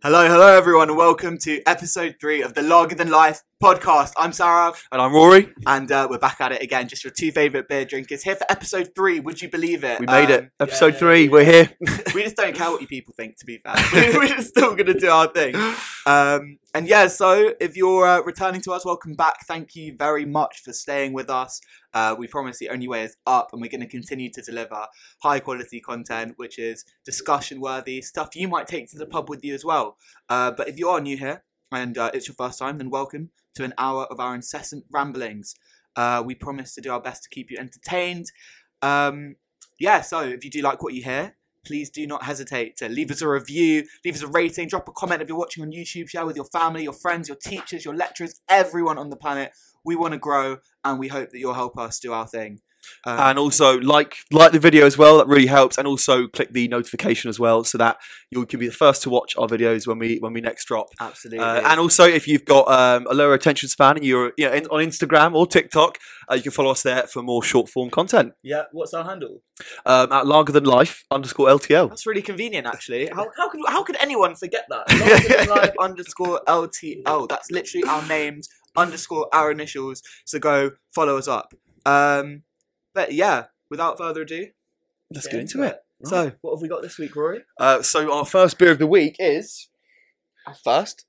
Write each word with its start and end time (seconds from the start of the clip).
Hello, 0.00 0.28
hello, 0.28 0.56
everyone, 0.56 0.88
and 0.90 0.96
welcome 0.96 1.36
to 1.38 1.60
episode 1.66 2.16
three 2.20 2.40
of 2.40 2.54
the 2.54 2.62
Lager 2.62 2.94
Than 2.94 3.10
Life 3.10 3.42
podcast. 3.60 4.12
I'm 4.16 4.30
Sarav, 4.30 4.80
And 4.92 5.02
I'm 5.02 5.12
Rory. 5.12 5.52
and 5.66 5.90
uh, 5.90 6.06
we're 6.08 6.18
back 6.20 6.40
at 6.40 6.52
it 6.52 6.62
again. 6.62 6.86
Just 6.86 7.02
your 7.02 7.10
two 7.12 7.32
favorite 7.32 7.68
beer 7.68 7.84
drinkers 7.84 8.22
here 8.22 8.36
for 8.36 8.46
episode 8.48 8.90
three. 8.94 9.18
Would 9.18 9.42
you 9.42 9.48
believe 9.50 9.82
it? 9.82 9.98
We 9.98 10.06
made 10.06 10.30
it. 10.30 10.44
Um, 10.44 10.50
Episode 10.60 10.92
yeah, 10.94 10.98
three, 11.00 11.24
yeah, 11.24 11.30
we're 11.30 11.44
here. 11.44 11.70
we 12.14 12.22
just 12.22 12.36
don't 12.36 12.54
care 12.54 12.70
what 12.70 12.80
you 12.80 12.86
people 12.86 13.12
think. 13.16 13.38
To 13.38 13.44
be 13.46 13.58
fair, 13.58 13.74
We- 14.12 14.18
we're 14.18 14.40
still 14.40 14.76
gonna 14.76 14.94
do 14.94 15.08
our 15.10 15.26
thing. 15.26 15.56
Um, 16.06 16.58
and 16.74 16.86
yeah, 16.86 17.08
so 17.08 17.54
if 17.60 17.76
you're 17.76 18.06
uh, 18.06 18.20
returning 18.22 18.60
to 18.62 18.72
us, 18.72 18.84
welcome 18.84 19.14
back. 19.14 19.44
Thank 19.46 19.74
you 19.74 19.96
very 19.98 20.24
much 20.26 20.60
for 20.60 20.72
staying 20.72 21.12
with 21.12 21.28
us. 21.28 21.60
Uh, 21.94 22.14
we 22.18 22.26
promise 22.26 22.58
the 22.58 22.68
only 22.68 22.88
way 22.88 23.04
is 23.04 23.16
up, 23.26 23.50
and 23.52 23.62
we're 23.62 23.70
going 23.70 23.80
to 23.80 23.86
continue 23.86 24.30
to 24.30 24.42
deliver 24.42 24.86
high 25.22 25.40
quality 25.40 25.80
content, 25.80 26.34
which 26.36 26.58
is 26.58 26.84
discussion 27.04 27.60
worthy 27.60 28.02
stuff 28.02 28.36
you 28.36 28.48
might 28.48 28.66
take 28.66 28.90
to 28.90 28.98
the 28.98 29.06
pub 29.06 29.28
with 29.28 29.44
you 29.44 29.54
as 29.54 29.64
well. 29.64 29.96
Uh, 30.28 30.50
but 30.50 30.68
if 30.68 30.78
you 30.78 30.88
are 30.88 31.00
new 31.00 31.16
here 31.16 31.44
and 31.72 31.96
uh, 31.96 32.10
it's 32.12 32.28
your 32.28 32.34
first 32.34 32.58
time, 32.58 32.78
then 32.78 32.90
welcome 32.90 33.30
to 33.54 33.64
an 33.64 33.74
hour 33.78 34.04
of 34.06 34.20
our 34.20 34.34
incessant 34.34 34.84
ramblings. 34.90 35.54
Uh, 35.96 36.22
we 36.24 36.34
promise 36.34 36.74
to 36.74 36.80
do 36.80 36.92
our 36.92 37.00
best 37.00 37.24
to 37.24 37.28
keep 37.28 37.50
you 37.50 37.56
entertained. 37.58 38.26
Um, 38.82 39.36
yeah, 39.80 40.00
so 40.00 40.20
if 40.20 40.44
you 40.44 40.50
do 40.50 40.62
like 40.62 40.82
what 40.82 40.94
you 40.94 41.02
hear, 41.02 41.36
please 41.66 41.90
do 41.90 42.06
not 42.06 42.22
hesitate 42.22 42.76
to 42.76 42.88
leave 42.88 43.10
us 43.10 43.20
a 43.20 43.28
review, 43.28 43.84
leave 44.04 44.14
us 44.14 44.22
a 44.22 44.26
rating, 44.28 44.68
drop 44.68 44.88
a 44.88 44.92
comment 44.92 45.22
if 45.22 45.28
you're 45.28 45.38
watching 45.38 45.62
on 45.62 45.70
YouTube, 45.70 46.08
share 46.08 46.24
with 46.24 46.36
your 46.36 46.46
family, 46.46 46.82
your 46.82 46.92
friends, 46.92 47.28
your 47.28 47.36
teachers, 47.36 47.84
your 47.84 47.94
lecturers, 47.94 48.40
everyone 48.48 48.98
on 48.98 49.10
the 49.10 49.16
planet. 49.16 49.52
We 49.84 49.96
want 49.96 50.12
to 50.12 50.18
grow 50.18 50.58
and 50.84 50.98
we 50.98 51.08
hope 51.08 51.30
that 51.30 51.38
you'll 51.38 51.54
help 51.54 51.78
us 51.78 51.98
do 51.98 52.12
our 52.12 52.26
thing. 52.26 52.60
Um, 53.04 53.18
And 53.18 53.38
also 53.38 53.78
like 53.80 54.14
like 54.30 54.52
the 54.52 54.60
video 54.60 54.86
as 54.86 54.96
well. 54.96 55.18
That 55.18 55.26
really 55.26 55.46
helps. 55.46 55.76
And 55.78 55.86
also 55.86 56.26
click 56.28 56.52
the 56.52 56.68
notification 56.68 57.28
as 57.28 57.38
well, 57.38 57.64
so 57.64 57.76
that 57.78 57.98
you 58.30 58.46
can 58.46 58.60
be 58.60 58.66
the 58.68 58.72
first 58.72 59.02
to 59.02 59.10
watch 59.10 59.36
our 59.36 59.48
videos 59.48 59.86
when 59.86 59.98
we 59.98 60.18
when 60.20 60.32
we 60.32 60.40
next 60.40 60.64
drop. 60.66 60.86
absolutely. 61.00 61.44
Uh, 61.44 61.68
and 61.68 61.80
also, 61.80 62.04
if 62.04 62.28
you've 62.28 62.44
got 62.44 62.70
um, 62.70 63.06
a 63.10 63.14
lower 63.14 63.34
attention 63.34 63.68
span 63.68 63.96
and 63.96 64.04
you're 64.06 64.32
you 64.38 64.46
know, 64.46 64.52
in, 64.54 64.66
on 64.66 64.80
Instagram 64.80 65.34
or 65.34 65.46
TikTok, 65.46 65.98
uh, 66.30 66.34
you 66.36 66.42
can 66.42 66.52
follow 66.52 66.70
us 66.70 66.82
there 66.82 67.02
for 67.08 67.20
more 67.22 67.42
short 67.42 67.68
form 67.68 67.90
content 67.90 68.32
yeah, 68.42 68.62
what's 68.72 68.94
our 68.94 69.04
handle? 69.04 69.42
um, 69.84 70.12
at 70.12 70.26
Lager 70.26 70.52
Than 70.52 70.64
Life 70.64 71.04
underscore 71.10 71.48
LTL. 71.48 71.88
That's 71.88 72.06
really 72.06 72.22
convenient, 72.22 72.66
actually. 72.66 73.08
How, 73.14 73.26
how 73.36 73.48
could 73.50 73.60
how 73.66 73.82
could 73.82 73.96
anyone 74.00 74.36
forget 74.36 74.64
that? 74.70 74.84
Lager 75.00 75.36
than 75.36 75.48
life 75.48 75.74
underscore 75.80 76.40
LTL. 76.46 77.28
That's 77.28 77.50
literally 77.50 77.84
our 77.88 78.06
names 78.06 78.48
underscore 78.76 79.28
our 79.32 79.50
initials. 79.50 80.02
So 80.24 80.38
go 80.38 80.72
follow 80.94 81.16
us 81.16 81.28
up. 81.28 81.54
Um, 81.86 82.42
but 82.94 83.12
yeah, 83.12 83.44
without 83.70 83.98
further 83.98 84.22
ado, 84.22 84.48
Let's 85.10 85.26
get 85.26 85.40
into 85.40 85.62
it. 85.62 85.78
So, 86.04 86.32
what 86.42 86.54
have 86.54 86.62
we 86.62 86.68
got 86.68 86.82
this 86.82 86.98
week, 86.98 87.16
Rory? 87.16 87.40
Uh, 87.58 87.82
so 87.82 88.12
our 88.12 88.24
first 88.24 88.58
beer 88.58 88.70
of 88.70 88.78
the 88.78 88.86
week 88.86 89.16
is 89.18 89.68
first. 90.62 91.06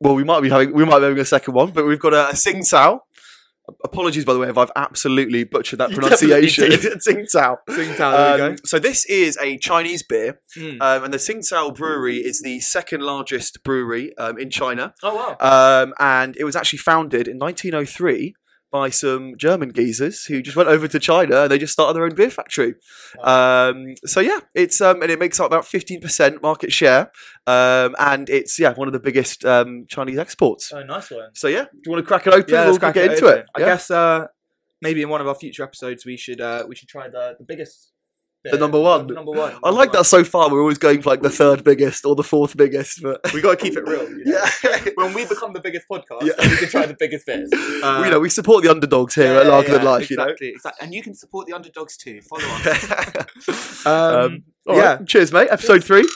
Well, 0.00 0.14
we 0.14 0.24
might 0.24 0.40
be 0.40 0.48
having 0.48 0.72
we 0.72 0.84
might 0.84 0.98
be 0.98 1.04
having 1.04 1.18
a 1.18 1.24
second 1.24 1.54
one, 1.54 1.72
but 1.72 1.84
we've 1.84 2.00
got 2.00 2.14
a, 2.14 2.30
a 2.30 2.32
Tsingtao. 2.32 3.00
Apologies, 3.84 4.24
by 4.24 4.32
the 4.32 4.38
way, 4.38 4.48
if 4.48 4.56
I've 4.58 4.70
absolutely 4.76 5.44
butchered 5.44 5.78
that 5.80 5.90
pronunciation. 5.94 6.70
did. 6.70 6.80
Tsingtao. 6.80 7.56
Sing 7.70 7.94
there 7.98 8.50
Um, 8.50 8.56
so 8.64 8.78
this 8.78 9.04
is 9.06 9.36
a 9.40 9.58
Chinese 9.58 10.02
beer, 10.02 10.40
Mm. 10.56 10.80
um, 10.80 11.04
and 11.04 11.12
the 11.12 11.18
Tsingtao 11.18 11.74
Brewery 11.74 12.16
is 12.18 12.40
the 12.42 12.60
second 12.60 13.02
largest 13.02 13.62
brewery 13.64 14.16
um, 14.18 14.38
in 14.38 14.50
China, 14.50 14.94
Oh 15.02 15.14
wow! 15.14 15.82
um, 15.82 15.92
and 15.98 16.36
it 16.36 16.44
was 16.44 16.56
actually 16.56 16.78
founded 16.78 17.28
in 17.28 17.38
1903 17.38 18.34
by 18.70 18.90
some 18.90 19.34
German 19.36 19.72
geezers 19.72 20.24
who 20.26 20.42
just 20.42 20.56
went 20.56 20.68
over 20.68 20.86
to 20.88 20.98
China 20.98 21.42
and 21.42 21.50
they 21.50 21.58
just 21.58 21.72
started 21.72 21.94
their 21.96 22.04
own 22.04 22.14
beer 22.14 22.30
factory. 22.30 22.74
Um, 23.22 23.94
so 24.04 24.20
yeah, 24.20 24.40
it's 24.54 24.80
um, 24.80 25.02
and 25.02 25.10
it 25.10 25.18
makes 25.18 25.40
up 25.40 25.46
about 25.46 25.64
15% 25.64 26.42
market 26.42 26.72
share, 26.72 27.10
um, 27.46 27.94
and 27.98 28.28
it's 28.28 28.58
yeah 28.58 28.74
one 28.74 28.86
of 28.88 28.92
the 28.92 29.00
biggest 29.00 29.44
um, 29.44 29.86
Chinese 29.88 30.18
exports. 30.18 30.72
oh, 30.72 30.82
nice 30.82 31.10
one. 31.10 31.30
So 31.34 31.48
yeah, 31.48 31.64
do 31.64 31.78
you 31.86 31.92
want 31.92 32.04
to 32.04 32.08
crack 32.08 32.26
it 32.26 32.32
open? 32.34 32.52
Yeah, 32.54 32.66
we'll 32.66 32.78
get 32.78 32.96
it 32.96 33.12
into 33.12 33.26
open. 33.26 33.38
it. 33.40 33.46
I 33.56 33.60
Yeah. 33.60 33.66
guess 33.66 33.90
uh, 33.90 34.26
maybe 34.82 35.02
in 35.02 35.08
one 35.08 35.20
of 35.20 35.26
our 35.26 35.34
future 35.34 35.62
episodes 35.62 36.04
we 36.04 36.16
should 36.16 36.40
uh, 36.40 36.64
we 36.68 36.74
should 36.76 36.88
try 36.88 37.08
the 37.08 37.36
the 37.38 37.44
biggest. 37.44 37.92
The 38.44 38.56
number 38.56 38.80
one. 38.80 39.06
The 39.06 39.14
number 39.14 39.32
one. 39.32 39.54
I 39.64 39.70
like 39.70 39.92
that 39.92 40.06
so 40.06 40.24
far. 40.24 40.50
We're 40.50 40.60
always 40.60 40.78
going 40.78 41.02
for 41.02 41.10
like 41.10 41.22
the 41.22 41.30
third 41.30 41.64
biggest 41.64 42.04
or 42.04 42.14
the 42.14 42.22
fourth 42.22 42.56
biggest, 42.56 43.02
but 43.02 43.20
We 43.34 43.40
got 43.40 43.58
to 43.58 43.64
keep 43.64 43.76
it 43.76 43.86
real. 43.86 44.08
You 44.08 44.24
know? 44.24 44.44
yeah. 44.64 44.84
when 44.94 45.12
we 45.12 45.26
become 45.26 45.52
the 45.52 45.60
biggest 45.60 45.86
podcast, 45.90 46.22
Yeah. 46.22 46.34
we 46.38 46.56
can 46.56 46.68
try 46.68 46.86
the 46.86 46.96
biggest. 46.98 47.28
Uh, 47.28 48.02
you 48.04 48.10
know, 48.10 48.20
we 48.20 48.28
support 48.30 48.62
the 48.62 48.70
underdogs 48.70 49.14
here 49.14 49.34
yeah, 49.34 49.40
at 49.40 49.46
Lager 49.46 49.68
yeah, 49.68 49.74
Than 49.78 49.84
Life, 49.84 50.10
exactly, 50.10 50.48
exactly. 50.48 50.84
And 50.84 50.94
you 50.94 51.02
can 51.02 51.14
support 51.14 51.46
the 51.46 51.54
underdogs 51.54 51.96
too. 51.96 52.20
Follow 52.22 52.42
you 52.42 52.48
us. 52.48 53.86
Um, 53.86 53.92
um, 53.94 54.44
all 54.66 54.76
right, 54.76 55.00
yeah. 55.00 55.04
Cheers, 55.04 55.32
mate. 55.32 55.48
Episode 55.50 55.84
three. 55.84 56.08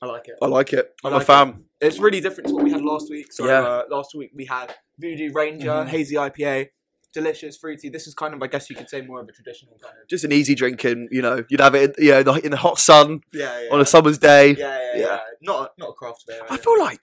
I 0.00 0.06
like 0.06 0.28
it. 0.28 0.36
I 0.40 0.46
like 0.46 0.72
it. 0.72 0.94
I 1.04 1.08
I'm 1.08 1.12
like 1.14 1.22
a 1.22 1.26
fan. 1.26 1.64
It's 1.80 1.98
really 1.98 2.20
different 2.20 2.48
to 2.48 2.54
what 2.54 2.64
we 2.64 2.70
had 2.70 2.82
last 2.82 3.10
week. 3.10 3.32
So 3.32 3.46
Yeah. 3.46 3.60
uh, 3.62 3.82
last 3.90 4.14
week 4.14 4.30
we 4.34 4.44
had 4.44 4.74
Voodoo 4.98 5.30
Ranger, 5.32 5.70
Mhm. 5.70 5.88
Hazy 5.88 6.16
IPA, 6.16 6.68
delicious, 7.12 7.56
fruity. 7.56 7.88
This 7.88 8.06
is 8.06 8.14
kind 8.14 8.34
of, 8.34 8.42
I 8.42 8.46
guess 8.46 8.68
you 8.70 8.76
could 8.76 8.88
say, 8.88 9.00
more 9.00 9.20
of 9.20 9.28
a 9.28 9.32
traditional 9.32 9.76
kind 9.82 9.94
of. 10.00 10.08
Just 10.08 10.24
an 10.24 10.32
easy 10.32 10.54
drinking. 10.54 11.08
You 11.10 11.22
know, 11.22 11.44
you'd 11.48 11.60
have 11.60 11.74
it, 11.74 11.96
in, 11.98 12.04
you 12.04 12.10
know, 12.22 12.34
in 12.34 12.50
the, 12.52 12.56
hot 12.56 12.78
sun 12.78 13.20
Yeah, 13.32 13.60
yeah. 13.62 13.68
on 13.72 13.80
a 13.80 13.86
summer's 13.86 14.18
day. 14.18 14.50
yeah, 14.52 14.78
yeah, 14.78 14.92
yeah, 14.94 15.00
Yeah. 15.00 15.20
Not 15.42 15.72
a, 15.76 15.80
not 15.80 15.88
a 15.90 15.92
craft 15.94 16.24
beer. 16.26 16.42
I 16.48 16.56
feel 16.58 16.78
like 16.78 17.00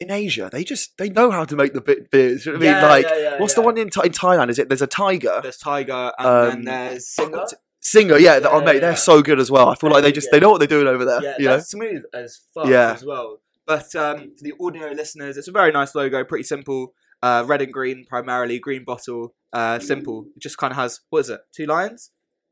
in 0.00 0.10
Asia 0.10 0.50
they 0.52 0.64
just 0.64 0.98
they 0.98 1.08
know 1.08 1.30
how 1.30 1.44
to 1.44 1.54
make 1.56 1.72
the 1.72 1.80
bit 1.80 2.10
beers. 2.10 2.46
You 2.46 2.52
know 2.52 2.58
what 2.58 2.66
I 2.66 2.72
mean, 2.72 2.82
Yeah, 2.82 2.88
like 2.88 3.06
yeah, 3.06 3.16
yeah, 3.18 3.38
what's 3.40 3.54
the 3.54 3.62
one 3.62 3.76
in, 3.78 3.84
in 3.88 3.90
Thailand? 4.12 4.50
Is 4.50 4.58
it? 4.58 4.68
There's 4.68 4.82
a 4.82 4.86
tiger. 4.88 5.38
There's 5.42 5.56
Tiger 5.56 6.12
and 6.18 6.26
Um, 6.28 6.50
then 6.50 6.64
there's 6.64 7.08
Singha. 7.08 7.46
Singha, 7.86 8.18
yeah, 8.18 8.38
Yeah, 8.38 8.48
oh 8.50 8.60
mate, 8.62 8.80
they're 8.80 8.90
yeah. 8.92 8.94
so 8.96 9.20
good 9.22 9.38
as 9.38 9.50
well. 9.50 9.68
I 9.68 9.74
feel 9.74 9.90
like 9.90 10.02
they 10.02 10.10
just 10.12 10.28
they 10.32 10.40
know 10.40 10.50
what 10.50 10.58
they're 10.58 10.66
doing 10.66 10.86
over 10.88 11.04
there. 11.04 11.22
Yeah, 11.22 11.34
you 11.38 11.44
know, 11.44 11.58
smooth 11.60 12.02
as 12.14 12.40
fuck 12.54 12.66
Yeah. 12.66 12.92
as 12.94 13.04
well. 13.04 13.40
But 13.66 13.94
um, 13.94 14.32
for 14.36 14.42
the 14.42 14.54
audio 14.60 14.88
listeners, 14.88 15.36
it's 15.36 15.48
a 15.48 15.52
very 15.52 15.70
nice 15.70 15.94
logo, 15.94 16.24
pretty 16.24 16.44
simple. 16.44 16.94
Uh, 17.22 17.44
red 17.46 17.62
and 17.62 17.72
green 17.72 18.04
primarily, 18.08 18.58
green 18.58 18.84
bottle, 18.84 19.34
uh, 19.52 19.78
simple. 19.78 20.26
It 20.36 20.42
just 20.42 20.56
kind 20.58 20.70
of 20.72 20.76
has 20.78 21.00
what 21.10 21.20
is 21.20 21.30
it? 21.30 21.40
Two 21.54 21.66
lines. 21.66 22.10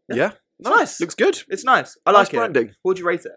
yeah, 0.09 0.33
nice. 0.61 1.01
looks 1.01 1.15
good. 1.15 1.43
It's 1.49 1.65
nice. 1.65 1.97
I 2.07 2.13
Nice 2.13 2.19
like 2.27 2.35
it. 2.35 2.37
branding. 2.37 2.67
What 2.83 2.91
would 2.93 2.99
you 2.99 3.07
rate 3.07 3.25
it? 3.25 3.33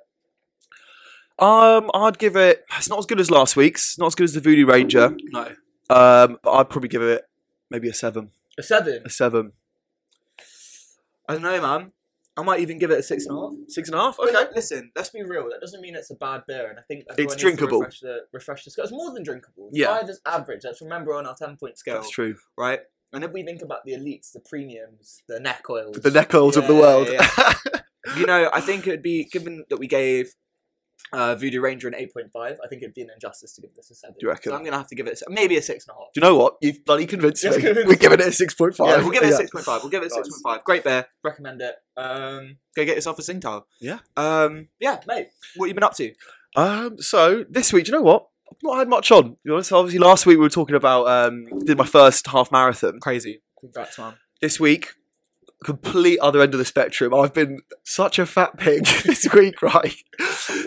Um, 1.44 1.91
I'd 1.94 2.17
give 2.17 2.35
it. 2.35 2.63
It's 2.78 2.89
not 2.89 3.00
as 3.00 3.05
good 3.05 3.19
as 3.19 3.29
last 3.31 3.55
week's. 3.55 3.97
Not 3.97 4.07
as 4.07 4.16
good 4.16 4.23
as 4.25 4.34
the 4.34 4.39
Voodoo 4.39 4.66
Ranger. 4.66 5.16
No, 5.31 5.47
Um, 5.89 6.38
but 6.44 6.51
I'd 6.51 6.69
probably 6.69 6.88
give 6.89 7.01
it 7.01 7.23
maybe 7.69 7.89
a 7.89 7.94
seven. 7.94 8.31
a 8.57 8.63
seven. 8.63 9.01
A 9.05 9.09
seven. 9.09 9.51
I 11.30 11.34
don't 11.34 11.41
know, 11.41 11.62
man. 11.62 11.91
I 12.38 12.44
might 12.44 12.59
even 12.59 12.78
give 12.80 12.91
it 12.91 13.00
a 13.00 13.03
six 13.03 13.25
and 13.25 13.38
a 13.38 13.41
half. 13.41 13.53
Six 13.69 13.88
and 13.90 13.97
a 13.97 14.02
half. 14.02 14.18
But 14.18 14.34
like, 14.34 14.53
listen, 14.53 14.91
let's 14.96 15.09
be 15.09 15.24
real. 15.24 15.47
That 15.50 15.62
doesn't 15.62 15.80
mean 15.80 15.96
it's 15.96 16.12
a 16.12 16.16
bad 16.16 16.44
beer, 16.47 16.69
and 16.69 16.78
I 16.78 16.81
think 16.88 17.06
It's 17.18 17.36
drinkable. 17.36 17.80
Refresh 17.80 18.00
the 18.02 18.18
refresh 18.34 18.66
the 18.66 18.72
scale. 18.72 18.84
It's 18.84 18.91
more 18.91 19.13
than 19.13 19.24
drinkable. 19.24 19.69
Yeah. 19.72 19.97
Five 19.97 20.09
is 20.09 20.19
average. 20.25 20.62
Let's 20.66 20.81
remember 20.81 21.14
on 21.14 21.25
our 21.25 21.35
ten 21.35 21.56
point 21.56 21.78
scale, 21.78 21.96
That's 21.96 22.09
true. 22.09 22.35
right? 22.58 22.81
And 23.14 23.24
if 23.24 23.31
we 23.31 23.44
think 23.44 23.62
about 23.62 23.85
the 23.85 23.94
elites, 23.94 24.34
the 24.34 24.41
premiums, 24.41 25.22
the 25.30 25.40
neck 25.40 25.64
oils, 25.69 25.96
The 25.96 26.12
neck 26.12 26.34
oils 26.34 26.58
of 26.58 26.68
the 26.68 26.74
Yeah, 26.74 26.80
world. 26.81 27.08
yeah, 27.09 27.53
you 28.18 28.25
know, 28.25 28.50
I 28.52 28.59
think 28.59 28.85
it'd 28.85 29.02
be 29.02 29.24
given 29.31 29.64
that 29.69 29.78
we 29.78 29.88
gave 29.88 30.34
uh, 31.13 31.35
Voodoo 31.35 31.61
Ranger 31.61 31.88
an 31.88 31.95
eight 31.95 32.13
point 32.13 32.31
five. 32.31 32.57
I 32.63 32.67
think 32.67 32.81
it'd 32.81 32.95
be 32.95 33.01
an 33.01 33.09
injustice 33.13 33.53
to 33.53 33.61
give 33.61 33.73
this 33.75 33.91
a 33.91 33.95
seven. 33.95 34.16
Do 34.19 34.25
you 34.25 34.29
reckon? 34.29 34.51
So 34.51 34.57
I'm 34.57 34.63
gonna 34.63 34.78
have 34.78 34.88
to 34.88 34.95
give 34.95 35.07
it 35.07 35.22
a, 35.22 35.29
maybe 35.29 35.57
a 35.57 35.61
six 35.61 35.88
and 35.88 35.95
a 35.95 36.00
half. 36.00 36.13
Do 36.13 36.19
you 36.19 36.28
know 36.28 36.35
what? 36.35 36.56
You've 36.61 36.83
bloody 36.85 37.06
convinced 37.06 37.44
me. 37.44 37.51
We're 37.51 37.95
giving 37.95 38.19
it 38.19 38.28
a 38.28 38.31
six 38.31 38.53
point 38.53 38.75
five. 38.75 38.88
Yeah, 38.89 38.97
we'll 39.03 39.11
give 39.11 39.23
it 39.23 39.34
a 39.34 39.35
six 39.35 39.51
point 39.51 39.66
five. 39.66 39.81
We'll 39.81 39.91
give 39.91 40.03
it 40.03 40.07
a 40.07 40.09
six 40.09 40.29
point 40.29 40.41
five. 40.44 40.63
Great 40.63 40.84
beer. 40.84 41.05
Recommend 41.23 41.61
it. 41.61 41.75
Um, 41.97 42.57
go 42.75 42.85
get 42.85 42.95
yourself 42.95 43.19
a 43.19 43.22
Singtile. 43.22 43.63
Yeah. 43.79 44.00
Um, 44.17 44.69
yeah, 44.79 45.00
mate. 45.07 45.29
What 45.55 45.67
you 45.67 45.73
been 45.73 45.84
up 45.84 45.95
to? 45.95 46.13
Um, 46.55 46.97
so 47.00 47.45
this 47.50 47.72
week, 47.73 47.85
do 47.85 47.91
you 47.91 47.97
know 47.97 48.03
what? 48.03 48.28
I've 48.51 48.57
not 48.63 48.78
had 48.78 48.88
much 48.88 49.11
on. 49.11 49.23
To 49.23 49.38
be 49.44 49.51
honest, 49.51 49.72
obviously 49.72 50.00
last 50.00 50.25
week 50.25 50.38
we 50.38 50.44
were 50.44 50.50
talking 50.50 50.75
about 50.75 51.07
um, 51.07 51.47
did 51.66 51.78
my 51.78 51.85
first 51.85 52.28
half 52.28 52.51
marathon. 52.51 53.00
Crazy. 53.00 53.41
Congrats, 53.59 53.97
man. 53.97 54.13
This 54.41 54.59
week, 54.59 54.94
complete 55.63 56.19
other 56.19 56.41
end 56.41 56.53
of 56.53 56.57
the 56.57 56.66
spectrum. 56.66 57.13
I've 57.13 57.33
been 57.33 57.59
such 57.84 58.19
a 58.19 58.25
fat 58.25 58.57
pig 58.57 58.85
this 59.05 59.28
week, 59.34 59.61
right? 59.61 59.96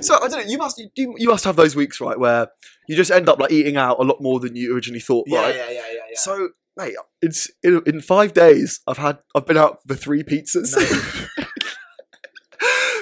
So 0.01 0.17
I 0.17 0.29
don't 0.29 0.33
know. 0.33 0.51
You 0.51 0.59
must 0.59 0.79
you, 0.97 1.15
you 1.17 1.29
must 1.29 1.45
have 1.45 1.57
those 1.57 1.77
weeks, 1.77 2.01
right, 2.01 2.19
where 2.19 2.49
you 2.89 2.97
just 2.97 3.11
end 3.11 3.29
up 3.29 3.39
like 3.39 3.53
eating 3.53 3.77
out 3.77 3.99
a 3.99 4.03
lot 4.03 4.21
more 4.21 4.41
than 4.41 4.57
you 4.57 4.75
originally 4.75 5.01
thought, 5.01 5.27
Yeah, 5.29 5.43
right? 5.43 5.55
yeah, 5.55 5.71
yeah, 5.71 5.73
yeah, 5.73 5.93
yeah. 6.11 6.15
So, 6.17 6.51
mate, 6.77 6.95
it's 7.21 7.51
in, 7.63 7.83
in 7.87 8.01
five 8.01 8.33
days. 8.33 8.81
I've 8.87 8.99
had 8.99 9.19
I've 9.35 9.47
been 9.47 9.59
out 9.59 9.79
for 9.87 9.95
three 9.95 10.23
pizzas. 10.23 10.75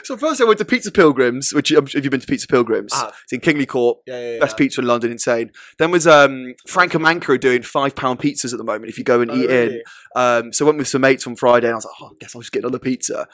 so 0.07 0.17
first 0.17 0.41
I 0.41 0.45
went 0.45 0.59
to 0.59 0.65
Pizza 0.65 0.91
Pilgrims, 0.91 1.53
which 1.53 1.71
if 1.73 1.95
you've 1.95 2.11
been 2.11 2.21
to 2.21 2.27
Pizza 2.27 2.47
Pilgrims, 2.47 2.93
I 2.93 2.99
have. 3.07 3.15
it's 3.25 3.33
in 3.33 3.41
Kingley 3.41 3.67
Court. 3.67 3.99
yeah, 4.07 4.19
yeah, 4.21 4.33
yeah. 4.35 4.39
Best 4.41 4.57
pizza 4.57 4.81
in 4.81 4.87
London, 4.87 5.11
insane. 5.13 5.51
Then 5.79 5.91
was 5.91 6.07
um, 6.07 6.55
Franco 6.69 6.99
Manca 6.99 7.33
are 7.33 7.39
doing 7.39 7.63
five 7.63 7.95
pound 7.97 8.19
pizzas 8.21 8.53
at 8.53 8.59
the 8.59 8.65
moment. 8.65 8.87
If 8.89 8.99
you 8.99 9.05
go 9.05 9.21
and 9.21 9.31
Oh, 9.31 9.35
eat 9.37 9.51
in, 9.51 9.83
um, 10.15 10.53
so 10.53 10.65
I 10.65 10.67
went 10.67 10.79
with 10.79 10.89
some 10.89 11.03
mates 11.03 11.27
on 11.27 11.37
Friday, 11.37 11.67
and 11.67 11.75
I 11.75 11.77
was 11.77 11.85
like, 11.85 11.95
oh, 12.01 12.07
I 12.07 12.17
guess 12.21 12.35
I'll 12.35 12.41
just 12.43 12.53
get 12.53 12.61
another 12.61 12.79
pizza. 12.79 13.27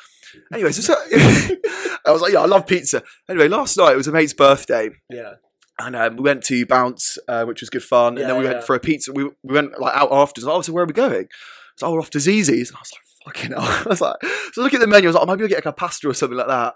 Anyway, 0.53 0.73
so, 0.73 0.81
so 0.81 0.95
I 2.07 2.11
was 2.11 2.23
like, 2.23 2.33
yeah, 2.33 2.41
I 2.41 2.47
love 2.47 2.67
pizza. 2.67 3.03
Anyway, 3.29 3.49
last 3.49 3.77
night 3.77 3.93
it 3.93 3.97
was 3.97 4.09
a 4.09 4.13
mate's 4.13 4.33
birthday, 4.35 4.91
Yeah. 5.11 5.35
and 5.79 5.95
um, 5.95 6.17
we 6.17 6.23
went 6.23 6.43
to 6.45 6.65
Bounce, 6.67 7.19
uh, 7.29 7.45
which 7.45 7.61
was 7.61 7.71
good 7.71 7.83
fun. 7.83 8.17
and 8.19 8.29
then 8.29 8.39
we 8.39 8.45
Yeah, 8.45 8.53
went 8.55 8.65
for 8.65 8.75
a 8.75 8.81
pizza. 8.81 9.13
We, 9.13 9.25
we 9.25 9.55
went 9.55 9.79
like 9.79 9.95
out 9.95 10.11
after. 10.11 10.41
So, 10.41 10.51
oh, 10.51 10.63
so 10.63 10.73
where 10.73 10.85
are 10.85 10.87
we 10.87 10.93
going? 10.95 11.29
So 11.77 11.87
oh, 11.87 11.93
we're 11.93 12.01
off 12.01 12.11
to 12.11 12.19
Zizzi's. 12.19 12.71
And 12.71 12.77
I 12.77 12.81
was 12.81 12.93
like, 12.93 13.03
fucking 13.25 13.51
hell. 13.53 13.61
I 13.63 13.85
was 13.87 14.01
like, 14.01 14.17
so 14.53 14.63
look 14.63 14.75
at 14.75 14.81
the 14.81 14.87
menu. 14.87 15.09
I 15.09 15.11
was 15.11 15.15
like, 15.17 15.23
oh, 15.25 15.27
maybe 15.27 15.43
I'll 15.45 15.49
get 15.49 15.65
like 15.65 15.67
a 15.67 15.73
pasta 15.73 16.09
or 16.09 16.15
something 16.15 16.39
like 16.39 16.49
that. 16.49 16.75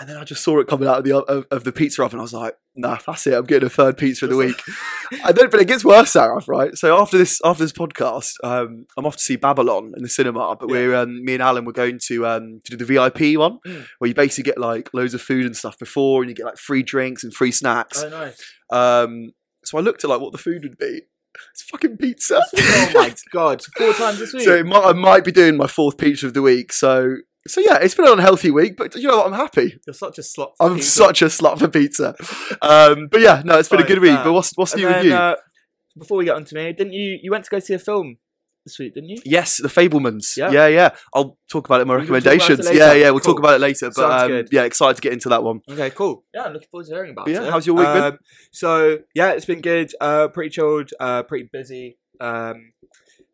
And 0.00 0.08
then 0.08 0.16
I 0.16 0.22
just 0.22 0.44
saw 0.44 0.60
it 0.60 0.68
coming 0.68 0.86
out 0.86 0.98
of 0.98 1.04
the 1.04 1.16
of, 1.24 1.46
of 1.50 1.64
the 1.64 1.72
pizza 1.72 2.04
oven. 2.04 2.20
I 2.20 2.22
was 2.22 2.32
like, 2.32 2.54
nah, 2.76 2.98
that's 3.04 3.26
it. 3.26 3.34
I'm 3.34 3.44
getting 3.46 3.66
a 3.66 3.70
third 3.70 3.98
pizza 3.98 4.26
of 4.26 4.30
the 4.30 4.36
week. 4.36 4.54
and 5.24 5.36
then, 5.36 5.50
but 5.50 5.58
it 5.60 5.66
gets 5.66 5.84
worse, 5.84 6.12
Sarav. 6.12 6.46
Right. 6.46 6.76
So 6.76 6.96
after 6.96 7.18
this 7.18 7.40
after 7.44 7.64
this 7.64 7.72
podcast, 7.72 8.34
um, 8.44 8.86
I'm 8.96 9.06
off 9.06 9.16
to 9.16 9.22
see 9.22 9.34
Babylon 9.34 9.94
in 9.96 10.04
the 10.04 10.08
cinema. 10.08 10.54
But 10.54 10.68
Yeah. 10.68 10.72
we're 10.72 10.94
um, 10.94 11.24
me 11.24 11.34
and 11.34 11.42
Alan 11.42 11.64
were 11.64 11.72
going 11.72 11.98
to 12.06 12.26
um, 12.28 12.60
to 12.64 12.76
do 12.76 12.84
the 12.84 12.84
VIP 12.84 13.36
one, 13.36 13.58
Mm. 13.66 13.86
where 13.98 14.06
you 14.08 14.14
basically 14.14 14.48
get 14.48 14.58
like 14.58 14.88
loads 14.94 15.14
of 15.14 15.20
food 15.20 15.46
and 15.46 15.56
stuff 15.56 15.76
before, 15.76 16.22
and 16.22 16.30
you 16.30 16.36
get 16.36 16.46
like 16.46 16.58
free 16.58 16.84
drinks 16.84 17.24
and 17.24 17.34
free 17.34 17.50
snacks. 17.50 18.00
Oh, 18.00 18.08
nice. 18.08 18.40
Um, 18.70 19.32
so 19.64 19.78
I 19.78 19.80
looked 19.80 20.04
at 20.04 20.10
like 20.10 20.20
what 20.20 20.30
the 20.30 20.38
food 20.38 20.62
would 20.62 20.78
be. 20.78 21.00
It's 21.52 21.62
fucking 21.62 21.96
pizza. 21.98 22.40
oh 22.56 22.90
my 22.94 23.14
god, 23.32 23.62
four 23.76 23.92
times 23.92 24.18
this 24.18 24.32
week. 24.32 24.42
So 24.42 24.62
might, 24.64 24.84
I 24.84 24.92
might 24.92 25.24
be 25.24 25.32
doing 25.32 25.56
my 25.56 25.66
fourth 25.66 25.96
pizza 25.98 26.26
of 26.26 26.34
the 26.34 26.42
week. 26.42 26.72
So 26.72 27.16
so 27.46 27.60
yeah, 27.60 27.78
it's 27.80 27.94
been 27.94 28.06
an 28.06 28.12
unhealthy 28.14 28.50
week, 28.50 28.76
but 28.76 28.94
you 28.96 29.08
know 29.08 29.18
what? 29.18 29.26
I'm 29.26 29.32
happy. 29.32 29.78
You're 29.86 29.94
such 29.94 30.18
a 30.18 30.22
for 30.22 30.52
I'm 30.60 30.74
pizza. 30.76 30.90
such 30.90 31.22
a 31.22 31.26
slut 31.26 31.58
for 31.58 31.68
pizza. 31.68 32.14
Um, 32.62 33.08
but 33.10 33.20
yeah, 33.20 33.42
no, 33.44 33.58
it's 33.58 33.68
been 33.68 33.80
a 33.80 33.86
good 33.86 34.00
week. 34.00 34.14
fair. 34.16 34.24
But 34.24 34.32
what's 34.32 34.52
what's 34.56 34.72
And 34.72 34.82
new 34.82 34.88
then, 34.88 34.96
with 35.04 35.06
you? 35.06 35.14
uh, 35.14 35.36
before 35.96 36.18
we 36.18 36.24
get 36.24 36.34
on 36.36 36.44
to 36.44 36.54
me, 36.54 36.72
didn't 36.72 36.92
you 36.92 37.18
you 37.22 37.30
went 37.30 37.44
to 37.44 37.50
go 37.50 37.58
see 37.60 37.74
a 37.74 37.78
film 37.78 38.16
this 38.68 38.78
week, 38.78 38.94
didn't 38.94 39.08
you? 39.10 39.18
yes, 39.24 39.56
the 39.60 39.68
Fabelmans. 39.68 40.36
Yeah. 40.36 40.50
Yeah. 40.50 40.66
yeah, 40.68 40.90
I'll 41.14 41.38
talk 41.50 41.66
about 41.66 41.80
it 41.80 41.82
in 41.82 41.88
my 41.88 41.96
We 41.96 42.06
can 42.06 42.08
talk 42.08 42.20
about 42.20 42.26
it 42.26 42.38
recommendations. 42.38 42.76
Yeah, 42.78 42.92
yeah, 42.92 43.10
we'll 43.10 43.20
Cool. 43.20 43.34
talk 43.34 43.38
about 43.40 43.54
it 43.54 43.60
later. 43.60 43.90
But 43.94 44.30
um, 44.30 44.44
yeah, 44.52 44.62
excited 44.62 44.96
to 44.96 45.02
get 45.02 45.12
into 45.12 45.28
that 45.30 45.42
one. 45.42 45.60
Okay, 45.68 45.90
cool. 45.90 46.24
Yeah, 46.34 46.44
I'm 46.44 46.52
looking 46.52 46.68
forward 46.70 46.86
to 46.86 46.92
hearing 46.94 47.10
about 47.12 47.26
But 47.26 47.34
yeah, 47.34 47.44
it. 47.44 47.50
how's 47.50 47.66
your 47.66 47.76
week 47.76 47.86
been? 47.86 48.02
Um, 48.02 48.18
So 48.52 48.98
yeah, 49.14 49.30
it's 49.32 49.46
been 49.46 49.60
good. 49.60 49.92
Uh, 50.00 50.28
pretty 50.28 50.50
chilled. 50.50 50.90
Uh, 51.00 51.22
pretty 51.22 51.48
busy. 51.52 51.98
Um, 52.20 52.72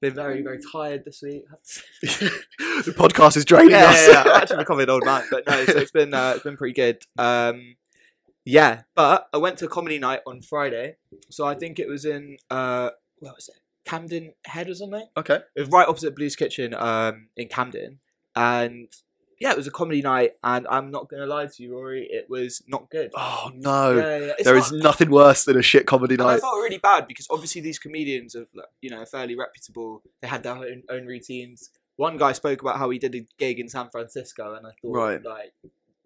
been 0.01 0.15
very 0.15 0.43
very 0.43 0.59
tired 0.73 1.03
this 1.05 1.23
week. 1.23 1.45
the 2.03 2.95
podcast 2.97 3.37
is 3.37 3.45
draining 3.45 3.71
yeah, 3.71 3.87
us. 3.91 4.07
yeah, 4.09 4.13
yeah. 4.13 4.21
I'm 4.33 4.43
actually 4.43 4.59
becoming 4.59 4.83
an 4.85 4.91
old 4.91 5.05
man, 5.05 5.25
but 5.31 5.47
no. 5.47 5.65
So 5.65 5.79
it's 5.79 5.91
been 5.91 6.13
uh, 6.13 6.33
it's 6.35 6.45
been 6.45 6.57
pretty 6.57 6.75
good. 6.75 6.99
Um, 7.19 7.77
yeah, 8.45 8.83
but 8.95 9.27
I 9.33 9.39
went 9.39 9.59
to 9.59 9.69
comedy 9.69 9.99
night 9.99 10.21
on 10.27 10.43
Friday. 10.43 10.97
So 11.31 11.47
I 11.47 11.55
think 11.55 11.79
it 11.79 11.89
was 11.89 12.05
in 12.05 12.37
uh, 12.51 12.91
where 13.21 13.33
was 13.33 13.49
it? 13.49 13.61
Camden 13.85 14.33
Head 14.47 14.69
or 14.69 14.75
something. 14.75 15.07
okay. 15.17 15.41
It 15.57 15.61
was 15.61 15.69
right 15.71 15.87
opposite 15.89 16.15
Blues 16.17 16.37
Kitchen 16.37 16.75
um, 16.75 17.29
in 17.37 17.49
Camden, 17.49 17.99
and 18.35 18.89
yeah, 19.41 19.51
it 19.51 19.57
was 19.57 19.67
a 19.67 19.71
comedy 19.71 20.01
night. 20.01 20.33
And 20.43 20.67
I'm 20.69 20.91
not 20.91 21.09
gonna 21.09 21.27
lie 21.27 21.47
to 21.47 21.63
you, 21.63 21.73
Rory, 21.75 22.07
it 22.11 22.27
was 22.31 22.63
not 22.67 22.89
good. 22.91 23.11
Oh 23.17 23.51
no, 23.55 23.93
Yeah, 23.97 24.19
yeah, 24.19 24.33
it's 24.39 24.45
there 24.45 24.55
not- 24.55 24.65
is 24.67 24.73
nothing 24.73 25.11
worse 25.11 25.45
than 25.45 25.59
a 25.59 25.63
shit 25.63 25.87
comedy 25.87 26.17
night. 26.17 26.35
I 26.37 26.41
felt 26.41 26.57
really 26.57 26.79
bad 26.79 27.07
because 27.09 27.27
obviously 27.31 27.61
these 27.61 27.79
comedians 27.79 28.35
are, 28.37 28.47
you 28.81 28.91
know, 28.91 29.05
fairly 29.05 29.37
reputable. 29.37 30.03
They 30.23 30.29
had 30.29 30.43
their 30.45 30.55
own, 30.55 30.83
own 30.89 31.07
routines. 31.07 31.71
One 31.97 32.17
guy 32.17 32.33
spoke 32.33 32.61
about 32.63 32.79
how 32.79 32.91
he 32.91 32.99
did 32.99 33.15
a 33.15 33.25
gig 33.39 33.61
in 33.61 33.69
San 33.69 33.89
Francisco, 33.91 34.55
and 34.55 34.67
I 34.67 34.71
thought, 34.81 34.93
Right. 34.97 35.23
like, 35.25 35.53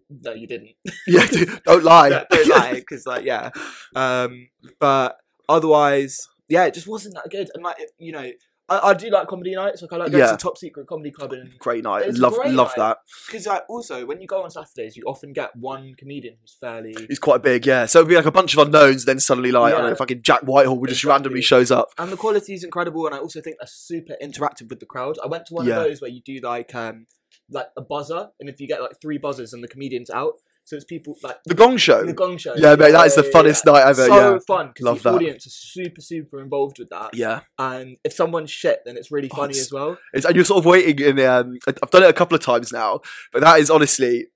no, 0.09 0.33
you 0.33 0.45
didn't. 0.47 0.71
yeah, 1.07 1.25
dude, 1.27 1.61
don't 1.63 1.83
lie. 1.93 2.09
don't, 2.09 2.29
don't 2.29 2.47
lie, 2.47 2.73
because 2.75 3.05
like, 3.07 3.25
yeah. 3.25 3.51
Um, 3.95 4.49
but 4.79 5.17
otherwise, 5.47 6.27
yeah, 6.49 6.65
it 6.65 6.73
just 6.73 6.87
wasn't 6.87 7.15
that 7.15 7.29
good. 7.29 7.49
And 7.53 7.63
like, 7.63 7.77
you 7.97 8.11
know, 8.11 8.29
I, 8.67 8.89
I 8.89 8.93
do 8.93 9.09
like 9.09 9.27
comedy 9.27 9.55
nights. 9.55 9.81
Like, 9.81 9.91
I 9.93 9.97
like 9.97 10.11
going 10.11 10.23
Yeah. 10.23 10.31
to 10.31 10.37
Top 10.37 10.57
Secret 10.57 10.85
Comedy 10.87 11.09
Club, 11.11 11.33
and 11.33 11.57
Great 11.57 11.83
night. 11.83 12.13
Love 12.15 12.35
great 12.35 12.51
love 12.53 12.67
night. 12.69 12.75
that. 12.77 12.97
because 13.25 13.47
like, 13.47 13.63
also 13.67 14.05
when 14.05 14.21
you 14.21 14.27
go 14.27 14.43
on 14.43 14.51
Saturdays, 14.51 14.95
you 14.95 15.03
often 15.07 15.33
get 15.33 15.55
one 15.55 15.95
comedian 15.97 16.35
who's 16.41 16.55
fairly. 16.59 16.95
He's 17.07 17.17
quite 17.19 17.41
big, 17.41 17.65
yeah. 17.65 17.85
So 17.87 17.99
it'd 17.99 18.09
be 18.09 18.15
like 18.15 18.25
a 18.25 18.31
bunch 18.31 18.53
of 18.53 18.59
unknowns, 18.59 19.05
then 19.05 19.19
suddenly 19.19 19.51
like 19.51 19.73
I 19.73 19.75
don't 19.77 19.83
Yeah. 19.85 19.89
know, 19.91 19.95
fucking 19.95 20.21
Jack 20.21 20.41
Whitehall 20.41 20.75
just 20.85 20.99
Exactly. 20.99 21.09
randomly 21.11 21.41
shows 21.41 21.71
up. 21.71 21.89
and 21.97 22.11
the 22.11 22.17
quality 22.17 22.53
is 22.53 22.63
incredible 22.63 23.05
and 23.07 23.15
i 23.15 23.17
also 23.17 23.41
think 23.41 23.55
they're 23.59 23.67
super 23.67 24.15
interactive 24.21 24.69
with 24.69 24.79
the 24.79 24.85
crowd 24.85 25.17
i 25.23 25.27
went 25.27 25.45
to 25.47 25.53
one 25.55 25.65
Yeah. 25.65 25.77
of 25.79 25.83
those 25.85 26.01
where 26.01 26.11
you 26.11 26.21
do 26.21 26.39
like 26.43 26.73
um 26.75 27.07
like 27.49 27.67
a 27.77 27.81
buzzer 27.81 28.29
and 28.39 28.47
if 28.49 28.59
you 28.61 28.67
get 28.67 28.81
like 28.81 29.01
three 29.01 29.17
buzzers 29.17 29.53
and 29.53 29.63
the 29.63 29.67
comedian's 29.67 30.09
out 30.11 30.33
so 30.69 30.75
it's 30.75 30.85
people 30.85 31.15
like 31.23 31.37
The 31.45 31.55
Gong 31.55 31.77
Show. 31.77 32.05
the 32.05 32.13
gong 32.13 32.37
show 32.37 32.53
Yeah, 32.55 32.75
mate, 32.75 32.91
that 32.91 33.07
is 33.07 33.15
the 33.15 33.23
funnest 33.23 33.65
night 33.65 33.87
ever. 33.87 34.05
so 34.05 34.15
yeah, 34.33 34.39
fun 34.45 34.71
because 34.75 35.01
the 35.01 35.09
that. 35.09 35.15
audience 35.15 35.47
is 35.47 35.55
super 35.55 35.99
super 35.99 36.39
involved 36.41 36.77
with 36.77 36.89
that 36.89 37.15
yeah. 37.15 37.39
and 37.57 37.97
if 38.03 38.13
someone's 38.13 38.51
shit 38.51 38.81
then 38.85 38.95
it's 38.95 39.11
really 39.11 39.29
Oh, 39.33 39.37
funny 39.37 39.51
it's- 39.51 39.65
as 39.65 39.73
well 39.73 39.97
It's, 40.13 40.25
and 40.27 40.35
you're 40.35 40.45
sort 40.45 40.59
of 40.59 40.65
waiting 40.65 40.99
in. 41.03 41.19
Um, 41.25 41.57
I've 41.67 41.89
done 41.89 42.03
it 42.03 42.09
a 42.09 42.13
couple 42.13 42.35
of 42.35 42.41
times 42.41 42.71
now, 42.71 43.01
but 43.33 43.41
that 43.41 43.59
is 43.59 43.71
honestly, 43.71 44.27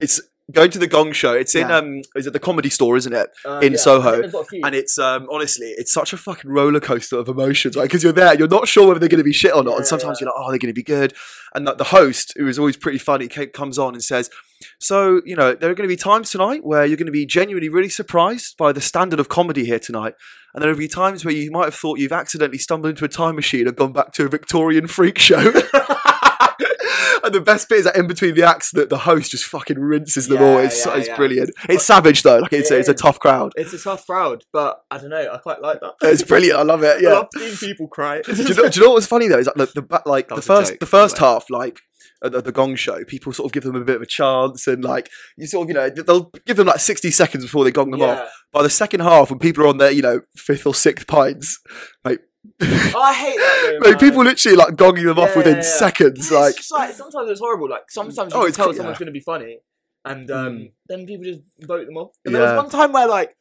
it's 0.00 0.20
going 0.50 0.70
to 0.70 0.78
the 0.78 0.86
Gong 0.86 1.12
Show. 1.12 1.32
It's 1.34 1.54
in 1.54 1.68
Yeah. 1.68 1.76
um, 1.78 2.02
is 2.16 2.26
it 2.26 2.32
the 2.32 2.38
Comedy 2.38 2.70
Store, 2.70 2.96
isn't 2.96 3.12
it? 3.12 3.30
Uh, 3.44 3.60
In 3.62 3.72
yeah, 3.72 3.78
Soho, 3.78 4.10
think 4.12 4.22
they've 4.24 4.32
got 4.32 4.40
a 4.40 4.44
few. 4.46 4.60
And 4.64 4.74
it's 4.74 4.98
um, 4.98 5.26
honestly, 5.30 5.66
it's 5.78 5.92
such 5.92 6.12
a 6.12 6.16
fucking 6.16 6.50
roller 6.50 6.80
coaster 6.80 7.16
of 7.18 7.28
emotions, 7.28 7.76
right? 7.76 7.84
Because 7.84 8.02
you're 8.02 8.12
there, 8.12 8.34
you're 8.36 8.48
not 8.48 8.68
sure 8.68 8.86
whether 8.88 9.00
they're 9.00 9.08
going 9.08 9.18
to 9.18 9.24
be 9.24 9.32
shit 9.32 9.54
or 9.54 9.62
not, 9.62 9.76
and 9.76 9.86
sometimes 9.86 10.20
you're 10.20 10.28
like, 10.28 10.36
oh, 10.38 10.50
they're 10.50 10.58
going 10.58 10.72
to 10.72 10.74
be 10.74 10.82
good. 10.82 11.14
And 11.54 11.66
the, 11.66 11.74
the 11.74 11.84
host, 11.84 12.32
who 12.36 12.46
is 12.46 12.58
always 12.58 12.76
pretty 12.76 12.98
funny, 12.98 13.26
ca- 13.28 13.46
comes 13.46 13.76
on 13.78 13.94
and 13.94 14.02
says, 14.04 14.30
"So 14.78 15.20
you 15.24 15.34
know, 15.34 15.54
there 15.54 15.70
are 15.70 15.74
going 15.74 15.88
to 15.88 15.92
be 15.92 15.96
times 15.96 16.30
tonight 16.30 16.64
where 16.64 16.84
you're 16.86 16.96
going 16.96 17.06
to 17.06 17.12
be 17.12 17.26
genuinely 17.26 17.68
really 17.68 17.88
surprised 17.88 18.56
by 18.56 18.72
the 18.72 18.80
standard 18.80 19.18
of 19.18 19.28
comedy 19.28 19.64
here 19.64 19.80
tonight, 19.80 20.14
and 20.54 20.62
there 20.62 20.70
will 20.70 20.78
be 20.78 20.86
times 20.88 21.24
where 21.24 21.34
you 21.34 21.50
might 21.50 21.64
have 21.64 21.74
thought 21.74 21.98
you've 21.98 22.12
accidentally 22.12 22.58
stumbled 22.58 22.90
into 22.90 23.04
a 23.04 23.08
time 23.08 23.34
machine 23.34 23.66
and 23.66 23.76
gone 23.76 23.92
back 23.92 24.12
to 24.12 24.24
a 24.24 24.28
Victorian 24.28 24.86
freak 24.86 25.18
show." 25.18 25.52
And 27.24 27.34
the 27.34 27.40
best 27.40 27.68
bit 27.68 27.78
is 27.78 27.84
that 27.84 27.96
in 27.96 28.06
between 28.06 28.34
the 28.34 28.42
acts, 28.42 28.70
that 28.72 28.88
the 28.90 28.98
host 28.98 29.30
just 29.30 29.44
fucking 29.44 29.78
rinses 29.78 30.28
them 30.28 30.42
all. 30.42 30.58
It's, 30.58 30.84
yeah, 30.84 30.96
it's 30.96 31.08
yeah. 31.08 31.16
brilliant. 31.16 31.50
It's 31.68 31.84
savage 31.84 32.22
though. 32.22 32.38
Like 32.38 32.52
it's, 32.52 32.70
It 32.70 32.78
it's 32.80 32.88
a 32.88 32.94
tough 32.94 33.18
crowd. 33.18 33.52
it's 33.56 33.72
a 33.72 33.78
tough 33.78 34.06
crowd 34.06 34.44
but 34.52 34.80
i 34.90 34.98
don't 34.98 35.10
know 35.10 35.32
i 35.32 35.38
quite 35.38 35.60
like 35.60 35.80
that 35.80 35.94
It's 36.02 36.22
brilliant. 36.22 36.58
I 36.58 36.62
love 36.62 36.82
it. 36.82 37.00
Yeah. 37.02 37.08
i 37.08 37.12
Yeah. 37.12 37.18
love 37.18 37.28
seeing 37.36 37.56
people 37.56 37.88
cry 37.88 38.20
do, 38.22 38.32
you 38.34 38.54
know, 38.54 38.68
do 38.68 38.80
you 38.80 38.86
know 38.86 38.92
what's 38.92 39.06
funny 39.06 39.28
though? 39.28 39.38
Is 39.38 39.46
like 39.46 39.56
the, 39.56 39.80
the 39.80 40.02
like 40.06 40.28
That 40.28 40.36
the 40.36 40.42
first 40.42 40.72
joke, 40.72 40.80
the 40.80 40.86
first 40.86 41.18
half, 41.18 41.48
like 41.50 41.80
at 42.22 42.32
the, 42.32 42.42
the 42.42 42.52
Gong 42.52 42.74
Show, 42.76 43.02
people 43.04 43.32
sort 43.32 43.46
of 43.46 43.52
give 43.52 43.62
them 43.62 43.76
a 43.76 43.80
bit 43.84 43.96
of 43.96 44.02
a 44.02 44.06
chance, 44.06 44.66
and 44.66 44.84
like 44.84 45.08
you 45.38 45.46
sort 45.46 45.64
of 45.64 45.68
you 45.68 45.74
know 45.74 45.88
they'll 45.88 46.30
give 46.46 46.56
them 46.58 46.66
like 46.66 46.80
sixty 46.80 47.10
seconds 47.10 47.44
before 47.44 47.64
they 47.64 47.70
gong 47.70 47.90
them 47.90 48.02
off. 48.02 48.30
By 48.52 48.62
the 48.62 48.68
second 48.70 49.00
half, 49.00 49.30
when 49.30 49.38
people 49.38 49.64
are 49.64 49.68
on 49.68 49.78
their 49.78 49.90
you 49.90 50.02
know 50.02 50.20
fifth 50.36 50.66
or 50.66 50.74
sixth 50.74 51.06
pints, 51.06 51.58
like, 52.04 52.20
oh, 52.62 53.00
i 53.02 53.12
hate 53.12 53.36
that 53.36 53.78
though, 53.82 53.88
like 53.90 54.00
people 54.00 54.24
literally 54.24 54.56
like 54.56 54.74
gonging 54.74 55.04
them 55.04 55.18
off 55.18 55.36
within 55.36 55.56
yeah, 55.56 55.62
yeah. 55.62 55.76
seconds. 55.78 56.30
Like 56.32 56.54
like 56.70 56.94
sometimes 56.94 57.30
it's 57.30 57.40
horrible. 57.40 57.68
Like 57.68 57.90
sometimes 57.90 58.32
you 58.32 58.38
Oh, 58.38 58.40
can 58.42 58.48
it's 58.48 58.56
tell 58.56 58.72
someone's 58.72 58.94
yeah. 58.96 58.98
going 58.98 59.06
to 59.06 59.12
be 59.12 59.20
funny, 59.20 59.58
and 60.04 60.30
um, 60.30 60.46
Mm. 60.58 60.72
then 60.88 61.06
people 61.06 61.24
just 61.24 61.40
vote 61.60 61.86
them 61.86 61.96
off. 61.96 62.12
And 62.24 62.34
there 62.34 62.42
was 62.42 62.56
one 62.56 62.70
time 62.70 62.92
where 62.92 63.06
like 63.06 63.36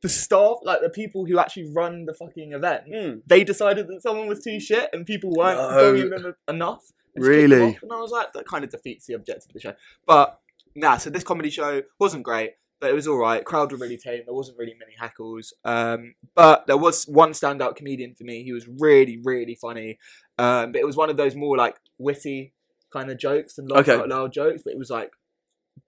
the 0.00 0.08
staff, 0.08 0.58
like 0.62 0.80
the 0.80 0.88
people 0.90 1.26
who 1.26 1.38
actually 1.38 1.72
run 1.74 2.04
the 2.06 2.14
fucking 2.14 2.52
event, 2.52 2.84
Mm. 2.90 3.20
they 3.26 3.44
decided 3.44 3.86
that 3.88 4.00
someone 4.02 4.28
was 4.28 4.42
too 4.42 4.58
shit, 4.60 4.88
and 4.92 5.04
people 5.04 5.30
weren't 5.36 5.58
No. 5.58 5.68
voting 5.70 6.10
them 6.10 6.34
enough. 6.48 6.84
and 7.14 7.24
just 7.24 7.30
kicked 7.32 7.50
them 7.50 7.58
Really? 7.60 7.78
And 7.82 7.92
I 7.92 8.00
was 8.00 8.10
like, 8.12 8.32
that 8.32 8.46
kind 8.46 8.64
of 8.64 8.70
defeats 8.70 9.06
the 9.06 9.14
objective 9.14 9.50
of 9.50 9.54
the 9.54 9.60
show. 9.60 9.74
But 10.06 10.40
nah, 10.74 10.96
so 10.98 11.10
this 11.10 11.24
comedy 11.24 11.50
show 11.50 11.82
wasn't 11.98 12.22
great. 12.22 12.52
But 12.80 12.90
it 12.90 12.94
was 12.94 13.08
all 13.08 13.16
right. 13.18 13.44
Crowd 13.44 13.72
were 13.72 13.78
really 13.78 13.96
tame. 13.96 14.22
There 14.24 14.34
wasn't 14.34 14.58
really 14.58 14.74
many 14.78 14.92
heckles. 15.00 15.52
Um, 15.64 16.14
but 16.36 16.66
there 16.68 16.76
was 16.76 17.04
one 17.04 17.32
standout 17.32 17.74
comedian 17.76 18.14
for 18.14 18.24
me. 18.24 18.44
He 18.44 18.52
was 18.52 18.68
really, 18.78 19.18
really 19.24 19.56
funny. 19.56 19.98
Um, 20.38 20.70
but 20.72 20.80
it 20.80 20.86
was 20.86 20.96
one 20.96 21.10
of 21.10 21.16
those 21.16 21.34
more 21.34 21.56
like 21.56 21.76
witty 21.98 22.52
kind 22.92 23.10
of 23.10 23.18
jokes 23.18 23.58
and 23.58 23.68
laugh 23.70 23.88
Okay. 23.88 24.00
out 24.00 24.08
loud 24.08 24.32
jokes. 24.32 24.62
But 24.64 24.74
it 24.74 24.78
was 24.78 24.90
like 24.90 25.10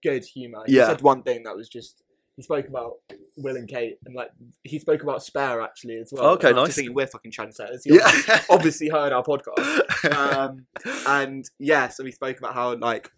good 0.02 0.24
humor. 0.24 0.64
Yeah. 0.66 0.82
He 0.82 0.86
said 0.88 1.02
one 1.02 1.22
thing 1.22 1.44
that 1.44 1.56
was 1.56 1.68
just. 1.68 2.02
He 2.36 2.42
spoke 2.42 2.68
about 2.68 2.92
Will 3.36 3.56
and 3.56 3.68
Kate, 3.68 3.98
and 4.06 4.14
like 4.14 4.30
he 4.64 4.78
spoke 4.78 5.02
about 5.02 5.22
Spare 5.22 5.60
actually 5.60 5.96
as 5.98 6.10
well. 6.10 6.30
Okay, 6.30 6.48
And 6.48 6.56
nice. 6.56 6.66
Just 6.68 6.76
thinking 6.76 6.94
we're 6.94 7.06
fucking 7.06 7.32
trendsetters. 7.32 7.80
He 7.84 8.00
obviously, 8.00 8.22
yeah. 8.34 8.42
obviously 8.48 8.88
heard 8.88 9.12
our 9.12 9.22
podcast 9.30 10.16
um, 10.16 10.64
and 11.06 11.44
yeah, 11.58 11.88
so 11.88 12.02
we 12.02 12.12
spoke 12.12 12.38
about 12.38 12.54
how 12.54 12.76
like 12.76 13.10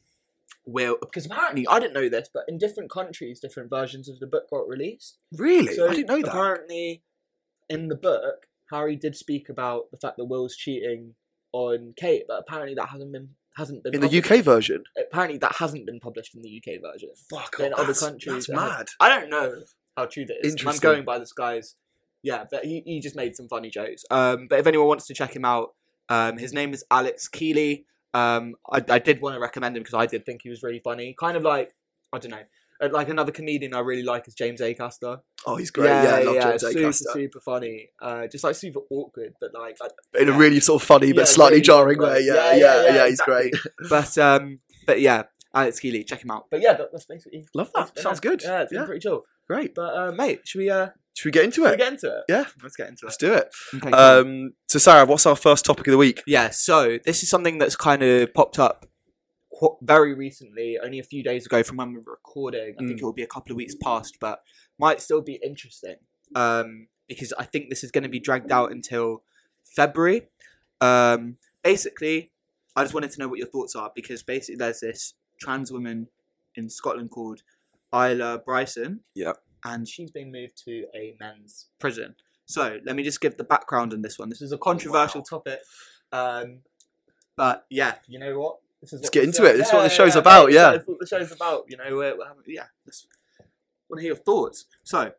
we're 0.66 0.94
because 1.00 1.26
apparently 1.26 1.66
I 1.66 1.78
didn't 1.80 1.94
know 1.94 2.08
this, 2.08 2.28
but 2.32 2.44
in 2.48 2.58
different 2.58 2.90
countries, 2.90 3.40
different 3.40 3.70
versions 3.70 4.08
of 4.08 4.20
the 4.20 4.26
book 4.26 4.48
got 4.50 4.68
released. 4.68 5.18
really, 5.36 5.74
So 5.74 5.88
I 5.88 5.94
didn't 5.94 6.08
know 6.08 6.22
that. 6.22 6.28
Apparently, 6.28 7.02
in 7.68 7.88
the 7.88 7.96
book, 7.96 8.46
Harry 8.70 8.96
did 8.96 9.16
speak 9.16 9.48
about 9.48 9.90
the 9.90 9.96
fact 9.98 10.16
that 10.18 10.24
Will's 10.26 10.56
cheating 10.56 11.14
on 11.52 11.94
Kate, 11.96 12.24
but 12.28 12.38
apparently 12.38 12.74
that 12.74 12.88
hasn't 12.88 13.12
been 13.12 13.30
hasn't 13.56 13.82
been 13.84 13.94
In 13.94 14.00
the. 14.00 14.22
UK 14.22 14.42
version, 14.42 14.84
Apparently, 14.98 15.38
that 15.38 15.56
hasn't 15.56 15.84
been 15.84 16.00
published 16.00 16.34
in 16.34 16.42
the 16.42 16.56
UK 16.64 16.80
version. 16.80 17.10
fuck, 17.28 17.56
in 17.60 17.74
other 17.74 17.92
countries, 17.94 18.46
that's 18.46 18.48
mad. 18.48 18.86
I 18.98 19.08
don't 19.08 19.28
know 19.28 19.62
how 19.96 20.06
true 20.06 20.24
that 20.26 20.46
is. 20.46 20.56
I'm 20.66 20.78
going 20.78 21.04
by 21.04 21.18
this 21.18 21.32
guy's. 21.32 21.74
Yeah, 22.22 22.44
but 22.50 22.64
he, 22.64 22.82
he 22.86 23.00
just 23.00 23.16
made 23.16 23.34
some 23.34 23.48
funny 23.48 23.68
jokes. 23.68 24.04
Um, 24.10 24.46
but 24.48 24.60
if 24.60 24.66
anyone 24.66 24.86
wants 24.86 25.06
to 25.08 25.14
check 25.14 25.34
him 25.34 25.44
out, 25.44 25.74
um, 26.08 26.38
his 26.38 26.52
name 26.52 26.72
is 26.72 26.84
Alex 26.90 27.28
Kealy. 27.28 27.84
Um, 28.14 28.54
I, 28.70 28.82
I 28.88 28.98
did 28.98 29.20
want 29.22 29.34
to 29.36 29.40
recommend 29.40 29.76
him 29.76 29.82
because 29.82 29.94
I 29.94 30.06
did 30.06 30.24
think 30.26 30.42
he 30.42 30.50
was 30.50 30.62
really 30.62 30.80
funny. 30.80 31.14
Kind 31.18 31.36
of 31.36 31.42
like 31.42 31.74
I 32.12 32.18
don't 32.18 32.30
know, 32.30 32.42
uh, 32.80 32.88
like 32.92 33.08
another 33.08 33.32
comedian 33.32 33.72
I 33.74 33.80
really 33.80 34.02
like 34.02 34.28
is 34.28 34.34
James 34.34 34.60
Acaster. 34.60 35.20
Oh, 35.46 35.56
he's 35.56 35.70
great. 35.70 35.86
Yeah, 35.86 36.14
I 36.16 36.22
love 36.22 36.42
James 36.60 36.62
super 36.62 36.78
Acaster. 36.88 37.12
super 37.12 37.40
funny. 37.40 37.88
Uh, 38.00 38.26
just 38.26 38.44
like 38.44 38.54
super 38.54 38.80
awkward, 38.90 39.34
but 39.40 39.54
like. 39.54 39.76
I, 39.82 40.20
in 40.20 40.28
a 40.28 40.32
really 40.32 40.60
sort 40.60 40.82
of 40.82 40.86
funny 40.86 41.12
but 41.12 41.20
Yeah, 41.20 41.24
slightly 41.24 41.54
really 41.56 41.62
jarring 41.62 41.98
way. 41.98 42.20
Yeah, 42.20 42.34
Yeah, 42.34 42.52
yeah, 42.52 42.56
yeah, 42.56 42.82
yeah, 42.84 42.94
yeah, 42.96 43.08
he's 43.08 43.20
great. 43.22 43.54
but 43.88 44.16
um, 44.18 44.60
but 44.86 45.00
yeah, 45.00 45.22
Alex 45.54 45.80
Kealy, 45.80 46.06
check 46.06 46.22
him 46.22 46.30
out. 46.30 46.46
But 46.50 46.60
yeah, 46.60 46.74
that, 46.74 46.92
that's 46.92 47.06
basically. 47.06 47.46
Love 47.54 47.70
that. 47.74 47.98
Sounds 47.98 48.20
good. 48.20 48.42
Yeah, 48.42 48.62
it's 48.62 48.70
been 48.72 48.80
Yeah. 48.82 48.86
pretty 48.86 49.00
chill. 49.00 49.24
Great. 49.48 49.74
But 49.74 49.94
uh, 49.96 50.12
mate, 50.12 50.40
should 50.44 50.58
we 50.58 50.70
uh, 50.70 50.88
Should 51.14 51.26
we 51.26 51.30
get 51.32 51.44
into 51.44 51.64
it? 51.66 51.76
get 51.78 51.92
into 51.92 52.08
it. 52.08 52.24
Yeah. 52.28 52.44
let's 52.62 52.74
get 52.76 52.88
into 52.88 53.04
it. 53.04 53.08
Let's 53.08 53.16
do 53.18 53.32
it. 53.34 53.48
Okay. 53.74 53.90
Um, 53.90 54.52
so, 54.68 54.78
Sarav, 54.78 55.08
what's 55.08 55.26
our 55.26 55.36
first 55.36 55.64
topic 55.64 55.86
of 55.86 55.92
the 55.92 55.98
week? 55.98 56.22
Yeah, 56.26 56.50
so 56.50 56.98
this 57.04 57.22
is 57.22 57.28
something 57.28 57.58
that's 57.58 57.76
kind 57.76 58.02
of 58.02 58.32
popped 58.32 58.58
up 58.58 58.86
qu- 59.58 59.76
very 59.82 60.14
recently, 60.14 60.78
only 60.82 60.98
a 60.98 61.02
few 61.02 61.22
days 61.22 61.44
ago 61.46 61.62
from 61.62 61.76
when 61.76 61.90
we 61.92 61.98
were 61.98 62.12
recording. 62.12 62.74
I 62.78 62.84
think 62.86 62.92
Mm. 62.92 63.02
it 63.02 63.04
will 63.04 63.12
be 63.12 63.22
a 63.22 63.26
couple 63.26 63.52
of 63.52 63.56
weeks 63.56 63.74
past, 63.74 64.16
but 64.20 64.40
might 64.78 65.00
still 65.02 65.20
be 65.20 65.38
interesting 65.44 65.96
um, 66.34 66.88
because 67.08 67.32
I 67.38 67.44
think 67.44 67.68
this 67.68 67.84
is 67.84 67.90
going 67.90 68.04
to 68.04 68.08
be 68.10 68.18
dragged 68.20 68.50
out 68.50 68.72
until 68.72 69.22
February. 69.76 70.28
Um, 70.80 71.36
basically, 71.62 72.32
I 72.74 72.82
just 72.84 72.94
wanted 72.94 73.10
to 73.12 73.20
know 73.20 73.28
what 73.28 73.38
your 73.38 73.48
thoughts 73.48 73.76
are 73.76 73.92
because 73.94 74.22
basically 74.22 74.56
there's 74.56 74.80
this 74.80 75.12
trans 75.38 75.70
woman 75.70 76.08
in 76.56 76.70
Scotland 76.70 77.10
called 77.10 77.42
Isla 77.94 78.38
Bryson. 78.44 79.00
Yep. 79.14 79.36
And 79.64 79.86
she's 79.88 80.10
being 80.10 80.32
moved 80.32 80.62
to 80.64 80.86
a 80.94 81.14
men's 81.20 81.68
prison. 81.78 82.16
So 82.46 82.78
let 82.84 82.96
me 82.96 83.02
just 83.02 83.20
give 83.20 83.36
the 83.36 83.44
background 83.44 83.92
on 83.92 84.02
this 84.02 84.18
one. 84.18 84.28
This 84.28 84.42
is 84.42 84.52
a 84.52 84.58
controversial 84.58 85.22
topic. 85.22 85.60
Um, 86.10 86.60
but 87.36 87.64
yeah, 87.70 87.94
you 88.08 88.18
know 88.18 88.38
what? 88.38 88.58
This 88.80 88.92
is 88.92 89.00
Let's 89.00 89.10
get 89.10 89.24
into 89.24 89.44
it. 89.44 89.56
This 89.56 89.68
is 89.68 89.72
what 89.72 89.84
the 89.84 89.88
show's 89.88 90.16
about, 90.16 90.52
yeah. 90.52 90.72
That's 90.72 90.88
what 90.88 90.98
the 90.98 91.06
show's 91.06 91.30
about. 91.30 91.64
You 91.68 91.76
know, 91.76 91.84
we're, 91.96 92.18
we're 92.18 92.26
having, 92.26 92.42
yeah. 92.48 92.66
Let's 92.84 93.06
want 93.88 93.98
to 93.98 94.02
hear 94.02 94.14
your 94.14 94.16
thoughts. 94.16 94.66
So, 94.82 95.12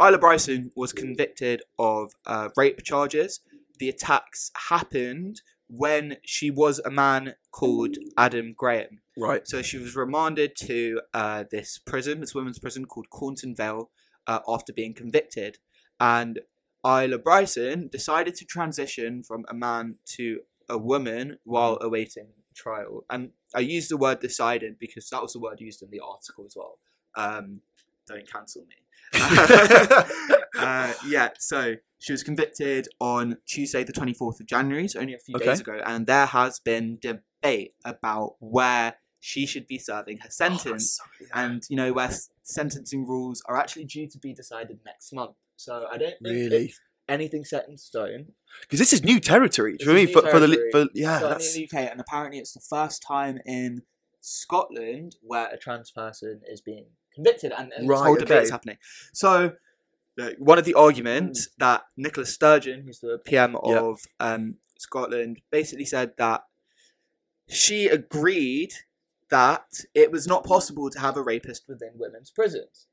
Isla 0.00 0.18
Bryson 0.18 0.72
was 0.74 0.92
convicted 0.94 1.62
of 1.78 2.12
uh, 2.26 2.48
rape 2.56 2.82
charges. 2.82 3.40
The 3.78 3.90
attacks 3.90 4.50
happened 4.70 5.42
when 5.70 6.16
she 6.24 6.50
was 6.50 6.80
a 6.80 6.90
man 6.90 7.34
called 7.52 7.96
Adam 8.18 8.54
Graham. 8.56 9.00
Right. 9.16 9.46
So 9.46 9.62
she 9.62 9.78
was 9.78 9.94
remanded 9.94 10.56
to 10.62 11.00
uh, 11.14 11.44
this 11.50 11.78
prison, 11.78 12.20
this 12.20 12.34
women's 12.34 12.58
prison 12.58 12.86
called 12.86 13.06
Cornton 13.12 13.56
Vale, 13.56 13.90
uh, 14.26 14.40
after 14.48 14.72
being 14.72 14.94
convicted. 14.94 15.58
And 16.00 16.40
Isla 16.84 17.18
Bryson 17.18 17.88
decided 17.88 18.34
to 18.36 18.44
transition 18.44 19.22
from 19.22 19.44
a 19.48 19.54
man 19.54 19.96
to 20.16 20.40
a 20.68 20.78
woman 20.78 21.38
while 21.44 21.78
awaiting 21.80 22.28
trial. 22.54 23.04
And 23.08 23.30
I 23.54 23.60
use 23.60 23.88
the 23.88 23.96
word 23.96 24.20
decided 24.20 24.78
because 24.78 25.08
that 25.10 25.22
was 25.22 25.32
the 25.34 25.40
word 25.40 25.60
used 25.60 25.82
in 25.82 25.90
the 25.90 26.00
article 26.00 26.44
as 26.46 26.54
well. 26.56 26.78
Um, 27.16 27.60
don't 28.08 28.30
cancel 28.30 28.62
me. 28.62 28.76
uh, 30.58 30.92
yeah, 31.08 31.30
so 31.38 31.74
she 31.98 32.12
was 32.12 32.22
convicted 32.22 32.88
on 33.00 33.36
Tuesday, 33.46 33.84
the 33.84 33.92
24th 33.92 34.40
of 34.40 34.46
January, 34.46 34.88
so 34.88 35.00
only 35.00 35.14
a 35.14 35.18
few 35.18 35.38
days 35.38 35.60
ago. 35.60 35.80
And 35.84 36.06
there 36.06 36.26
has 36.26 36.60
been 36.60 36.98
debate 37.00 37.74
about 37.84 38.36
where 38.38 38.94
she 39.20 39.46
should 39.46 39.66
be 39.66 39.78
serving 39.78 40.18
her 40.18 40.30
sentence 40.30 40.98
and 41.34 41.62
you 41.68 41.76
know 41.76 41.92
where 41.92 42.06
s- 42.06 42.30
sentencing 42.42 43.06
rules 43.06 43.42
are 43.46 43.56
actually 43.56 43.84
due 43.84 44.08
to 44.08 44.18
be 44.18 44.32
decided 44.32 44.78
next 44.84 45.12
month. 45.12 45.36
So 45.56 45.86
I 45.90 45.98
don't 45.98 46.14
think 46.22 46.22
Really? 46.22 46.72
anything 47.06 47.44
set 47.44 47.68
in 47.68 47.76
stone. 47.76 48.28
Because 48.62 48.78
this 48.78 48.94
is 48.94 49.04
new 49.04 49.20
territory. 49.20 49.76
Do 49.76 49.84
you 49.84 49.86
know 49.88 49.94
what 49.94 50.00
I 50.00 50.04
This 50.06 50.14
mean? 50.14 50.24
For, 50.24 50.30
for 50.30 50.40
the 50.40 50.68
for, 50.72 50.86
yeah, 50.94 51.18
that's 51.18 51.54
in 51.54 51.60
the 51.60 51.78
UK, 51.78 51.90
and 51.90 52.00
apparently 52.00 52.38
it's 52.38 52.52
the 52.54 52.60
first 52.60 53.02
time 53.06 53.38
in 53.44 53.82
Scotland 54.22 55.16
where 55.20 55.48
a 55.48 55.58
trans 55.58 55.90
person 55.90 56.40
is 56.50 56.60
being 56.62 56.86
convicted, 57.14 57.52
and, 57.56 57.72
and 57.72 57.88
Right, 57.88 58.06
whole 58.06 58.16
debate 58.16 58.42
is 58.42 58.48
okay. 58.48 58.52
happening. 58.52 58.78
So. 59.12 59.52
One 60.38 60.58
of 60.58 60.66
the 60.66 60.74
arguments 60.74 61.48
that 61.56 61.84
Nicola 61.96 62.26
Sturgeon, 62.26 62.82
who's 62.84 62.98
the 63.00 63.18
PM 63.24 63.56
of 63.56 64.00
um, 64.18 64.56
Scotland, 64.76 65.40
basically 65.50 65.86
said 65.86 66.12
that 66.18 66.42
she 67.48 67.86
agreed 67.86 68.74
that 69.30 69.64
it 69.94 70.12
was 70.12 70.26
not 70.26 70.44
possible 70.44 70.90
to 70.90 71.00
have 71.00 71.16
a 71.16 71.22
rapist 71.22 71.64
within 71.68 71.92
women's 71.94 72.30
prisons. 72.30 72.86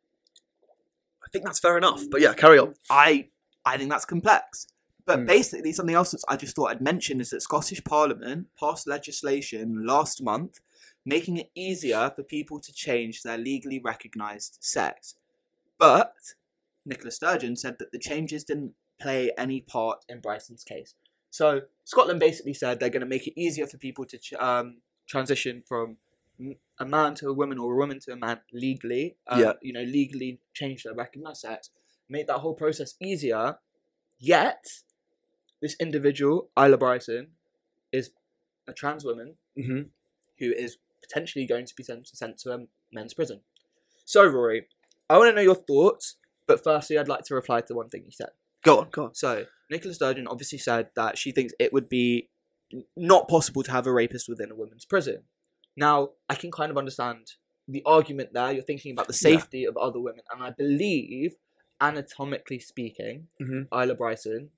I 1.21 1.27
think 1.33 1.43
that's 1.43 1.59
fair 1.59 1.77
enough. 1.77 2.03
But 2.09 2.21
yeah, 2.21 2.33
carry 2.33 2.59
on. 2.59 2.75
I 2.89 3.27
I 3.65 3.77
think 3.77 3.89
that's 3.89 4.05
complex. 4.05 4.67
But 5.05 5.19
Hmm. 5.19 5.25
basically, 5.25 5.73
something 5.73 5.95
else 5.95 6.11
that 6.11 6.23
I 6.29 6.37
just 6.37 6.55
thought 6.55 6.71
I'd 6.71 6.81
mention 6.81 7.19
is 7.19 7.31
that 7.31 7.41
Scottish 7.41 7.83
Parliament 7.83 8.47
passed 8.57 8.87
legislation 8.87 9.85
last 9.85 10.23
month 10.23 10.59
making 11.07 11.37
it 11.37 11.49
easier 11.55 12.11
for 12.15 12.21
people 12.23 12.59
to 12.59 12.71
change 12.73 13.23
their 13.23 13.37
legally 13.37 13.79
recognised 13.83 14.57
sex. 14.59 15.15
But 15.79 16.13
Nicola 16.85 17.11
Sturgeon 17.11 17.55
said 17.55 17.77
that 17.79 17.91
the 17.93 17.99
changes 17.99 18.43
didn't 18.43 18.73
play 18.99 19.31
any 19.37 19.61
part 19.61 19.99
in 20.09 20.19
Bryson's 20.19 20.63
case. 20.63 20.95
So 21.29 21.61
Scotland 21.85 22.19
basically 22.19 22.53
said 22.53 22.79
they're 22.79 22.89
going 22.89 23.01
to 23.01 23.07
make 23.15 23.27
it 23.27 23.39
easier 23.39 23.67
for 23.67 23.77
people 23.77 24.05
to 24.05 24.17
ch- 24.17 24.33
um, 24.33 24.77
transition 25.07 25.63
from 25.67 25.97
a 26.79 26.85
man 26.85 27.15
to 27.15 27.27
a 27.29 27.33
woman 27.33 27.57
or 27.57 27.73
a 27.73 27.77
woman 27.77 27.99
to 28.01 28.11
a 28.11 28.15
man 28.15 28.39
legally. 28.51 29.15
Um, 29.27 29.39
Yeah. 29.41 29.53
You 29.61 29.73
know, 29.73 29.83
legally 29.83 30.39
change 30.53 30.83
their 30.83 30.93
recognised 30.93 31.41
sex, 31.41 31.69
make 32.09 32.27
that 32.27 32.39
whole 32.39 32.53
process 32.53 32.95
easier. 32.99 33.57
Yet, 34.19 34.65
this 35.61 35.75
individual, 35.79 36.49
Isla 36.59 36.77
Bryson, 36.77 37.27
is 37.91 38.11
a 38.67 38.73
trans 38.73 39.05
woman 39.05 39.35
Mm-hmm. 39.57 39.81
who 40.39 40.51
is 40.51 40.77
potentially 41.01 41.45
going 41.45 41.65
to 41.65 41.75
be 41.75 41.83
sent, 41.83 42.07
sent 42.07 42.37
to 42.39 42.53
a 42.53 42.59
men's 42.91 43.13
prison. 43.13 43.41
So, 44.05 44.25
Rory, 44.25 44.67
I 45.09 45.17
want 45.17 45.29
to 45.29 45.35
know 45.35 45.41
your 45.41 45.55
thoughts, 45.55 46.15
but 46.47 46.63
firstly, 46.63 46.97
I'd 46.97 47.07
like 47.07 47.23
to 47.25 47.35
reply 47.35 47.61
to 47.61 47.73
one 47.75 47.89
thing 47.89 48.03
you 48.05 48.11
said. 48.11 48.29
Go 48.63 48.79
on, 48.79 48.89
go 48.91 49.05
on. 49.05 49.15
So, 49.15 49.45
Nicola 49.69 49.93
Sturgeon 49.93 50.27
obviously 50.27 50.57
said 50.57 50.89
that 50.95 51.17
she 51.17 51.31
thinks 51.31 51.53
it 51.59 51.73
would 51.73 51.89
be 51.89 52.29
not 52.95 53.27
possible 53.27 53.63
to 53.63 53.71
have 53.71 53.87
a 53.87 53.91
rapist 53.93 54.27
within 54.27 54.51
a 54.51 54.55
women's 54.55 54.85
prison. 54.85 55.23
Now, 55.75 56.11
I 56.29 56.35
can 56.35 56.51
kind 56.51 56.71
of 56.71 56.77
understand 56.77 57.33
the 57.67 57.83
argument 57.85 58.33
there. 58.33 58.51
You're 58.51 58.63
thinking 58.63 58.91
about 58.93 59.07
the 59.07 59.13
Yeah. 59.13 59.37
safety 59.37 59.65
of 59.65 59.77
other 59.77 59.99
women, 59.99 60.21
and 60.31 60.41
I 60.43 60.51
believe, 60.51 61.35
anatomically 61.79 62.59
speaking, 62.59 63.27
Mhm. 63.41 63.67
Isla 63.71 63.95
Bryson 63.95 64.51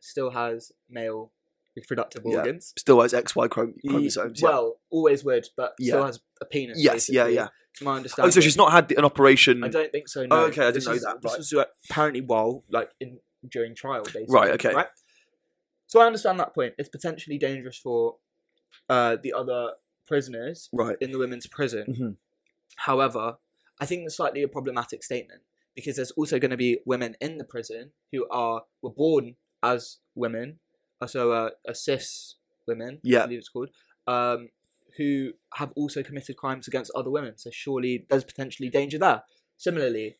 still 0.00 0.30
has 0.30 0.72
male 0.88 1.32
reproductive 1.80 2.22
Yeah. 2.24 2.38
organs. 2.38 2.72
Still 2.78 3.00
has 3.02 3.12
XY 3.12 3.48
chrom- 3.48 3.74
chromosomes. 3.86 4.40
Yeah. 4.40 4.48
Well, 4.48 4.80
always 4.90 5.24
would, 5.24 5.46
but 5.56 5.74
still 5.80 6.04
has 6.06 6.20
a 6.40 6.44
penis. 6.46 6.78
yes, 6.80 7.08
yeah, 7.10 7.24
basically, 7.24 7.34
yeah. 7.36 7.48
To 7.76 7.84
my 7.84 7.96
understanding. 7.96 8.28
Oh, 8.28 8.30
so 8.30 8.40
she's 8.40 8.56
not 8.56 8.72
had 8.72 8.90
an 8.92 9.04
operation. 9.04 9.62
I 9.64 9.68
don't 9.68 9.92
think 9.92 10.08
so. 10.08 10.22
Oh, 10.22 10.26
No. 10.26 10.36
okay, 10.46 10.62
I 10.62 10.64
didn't 10.66 10.74
This 10.74 10.86
know 10.86 10.92
is- 10.92 11.02
that, 11.02 11.22
This 11.22 11.32
right. 11.32 11.38
was 11.38 11.66
apparently 11.90 12.20
while, 12.22 12.64
like, 12.70 12.90
in 13.00 13.20
during 13.48 13.74
trial, 13.74 14.02
basically. 14.02 14.26
Right, 14.28 14.50
okay. 14.52 14.74
Right. 14.74 14.88
So 15.86 16.00
I 16.00 16.06
understand 16.06 16.38
that 16.40 16.54
point. 16.54 16.74
It's 16.78 16.88
potentially 16.88 17.38
dangerous 17.38 17.78
for 17.78 18.16
uh, 18.90 19.16
the 19.22 19.32
other 19.32 19.74
prisoners 20.06 20.68
Right. 20.72 20.96
in 21.00 21.12
the 21.12 21.18
women's 21.18 21.46
prison. 21.46 21.84
Mhm. 21.94 22.16
However, 22.76 23.38
I 23.80 23.86
think 23.86 24.04
it's 24.04 24.16
slightly 24.16 24.42
a 24.42 24.48
problematic 24.48 25.02
statement 25.02 25.42
because 25.74 25.96
there's 25.96 26.10
also 26.12 26.38
going 26.38 26.50
to 26.50 26.56
be 26.56 26.80
women 26.84 27.16
in 27.20 27.38
the 27.38 27.44
prison 27.44 27.92
who 28.12 28.26
are 28.30 28.64
were 28.82 28.90
born 28.90 29.36
as 29.62 29.98
women, 30.14 30.60
uh, 31.00 31.50
a 31.66 31.74
cis 31.74 32.36
women, 32.66 33.00
Yeah. 33.02 33.20
I 33.22 33.26
believe 33.26 33.38
it's 33.40 33.48
called, 33.48 33.70
um, 34.06 34.50
who 34.96 35.32
have 35.54 35.72
also 35.76 36.02
committed 36.02 36.36
crimes 36.36 36.66
against 36.68 36.90
other 36.94 37.10
women. 37.10 37.36
So 37.38 37.50
surely 37.50 38.06
there's 38.08 38.24
potentially 38.24 38.68
danger 38.68 38.98
there. 38.98 39.22
Similarly, 39.56 40.16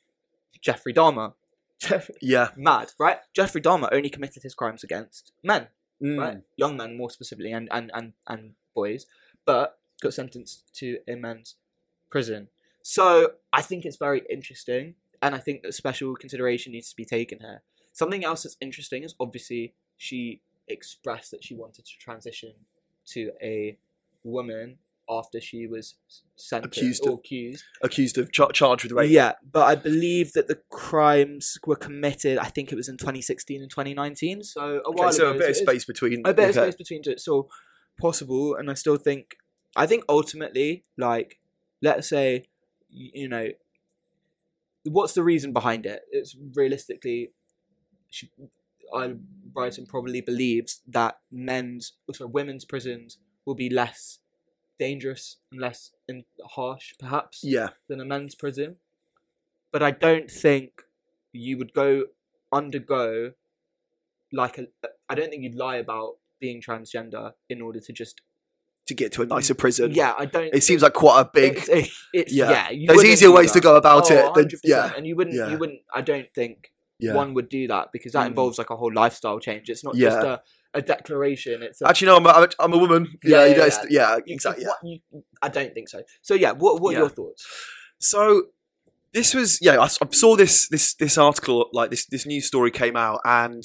Jeffrey 0.60 0.92
Dahmer. 0.94 1.34
Jeffrey, 1.78 2.14
Yeah. 2.20 2.50
mad, 2.56 2.92
right? 2.98 3.18
Jeffrey 3.34 3.60
Dahmer 3.60 3.88
only 3.92 4.10
committed 4.10 4.42
his 4.42 4.54
crimes 4.54 4.82
against 4.84 5.32
men, 5.42 5.68
Mm. 6.02 6.18
right? 6.18 6.38
Young 6.56 6.76
men 6.76 6.96
more 6.96 7.10
specifically, 7.10 7.52
and 7.52 7.68
and 7.72 7.90
and 7.94 8.12
and 8.26 8.54
boys, 8.74 9.06
but 9.44 9.78
got 10.00 10.14
sentenced 10.14 10.72
to 10.76 10.98
a 11.08 11.14
men's 11.16 11.56
prison. 12.10 12.48
So 12.82 13.34
I 13.52 13.62
think 13.62 13.84
it's 13.84 13.96
very 13.96 14.22
interesting, 14.30 14.94
and 15.20 15.34
I 15.34 15.38
think 15.38 15.62
that 15.62 15.74
special 15.74 16.14
consideration 16.16 16.72
needs 16.72 16.90
to 16.90 16.96
be 16.96 17.04
taken 17.04 17.40
here. 17.40 17.62
Something 17.92 18.24
else 18.24 18.44
that's 18.44 18.56
interesting 18.60 19.02
is 19.02 19.14
obviously 19.18 19.74
she 19.96 20.40
expressed 20.68 21.30
that 21.30 21.42
she 21.44 21.54
wanted 21.54 21.84
to 21.84 21.92
transition 21.98 22.52
to 23.06 23.32
a 23.42 23.78
woman 24.24 24.78
after 25.10 25.40
she 25.40 25.66
was 25.66 25.94
sentenced 26.36 26.76
Accused 26.78 27.06
or 27.06 27.12
of 27.14 27.18
accused. 27.20 27.64
Accused 27.82 28.18
of 28.18 28.30
char- 28.30 28.52
charged 28.52 28.84
with 28.84 28.92
rape. 28.92 29.10
Yeah, 29.10 29.32
but 29.50 29.62
I 29.64 29.74
believe 29.74 30.32
that 30.34 30.48
the 30.48 30.60
crimes 30.70 31.58
were 31.66 31.76
committed. 31.76 32.36
I 32.38 32.48
think 32.48 32.72
it 32.72 32.74
was 32.76 32.88
in 32.88 32.98
2016 32.98 33.62
and 33.62 33.70
2019, 33.70 34.42
so 34.42 34.82
a 34.84 34.90
while 34.92 35.08
Okay, 35.08 35.16
so 35.16 35.28
ago. 35.30 35.36
a 35.36 35.38
bit 35.38 35.50
of 35.50 35.56
space 35.56 35.84
between. 35.86 36.22
a 36.26 36.34
bit 36.34 36.50
of 36.50 36.54
space 36.54 36.74
between 36.76 37.02
two. 37.02 37.12
It's 37.12 37.22
still 37.22 37.48
possible, 37.98 38.54
and 38.54 38.70
I 38.70 38.74
still 38.74 38.96
think. 38.96 39.36
I 39.76 39.86
think 39.86 40.04
ultimately, 40.08 40.84
like, 40.96 41.38
let's 41.80 42.08
say, 42.08 42.46
you 42.90 43.28
know, 43.28 43.48
what's 44.84 45.12
the 45.14 45.22
reason 45.22 45.52
behind 45.52 45.86
it? 45.86 46.02
It's 46.10 46.36
realistically, 46.54 47.30
she, 48.10 48.30
Isla 48.94 49.14
Bryson 49.52 49.86
probably 49.86 50.20
believes 50.20 50.82
that 50.88 51.18
men's, 51.32 51.94
sorry, 52.12 52.30
women's 52.32 52.64
prisons 52.64 53.18
will 53.44 53.54
be 53.54 53.68
less 53.70 54.18
dangerous 54.78 55.36
and 55.50 55.60
less 55.60 55.90
in, 56.06 56.24
harsh, 56.50 56.94
perhaps 56.98 57.40
Yeah. 57.42 57.70
than 57.88 58.00
a 58.00 58.04
men's 58.04 58.34
prison. 58.34 58.76
But 59.72 59.82
I 59.82 59.90
don't 59.90 60.30
think 60.30 60.82
you 61.32 61.58
would 61.58 61.72
go 61.74 62.04
undergo 62.52 63.32
like 64.32 64.58
a. 64.58 64.66
I 65.08 65.14
don't 65.14 65.30
think 65.30 65.42
you'd 65.42 65.54
lie 65.54 65.76
about 65.76 66.16
being 66.40 66.60
transgender 66.62 67.32
in 67.48 67.60
order 67.60 67.80
to 67.80 67.92
just. 67.92 68.20
To 68.86 68.94
get 68.94 69.12
to 69.12 69.22
a 69.22 69.26
mm, 69.26 69.30
nicer 69.30 69.54
prison. 69.54 69.92
Yeah, 69.92 70.14
I 70.18 70.24
don't. 70.24 70.54
It 70.54 70.62
seems 70.62 70.82
like 70.82 70.94
quite 70.94 71.20
a 71.20 71.30
big. 71.32 71.58
It's, 71.68 71.90
it's, 72.14 72.32
yeah. 72.32 72.70
yeah. 72.70 72.86
There's 72.92 73.04
easier 73.04 73.30
ways 73.30 73.52
to 73.52 73.60
go 73.60 73.76
about 73.76 74.10
Oh, 74.10 74.14
it. 74.14 74.34
Than, 74.34 74.48
100%. 74.48 74.60
yeah. 74.64 74.92
and 74.96 75.06
you 75.06 75.16
wouldn't. 75.16 75.36
Yeah. 75.36 75.50
You 75.50 75.58
wouldn't. 75.58 75.80
I 75.94 76.00
don't 76.00 76.32
think 76.34 76.72
Yeah. 77.00 77.14
one 77.14 77.34
would 77.34 77.48
do 77.48 77.68
that 77.68 77.88
because 77.92 78.12
that 78.12 78.24
Mm. 78.24 78.30
involves 78.30 78.58
like 78.58 78.70
a 78.70 78.76
whole 78.76 78.92
lifestyle 78.92 79.38
change. 79.40 79.68
It's 79.70 79.84
not 79.84 79.94
Yeah. 79.94 80.08
just 80.10 80.26
a, 80.26 80.42
a 80.74 80.82
declaration. 80.82 81.62
It's 81.62 81.80
a, 81.80 81.88
Actually, 81.88 82.08
no, 82.08 82.16
I'm 82.16 82.26
a, 82.26 82.48
I'm 82.58 82.72
a, 82.72 82.78
woman. 82.78 83.06
Yeah, 83.22 83.44
Yeah, 83.46 83.46
you 83.46 83.62
yeah, 83.62 83.84
yeah, 83.90 84.16
exactly. 84.26 84.64
What 84.66 84.78
you- 84.82 85.00
I 85.40 85.48
don't 85.48 85.72
think 85.74 85.88
so. 85.88 86.02
So 86.22 86.34
yeah, 86.34 86.52
what 86.52 86.80
what 86.80 86.94
are 86.94 86.98
your 86.98 87.08
thoughts? 87.08 87.46
So 88.00 88.46
this 89.12 89.32
was 89.34 89.58
yeah. 89.62 89.80
I 89.80 89.86
saw 89.86 90.36
this 90.36 90.68
this 90.68 90.94
this 90.94 91.16
article 91.16 91.68
like 91.72 91.90
this 91.90 92.04
this 92.06 92.26
news 92.26 92.46
story 92.46 92.70
came 92.70 92.96
out 92.96 93.20
and 93.24 93.62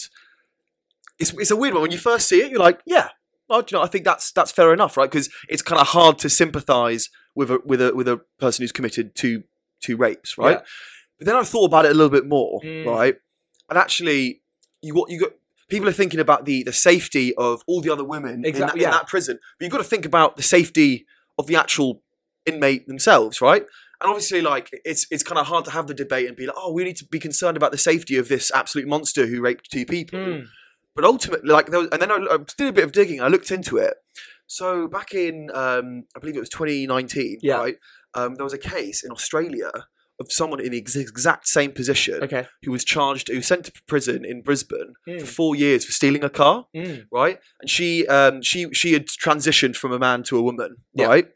it's 1.20 1.34
it's 1.34 1.52
a 1.52 1.56
weird 1.56 1.74
one 1.74 1.82
when 1.84 1.92
you 1.92 1.98
first 1.98 2.28
see 2.28 2.42
it. 2.42 2.52
You're 2.52 2.60
like, 2.60 2.80
yeah, 2.86 3.10
well, 3.50 3.62
do 3.62 3.76
you 3.76 3.80
know, 3.80 3.84
I 3.84 3.88
think 3.88 4.06
that's 4.06 4.32
that's 4.32 4.52
fair 4.52 4.74
enough, 4.74 4.96
right? 4.98 5.10
Because 5.10 5.30
it's 5.50 5.62
kind 5.62 5.82
of 5.82 5.88
hard 5.88 6.18
to 6.20 6.30
sympathise 6.30 7.10
with 7.36 7.52
a 7.52 7.60
with 7.66 7.82
a 7.82 7.94
with 7.96 8.08
a 8.08 8.22
person 8.40 8.64
who's 8.64 8.72
committed 8.72 9.16
to 9.16 9.44
two 9.82 9.98
rapes, 9.98 10.38
right? 10.38 10.62
But 11.20 11.28
then 11.28 11.36
I 11.36 11.44
thought 11.44 11.66
about 11.66 11.86
it 11.86 11.92
a 11.92 11.94
little 11.94 12.10
bit 12.10 12.26
more, 12.26 12.60
Mm. 12.62 12.86
right? 12.86 13.16
And 13.70 13.78
actually, 13.78 14.42
you 14.82 14.94
what 14.94 15.10
you 15.10 15.20
got. 15.20 15.32
People 15.70 15.88
are 15.90 15.94
thinking 15.94 16.20
about 16.20 16.46
the 16.46 16.64
the 16.64 16.74
safety 16.74 17.34
of 17.36 17.64
all 17.68 17.82
the 17.82 17.92
other 17.92 18.04
women 18.04 18.34
in, 18.36 18.42
that, 18.42 18.48
Exactly, 18.50 18.84
in 18.84 18.92
that 18.92 19.08
prison, 19.08 19.40
but 19.58 19.66
you've 19.66 19.72
got 19.72 19.78
to 19.80 19.84
think 19.84 20.06
about 20.06 20.36
the 20.38 20.44
safety 20.44 21.06
of 21.40 21.48
the 21.48 21.56
actual 21.56 22.02
inmate 22.46 22.86
themselves, 22.88 23.42
right? 23.42 23.64
And 24.02 24.10
obviously, 24.10 24.42
like 24.42 24.70
it's 24.86 25.08
it's 25.10 25.24
kind 25.24 25.40
of 25.40 25.48
hard 25.48 25.66
to 25.66 25.72
have 25.72 25.88
the 25.88 25.94
debate 25.94 26.28
and 26.28 26.36
be 26.36 26.46
like, 26.46 26.56
oh, 26.58 26.72
we 26.74 26.84
need 26.84 26.98
to 26.98 27.06
be 27.06 27.20
concerned 27.20 27.58
about 27.58 27.72
the 27.72 27.78
safety 27.78 28.18
of 28.18 28.28
this 28.28 28.52
absolute 28.54 28.88
monster 28.88 29.26
who 29.26 29.42
raped 29.42 29.72
two 29.72 29.86
people. 29.86 30.20
Mm. 30.20 30.46
But 30.96 31.06
ultimately, 31.06 31.50
like, 31.52 31.68
there 31.68 31.80
was, 31.80 31.90
and 31.92 32.00
then 32.02 32.12
I, 32.12 32.18
I 32.18 32.38
did 32.58 32.68
a 32.68 32.72
bit 32.74 32.84
of 32.84 32.92
digging. 32.92 33.20
I 33.22 33.28
looked 33.28 33.50
into 33.50 33.78
it. 33.78 33.96
So 34.46 34.88
back 34.88 35.14
in, 35.16 35.50
um, 35.56 36.04
I 36.16 36.20
believe 36.20 36.36
it 36.36 36.40
was 36.42 36.50
2019, 36.50 37.40
Yeah. 37.42 37.56
right? 37.56 37.78
Um, 38.14 38.36
there 38.36 38.44
was 38.44 38.54
a 38.54 38.60
case 38.60 39.04
in 39.04 39.10
Australia 39.10 39.72
of 40.20 40.32
someone 40.32 40.60
in 40.60 40.72
the 40.72 40.78
ex- 40.78 40.96
exact 40.96 41.48
same 41.48 41.72
position 41.72 42.24
Okay. 42.24 42.46
who 42.64 42.72
was 42.72 42.84
charged, 42.86 43.30
who 43.30 43.36
was 43.38 43.48
sent 43.48 43.66
to 43.66 43.72
prison 43.88 44.24
in 44.24 44.42
Brisbane 44.42 44.94
for 45.06 45.12
Mm. 45.12 45.28
four 45.28 45.56
years 45.56 45.84
for 45.86 45.92
stealing 45.92 46.24
a 46.24 46.30
car, 46.30 46.68
Mm. 46.76 47.06
right? 47.12 47.40
And 47.62 47.70
she, 47.70 48.06
um, 48.08 48.42
she, 48.42 48.72
she 48.74 48.94
had 48.94 49.08
transitioned 49.08 49.76
from 49.76 49.92
a 49.92 50.00
man 50.00 50.24
to 50.24 50.38
a 50.38 50.42
woman, 50.42 50.78
Yeah. 50.94 51.08
right? 51.08 51.28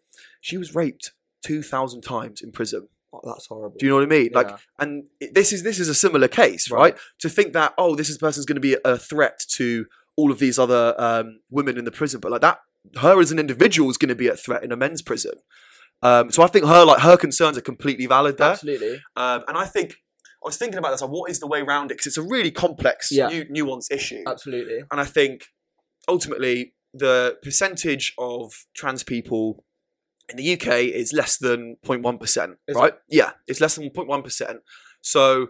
She 0.42 0.58
was 0.58 0.76
raped 0.76 1.12
two 1.44 1.62
thousand 1.64 2.02
times 2.02 2.42
in 2.42 2.52
prison. 2.52 2.88
Oh, 3.14 3.22
that's 3.26 3.48
horrible. 3.48 3.78
Do 3.80 3.86
you 3.86 3.90
know 3.92 3.98
what 3.98 4.04
I 4.04 4.08
mean? 4.08 4.30
Like, 4.34 4.50
Yeah. 4.50 4.58
and 4.80 5.06
it- 5.20 5.34
this 5.34 5.52
is 5.54 5.64
this 5.64 5.80
is 5.80 5.88
a 5.90 5.96
similar 5.96 6.28
case, 6.28 6.70
right? 6.70 6.94
Right. 6.94 6.98
To 7.20 7.30
think 7.30 7.54
that 7.54 7.74
oh, 7.78 7.96
this 7.96 8.10
is 8.10 8.18
person's 8.18 8.46
going 8.46 8.56
to 8.58 8.62
be 8.62 8.78
a 8.86 8.98
threat 8.98 9.40
to 9.54 9.86
all 10.16 10.32
of 10.32 10.40
these 10.40 10.60
other 10.60 10.94
um, 11.00 11.40
women 11.50 11.78
in 11.78 11.86
the 11.86 11.92
prison, 11.92 12.20
but 12.20 12.32
like 12.32 12.42
that, 12.42 12.60
her 13.02 13.20
as 13.20 13.32
an 13.32 13.40
individual 13.40 13.90
is 13.90 13.98
going 13.98 14.10
to 14.10 14.16
be 14.16 14.28
a 14.28 14.36
threat 14.36 14.64
in 14.64 14.72
a 14.72 14.76
men's 14.76 15.02
prison. 15.02 15.34
Um, 16.02 16.30
so 16.32 16.44
I 16.44 16.48
think 16.48 16.66
her 16.66 16.86
like 16.86 17.02
her 17.02 17.18
concerns 17.18 17.58
are 17.58 17.62
completely 17.62 18.06
valid 18.06 18.38
there, 18.38 18.52
absolutely. 18.52 19.02
um, 19.16 19.44
and 19.48 19.58
I 19.58 19.66
think 19.66 19.94
I 20.44 20.48
was 20.48 20.58
thinking 20.58 20.78
about 20.78 20.92
this. 20.92 21.02
Like, 21.02 21.10
what 21.12 21.32
is 21.32 21.40
the 21.40 21.48
way 21.48 21.62
around 21.62 21.86
it? 21.92 21.96
Because 21.96 22.08
it's 22.08 22.18
a 22.18 22.22
really 22.22 22.52
complex, 22.52 23.12
Yeah. 23.12 23.28
nu- 23.30 23.46
nuanced 23.66 23.92
issue, 23.92 24.24
Absolutely. 24.28 24.84
and 24.92 25.02
I 25.02 25.06
think 25.06 25.46
ultimately 26.08 26.74
the 26.94 27.38
percentage 27.44 28.14
of 28.18 28.54
trans 28.76 29.04
people 29.04 29.64
in 30.30 30.38
the 30.38 30.54
UK 30.54 30.84
is 30.84 31.14
less 31.14 31.38
than 31.38 31.78
0.1%, 31.86 32.58
Is 32.68 32.76
right? 32.76 32.94
Yeah, 33.10 33.32
it's 33.48 33.60
less 33.62 33.76
than 33.76 33.90
0.1%. 33.90 34.58
So 35.02 35.48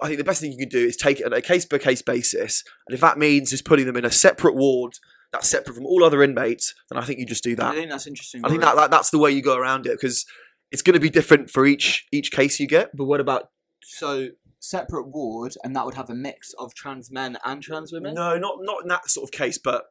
I 0.00 0.06
think 0.06 0.18
the 0.18 0.24
best 0.24 0.40
thing 0.40 0.52
you 0.52 0.58
can 0.58 0.68
do 0.68 0.78
is 0.86 0.96
take 0.96 1.20
it 1.20 1.26
on 1.26 1.32
a 1.32 1.40
case 1.40 1.64
by 1.66 1.78
case 1.78 2.02
basis. 2.02 2.62
And 2.86 2.94
if 2.94 3.00
that 3.00 3.18
means 3.18 3.50
just 3.50 3.64
putting 3.64 3.86
them 3.86 3.96
in 3.96 4.04
a 4.04 4.10
separate 4.10 4.54
ward 4.54 4.94
that's 5.34 5.48
separate 5.48 5.74
from 5.74 5.84
all 5.86 6.02
other 6.04 6.22
inmates, 6.22 6.74
then 6.90 6.98
I 6.98 7.04
think 7.04 7.18
you 7.18 7.26
just 7.26 7.44
do 7.44 7.54
that. 7.56 7.72
I 7.72 7.74
think 7.74 7.90
that's 7.90 8.06
interesting. 8.06 8.42
I 8.44 8.48
think 8.48 8.62
that, 8.62 8.76
that 8.76 8.90
that's 8.90 9.10
the 9.10 9.18
way 9.18 9.30
you 9.30 9.42
go 9.42 9.56
around 9.56 9.86
it 9.86 9.92
because 10.00 10.24
it's 10.70 10.82
going 10.82 10.94
to 10.94 11.00
be 11.00 11.10
different 11.10 11.50
for 11.50 11.66
each 11.66 12.06
each 12.12 12.32
case 12.32 12.58
you 12.58 12.66
get. 12.66 12.96
But 12.96 13.04
what 13.04 13.20
about 13.20 13.50
so 13.82 14.28
separate 14.60 15.08
ward, 15.08 15.54
and 15.62 15.76
that 15.76 15.84
would 15.84 15.94
have 15.94 16.08
a 16.08 16.14
mix 16.14 16.54
of 16.58 16.74
trans 16.74 17.10
men 17.10 17.36
and 17.44 17.62
trans 17.62 17.92
women? 17.92 18.14
No, 18.14 18.38
not 18.38 18.56
not 18.60 18.82
in 18.82 18.88
that 18.88 19.08
sort 19.10 19.24
of 19.24 19.30
case, 19.32 19.58
but 19.58 19.84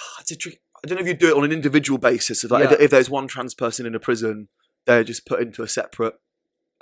ah, 0.00 0.20
it's 0.20 0.30
a 0.30 0.36
trick. 0.36 0.60
I 0.84 0.88
don't 0.88 0.96
know 0.96 1.02
if 1.02 1.08
you 1.08 1.14
do 1.14 1.28
it 1.28 1.36
on 1.36 1.44
an 1.44 1.52
individual 1.52 1.98
basis. 1.98 2.42
If, 2.42 2.50
like, 2.50 2.64
Yeah. 2.64 2.72
if, 2.74 2.80
if 2.80 2.90
there's 2.90 3.08
one 3.08 3.28
trans 3.28 3.54
person 3.54 3.86
in 3.86 3.94
a 3.94 4.00
prison, 4.00 4.48
they're 4.84 5.04
just 5.04 5.26
put 5.26 5.40
into 5.40 5.62
a 5.62 5.68
separate 5.68 6.14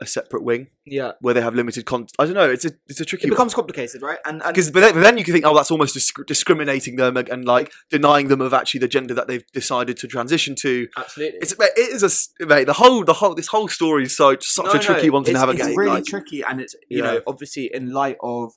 a 0.03 0.07
separate 0.07 0.43
wing 0.43 0.69
Yeah, 0.87 1.13
where 1.21 1.35
they 1.35 1.43
have 1.43 1.55
limited 1.55 1.85
con. 1.85 2.07
I 2.19 2.25
don't 2.25 2.35
know. 2.35 2.49
It's 2.51 2.65
a 2.65 2.71
it's 2.89 3.01
a 3.01 3.03
it 3.03 3.07
tricky 3.07 3.29
becomes 3.29 3.53
complicated, 3.55 4.01
right? 4.03 4.19
And, 4.25 4.43
because 4.47 4.71
but 4.71 4.81
then, 4.81 4.95
but 4.95 5.01
then 5.01 5.19
you 5.19 5.25
can 5.25 5.33
think, 5.35 5.45
oh, 5.47 5.55
that's 5.55 5.71
almost 5.71 5.95
disc- 5.95 6.27
discriminating 6.27 6.97
them 6.97 7.17
and, 7.17 7.29
and 7.29 7.45
like 7.45 7.71
denying 7.91 8.29
them 8.29 8.41
of 8.41 8.55
actually 8.55 8.81
the 8.81 8.89
gender 8.89 9.13
that 9.15 9.29
they've 9.29 9.45
decided 9.53 9.97
to 9.99 10.07
transition 10.09 10.55
to. 10.61 10.89
absolutely, 10.97 11.39
It's 11.41 11.53
it 11.59 11.73
is 11.79 12.31
a 12.41 12.47
mate. 12.47 12.65
The 12.65 12.73
whole 12.75 13.05
the 13.05 13.13
whole 13.15 13.35
this 13.35 13.49
whole 13.49 13.69
story 13.69 14.05
is 14.05 14.17
so 14.17 14.37
such 14.41 14.65
No, 14.65 14.71
a 14.71 14.75
no, 14.75 14.81
tricky 14.81 15.11
one 15.11 15.25
to 15.25 15.33
navigate. 15.33 15.67
It's 15.67 15.77
really 15.77 15.91
like- 15.91 16.05
tricky, 16.07 16.43
and 16.43 16.61
it's 16.61 16.75
you 16.89 16.99
Yeah. 16.99 17.05
know 17.05 17.21
obviously 17.27 17.71
in 17.73 17.93
light 17.93 18.17
of 18.23 18.53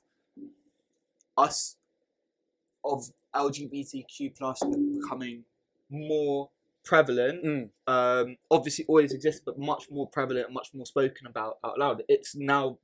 us 1.36 1.76
of 2.84 3.04
LGBTQ 3.34 4.36
plus 4.36 4.60
becoming 4.62 5.44
more 5.90 6.50
prevalent. 6.84 7.44
Mm. 7.44 7.68
Um, 7.86 8.36
obviously, 8.50 8.84
always 8.88 9.12
exists, 9.12 9.42
but 9.44 9.58
much 9.58 9.84
more 9.90 10.08
prevalent, 10.08 10.46
and 10.46 10.54
much 10.54 10.68
more 10.74 10.86
spoken 10.86 11.26
about 11.26 11.58
out 11.64 11.78
loud. 11.78 12.02
It's 12.08 12.34
now 12.36 12.78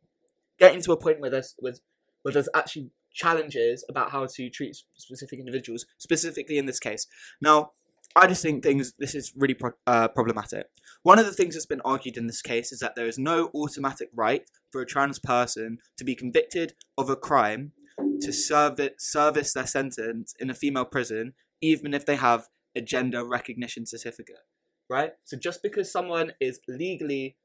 getting 0.59 0.83
to 0.83 0.93
a 0.93 0.97
point 0.97 1.21
where 1.21 1.31
there's 1.31 1.55
where, 1.59 1.75
where 2.23 2.33
there's 2.33 2.49
actually 2.55 2.91
challenges 3.13 3.85
about 3.89 4.11
how 4.11 4.27
to 4.27 4.51
treat 4.51 4.77
specific 4.95 5.39
individuals, 5.39 5.87
specifically 5.99 6.59
in 6.59 6.67
this 6.67 6.79
case. 6.79 7.07
Now, 7.41 7.73
I 8.17 8.27
just 8.27 8.43
think 8.43 8.63
things 8.63 8.93
this 8.99 9.15
is 9.15 9.33
really 9.37 9.55
pro- 9.55 9.73
uh, 9.87 10.09
problematic. 10.09 10.67
One 11.03 11.19
of 11.19 11.27
the 11.27 11.33
things 11.33 11.55
that's 11.55 11.67
been 11.67 11.81
argued 11.85 12.17
in 12.17 12.27
this 12.27 12.43
case 12.43 12.73
is 12.73 12.81
that 12.81 12.97
there 12.97 13.07
is 13.07 13.19
no 13.19 13.51
automatic 13.55 14.11
right 14.15 14.43
for 14.71 14.81
a 14.81 14.87
trans 14.87 15.19
person 15.19 15.79
to 15.97 16.05
be 16.05 16.15
convicted 16.15 16.75
of 16.99 17.09
a 17.09 17.17
crime 17.17 17.73
to 18.21 18.33
serve 18.33 18.81
it, 18.81 19.01
service 19.01 19.53
their 19.53 19.67
sentence 19.67 20.35
in 20.39 20.51
a 20.51 20.55
female 20.55 20.85
prison, 20.85 21.35
even 21.61 21.95
if 21.95 22.05
they 22.05 22.17
have 22.17 22.49
a 22.77 22.81
gender 22.81 23.25
recognition 23.25 23.87
certificate. 23.87 24.45
Right? 24.89 25.13
So 25.25 25.37
just 25.37 25.63
because 25.63 25.91
someone 25.91 26.33
is 26.41 26.61
legally 26.69 27.37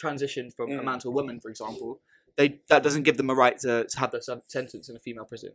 transitioned 0.00 0.54
from 0.54 0.70
a 0.72 0.74
Mm. 0.80 0.84
man 0.84 0.98
to 1.00 1.08
a 1.08 1.10
woman, 1.10 1.40
for 1.40 1.50
example, 1.50 2.00
they 2.36 2.60
that 2.68 2.82
doesn't 2.82 3.02
give 3.04 3.16
them 3.16 3.30
a 3.30 3.34
right 3.34 3.58
to, 3.58 3.84
to 3.84 3.98
have 3.98 4.10
their 4.10 4.22
sentence 4.22 4.88
in 4.88 4.96
a 4.96 4.98
female 4.98 5.24
prison. 5.24 5.52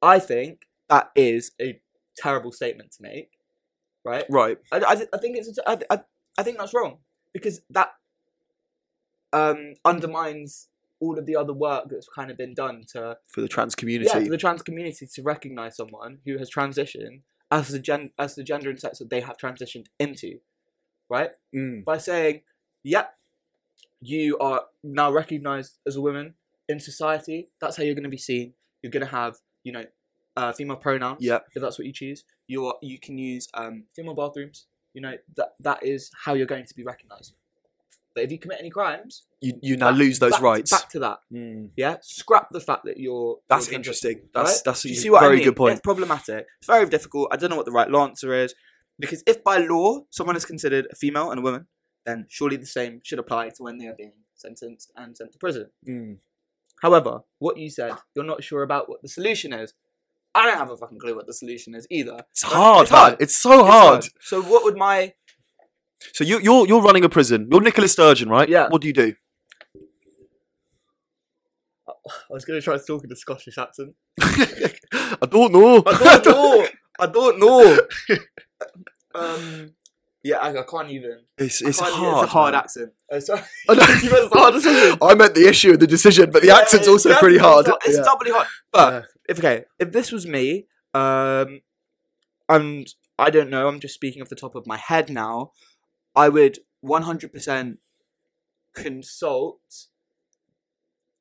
I 0.00 0.18
think 0.18 0.68
that 0.88 1.10
is 1.14 1.52
a 1.60 1.80
terrible 2.16 2.52
statement 2.52 2.92
to 2.92 3.02
make. 3.02 3.30
Right? 4.04 4.24
right. 4.30 4.58
I, 4.72 4.78
I, 4.78 4.92
I 5.12 5.18
think 5.18 5.36
it's 5.36 5.58
I, 5.66 5.78
I, 5.90 6.00
I 6.38 6.42
think 6.42 6.58
that's 6.58 6.74
wrong 6.74 6.98
because 7.32 7.60
that 7.70 7.92
um, 9.32 9.74
undermines 9.84 10.68
all 11.00 11.18
of 11.18 11.26
the 11.26 11.36
other 11.36 11.52
work 11.52 11.84
that's 11.88 12.08
kind 12.08 12.30
of 12.30 12.36
been 12.36 12.54
done 12.54 12.84
to 12.92 13.18
For 13.28 13.40
the 13.40 13.48
trans 13.48 13.74
community. 13.74 14.10
yeah 14.12 14.22
for 14.24 14.30
the 14.30 14.36
trans 14.36 14.62
community 14.62 15.06
to 15.06 15.22
recognize 15.22 15.76
someone 15.76 16.18
who 16.24 16.38
has 16.38 16.50
transitioned 16.50 17.20
as 17.52 17.68
the 17.68 17.78
gen 17.78 18.10
as 18.18 18.34
the 18.34 18.42
gender 18.42 18.70
and 18.70 18.80
sex 18.80 18.98
that 18.98 19.10
they 19.10 19.20
have 19.20 19.36
transitioned 19.36 19.86
into, 20.00 20.38
right? 21.08 21.30
Mm. 21.54 21.84
By 21.84 21.98
saying, 21.98 22.42
yep, 22.82 23.14
you 24.00 24.38
are 24.38 24.64
now 24.82 25.12
recognized 25.12 25.78
as 25.86 25.94
a 25.96 26.00
woman 26.00 26.34
in 26.68 26.80
society. 26.80 27.50
That's 27.60 27.76
how 27.76 27.84
you're 27.84 27.94
going 27.94 28.10
to 28.10 28.10
be 28.10 28.16
seen. 28.16 28.54
You're 28.82 28.90
going 28.90 29.06
to 29.06 29.12
have 29.12 29.36
you 29.62 29.72
know 29.72 29.84
uh, 30.36 30.52
female 30.52 30.76
pronouns 30.76 31.18
Yeah. 31.20 31.40
if 31.54 31.60
that's 31.62 31.78
what 31.78 31.86
you 31.86 31.92
choose. 31.92 32.24
You're 32.48 32.74
you 32.82 32.98
can 32.98 33.18
use 33.18 33.48
um, 33.54 33.84
female 33.94 34.14
bathrooms. 34.14 34.66
You 34.94 35.02
know 35.02 35.14
that 35.36 35.50
that 35.60 35.84
is 35.84 36.10
how 36.24 36.34
you're 36.34 36.46
going 36.46 36.66
to 36.66 36.74
be 36.74 36.84
recognised. 36.84 37.34
But 38.14 38.24
if 38.24 38.30
you 38.32 38.38
commit 38.38 38.58
any 38.60 38.68
crimes, 38.70 39.22
You 39.40 39.54
you 39.62 39.76
now 39.76 39.90
back- 39.90 39.98
lose 39.98 40.18
those 40.18 40.32
back- 40.32 40.42
rights. 40.42 40.70
Back 40.70 40.88
to 40.90 40.98
that, 41.00 41.18
Mm. 41.32 41.70
yeah. 41.76 41.96
Scrap 42.02 42.50
the 42.50 42.60
fact 42.60 42.84
that 42.84 42.98
you're. 42.98 43.38
That's 43.48 43.68
you're 43.68 43.76
interesting. 43.76 44.28
That's 44.34 44.50
right? 44.56 44.62
that's 44.66 44.84
a 44.84 44.88
you 44.90 44.94
see 44.94 45.08
what 45.10 45.20
very 45.20 45.34
I 45.34 45.36
mean? 45.36 45.44
good 45.46 45.56
point. 45.56 45.72
It's 45.72 45.80
problematic. 45.80 46.46
It's 46.58 46.66
very 46.66 46.86
difficult. 46.88 47.28
I 47.32 47.36
don't 47.36 47.48
know 47.50 47.56
what 47.56 47.66
the 47.66 47.72
right 47.72 47.92
answer 47.94 48.34
is 48.34 48.54
because 48.98 49.22
if 49.26 49.42
by 49.42 49.56
law 49.58 50.00
someone 50.10 50.36
is 50.36 50.44
considered 50.44 50.86
a 50.92 50.94
female 50.94 51.30
and 51.30 51.38
a 51.38 51.42
woman, 51.42 51.66
then 52.04 52.26
surely 52.28 52.56
the 52.56 52.66
same 52.66 53.00
should 53.02 53.18
apply 53.18 53.48
to 53.48 53.62
when 53.62 53.78
they 53.78 53.86
are 53.86 53.94
being 53.94 54.12
sentenced 54.34 54.90
and 54.96 55.16
sent 55.16 55.32
to 55.32 55.38
prison. 55.38 55.70
Mm. 55.88 56.18
However, 56.82 57.20
what 57.38 57.56
you 57.58 57.70
said, 57.70 57.92
you're 58.14 58.24
not 58.24 58.42
sure 58.42 58.62
about 58.62 58.88
what 58.88 59.02
the 59.02 59.08
solution 59.08 59.52
is. 59.52 59.72
I 60.34 60.46
don't 60.46 60.56
have 60.58 60.70
a 60.70 60.76
fucking 60.76 60.98
clue 60.98 61.14
what 61.14 61.26
the 61.26 61.34
solution 61.34 61.74
is 61.74 61.86
either. 61.90 62.24
It's 62.30 62.42
hard, 62.42 62.82
It's 62.84 62.90
hard. 62.90 63.12
man. 63.12 63.16
It's 63.20 63.36
so 63.36 63.60
It's 63.60 63.68
hard. 63.68 64.04
So 64.20 64.42
what 64.42 64.64
would 64.64 64.76
my 64.76 65.12
So 66.12 66.24
you, 66.24 66.40
you're 66.40 66.66
you're 66.66 66.82
running 66.82 67.04
a 67.04 67.08
prison. 67.08 67.48
You're 67.50 67.60
Nicola 67.60 67.88
Sturgeon, 67.88 68.28
right? 68.28 68.48
Yeah. 68.48 68.68
What 68.68 68.80
do 68.82 68.86
you 68.88 68.92
do? 68.94 69.14
I 71.88 72.32
was 72.32 72.44
going 72.44 72.60
to 72.60 72.64
try 72.64 72.76
to 72.76 72.82
talk 72.84 73.04
in 73.04 73.12
a 73.12 73.16
Scottish 73.16 73.58
accent. 73.58 73.94
I 74.20 75.26
don't 75.28 75.52
know. 75.52 75.82
I 75.86 75.98
don't 75.98 76.26
know. 76.26 76.66
I 76.98 77.06
don't 77.06 77.38
know. 77.38 77.78
um, 79.14 79.72
yeah, 80.22 80.38
I, 80.38 80.50
I 80.58 80.62
can't 80.62 80.90
even. 80.90 81.20
It's 81.38 81.60
it's 81.62 81.80
hard. 81.80 81.92
It's 81.92 82.22
a 82.22 82.26
hard 82.26 82.52
man. 82.54 82.62
accent. 82.62 82.92
Uh, 83.10 83.20
sorry. 83.20 83.42
I 83.68 83.74
know. 83.74 84.10
Meant 84.10 84.32
hard. 84.32 84.98
I 85.02 85.14
meant 85.14 85.34
the 85.34 85.46
issue 85.48 85.72
of 85.72 85.80
the 85.80 85.86
decision, 85.86 86.30
but 86.30 86.42
the 86.42 86.48
Yeah, 86.48 86.58
accent's 86.58 86.88
also 86.88 87.10
yeah, 87.10 87.18
pretty 87.18 87.38
hard. 87.38 87.66
hard. 87.66 87.80
It's 87.84 87.96
Yeah. 87.98 88.04
doubly 88.04 88.30
hard. 88.30 88.46
But 88.72 88.92
Yeah. 88.92 89.02
if 89.28 89.38
okay, 89.38 89.64
if 89.78 89.92
this 89.92 90.12
was 90.12 90.26
me, 90.26 90.66
um, 90.94 91.60
and 92.48 92.86
I 93.18 93.30
don't 93.30 93.50
know, 93.50 93.68
I'm 93.68 93.80
just 93.80 93.94
speaking 93.94 94.22
off 94.22 94.28
the 94.28 94.36
top 94.36 94.54
of 94.54 94.66
my 94.66 94.76
head 94.76 95.10
now. 95.10 95.52
I 96.14 96.28
would 96.28 96.58
100% 96.84 97.76
consult 98.74 99.60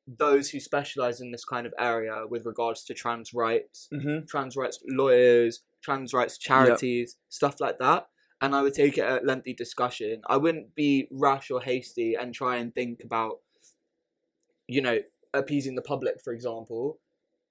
those 0.08 0.50
who 0.50 0.60
specialize 0.60 1.22
in 1.22 1.32
this 1.32 1.46
kind 1.46 1.66
of 1.66 1.74
area 1.80 2.24
with 2.30 2.46
regards 2.46 2.84
to 2.86 2.94
trans 2.94 3.34
rights, 3.34 3.88
Mm-hmm. 3.94 4.26
trans 4.28 4.56
rights 4.58 4.80
lawyers, 4.88 5.62
trans 5.82 6.14
rights 6.14 6.38
charities, 6.38 7.18
stuff 7.30 7.60
like 7.60 7.80
that. 7.80 8.08
And 8.42 8.56
I 8.56 8.64
would 8.64 8.74
take 8.74 8.98
it 8.98 9.06
a 9.08 9.22
lengthy 9.24 9.54
discussion. 9.54 10.22
I 10.28 10.38
wouldn't 10.38 10.74
be 10.76 11.08
rash 11.12 11.52
or 11.52 11.62
hasty 11.62 12.16
and 12.20 12.34
try 12.34 12.58
and 12.58 12.74
think 12.74 13.02
about, 13.06 13.38
you 14.68 14.82
know, 14.82 15.00
appeasing 15.34 15.76
the 15.76 15.82
public, 15.84 16.16
for 16.24 16.34
example. 16.34 17.00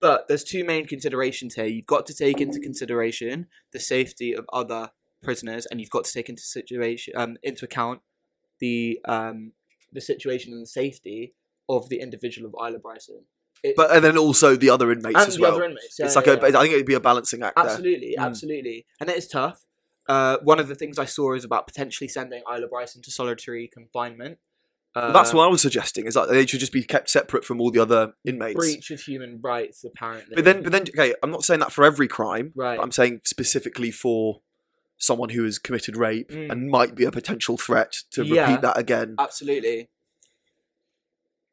But 0.00 0.26
there's 0.26 0.42
two 0.42 0.64
main 0.64 0.87
considerations 0.87 1.55
here. 1.55 1.66
You've 1.66 1.87
got 1.87 2.07
to 2.07 2.14
take 2.14 2.40
into 2.40 2.59
consideration 2.59 3.46
the 3.72 3.79
safety 3.79 4.33
of 4.35 4.46
other 4.53 4.90
prisoners, 5.23 5.67
and 5.67 5.81
you've 5.81 5.91
got 5.91 6.05
to 6.05 6.13
take 6.13 6.29
into 6.29 6.43
situation 6.43 7.15
um, 7.17 7.37
into 7.43 7.65
account 7.65 8.01
the 8.61 9.01
um, 9.07 9.53
the 9.93 10.01
situation 10.01 10.53
and 10.53 10.63
the 10.63 10.67
safety 10.67 11.35
of 11.69 11.89
the 11.89 12.01
individual 12.01 12.49
of 12.49 12.55
Isla 12.69 12.79
Bryson. 12.79 13.25
It- 13.63 13.77
But 13.77 13.95
and 13.95 14.05
then 14.05 14.17
also 14.17 14.57
the 14.57 14.71
other 14.71 14.91
inmates 14.91 15.19
and 15.19 15.29
as 15.29 15.37
the 15.37 15.43
well. 15.43 15.55
other 15.55 15.65
inmates. 15.65 15.97
Yeah, 15.99 16.07
it's 16.07 16.15
yeah, 16.15 16.19
like 16.21 16.27
yeah. 16.27 16.49
a. 16.49 16.59
I 16.59 16.63
think 16.63 16.75
it'd 16.75 16.87
be 16.87 16.95
a 16.95 17.01
balancing 17.01 17.43
act 17.43 17.57
there. 17.57 17.67
Absolutely, 17.67 18.15
Mm. 18.19 18.23
absolutely. 18.23 18.87
And 19.01 19.11
it 19.11 19.17
is 19.17 19.29
tough. 19.29 19.65
Uh, 20.09 20.39
one 20.43 20.59
of 20.59 20.67
the 20.69 20.75
things 20.75 20.99
I 20.99 21.05
saw 21.05 21.35
is 21.35 21.45
about 21.45 21.67
potentially 21.67 22.09
sending 22.09 22.43
Isla 22.51 22.67
Bryson 22.69 23.03
to 23.03 23.11
solitary 23.11 23.69
confinement. 23.69 24.39
Uh, 24.97 25.03
Well, 25.05 25.13
that's 25.13 25.33
what 25.33 25.45
I 25.45 25.47
was 25.49 25.63
suggesting. 25.63 26.07
Is 26.07 26.15
that 26.15 26.29
they 26.31 26.45
should 26.47 26.59
just 26.59 26.73
be 26.73 26.83
kept 26.83 27.11
separate 27.11 27.45
from 27.45 27.61
all 27.61 27.71
the 27.71 27.79
other 27.81 28.15
inmates. 28.25 28.57
breach 28.57 28.91
of 28.91 29.01
human 29.03 29.41
rights, 29.41 29.85
apparently. 29.85 30.35
But 30.35 30.45
then, 30.45 30.63
but 30.65 30.73
then, 30.73 30.83
okay, 30.83 31.15
I'm 31.23 31.31
not 31.31 31.45
saying 31.45 31.61
that 31.61 31.71
for 31.71 31.85
every 31.85 32.09
crime. 32.09 32.53
right, 32.57 32.77
But 32.77 32.83
I'm 32.83 32.91
saying 32.91 33.21
specifically 33.25 33.93
for 33.93 34.41
someone 35.01 35.31
who 35.31 35.43
has 35.45 35.59
committed 35.59 35.97
rape 35.97 36.29
Mm. 36.31 36.53
and 36.53 36.71
might 36.71 36.95
be 36.95 37.05
a 37.05 37.11
potential 37.11 37.57
threat 37.57 37.93
to 38.13 38.25
Yeah. 38.25 38.47
repeat 38.49 38.63
that 38.63 38.79
again. 38.79 39.17
absolutely. 39.19 39.89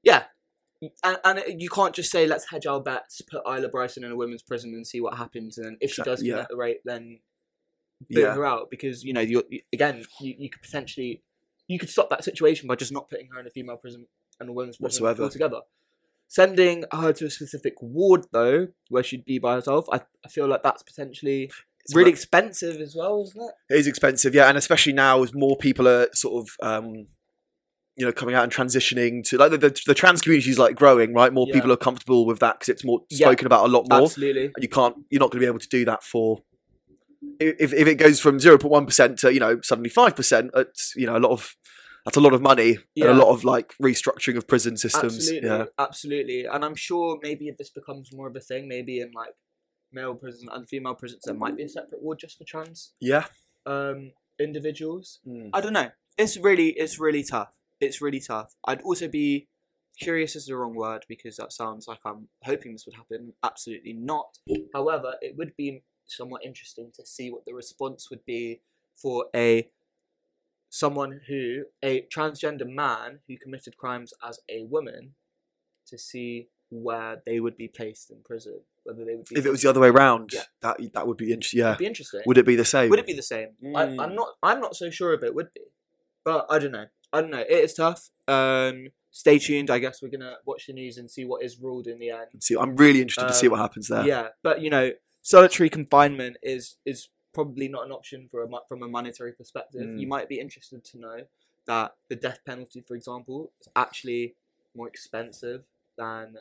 Yeah, 0.04 0.26
and, 1.04 1.18
and 1.24 1.62
you 1.62 1.70
can't 1.70 1.94
just 1.96 2.12
say 2.12 2.28
let's 2.28 2.50
hedge 2.50 2.66
our 2.66 2.82
bets, 2.82 3.22
put 3.22 3.42
Isla 3.48 3.70
Bryson 3.70 4.04
in 4.04 4.12
a 4.12 4.16
women's 4.16 4.44
prison 4.44 4.74
and 4.74 4.86
see 4.86 5.02
what 5.02 5.18
happens, 5.18 5.58
and 5.58 5.66
then 5.66 5.78
if 5.82 5.92
she 5.94 6.04
does 6.04 6.22
Yeah. 6.24 6.34
commit 6.36 6.50
the 6.50 6.56
rape, 6.58 6.82
then 6.86 7.20
boot 8.10 8.20
Yeah. 8.22 8.36
her 8.36 8.46
out 8.46 8.70
because 8.70 9.04
you 9.04 9.12
know 9.12 9.22
you're, 9.22 9.44
you 9.50 9.62
again 9.74 10.06
you, 10.22 10.36
you 10.38 10.50
could 10.52 10.62
potentially 10.62 11.24
you 11.68 11.80
could 11.80 11.90
stop 11.90 12.12
that 12.12 12.24
situation 12.24 12.68
by 12.68 12.76
just 12.76 12.92
not 12.92 13.10
putting 13.10 13.28
her 13.34 13.40
in 13.40 13.48
a 13.48 13.50
female 13.50 13.76
prison 13.78 14.08
and 14.40 14.50
a 14.50 14.54
women's 14.54 14.78
prison 14.78 15.04
Whatsoever. 15.04 15.24
altogether. 15.24 15.62
Sending 16.28 16.86
her 16.94 17.12
to 17.14 17.26
a 17.26 17.30
specific 17.32 17.74
ward 17.82 18.26
though, 18.32 18.68
where 18.90 19.02
she'd 19.04 19.26
be 19.26 19.40
by 19.40 19.56
herself, 19.56 19.86
I, 19.92 20.02
I 20.24 20.30
feel 20.30 20.46
like 20.48 20.62
that's 20.62 20.84
potentially 20.84 21.50
It's 21.88 21.95
really 21.95 22.12
expensive 22.12 22.82
as 22.82 22.95
well, 22.95 23.23
isn't 23.23 23.41
it? 23.41 23.73
it 23.73 23.78
is 23.80 23.88
expensive, 23.88 24.36
yeah, 24.36 24.47
and 24.50 24.58
especially 24.58 24.93
now 24.93 25.23
as 25.23 25.34
more 25.34 25.56
people 25.58 25.88
are 25.88 26.08
sort 26.13 26.43
of, 26.43 26.50
um, 26.67 27.08
you 27.95 28.06
know, 28.06 28.12
coming 28.12 28.36
out 28.36 28.43
and 28.43 28.52
transitioning 28.52 29.23
to 29.30 29.38
like 29.38 29.52
the, 29.52 29.58
the, 29.58 29.82
the 29.88 29.93
trans 29.95 30.21
community 30.21 30.50
is 30.52 30.60
like 30.60 30.76
growing, 30.76 31.13
right? 31.13 31.34
More 31.34 31.45
Yeah. 31.47 31.56
people 31.56 31.71
are 31.71 31.78
comfortable 31.78 32.26
with 32.26 32.39
that 32.39 32.60
because 32.60 32.69
it's 32.69 32.84
more 32.86 33.02
Yeah. 33.10 33.28
spoken 33.28 33.45
about 33.47 33.65
a 33.65 33.69
lot 33.69 33.88
more. 33.89 34.04
Absolutely. 34.04 34.45
and 34.45 34.62
you 34.62 34.69
can't 34.69 34.95
you're 35.10 35.19
not 35.19 35.32
going 35.32 35.39
to 35.39 35.45
be 35.45 35.47
able 35.47 35.60
to 35.60 35.67
do 35.69 35.86
that 35.86 36.04
for 36.04 36.43
if, 37.39 37.73
if 37.73 37.88
it 37.88 37.95
goes 37.95 38.19
from 38.19 38.38
0.1% 38.38 39.17
to 39.21 39.34
you 39.34 39.39
know 39.39 39.60
suddenly 39.62 39.89
5% 39.89 40.50
it's 40.56 40.93
you 40.95 41.06
know 41.08 41.17
a 41.17 41.19
lot 41.19 41.32
of 41.32 41.56
that's 42.06 42.17
a 42.17 42.21
lot 42.21 42.34
of 42.34 42.41
money 42.41 42.78
Yeah. 42.95 43.10
and 43.10 43.19
a 43.19 43.23
lot 43.26 43.34
of 43.34 43.43
like 43.43 43.73
restructuring 43.82 44.38
of 44.38 44.47
prison 44.47 44.78
systems 44.78 45.15
Absolutely, 45.15 45.50
yeah 45.50 45.65
absolutely. 45.80 46.45
And 46.45 46.63
I'm 46.63 46.76
sure 46.76 47.17
maybe 47.23 47.47
if 47.47 47.58
this 47.58 47.69
becomes 47.69 48.13
more 48.13 48.28
of 48.28 48.36
a 48.36 48.39
thing, 48.39 48.67
maybe 48.67 49.00
in 49.02 49.12
like 49.15 49.34
male 49.91 50.15
prisons 50.15 50.50
and 50.52 50.67
female 50.67 50.95
prisons, 50.95 51.23
there 51.26 51.36
might 51.36 51.58
be 51.58 51.63
a 51.63 51.69
separate 51.69 52.02
ward 52.02 52.19
just 52.19 52.38
for 52.38 52.43
trans 52.43 52.93
yeah 53.00 53.26
um, 53.67 54.12
individuals. 54.39 55.19
Mm. 55.28 55.50
I 55.54 55.62
don't 55.62 55.73
know. 55.73 55.89
It's 56.17 56.38
really, 56.38 56.69
it's 56.69 57.00
really 57.00 57.23
tough. 57.23 57.54
It's 57.80 58.02
really 58.02 58.19
tough. 58.19 58.56
I'd 58.65 58.82
also 58.82 59.08
be 59.08 59.47
curious 60.00 60.36
is 60.36 60.45
the 60.45 60.56
wrong 60.56 60.76
word 60.76 61.06
because 61.08 61.38
that 61.38 61.52
sounds 61.52 61.88
like 61.88 62.00
I'm 62.06 62.30
hoping 62.43 62.71
this 62.71 62.86
would 62.86 62.95
happen. 62.95 63.34
Absolutely 63.43 63.93
not. 63.93 64.38
However, 64.73 65.15
it 65.21 65.36
would 65.38 65.56
be 65.58 65.84
somewhat 66.06 66.43
interesting 66.45 66.91
to 66.95 67.06
see 67.06 67.30
what 67.30 67.45
the 67.45 67.54
response 67.54 68.10
would 68.10 68.26
be 68.26 68.62
for 68.95 69.26
a 69.36 69.69
someone 70.69 71.21
who 71.28 71.63
a 71.84 72.06
transgender 72.13 72.67
man 72.67 73.19
who 73.28 73.38
committed 73.38 73.78
crimes 73.78 74.13
as 74.28 74.39
a 74.50 74.63
woman 74.63 75.13
to 75.88 75.97
see 75.97 76.50
where 76.69 77.21
they 77.26 77.39
would 77.39 77.56
be 77.56 77.67
placed 77.67 78.12
in 78.12 78.17
prison 78.23 78.60
whether 78.88 79.04
they 79.06 79.15
would 79.15 79.26
be 79.26 79.36
if 79.39 79.45
it 79.45 79.52
was 79.52 79.62
the 79.62 79.69
other 79.69 79.80
way 79.82 79.89
around 79.89 80.32
Yeah. 80.34 80.43
that 80.62 80.78
that 80.93 81.06
would 81.08 81.17
be 81.17 81.32
interesting 81.34 81.60
yeah 81.60 81.69
would 81.71 81.78
be 81.80 81.86
interesting 81.93 82.21
would 82.26 82.38
it 82.38 82.45
be 82.45 82.56
the 82.56 82.65
same 82.65 82.89
would 82.89 83.00
it 83.00 83.06
be 83.06 83.13
the 83.13 83.21
same? 83.36 83.50
I, 83.76 83.86
Mm. 83.86 84.02
I'm 84.04 84.15
not. 84.15 84.30
I'm 84.41 84.60
not 84.62 84.76
so 84.76 84.89
sure 84.89 85.13
if 85.13 85.21
it 85.23 85.34
would 85.36 85.50
be, 85.54 85.62
but 86.23 86.45
I 86.50 86.60
don't 86.60 86.71
know. 86.71 86.86
I 87.13 87.21
don't 87.21 87.32
know. 87.32 87.45
It 87.56 87.60
is 87.67 87.73
tough. 87.73 88.10
Um, 88.28 88.88
stay 89.12 89.38
tuned. 89.39 89.69
I 89.69 89.80
guess 89.80 90.02
we're 90.02 90.10
gonna 90.17 90.36
watch 90.45 90.67
the 90.67 90.73
news 90.73 90.97
and 90.97 91.10
see 91.15 91.26
what 91.26 91.43
is 91.43 91.60
ruled 91.60 91.88
in 91.88 91.97
the 92.00 92.10
end. 92.12 92.28
see 92.47 92.56
i'm 92.63 92.76
really 92.76 93.02
interested 93.02 93.28
to 93.28 93.34
see 93.41 93.47
Um, 93.47 93.52
what 93.52 93.60
happens 93.65 93.88
there 93.88 94.06
Yeah, 94.06 94.28
but 94.43 94.62
you 94.62 94.69
know, 94.69 94.91
solitary 95.21 95.69
confinement 95.69 96.38
is 96.41 96.78
is 96.86 97.10
probably 97.34 97.67
not 97.76 97.86
an 97.86 97.91
option 97.91 98.28
for 98.32 98.39
a 98.43 98.47
from 98.69 98.82
a 98.84 98.88
monetary 98.88 99.34
perspective. 99.34 99.82
Mm. 99.88 100.00
You 100.02 100.08
might 100.15 100.28
be 100.34 100.39
interested 100.45 100.84
to 100.91 100.95
know 101.06 101.17
that 101.65 101.95
the 102.10 102.15
death 102.15 102.39
penalty, 102.45 102.82
for 102.88 102.95
example, 102.95 103.52
is 103.62 103.67
actually 103.76 104.36
more 104.76 104.88
expensive 104.88 105.63
than 105.97 106.38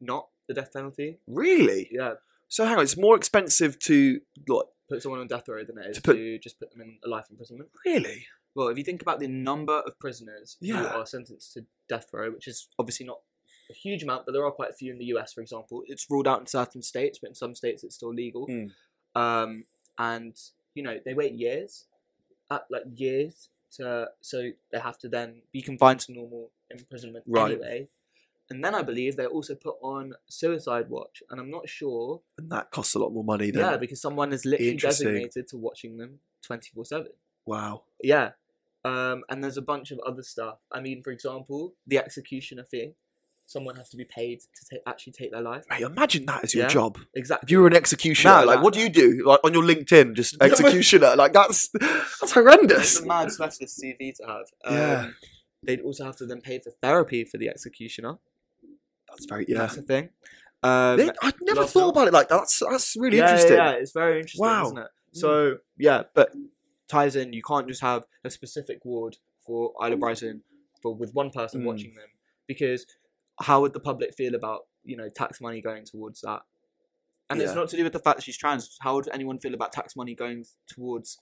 not 0.00 0.28
the 0.48 0.54
death 0.54 0.72
penalty. 0.72 1.18
really 1.26 1.88
Yeah, 1.90 2.14
so 2.48 2.64
hang 2.64 2.76
on 2.76 2.82
it's 2.82 2.96
more 2.96 3.16
expensive 3.16 3.78
to 3.80 4.20
what 4.46 4.66
put 4.88 5.02
someone 5.02 5.20
on 5.20 5.26
death 5.26 5.48
row 5.48 5.64
than 5.64 5.78
it 5.78 5.90
is 5.90 6.00
To 6.02 6.12
to, 6.14 6.38
just 6.38 6.58
put 6.60 6.70
them 6.70 6.80
in 6.82 6.98
a 7.04 7.08
life 7.08 7.26
imprisonment. 7.30 7.70
really 7.84 8.26
Well, 8.54 8.68
if 8.68 8.78
you 8.78 8.84
think 8.84 9.02
about 9.02 9.18
the 9.20 9.28
number 9.28 9.80
of 9.80 9.98
prisoners 9.98 10.56
who 10.60 10.74
are 10.76 11.04
sentenced 11.06 11.52
to 11.54 11.66
death 11.88 12.06
row, 12.12 12.30
which 12.30 12.46
is 12.48 12.68
obviously 12.78 13.04
not 13.06 13.18
a 13.68 13.74
huge 13.74 14.02
amount, 14.04 14.24
but 14.26 14.32
there 14.32 14.44
are 14.44 14.52
quite 14.52 14.70
a 14.70 14.74
few 14.74 14.92
in 14.92 14.98
the 14.98 15.06
US, 15.16 15.32
for 15.32 15.40
example. 15.40 15.82
It's 15.86 16.06
ruled 16.08 16.28
out 16.28 16.40
in 16.40 16.46
certain 16.46 16.82
states, 16.82 17.18
but 17.20 17.28
in 17.28 17.34
some 17.34 17.54
states 17.54 17.82
it's 17.84 17.96
still 17.96 18.14
legal. 18.14 18.46
Hmm. 18.46 19.20
Um, 19.20 19.64
and 19.98 20.34
you 20.74 20.82
know 20.84 20.98
they 21.04 21.14
wait 21.14 21.32
years, 21.34 21.86
at 22.50 22.62
like 22.70 22.84
years 22.94 23.48
to 23.72 24.08
so 24.20 24.50
they 24.70 24.78
have 24.78 24.98
to 24.98 25.08
then 25.08 25.42
be 25.52 25.60
confined 25.62 26.00
to 26.00 26.12
normal 26.12 26.50
imprisonment 26.70 27.24
Right. 27.26 27.52
anyway. 27.52 27.88
And 28.48 28.64
then 28.64 28.74
I 28.76 28.82
believe 28.82 29.16
they're 29.16 29.26
also 29.26 29.54
put 29.56 29.74
on 29.82 30.14
suicide 30.28 30.88
watch, 30.88 31.22
and 31.30 31.40
I'm 31.40 31.50
not 31.50 31.68
sure. 31.68 32.20
and 32.38 32.50
that 32.50 32.70
costs 32.70 32.94
a 32.94 32.98
lot 33.00 33.12
more 33.12 33.24
money 33.24 33.50
then 33.50 33.62
Yeah, 33.64 33.76
because 33.76 34.00
someone 34.00 34.32
is 34.32 34.44
literally 34.44 34.76
designated 34.76 35.48
to 35.48 35.56
watching 35.56 35.96
them 35.96 36.20
twenty 36.42 36.70
four 36.74 36.84
seven. 36.84 37.08
wow 37.44 37.82
Yeah. 38.02 38.30
Um, 38.84 39.24
and 39.28 39.42
there's 39.42 39.56
a 39.56 39.62
bunch 39.62 39.90
of 39.90 39.98
other 40.06 40.22
stuff. 40.22 40.58
I 40.70 40.80
mean, 40.80 41.02
for 41.02 41.10
example, 41.10 41.74
the 41.88 41.98
executioner 41.98 42.62
fee. 42.62 42.92
Someone 43.48 43.74
has 43.76 43.88
to 43.90 43.96
be 43.96 44.04
paid 44.04 44.40
to 44.70 44.80
actually 44.88 45.12
take 45.12 45.30
their 45.32 45.40
life. 45.40 45.64
Hey, 45.70 45.82
imagine 45.82 46.26
that 46.26 46.42
as 46.44 46.54
your 46.54 46.64
Yeah. 46.64 46.68
job 46.68 46.98
Exactly. 47.14 47.46
If 47.46 47.50
you 47.52 47.60
were 47.60 47.66
an 47.68 47.74
executioner, 47.76 48.40
No, 48.40 48.44
like 48.44 48.58
no, 48.58 48.62
what 48.64 48.74
do 48.74 48.80
you 48.80 48.88
do? 48.88 49.22
Like 49.24 49.40
on 49.44 49.54
your 49.54 49.62
LinkedIn, 49.64 50.14
just 50.14 50.36
executioner. 50.40 51.14
like 51.16 51.32
that's 51.32 51.68
that's 51.70 52.32
horrendous. 52.32 52.96
It's 52.96 53.00
a 53.00 53.06
mad 53.06 53.30
specialist 53.32 53.80
CV 53.82 54.14
to 54.16 54.24
have. 54.26 54.46
Um, 54.64 54.74
Yeah. 54.76 55.10
They'd 55.64 55.80
also 55.80 56.04
have 56.04 56.16
to 56.16 56.26
then 56.26 56.40
pay 56.40 56.60
for 56.60 56.70
therapy 56.82 57.24
for 57.24 57.38
the 57.38 57.48
executioner. 57.48 58.18
That's 59.16 59.26
very 59.26 59.44
yeah. 59.48 59.58
That's 59.58 59.76
the 59.76 59.82
thing. 59.82 60.10
Um, 60.62 60.98
Yeah, 60.98 61.10
I'd 61.22 61.34
never 61.42 61.64
thought 61.64 61.94
that. 61.94 62.00
about 62.00 62.08
it 62.08 62.12
like 62.14 62.28
that. 62.28 62.36
That's 62.38 62.62
that's 62.70 62.96
really 62.96 63.18
yeah, 63.18 63.24
interesting. 63.30 63.56
Yeah, 63.56 63.70
it's 63.72 63.92
very 63.92 64.20
interesting, 64.20 64.44
Wow. 64.46 64.64
isn't 64.66 64.78
it? 64.78 64.88
So 65.12 65.58
yeah, 65.78 66.02
but 66.14 66.32
ties 66.88 67.16
in. 67.16 67.32
You 67.32 67.42
can't 67.42 67.66
just 67.68 67.80
have 67.82 68.04
a 68.24 68.30
specific 68.30 68.84
ward 68.84 69.16
for 69.46 69.72
Isla 69.82 69.96
Bryson, 69.96 70.42
but 70.82 70.92
with 70.92 71.14
one 71.14 71.30
person 71.30 71.62
Mm. 71.62 71.66
watching 71.66 71.94
them, 71.94 72.08
because 72.46 72.86
how 73.40 73.60
would 73.60 73.72
the 73.72 73.80
public 73.80 74.14
feel 74.14 74.34
about 74.34 74.66
you 74.84 74.96
know 74.96 75.08
tax 75.08 75.40
money 75.40 75.60
going 75.60 75.84
towards 75.84 76.20
that? 76.22 76.42
And 77.28 77.40
Yeah. 77.40 77.46
it's 77.46 77.54
not 77.54 77.68
to 77.70 77.76
do 77.76 77.82
with 77.84 77.92
the 77.92 77.98
fact 77.98 78.18
that 78.18 78.22
she's 78.22 78.36
trans. 78.36 78.76
How 78.80 78.94
would 78.96 79.08
anyone 79.12 79.38
feel 79.38 79.54
about 79.54 79.72
tax 79.72 79.96
money 79.96 80.14
going 80.14 80.44
towards 80.68 81.18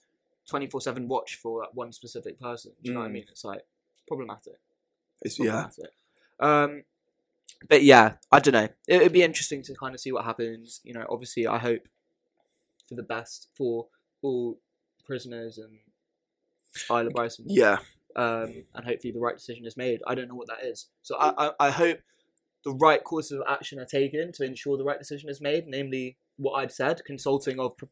twenty 0.47 0.67
four 0.67 0.81
seven 0.81 1.07
watch 1.07 1.35
for 1.41 1.61
that 1.61 1.73
one 1.75 1.91
specific 1.91 2.39
person? 2.39 2.73
Do 2.83 2.89
you 2.89 2.93
know 2.93 2.99
what 3.01 3.07
I 3.07 3.09
Mm. 3.09 3.13
mean? 3.13 3.25
It's 3.29 3.43
like 3.45 3.63
problematic. 4.07 4.59
It's, 5.21 5.39
yeah. 5.39 5.51
problematic. 5.69 5.93
Um, 6.39 6.83
but 7.67 7.83
yeah, 7.83 8.13
I 8.31 8.39
don't 8.39 8.53
know. 8.53 8.67
It 8.87 9.01
would 9.01 9.13
be 9.13 9.23
interesting 9.23 9.61
to 9.63 9.73
kind 9.75 9.93
of 9.93 9.99
see 9.99 10.11
what 10.11 10.25
happens. 10.25 10.81
You 10.83 10.93
know, 10.93 11.05
obviously, 11.09 11.47
I 11.47 11.57
hope 11.57 11.87
for 12.87 12.95
the 12.95 13.03
best 13.03 13.49
for 13.57 13.87
all 14.21 14.59
prisoners 15.05 15.57
and 15.57 15.79
Isla 16.89 17.09
Bryson. 17.11 17.45
Yeah. 17.47 17.77
Um, 18.15 18.63
and 18.73 18.85
hopefully 18.85 19.11
the 19.11 19.19
right 19.19 19.35
decision 19.35 19.65
is 19.65 19.75
made. 19.75 19.99
I 20.07 20.15
don't 20.15 20.27
know 20.27 20.35
what 20.35 20.47
that 20.47 20.65
is. 20.65 20.87
So 21.03 21.17
I, 21.17 21.47
I, 21.47 21.51
I 21.59 21.69
hope 21.69 21.99
the 22.63 22.73
right 22.73 23.03
courses 23.03 23.33
of 23.33 23.43
action 23.47 23.79
are 23.79 23.85
taken 23.85 24.31
to 24.33 24.43
ensure 24.43 24.77
the 24.77 24.83
right 24.83 24.99
decision 24.99 25.29
is 25.29 25.41
made, 25.41 25.65
namely 25.67 26.17
what 26.37 26.53
I'd 26.53 26.71
said, 26.71 27.01
consulting 27.05 27.59
of 27.59 27.77
pro- 27.77 27.89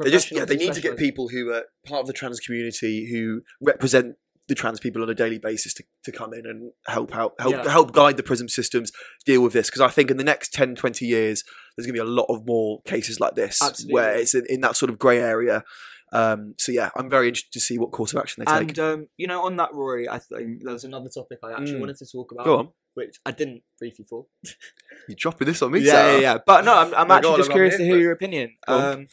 They 0.00 0.10
just 0.10 0.30
yeah, 0.30 0.44
they 0.44 0.56
need 0.56 0.74
to 0.74 0.80
get 0.80 0.96
people 0.96 1.28
who 1.28 1.52
are 1.52 1.64
part 1.86 2.00
of 2.00 2.06
the 2.06 2.12
trans 2.12 2.40
community 2.40 3.10
who 3.10 3.42
represent 3.60 4.16
the 4.48 4.54
trans 4.54 4.78
people 4.78 5.02
on 5.02 5.08
a 5.08 5.14
daily 5.14 5.38
basis 5.38 5.72
to, 5.74 5.84
to 6.04 6.12
come 6.12 6.34
in 6.34 6.44
and 6.46 6.72
help 6.86 7.14
out 7.16 7.32
help 7.38 7.52
Yeah. 7.54 7.70
help 7.70 7.92
guide 7.92 8.16
the 8.16 8.22
prison 8.22 8.48
systems 8.48 8.92
deal 9.24 9.42
with 9.42 9.52
this 9.54 9.68
because 9.70 9.80
I 9.80 9.88
think 9.88 10.10
in 10.10 10.16
the 10.18 10.24
next 10.24 10.52
10 10.52 10.74
20 10.74 11.06
years 11.06 11.42
there's 11.76 11.86
going 11.86 11.96
to 11.96 12.02
be 12.04 12.06
a 12.06 12.12
lot 12.12 12.26
of 12.28 12.46
more 12.46 12.82
cases 12.82 13.18
like 13.20 13.34
this 13.34 13.58
where 13.88 14.14
it's 14.16 14.34
in, 14.34 14.44
in 14.48 14.60
that 14.60 14.76
sort 14.76 14.90
of 14.90 14.98
grey 14.98 15.18
area 15.18 15.64
um, 16.12 16.54
so 16.58 16.70
yeah 16.72 16.90
I'm 16.94 17.08
very 17.08 17.28
interested 17.28 17.52
to 17.54 17.60
see 17.60 17.78
what 17.78 17.90
course 17.90 18.12
of 18.12 18.18
action 18.20 18.44
they 18.44 18.52
take 18.52 18.68
And 18.68 18.78
um, 18.78 19.08
you 19.16 19.26
know, 19.26 19.44
on 19.46 19.56
that, 19.56 19.70
Rory, 19.72 20.08
I 20.08 20.18
think 20.18 20.62
there 20.62 20.72
was 20.74 20.84
another 20.84 21.08
topic 21.08 21.38
I 21.42 21.52
actually 21.52 21.74
Mm. 21.74 21.80
wanted 21.80 21.96
to 21.96 22.06
talk 22.06 22.30
about. 22.32 22.72
which 22.94 23.16
I 23.26 23.32
didn't 23.32 23.62
brief 23.80 23.98
you 23.98 24.04
for. 24.08 24.26
You're 25.08 25.16
dropping 25.16 25.46
this 25.48 25.60
on 25.62 25.72
me, 25.72 25.80
yeah, 25.80 26.12
yeah, 26.12 26.18
yeah. 26.20 26.38
But 26.46 26.64
no, 26.64 26.72
I'm, 26.76 26.94
I'm 27.00 27.10
actually 27.10 27.38
just 27.38 27.50
curious 27.50 27.76
to 27.78 27.84
hear 27.84 27.98
your 27.98 28.12
opinion. 28.12 28.54
Um, 28.68 29.08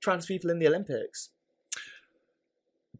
trans 0.00 0.26
people 0.26 0.50
in 0.50 0.58
the 0.60 0.68
Olympics. 0.68 1.30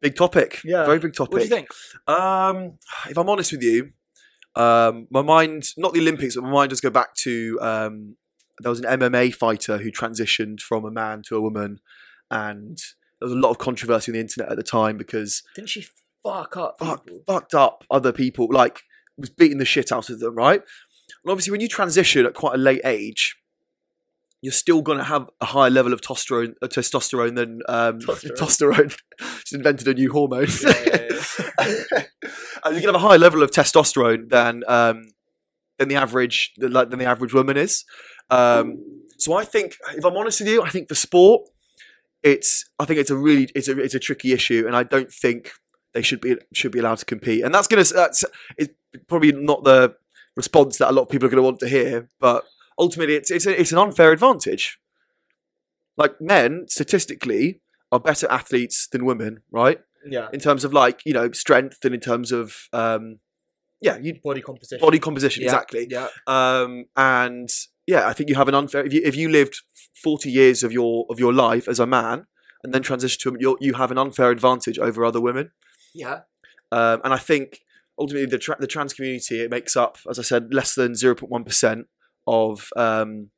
Big 0.00 0.16
topic. 0.16 0.60
Yeah. 0.64 0.84
Very 0.84 0.98
big 0.98 1.14
topic. 1.14 1.32
What 1.32 1.38
do 1.38 1.44
you 1.44 1.50
think? 1.50 1.68
Um, 2.06 2.78
if 3.08 3.16
I'm 3.16 3.28
honest 3.28 3.52
with 3.52 3.62
you, 3.62 3.92
um, 4.54 5.06
my 5.10 5.22
mind, 5.22 5.68
not 5.76 5.92
the 5.92 6.00
Olympics, 6.00 6.34
but 6.34 6.44
my 6.44 6.50
mind 6.50 6.70
does 6.70 6.80
go 6.80 6.90
back 6.90 7.14
to 7.16 7.58
um, 7.60 8.16
there 8.60 8.70
was 8.70 8.80
an 8.80 9.00
MMA 9.00 9.34
fighter 9.34 9.78
who 9.78 9.90
transitioned 9.90 10.60
from 10.60 10.84
a 10.84 10.90
man 10.90 11.22
to 11.28 11.36
a 11.36 11.40
woman, 11.40 11.80
and 12.30 12.78
there 13.20 13.26
was 13.26 13.32
a 13.32 13.36
lot 13.36 13.50
of 13.50 13.58
controversy 13.58 14.10
on 14.10 14.14
the 14.14 14.20
internet 14.20 14.50
at 14.50 14.56
the 14.56 14.62
time 14.62 14.96
because 14.96 15.42
Didn't 15.54 15.68
she 15.68 15.86
fuck 16.24 16.56
up 16.56 16.78
fuck, 16.78 17.06
fucked 17.26 17.54
up 17.54 17.84
other 17.90 18.12
people, 18.12 18.48
like 18.50 18.82
was 19.18 19.30
beating 19.30 19.58
the 19.58 19.64
shit 19.64 19.92
out 19.92 20.10
of 20.10 20.20
them, 20.20 20.34
right? 20.34 20.62
And 21.24 21.30
obviously, 21.30 21.52
when 21.52 21.60
you 21.60 21.68
transition 21.68 22.24
at 22.24 22.34
quite 22.34 22.54
a 22.54 22.58
late 22.58 22.82
age, 22.84 23.36
you're 24.42 24.52
still 24.52 24.82
going 24.82 24.98
to 24.98 25.04
have 25.04 25.28
a 25.40 25.46
higher 25.46 25.70
level 25.70 25.92
of 25.92 26.00
testosterone, 26.00 26.54
uh, 26.62 26.68
testosterone 26.68 27.34
than 27.36 27.62
um, 27.68 27.98
Testosterone. 28.00 28.96
Just 29.18 29.54
invented 29.54 29.88
a 29.88 29.94
new 29.94 30.12
hormone. 30.12 30.46
Yeah, 30.62 30.84
yeah, 30.86 32.02
Uh, 32.64 32.70
you 32.70 32.80
can 32.80 32.88
have 32.88 32.96
a 32.96 32.98
higher 32.98 33.18
level 33.18 33.42
of 33.42 33.50
testosterone 33.50 34.28
than 34.28 34.64
um, 34.66 35.04
than 35.78 35.88
the 35.88 35.94
average 35.94 36.52
than, 36.56 36.72
like, 36.72 36.90
than 36.90 36.98
the 36.98 37.04
average 37.04 37.32
woman 37.32 37.56
is. 37.56 37.84
Um, 38.30 38.78
so 39.18 39.34
I 39.34 39.44
think, 39.44 39.76
if 39.94 40.04
I'm 40.04 40.16
honest 40.16 40.40
with 40.40 40.48
you, 40.48 40.62
I 40.62 40.70
think 40.70 40.88
for 40.88 40.94
sport, 40.94 41.48
it's 42.22 42.64
I 42.78 42.84
think 42.84 42.98
it's 42.98 43.10
a 43.10 43.16
really 43.16 43.48
it's 43.54 43.68
a 43.68 43.78
it's 43.78 43.94
a 43.94 44.00
tricky 44.00 44.32
issue, 44.32 44.64
and 44.66 44.74
I 44.74 44.82
don't 44.82 45.12
think 45.12 45.52
they 45.94 46.02
should 46.02 46.20
be 46.20 46.36
should 46.52 46.72
be 46.72 46.80
allowed 46.80 46.98
to 46.98 47.04
compete. 47.04 47.44
And 47.44 47.54
that's 47.54 47.68
gonna 47.68 47.84
that's 47.84 48.24
it's 48.56 48.74
probably 49.06 49.32
not 49.32 49.64
the 49.64 49.94
response 50.34 50.78
that 50.78 50.90
a 50.90 50.92
lot 50.92 51.02
of 51.02 51.08
people 51.08 51.26
are 51.26 51.30
going 51.30 51.42
to 51.42 51.42
want 51.42 51.60
to 51.60 51.68
hear, 51.68 52.08
but 52.20 52.44
ultimately 52.78 53.14
it's 53.14 53.30
it's 53.30 53.46
a, 53.46 53.60
it's 53.60 53.72
an 53.72 53.78
unfair 53.78 54.12
advantage. 54.12 54.78
Like 55.96 56.20
men 56.20 56.66
statistically 56.68 57.60
are 57.90 58.00
better 58.00 58.26
athletes 58.30 58.88
than 58.90 59.04
women, 59.04 59.42
right? 59.50 59.78
yeah. 60.08 60.28
in 60.32 60.38
terms 60.38 60.62
of 60.64 60.72
like 60.72 61.00
you 61.04 61.12
know 61.12 61.32
strength 61.32 61.84
and 61.84 61.92
in 61.92 62.00
terms 62.00 62.30
of 62.30 62.68
um 62.72 63.18
yeah 63.80 63.96
you 63.98 64.14
Body 64.22 64.40
composition. 64.40 64.80
body 64.80 65.00
composition 65.00 65.42
Yeah, 65.42 65.48
exactly 65.48 65.88
Yeah. 65.90 66.06
um 66.28 66.84
and 66.96 67.48
yeah 67.88 68.06
i 68.06 68.12
think 68.12 68.28
you 68.28 68.36
have 68.36 68.46
an 68.46 68.54
unfair 68.54 68.84
if 68.86 68.92
you 68.92 69.00
if 69.04 69.16
you 69.16 69.28
lived 69.28 69.62
40 70.04 70.30
years 70.30 70.62
of 70.62 70.70
your 70.70 71.06
of 71.10 71.18
your 71.18 71.32
life 71.32 71.66
as 71.66 71.80
a 71.80 71.86
man 71.88 72.26
and 72.62 72.72
then 72.72 72.82
transition 72.82 73.18
to 73.22 73.36
you 73.40 73.58
you 73.60 73.74
have 73.74 73.90
an 73.90 73.98
unfair 73.98 74.30
advantage 74.30 74.78
over 74.78 75.04
other 75.04 75.20
women 75.20 75.50
Yeah. 75.92 76.20
um 76.70 77.00
and 77.02 77.12
i 77.12 77.18
think 77.18 77.62
ultimately 77.98 78.26
the 78.26 78.38
tra- 78.38 78.60
the 78.60 78.68
trans 78.68 78.92
community 78.94 79.40
it 79.40 79.50
makes 79.50 79.74
up 79.76 79.98
as 80.08 80.20
i 80.20 80.22
said 80.22 80.54
less 80.54 80.76
than 80.76 80.92
0.1% 80.92 81.82
of 82.26 82.68
um 82.76 83.30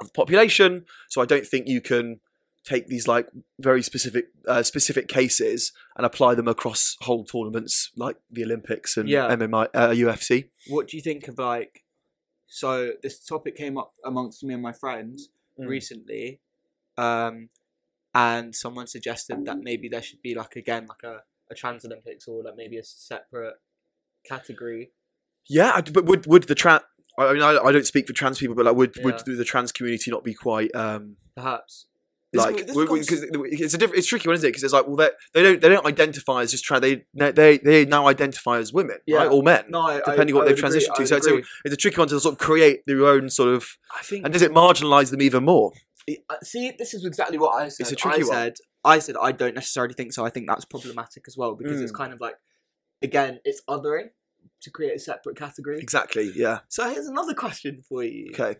of 0.00 0.06
the 0.08 0.12
population 0.12 0.84
so 1.08 1.20
i 1.20 1.26
don't 1.26 1.46
think 1.46 1.66
you 1.68 1.80
can 1.80 2.20
take 2.64 2.86
these 2.88 3.08
like 3.08 3.28
very 3.58 3.82
specific 3.82 4.26
uh, 4.46 4.62
specific 4.62 5.08
cases 5.08 5.72
and 5.96 6.04
apply 6.04 6.34
them 6.34 6.46
across 6.48 6.96
whole 7.02 7.24
tournaments 7.24 7.90
like 7.96 8.16
the 8.30 8.44
Olympics 8.44 8.96
and 8.98 9.08
Yeah. 9.08 9.28
MMA 9.34 9.68
uh, 9.74 9.88
UFC. 9.90 10.50
What 10.68 10.88
do 10.88 10.96
you 10.98 11.02
think 11.02 11.28
of 11.28 11.38
like? 11.38 11.84
So 12.46 12.92
this 13.02 13.24
topic 13.24 13.56
came 13.56 13.78
up 13.78 13.92
amongst 14.04 14.44
me 14.44 14.52
and 14.54 14.62
my 14.62 14.72
friends 14.72 15.30
Mm. 15.58 15.66
recently, 15.66 16.40
um, 16.96 17.48
and 18.14 18.54
someone 18.54 18.86
suggested 18.86 19.44
that 19.46 19.58
maybe 19.58 19.88
there 19.88 20.02
should 20.02 20.22
be 20.22 20.34
like 20.36 20.54
again 20.54 20.86
like 20.86 21.02
a, 21.02 21.22
a 21.50 21.54
trans 21.54 21.84
Olympics 21.84 22.28
or 22.28 22.44
like 22.44 22.54
maybe 22.56 22.76
a 22.78 22.84
separate 22.84 23.56
category. 24.24 24.92
Yeah, 25.48 25.80
but 25.80 26.04
would 26.04 26.26
would 26.26 26.44
the 26.44 26.54
trans? 26.54 26.82
I 27.18 27.32
mean, 27.32 27.42
I, 27.42 27.58
I 27.58 27.72
don't 27.72 27.86
speak 27.86 28.06
for 28.06 28.12
trans 28.12 28.38
people, 28.38 28.54
but 28.54 28.64
like, 28.66 28.76
would 28.76 28.96
Yeah. 28.96 29.04
would 29.04 29.18
the 29.26 29.44
trans 29.44 29.72
community 29.72 30.10
not 30.10 30.24
be 30.24 30.34
quite 30.34 30.74
um 30.74 31.16
Perhaps. 31.36 31.86
Like 32.34 32.56
because 32.56 33.24
it's 33.24 33.72
a 33.72 33.78
different, 33.78 33.98
it's 33.98 34.06
tricky 34.06 34.28
one, 34.28 34.34
isn't 34.34 34.46
it? 34.46 34.50
Because 34.50 34.62
it's 34.62 34.72
like, 34.74 34.86
well, 34.86 34.96
they 34.96 35.08
they 35.32 35.42
don't 35.42 35.60
they 35.62 35.68
don't 35.70 35.86
identify 35.86 36.42
as 36.42 36.50
just 36.50 36.62
trans. 36.62 36.82
They 36.82 37.04
they 37.14 37.56
they 37.56 37.86
now 37.86 38.06
identify 38.06 38.58
as 38.58 38.70
women, 38.70 38.98
Yeah. 39.06 39.18
right, 39.18 39.30
or 39.30 39.42
men. 39.42 39.64
No, 39.70 39.80
I, 39.80 39.96
Depending 39.96 40.34
I, 40.34 40.38
what 40.38 40.42
I 40.46 40.52
they've 40.52 40.58
agree, 40.62 40.78
transitioned 40.78 40.90
I 40.90 40.94
to. 40.96 41.00
would 41.02 41.08
So 41.08 41.16
it's 41.16 41.26
a, 41.26 41.36
it's 41.64 41.74
a 41.74 41.76
tricky 41.78 41.96
one 41.96 42.08
to 42.08 42.20
sort 42.20 42.34
of 42.34 42.38
create 42.38 42.80
their 42.86 43.06
own 43.06 43.30
sort 43.30 43.48
of. 43.54 43.66
I 43.98 44.02
think. 44.02 44.24
And 44.24 44.32
does 44.32 44.42
it 44.42 44.52
marginalise 44.52 45.10
them 45.10 45.22
even 45.22 45.44
more? 45.44 45.72
See, 46.42 46.72
this 46.78 46.92
is 46.92 47.04
exactly 47.06 47.38
what 47.38 47.54
I 47.54 47.68
said. 47.68 47.84
It's 47.84 47.92
a 47.92 47.96
tricky 47.96 48.22
I 48.22 48.24
one. 48.26 48.32
said, 48.34 48.54
I 48.84 48.98
said, 48.98 49.16
I 49.20 49.32
don't 49.32 49.54
necessarily 49.54 49.94
think 49.94 50.12
so. 50.12 50.24
I 50.24 50.30
think 50.30 50.46
that's 50.48 50.64
problematic 50.66 51.24
as 51.26 51.36
well 51.36 51.54
because 51.54 51.80
it's 51.80 51.92
Mm. 51.92 51.96
kind 51.96 52.12
of 52.12 52.20
like, 52.20 52.36
again, 53.02 53.40
it's 53.44 53.62
othering 53.68 54.10
to 54.62 54.70
create 54.70 54.94
a 54.94 54.98
separate 54.98 55.36
category. 55.36 55.78
Exactly. 55.78 56.32
Yeah. 56.34 56.60
So 56.68 56.88
here's 56.90 57.06
another 57.06 57.34
question 57.34 57.82
for 57.88 58.02
you. 58.02 58.30
Okay. 58.32 58.56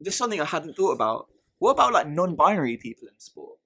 This 0.00 0.14
is 0.14 0.18
something 0.18 0.40
I 0.40 0.44
hadn't 0.44 0.74
thought 0.76 0.92
about. 0.92 1.28
What 1.58 1.72
about 1.72 1.92
like 1.92 2.08
non-binary 2.08 2.76
people 2.76 3.08
in 3.08 3.18
sport? 3.18 3.58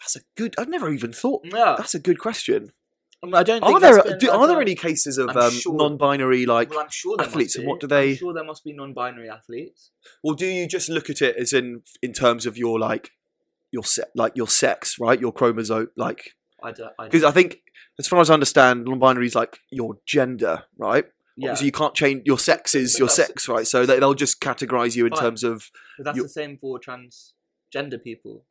That's 0.00 0.16
a 0.16 0.20
good. 0.36 0.54
I've 0.58 0.68
never 0.68 0.90
even 0.90 1.12
thought. 1.12 1.42
Yeah, 1.44 1.74
That's 1.76 1.94
a 1.94 1.98
good 1.98 2.18
question. 2.18 2.72
I, 3.22 3.26
mean, 3.26 3.34
I 3.34 3.42
don't. 3.42 3.60
Think 3.62 3.74
Are 3.76 3.80
there 3.80 4.02
been, 4.02 4.18
do, 4.18 4.30
are 4.30 4.46
there 4.46 4.60
any 4.60 4.74
cases 4.74 5.18
of 5.18 5.30
um, 5.36 5.50
sure- 5.50 5.74
non-binary 5.74 6.46
like? 6.46 6.70
Well, 6.70 6.80
I'm 6.80 6.90
sure 6.90 7.16
athletes, 7.20 7.56
and 7.56 7.66
what 7.66 7.80
do 7.80 7.86
they- 7.86 8.10
I'm 8.10 8.16
sure 8.16 8.32
there 8.32 8.44
must 8.44 8.62
be 8.62 8.72
non-binary 8.72 9.28
athletes. 9.28 9.90
Or 10.22 10.34
do 10.34 10.46
you 10.46 10.68
just 10.68 10.88
look 10.88 11.10
at 11.10 11.22
it 11.22 11.36
as 11.36 11.52
in 11.52 11.82
in 12.02 12.12
terms 12.12 12.46
of 12.46 12.56
your 12.56 12.78
like 12.78 13.10
your 13.72 13.82
se- 13.84 14.04
like 14.14 14.36
your 14.36 14.46
sex, 14.48 14.96
right? 15.00 15.20
Your 15.20 15.32
chromosome, 15.32 15.90
like 15.96 16.35
I 16.62 16.72
don't. 16.72 16.92
I 16.98 17.04
because 17.04 17.22
don't 17.22 17.30
I 17.30 17.32
think 17.32 17.58
as 17.98 18.08
far 18.08 18.20
as 18.20 18.30
I 18.30 18.34
understand, 18.34 18.84
non-binary 18.84 19.26
is 19.26 19.34
like 19.34 19.58
your 19.70 19.98
gender, 20.06 20.64
right? 20.78 21.04
yeah, 21.36 21.54
So 21.54 21.64
you 21.64 21.72
can't 21.72 21.94
change 21.94 22.22
your 22.24 22.38
sex 22.38 22.74
is 22.74 22.94
But 22.94 22.98
your 23.00 23.08
sex, 23.10 23.48
right? 23.48 23.66
So 23.66 23.84
they, 23.86 23.98
they'll 24.00 24.14
just 24.14 24.40
categorize 24.40 24.96
you 24.96 25.04
in 25.06 25.12
Fine. 25.12 25.20
terms 25.20 25.44
of 25.44 25.70
but 25.98 26.04
that's 26.04 26.16
you- 26.16 26.22
the 26.22 26.28
same 26.30 26.56
for 26.58 26.78
transgender 26.80 28.02
people 28.02 28.44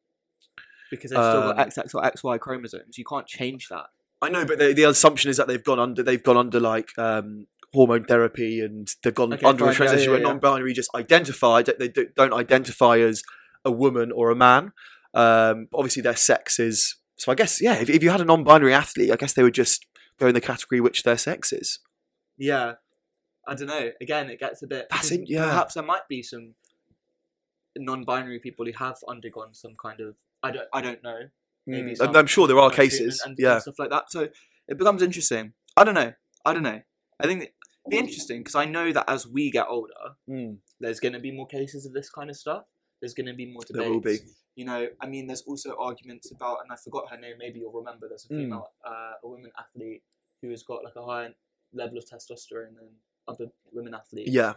because 0.92 1.10
they've 1.12 1.18
still 1.24 1.54
got 1.54 1.58
XX 1.70 1.96
or 1.96 2.02
XY 2.04 2.40
chromosomes. 2.40 2.98
You 2.98 3.06
can't 3.06 3.26
change 3.28 3.70
that. 3.70 3.88
I 4.22 4.30
know, 4.30 4.46
but 4.46 4.60
the, 4.60 4.74
the 4.74 4.84
assumption 4.84 5.30
is 5.30 5.38
that 5.38 5.48
they've 5.48 5.64
gone 5.64 5.80
under 5.80 6.02
they've 6.04 6.22
gone 6.24 6.38
under 6.38 6.60
like 6.60 6.90
um, 6.98 7.48
hormone 7.74 8.06
therapy 8.06 8.62
and 8.62 8.88
they've 9.04 9.14
gone 9.14 9.34
Okay, 9.34 9.46
under 9.46 9.66
a 9.66 9.68
fine, 9.68 9.74
yeah, 9.74 9.78
transition 9.78 10.06
yeah, 10.12 10.18
where 10.18 10.22
non-binary 10.24 10.74
just 10.74 10.90
identify 10.96 11.62
they, 11.64 11.74
they 11.78 11.88
do- 11.90 12.10
don't 12.16 12.34
identify 12.34 13.00
as 13.00 13.24
a 13.66 13.72
woman 13.72 14.12
or 14.12 14.30
a 14.32 14.36
man. 14.36 14.72
Um, 15.14 15.68
obviously, 15.74 16.02
their 16.04 16.16
sex 16.16 16.60
is 16.60 16.96
so. 17.16 17.32
I 17.32 17.36
guess 17.36 17.62
yeah. 17.62 17.76
If, 17.76 17.90
if 17.90 18.04
you 18.04 18.10
had 18.10 18.22
a 18.22 18.26
non-binary 18.26 18.74
athlete, 18.74 19.12
I 19.12 19.16
guess 19.16 19.34
they 19.34 19.44
would 19.44 19.54
just 19.54 19.86
go 20.20 20.28
in 20.28 20.34
the 20.34 20.42
category 20.42 20.80
which 20.82 21.04
their 21.04 21.18
sex 21.18 21.52
is. 21.54 21.80
Yeah, 22.38 22.74
I 23.48 23.56
don't 23.56 23.68
know. 23.68 23.92
Again, 24.02 24.30
it 24.30 24.40
gets 24.40 24.62
a 24.64 24.68
bit. 24.68 24.88
That's 24.92 25.12
yeah. 25.12 25.46
Perhaps 25.46 25.74
there 25.76 25.84
might 25.84 26.08
be 26.10 26.22
some 26.24 26.56
non-binary 27.78 28.40
people 28.40 28.66
who 28.66 28.72
have 28.78 28.98
undergone 29.08 29.54
some 29.54 29.76
kind 29.82 30.00
of. 30.00 30.16
I 30.44 30.52
don't. 30.52 30.68
I 30.74 30.82
don't 30.82 31.04
know. 31.04 31.20
Maybe 31.68 31.96
Mm, 31.96 32.16
I'm 32.16 32.28
sure 32.28 32.48
there 32.48 32.60
are 32.60 32.70
cases. 32.70 33.22
and, 33.26 33.36
yeah. 33.40 33.58
stuff 33.60 33.80
like 33.80 33.90
that. 33.90 34.12
So 34.12 34.28
it 34.68 34.78
becomes 34.78 35.02
interesting. 35.02 35.54
I 35.76 35.84
don't 35.84 35.96
know. 35.96 36.14
I 36.46 36.54
don't 36.54 36.62
know. 36.64 36.82
I 37.20 37.26
think 37.26 37.42
it'd 37.42 37.54
be 37.90 37.98
interesting 37.98 38.42
because 38.42 38.54
I 38.54 38.66
know 38.66 38.92
that 38.92 39.06
as 39.10 39.28
we 39.28 39.50
get 39.50 39.66
older, 39.68 39.94
Mm. 40.30 40.58
there's 40.80 41.00
going 41.00 41.14
to 41.14 41.20
be 41.20 41.32
more 41.32 41.48
cases 41.48 41.86
of 41.88 41.94
this 41.94 42.10
kind 42.10 42.30
of 42.30 42.36
stuff. 42.38 42.66
There's 43.02 43.16
going 43.16 43.26
to 43.28 43.34
be 43.34 43.52
more 43.52 43.64
debates. 43.64 43.84
There 43.84 43.90
will 43.92 44.00
be. 44.00 44.18
You 44.56 44.64
know, 44.66 44.88
I 45.02 45.06
mean, 45.08 45.28
there's 45.28 45.42
also 45.42 45.76
arguments 45.78 46.32
about, 46.32 46.60
and 46.64 46.72
I 46.72 46.78
forgot 46.78 47.10
her 47.12 47.18
name. 47.18 47.36
Maybe 47.38 47.60
you'll 47.60 47.74
remember. 47.74 48.08
There's 48.08 48.26
a 48.30 48.34
Mm. 48.34 48.44
female, 48.44 48.72
uh, 48.86 49.14
a 49.22 49.28
woman 49.28 49.52
athlete 49.60 50.02
who 50.42 50.50
has 50.52 50.64
got 50.64 50.84
like 50.84 50.96
a 50.96 51.06
higher 51.06 51.34
level 51.74 51.98
of 51.98 52.06
testosterone 52.06 52.76
than 52.76 52.88
other 53.28 53.52
women 53.72 53.94
athletes. 53.94 54.32
Yeah. 54.32 54.54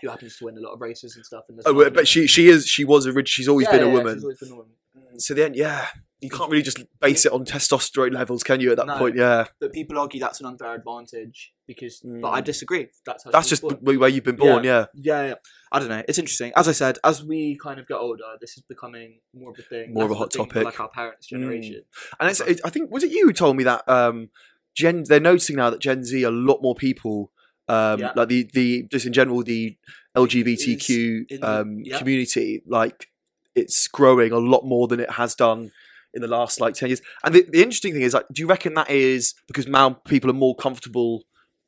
Who 0.00 0.08
happens 0.08 0.36
to 0.38 0.46
win 0.46 0.56
a 0.56 0.60
lot 0.60 0.72
of 0.72 0.80
races 0.80 1.16
and 1.16 1.24
stuff. 1.24 1.44
And 1.48 1.60
Oh, 1.66 1.90
but 1.90 2.08
she 2.08 2.26
she 2.26 2.48
is 2.48 2.66
she 2.66 2.84
was 2.84 3.06
originally 3.06 3.26
she's 3.26 3.48
always 3.48 3.66
Yeah, 3.66 3.72
been 3.72 3.82
a 3.82 3.86
yeah, 3.88 3.92
woman. 3.92 4.14
she's 4.14 4.24
always 4.24 4.38
been 4.38 4.52
a 4.52 4.56
woman. 4.56 4.72
So 5.18 5.34
then, 5.34 5.54
yeah, 5.54 5.86
you 6.20 6.28
can't 6.30 6.50
really 6.50 6.62
just 6.62 6.82
base 7.00 7.24
it 7.26 7.32
on 7.32 7.44
testosterone 7.44 8.12
levels, 8.12 8.42
can 8.42 8.60
you? 8.60 8.70
At 8.70 8.76
that 8.78 8.86
No. 8.86 8.98
point, 8.98 9.16
yeah, 9.16 9.46
But 9.60 9.72
people 9.72 9.98
argue 9.98 10.20
that's 10.20 10.40
an 10.40 10.46
unfair 10.46 10.74
advantage 10.74 11.52
because. 11.66 12.00
But 12.04 12.28
I 12.30 12.40
Mm. 12.40 12.44
disagree. 12.44 12.88
That's 13.04 13.24
how 13.24 13.30
that's 13.30 13.48
just 13.48 13.62
born. 13.62 13.76
where 13.82 14.08
you've 14.08 14.24
been 14.24 14.36
born. 14.36 14.64
Yeah, 14.64 14.86
Yeah, 14.94 15.26
yeah. 15.28 15.34
I 15.72 15.78
don't 15.78 15.88
know. 15.88 16.02
It's 16.08 16.18
interesting. 16.18 16.52
As 16.56 16.68
I 16.68 16.72
said, 16.72 16.98
as 17.04 17.22
we 17.24 17.56
kind 17.62 17.78
of 17.80 17.86
get 17.88 17.96
older, 17.96 18.24
this 18.40 18.56
is 18.56 18.62
becoming 18.62 19.20
more 19.34 19.50
of 19.52 19.58
a 19.58 19.62
thing. 19.62 19.92
More 19.94 20.04
of 20.04 20.10
a 20.10 20.14
hot 20.14 20.30
topic. 20.30 20.64
like 20.64 20.80
our 20.80 20.88
parents' 20.90 21.26
Mm. 21.28 21.30
generation. 21.30 21.82
and 22.20 22.30
it's, 22.30 22.40
it, 22.40 22.60
I 22.64 22.70
think 22.70 22.90
was 22.90 23.02
it 23.04 23.10
you 23.10 23.26
who 23.26 23.32
told 23.32 23.56
me 23.56 23.64
that 23.64 23.86
um, 23.88 24.30
Gen 24.74 25.04
they're 25.04 25.20
noticing 25.20 25.56
now 25.56 25.70
that 25.70 25.80
Gen 25.80 26.04
Z 26.04 26.22
a 26.22 26.30
lot 26.30 26.60
more 26.62 26.74
people. 26.74 27.32
Um, 27.68 27.98
Yeah. 28.00 28.12
like 28.14 28.28
the, 28.28 28.48
the 28.52 28.84
just 28.92 29.06
in 29.06 29.12
general 29.12 29.42
the 29.42 29.76
LGBTQ 30.16 31.28
the- 31.28 31.40
um, 31.42 31.80
yeah. 31.82 31.98
community 31.98 32.62
like 32.66 33.08
it's 33.56 33.88
growing 33.88 34.30
a 34.32 34.38
lot 34.38 34.64
more 34.64 34.86
than 34.86 35.00
it 35.00 35.10
has 35.12 35.34
done 35.34 35.72
in 36.14 36.22
the 36.22 36.28
last 36.28 36.60
like 36.60 36.74
10 36.74 36.88
years 36.90 37.02
and 37.24 37.34
the, 37.34 37.42
the 37.50 37.62
interesting 37.62 37.92
thing 37.92 38.02
is 38.02 38.14
like 38.14 38.26
do 38.32 38.40
you 38.42 38.46
reckon 38.48 38.74
that 38.74 38.88
is 38.88 39.34
because 39.48 39.66
now 39.66 39.90
people 39.90 40.30
are 40.30 40.34
more 40.34 40.54
comfortable 40.54 41.24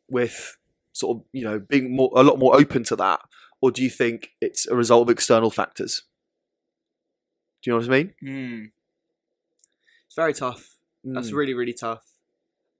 with 0.08 0.56
sort 0.92 1.16
of 1.16 1.24
you 1.32 1.42
know 1.44 1.58
being 1.58 1.94
more 1.94 2.10
a 2.14 2.22
lot 2.22 2.38
more 2.38 2.56
open 2.56 2.82
to 2.84 2.94
that 2.96 3.20
or 3.60 3.70
do 3.70 3.82
you 3.82 3.90
think 3.90 4.30
it's 4.40 4.66
a 4.68 4.74
result 4.76 5.08
of 5.08 5.12
external 5.12 5.50
factors 5.50 6.02
do 7.62 7.70
you 7.70 7.72
know 7.72 7.78
what 7.80 7.88
i 7.88 7.98
mean 7.98 8.14
Hmm. 8.20 8.64
It's 10.06 10.14
very 10.16 10.32
tough. 10.32 10.76
That's 11.04 11.30
Mm. 11.30 11.34
really, 11.34 11.54
really 11.54 11.74
tough. 11.74 12.02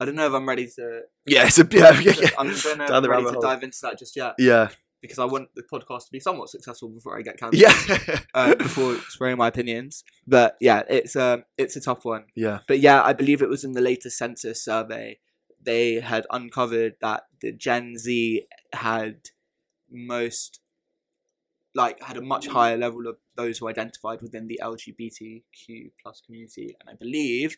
I 0.01 0.05
don't 0.07 0.15
know 0.15 0.27
if 0.27 0.33
I'm 0.33 0.49
ready 0.49 0.67
to. 0.77 1.03
Yeah, 1.27 1.47
it's 1.47 1.59
a 1.59 1.69
yeah, 1.71 2.01
yeah, 2.01 2.13
yeah. 2.19 2.29
I 2.39 2.45
don't 2.45 2.47
know 2.47 2.53
if 2.53 2.63
Down 2.89 3.05
I'm 3.05 3.11
ready 3.11 3.25
to 3.25 3.33
hole. 3.33 3.43
dive 3.43 3.63
into 3.63 3.79
that 3.83 3.99
just 3.99 4.17
yet 4.17 4.35
yeah, 4.39 4.69
because 5.01 5.19
I 5.19 5.25
want 5.25 5.49
the 5.55 5.63
podcast 5.63 6.07
to 6.07 6.13
be 6.13 6.21
somewhat 6.21 6.49
successful 6.49 6.89
before 6.89 7.19
I 7.19 7.23
get 7.23 7.39
cancelled. 7.39 7.61
yeah, 7.61 8.21
Uh, 8.35 8.55
before 8.55 8.97
spraying 9.09 9.37
my 9.39 9.49
opinions, 9.49 10.05
but 10.27 10.57
yeah, 10.61 10.83
it's 10.89 11.15
um, 11.17 11.45
it's 11.57 11.77
a 11.77 11.81
tough 11.81 12.05
one. 12.05 12.25
yeah. 12.35 12.61
But 12.67 12.81
yeah, 12.81 13.03
I 13.03 13.13
believe 13.13 13.43
it 13.43 13.49
was 13.49 13.65
in 13.65 13.73
the 13.73 13.81
latest 13.81 14.19
census 14.19 14.65
survey 14.65 15.19
they 15.61 15.95
had 15.97 16.25
uncovered 16.31 16.95
that 17.01 17.25
the 17.43 17.53
Gen 17.53 17.99
Z 17.99 18.47
had 18.73 19.17
most 19.91 20.61
like 21.75 22.03
had 22.03 22.17
a 22.17 22.21
much 22.23 22.47
higher 22.49 22.77
level 22.77 23.07
of 23.07 23.17
those 23.37 23.59
who 23.59 23.69
identified 23.69 24.23
within 24.23 24.47
the 24.49 24.61
LGBTQ 24.63 25.91
plus 26.03 26.23
community, 26.25 26.77
and 26.81 26.89
I 26.91 26.95
believe 26.95 27.57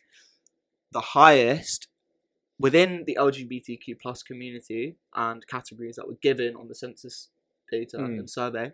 the 0.91 1.01
highest 1.01 1.87
within 2.61 3.03
the 3.05 3.17
LGBTQ 3.19 3.99
plus 4.01 4.23
community 4.23 4.95
and 5.15 5.45
categories 5.47 5.95
that 5.97 6.07
were 6.07 6.17
given 6.21 6.55
on 6.55 6.67
the 6.67 6.75
census 6.75 7.29
data 7.71 7.97
Hmm. 7.97 8.19
and 8.19 8.29
survey. 8.29 8.71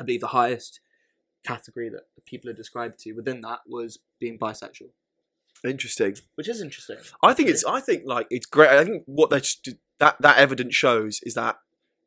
I 0.00 0.04
believe 0.04 0.20
the 0.20 0.28
highest 0.28 0.80
category 1.44 1.88
that 1.90 2.02
people 2.26 2.50
are 2.50 2.54
described 2.54 2.98
to 3.00 3.12
within 3.12 3.40
that 3.42 3.60
was 3.66 3.98
being 4.18 4.38
bisexual, 4.38 4.90
Interesting. 5.64 6.16
which 6.34 6.48
is 6.48 6.60
interesting. 6.60 6.98
I 7.22 7.32
think 7.34 7.48
it's. 7.48 7.64
I 7.64 7.80
think 7.80 8.02
like 8.04 8.26
it's 8.30 8.46
great. 8.46 8.70
I 8.70 8.84
think 8.84 9.04
what 9.06 9.30
they 9.30 9.40
that 10.00 10.16
that 10.20 10.36
evidence 10.38 10.74
shows 10.74 11.20
is 11.22 11.34
that 11.34 11.56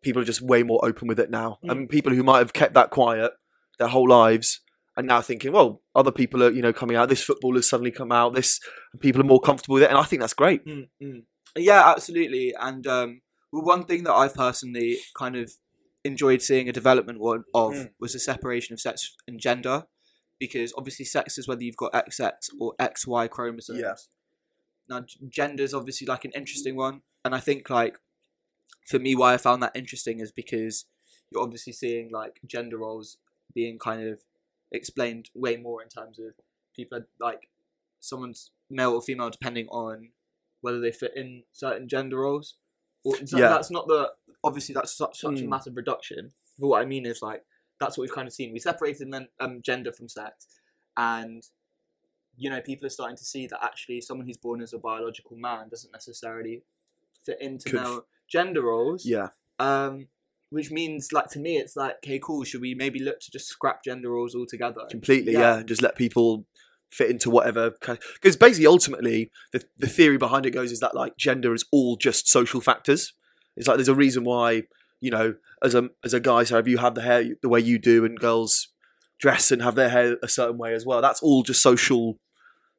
people 0.04 0.22
are 0.22 0.26
just 0.26 0.42
way 0.42 0.62
more 0.64 0.80
open 0.86 1.08
with 1.08 1.20
it 1.20 1.30
now. 1.30 1.58
Mm. 1.64 1.76
mean, 1.78 1.88
people 1.88 2.14
who 2.14 2.24
might 2.24 2.40
have 2.40 2.54
kept 2.54 2.74
that 2.76 2.90
quiet 2.90 3.32
their 3.80 3.88
whole 3.88 4.08
lives 4.08 4.62
are 5.00 5.04
now 5.04 5.22
thinking, 5.22 5.52
well, 5.54 5.82
other 5.96 6.12
people 6.12 6.44
are 6.44 6.52
you 6.52 6.62
know 6.62 6.74
coming 6.74 6.98
out. 6.98 7.10
This 7.10 7.24
football 7.24 7.56
has 7.56 7.70
suddenly 7.70 7.92
come 7.92 8.12
out. 8.12 8.36
This 8.36 8.60
people 9.00 9.22
are 9.22 9.26
more 9.26 9.40
comfortable 9.40 9.76
with 9.76 9.84
it, 9.84 9.90
and 9.90 9.98
I 9.98 10.04
think 10.04 10.22
that's 10.22 10.34
great. 10.34 10.66
Mm, 10.66 10.90
mm. 11.02 11.24
Yeah, 11.58 11.90
absolutely. 11.90 12.54
And 12.60 12.86
um, 12.86 13.22
well, 13.52 13.64
one 13.64 13.86
thing 13.86 14.04
that 14.04 14.14
I've 14.14 14.36
personally 14.36 14.98
kind 15.18 15.36
of 15.36 15.52
enjoyed 16.04 16.42
seeing 16.42 16.70
a 16.70 16.74
development 16.74 17.20
one 17.20 17.44
of 17.54 17.74
Mm. 17.74 17.90
was 18.00 18.14
the 18.14 18.20
separation 18.20 18.74
of 18.74 18.80
sex 18.80 19.16
and 19.28 19.40
gender, 19.40 19.84
because 20.40 20.74
obviously 20.78 21.06
sex 21.06 21.38
is 21.38 21.48
whether 21.48 21.64
you've 21.64 21.78
got 21.78 21.94
XX 21.94 22.32
or 22.60 22.74
XY 22.80 23.30
chromosomes. 23.30 23.80
Yeah. 23.80 23.96
Now, 24.90 25.06
gender 25.30 25.64
is 25.64 25.74
obviously 25.74 26.08
like 26.08 26.26
an 26.26 26.32
interesting 26.36 26.76
one, 26.76 27.02
and 27.24 27.34
I 27.34 27.40
think 27.40 27.70
like 27.70 27.98
for 28.88 29.00
me, 29.00 29.16
why 29.16 29.34
I 29.34 29.38
found 29.38 29.62
that 29.64 29.72
interesting 29.76 30.20
is 30.20 30.32
because 30.32 30.86
you're 31.32 31.44
obviously 31.44 31.74
seeing 31.74 32.10
like 32.12 32.40
gender 32.46 32.78
roles 32.78 33.18
being 33.54 33.78
kind 33.78 34.08
of 34.08 34.20
explained 34.72 35.30
way 35.34 35.58
more 35.58 35.82
in 35.82 35.90
terms 35.90 36.20
of 36.20 36.34
people 36.76 37.02
like 37.20 37.50
someone's 38.00 38.52
male 38.70 38.92
or 38.94 39.02
female 39.02 39.30
depending 39.30 39.68
on 39.70 40.10
whether 40.62 40.80
they 40.80 40.92
fit 40.92 41.12
in 41.16 41.44
certain 41.52 41.88
gender 41.88 42.20
roles. 42.20 42.56
Or, 43.04 43.16
so 43.26 43.38
Yeah. 43.38 43.50
that's 43.50 43.72
not 43.72 43.88
the 43.88 44.14
obviously 44.44 44.74
that's 44.74 44.94
such, 44.96 45.20
such 45.20 45.40
a 45.40 45.44
Mm. 45.44 45.50
massive 45.50 45.76
reduction. 45.76 46.32
But 46.58 46.68
what 46.68 46.82
I 46.82 46.86
mean 46.86 47.06
is 47.06 47.22
like 47.22 47.46
that's 47.80 47.98
what 47.98 48.02
we've 48.04 48.14
kind 48.14 48.28
of 48.28 48.34
seen. 48.34 48.52
We 48.52 48.60
separated 48.60 49.08
men, 49.08 49.30
um, 49.40 49.62
gender 49.62 49.92
from 49.94 50.10
sex, 50.10 50.48
and 50.98 51.44
you 52.38 52.50
know 52.50 52.62
people 52.62 52.86
are 52.86 52.90
starting 52.90 53.18
to 53.18 53.24
see 53.26 53.48
that 53.48 53.64
actually 53.64 54.02
someone 54.02 54.28
who's 54.28 54.38
born 54.38 54.62
as 54.62 54.74
a 54.74 54.78
biological 54.78 55.38
man 55.38 55.70
doesn't 55.70 55.92
necessarily 55.92 56.64
fit 57.26 57.40
into 57.42 57.70
Could 57.70 57.80
f- 57.80 57.86
male 57.86 58.06
gender 58.28 58.62
roles. 58.64 59.06
Yeah, 59.06 59.30
Um, 59.60 60.08
which 60.52 60.72
means 60.72 61.12
like 61.12 61.28
to 61.30 61.40
me 61.40 61.58
it's 61.58 61.76
like 61.76 61.96
okay 62.04 62.20
cool 62.20 62.44
should 62.44 62.62
we 62.62 62.74
maybe 62.74 63.00
look 63.00 63.20
to 63.20 63.32
just 63.32 63.48
scrap 63.48 63.84
gender 63.84 64.10
roles 64.10 64.36
altogether? 64.36 64.82
completely. 64.90 65.34
Yeah, 65.34 65.58
Yeah. 65.58 65.64
just 65.64 65.82
let 65.82 65.96
people 65.96 66.46
fit 66.92 67.12
into 67.12 67.30
whatever. 67.30 67.72
Because 67.80 68.36
basically, 68.36 68.66
ultimately, 68.68 69.32
the 69.54 69.64
the 69.78 69.88
theory 69.88 70.18
behind 70.18 70.46
it 70.46 70.52
goes 70.52 70.72
is 70.72 70.80
that 70.80 70.96
like 70.96 71.18
gender 71.18 71.54
is 71.54 71.66
all 71.72 71.98
just 71.98 72.28
social 72.28 72.62
factors. 72.62 73.14
It's 73.56 73.68
like 73.68 73.78
there's 73.78 73.88
a 73.88 73.96
reason 73.96 74.24
why 74.24 74.64
you 75.02 75.12
know 75.12 75.36
as 75.64 75.76
a 75.76 75.90
as 76.04 76.14
a 76.14 76.20
guy, 76.20 76.44
so 76.44 76.58
if 76.58 76.68
you 76.68 76.78
have 76.80 76.96
the 76.96 77.02
hair 77.02 77.24
the 77.42 77.50
way 77.50 77.60
you 77.60 77.78
do, 77.78 78.06
and 78.06 78.20
girls 78.20 78.70
dress 79.20 79.52
and 79.52 79.62
have 79.62 79.76
their 79.76 79.90
hair 79.90 80.18
a 80.24 80.28
certain 80.30 80.58
way 80.58 80.74
as 80.74 80.86
well. 80.86 81.02
That's 81.02 81.22
all 81.22 81.44
just 81.44 81.62
social. 81.62 82.18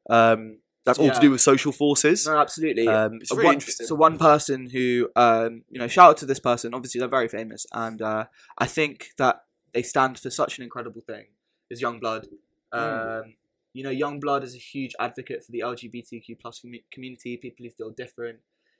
Um, 0.09 0.57
that's 0.85 0.99
all 0.99 1.11
to 1.11 1.19
do 1.19 1.31
with 1.31 1.41
social 1.41 1.71
forces. 1.71 2.25
No, 2.25 2.37
absolutely. 2.37 2.87
Um, 2.87 3.19
it's 3.21 3.31
really 3.31 3.45
one, 3.45 3.53
interesting. 3.55 3.87
So 3.87 3.95
one 3.95 4.17
person 4.17 4.69
who, 4.69 5.09
um, 5.15 5.63
you 5.69 5.79
know, 5.79 5.87
shout 5.87 6.09
out 6.09 6.17
to 6.17 6.25
this 6.25 6.39
person. 6.39 6.73
Obviously, 6.73 6.99
they're 6.99 7.07
very 7.07 7.27
famous, 7.27 7.65
and 7.71 8.01
uh, 8.01 8.25
I 8.57 8.67
think 8.67 9.11
that 9.17 9.43
they 9.73 9.83
stand 9.83 10.19
for 10.19 10.29
such 10.29 10.57
an 10.57 10.63
incredible 10.63 11.01
thing. 11.01 11.25
Is 11.69 11.81
Yungblud. 11.81 12.27
Um, 12.71 13.35
You 13.73 13.83
know, 13.83 13.89
Yungblud 13.89 14.43
is 14.43 14.53
a 14.53 14.57
huge 14.57 14.93
advocate 14.99 15.43
for 15.45 15.51
the 15.51 15.59
LGBTQ 15.59 16.39
plus 16.41 16.61
community, 16.91 17.37
people 17.37 17.65
who 17.65 17.69
feel 17.69 17.89
different. 17.89 18.39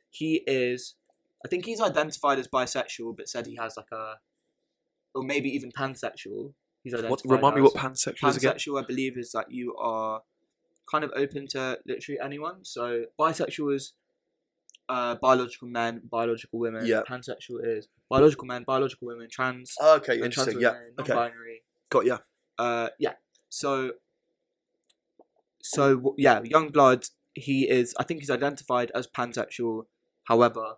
He 0.09 0.43
is, 0.45 0.95
I 1.45 1.47
think 1.47 1.65
he's 1.65 1.79
identified 1.79 2.39
as 2.39 2.47
bisexual, 2.47 3.15
but 3.15 3.29
said 3.29 3.45
he 3.45 3.55
has 3.55 3.77
like 3.77 3.91
a, 3.93 4.15
or 5.15 5.23
maybe 5.23 5.49
even 5.49 5.71
pansexual. 5.71 6.53
He's 6.83 6.93
identified 6.93 7.09
what, 7.09 7.21
remind 7.25 7.55
me 7.55 7.61
as. 7.61 7.73
what 7.73 7.81
pansexual 7.81 8.29
is 8.29 8.37
again. 8.37 8.53
Pansexual, 8.53 8.83
I 8.83 8.85
believe, 8.85 9.17
is 9.17 9.31
that 9.31 9.49
you 9.49 9.75
are 9.77 10.21
kind 10.89 11.04
of 11.04 11.12
open 11.15 11.48
to 11.48 11.80
literally 11.86 12.20
anyone. 12.24 12.63
So 12.63 13.06
bisexual 13.20 13.76
is 13.76 13.94
uh, 14.89 15.15
biological 15.15 15.67
men, 15.67 16.02
biological 16.10 16.60
women. 16.60 16.86
Yeah. 16.86 17.02
Pansexual 17.08 17.60
is 17.63 17.88
biological 18.10 18.46
men, 18.46 18.63
biological 18.63 19.08
women, 19.08 19.28
trans, 19.32 19.74
Okay, 19.82 20.20
and 20.20 20.32
trans 20.32 20.48
interesting. 20.48 20.62
Yeah, 20.62 20.72
women, 20.72 20.94
okay, 21.00 21.13
non-binary. 21.13 21.62
got 21.89 22.06
ya. 22.06 22.17
Uh, 22.58 22.89
yeah. 23.00 23.13
So, 23.50 23.91
so 25.62 26.15
yeah, 26.17 26.41
Yungblud. 26.41 27.10
He 27.34 27.70
is. 27.70 27.96
I 27.98 28.04
think 28.04 28.20
he's 28.20 28.30
identified 28.30 28.91
as 28.94 29.08
pansexual. 29.08 29.86
However, 30.26 30.76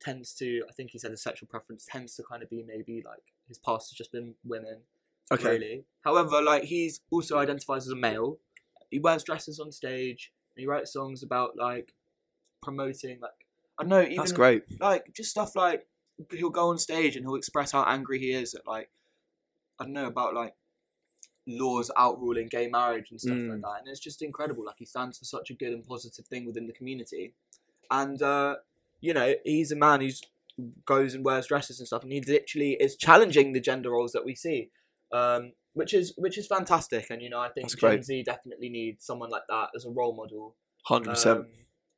tends 0.00 0.32
to. 0.36 0.62
I 0.68 0.72
think 0.72 0.92
he 0.92 0.98
said 0.98 1.10
his 1.10 1.22
sexual 1.22 1.48
preference 1.48 1.86
tends 1.90 2.16
to 2.16 2.22
kind 2.22 2.42
of 2.42 2.48
be 2.48 2.64
maybe 2.66 3.02
like 3.04 3.24
his 3.46 3.58
past 3.58 3.90
has 3.90 3.98
just 3.98 4.10
been 4.10 4.34
women 4.42 4.78
Okay, 5.32 5.50
really. 5.50 5.84
However, 6.04 6.42
like 6.42 6.64
he's 6.64 7.00
also 7.10 7.38
identifies 7.38 7.86
as 7.86 7.92
a 7.92 7.96
male. 7.96 8.38
He 8.92 9.00
wears 9.00 9.24
dresses 9.24 9.58
on 9.58 9.72
stage. 9.72 10.30
And 10.54 10.60
he 10.62 10.66
writes 10.68 10.92
songs 10.92 11.22
about 11.24 11.56
like 11.58 11.94
promoting 12.62 13.18
like 13.20 13.30
I 13.78 13.82
don't 13.82 13.88
know 13.88 14.02
even 14.02 14.16
that's 14.16 14.32
great. 14.32 14.62
like 14.80 15.12
just 15.14 15.30
stuff 15.30 15.56
like 15.56 15.86
he'll 16.30 16.50
go 16.50 16.68
on 16.68 16.78
stage 16.78 17.16
and 17.16 17.24
he'll 17.24 17.34
express 17.34 17.72
how 17.72 17.82
angry 17.84 18.18
he 18.20 18.30
is 18.32 18.54
at 18.54 18.66
like 18.66 18.90
I 19.80 19.84
don't 19.84 19.94
know 19.94 20.06
about 20.06 20.34
like 20.34 20.54
laws 21.48 21.90
outruling 21.96 22.48
gay 22.50 22.68
marriage 22.68 23.10
and 23.10 23.20
stuff 23.20 23.36
like 23.36 23.58
Mm. 23.58 23.62
that 23.62 23.78
and 23.80 23.88
it's 23.88 23.98
just 23.98 24.22
incredible 24.22 24.64
like 24.64 24.76
he 24.78 24.84
stands 24.84 25.18
for 25.18 25.24
such 25.24 25.50
a 25.50 25.54
good 25.54 25.72
and 25.72 25.84
positive 25.84 26.26
thing 26.26 26.44
within 26.46 26.66
the 26.68 26.72
community 26.72 27.34
and 27.90 28.22
uh 28.22 28.56
you 29.00 29.12
know 29.12 29.34
he's 29.44 29.72
a 29.72 29.76
man 29.76 30.00
who's 30.02 30.22
goes 30.84 31.14
and 31.14 31.24
wears 31.24 31.46
dresses 31.48 31.80
and 31.80 31.88
stuff 31.88 32.02
and 32.04 32.12
he 32.12 32.20
literally 32.20 32.72
is 32.78 32.94
challenging 32.94 33.52
the 33.54 33.60
gender 33.60 33.90
roles 33.90 34.12
that 34.12 34.24
we 34.24 34.34
see 34.36 34.70
um 35.12 35.52
which 35.74 35.94
is 35.94 36.12
which 36.16 36.36
is 36.38 36.46
fantastic 36.46 37.06
and 37.10 37.22
you 37.22 37.30
know 37.30 37.40
I 37.40 37.48
think 37.48 37.68
That's 37.70 37.80
Gen. 37.80 38.02
Z 38.02 38.22
definitely 38.24 38.68
needs 38.68 39.04
someone 39.04 39.30
like 39.30 39.42
that 39.48 39.68
as 39.76 39.84
a 39.84 39.90
role 39.90 40.14
model 40.14 40.56
Hundred 40.84 41.10
percent. 41.10 41.38
um, 41.40 41.46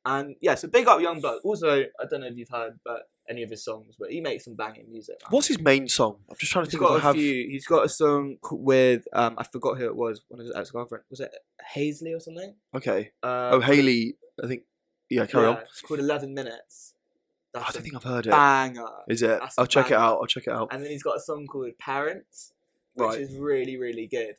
and 0.07 0.35
yeah, 0.39 0.53
so 0.53 0.67
big 0.67 0.87
up 0.87 0.99
Yungblud. 0.99 1.39
Also, 1.43 1.81
I 1.81 2.05
don't 2.09 2.21
know 2.21 2.27
if 2.27 2.37
you've 2.37 2.49
heard, 2.49 2.79
but 2.85 3.09
any 3.27 3.41
of 3.41 3.49
his 3.49 3.65
songs, 3.65 3.95
but 3.99 4.11
he 4.11 4.21
makes 4.21 4.45
some 4.45 4.53
banging 4.55 4.85
music. 4.87 5.15
man. 5.23 5.29
What's 5.31 5.47
his 5.47 5.59
main 5.59 5.87
song? 5.87 6.17
I'm 6.29 6.35
just 6.37 6.51
trying 6.51 6.65
to 6.65 6.69
He's 6.69 6.79
think. 6.79 6.87
Got 6.87 6.97
a 6.97 7.01
have. 7.01 7.15
few. 7.15 7.47
He's 7.49 7.65
got 7.65 7.83
a 7.85 7.89
song 7.89 8.37
with 8.51 9.07
um, 9.13 9.33
I 9.39 9.43
forgot 9.43 9.79
who 9.79 9.85
it 9.85 9.95
was. 9.95 10.21
One 10.27 10.39
of 10.41 10.45
his 10.45 10.55
ex 10.55 10.69
girlfriend 10.69 11.05
was 11.09 11.21
it 11.21 11.33
Halsey 11.59 12.13
or 12.13 12.19
something? 12.19 12.53
Okay. 12.75 13.09
Uh, 13.23 13.49
Oh, 13.53 13.59
Haley. 13.61 14.15
I 14.43 14.47
think. 14.47 14.61
Yeah, 15.09 15.25
carry 15.25 15.45
yeah, 15.45 15.49
on. 15.53 15.57
It's 15.63 15.81
called 15.81 15.99
Eleven 15.99 16.35
Minutes. 16.35 16.93
I 17.55 17.71
don't 17.71 17.81
think 17.81 17.95
I've 17.95 18.03
heard 18.03 18.27
it. 18.27 18.31
banger. 18.31 18.85
Is 19.09 19.23
it? 19.23 19.39
That's 19.39 19.57
I'll 19.57 19.65
check 19.65 19.87
it 19.87 19.93
out. 19.97 20.19
I'll 20.21 20.27
check 20.27 20.43
it 20.45 20.53
out. 20.53 20.67
And 20.71 20.83
then 20.83 20.91
he's 20.91 21.01
got 21.03 21.17
a 21.17 21.19
song 21.21 21.47
called 21.47 21.71
Parents, 21.79 22.53
which 22.95 23.07
Right. 23.09 23.21
is 23.21 23.35
really 23.35 23.77
really 23.77 24.07
good. 24.07 24.35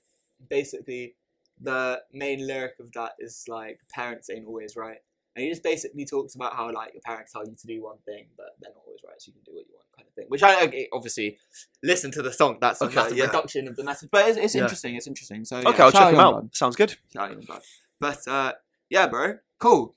Basically, 0.50 1.14
the 1.60 2.02
main 2.12 2.46
lyric 2.46 2.74
of 2.80 2.92
that 2.92 3.12
is 3.18 3.44
like 3.48 3.80
parents 3.90 4.28
ain't 4.30 4.46
always 4.46 4.76
right. 4.76 4.98
And 5.34 5.42
he 5.44 5.50
just 5.50 5.62
basically 5.62 6.06
talks 6.06 6.34
about 6.34 6.54
how 6.54 6.72
like 6.72 6.94
your 6.94 7.02
parents 7.02 7.32
tell 7.32 7.46
you 7.46 7.54
to 7.54 7.66
do 7.66 7.82
one 7.82 7.98
thing, 8.06 8.26
but 8.38 8.56
they're 8.60 8.70
not 8.72 8.82
always 8.86 9.00
right, 9.06 9.20
so 9.20 9.28
you 9.28 9.32
can 9.34 9.42
do 9.44 9.52
what 9.54 9.66
you 9.66 9.74
want, 9.74 9.86
kind 9.94 10.08
of 10.08 10.14
thing. 10.14 10.24
Which 10.28 10.42
I 10.42 10.64
okay, 10.64 10.88
obviously 10.94 11.38
listen 11.82 12.10
to 12.12 12.22
the 12.22 12.32
song. 12.32 12.56
That's 12.60 12.80
a 12.80 12.84
Okay, 12.86 12.94
massive 12.94 13.16
yeah. 13.18 13.26
reduction 13.26 13.68
of 13.68 13.76
the 13.76 13.84
message, 13.84 14.08
but 14.10 14.28
it's, 14.28 14.38
it's 14.38 14.54
Yeah. 14.54 14.62
interesting. 14.62 14.94
It's 14.96 15.06
interesting. 15.06 15.44
So 15.44 15.58
Okay, 15.58 15.72
yeah, 15.76 15.84
I'll 15.84 15.92
check 15.92 16.12
him 16.14 16.20
out. 16.20 16.48
Sounds 16.54 16.76
good. 16.76 16.96
Shout 17.12 17.32
Young 17.32 17.60
But 18.00 18.26
uh, 18.28 18.52
yeah, 18.88 19.08
bro, 19.08 19.38
cool. 19.58 19.95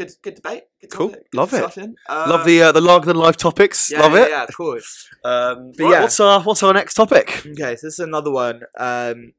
Good, 0.00 0.12
good 0.22 0.34
debate. 0.36 0.62
Good 0.80 0.90
Cool. 0.90 1.08
topic, 1.10 1.30
good 1.30 1.36
Love 1.38 1.52
it. 1.54 1.90
Uh, 2.08 2.26
Love 2.28 2.44
the 2.46 2.62
uh, 2.62 2.72
the 2.72 2.80
Lager 2.80 3.06
Than 3.06 3.16
Life 3.16 3.36
topics. 3.36 3.90
yeah, 3.92 4.00
Love 4.00 4.12
yeah, 4.12 4.24
it. 4.24 4.30
Yeah, 4.30 4.42
of 4.44 4.56
course. 4.56 5.08
Um, 5.24 5.72
But 5.76 5.84
right, 5.84 5.90
yeah. 5.92 6.00
What's 6.02 6.20
our 6.20 6.40
What's 6.42 6.62
our 6.62 6.72
next 6.72 6.94
topic? 6.94 7.26
Okay, 7.46 7.76
so 7.76 7.86
this 7.86 7.94
is 7.94 7.98
another 7.98 8.30
one. 8.30 8.62
Um, 8.78 9.32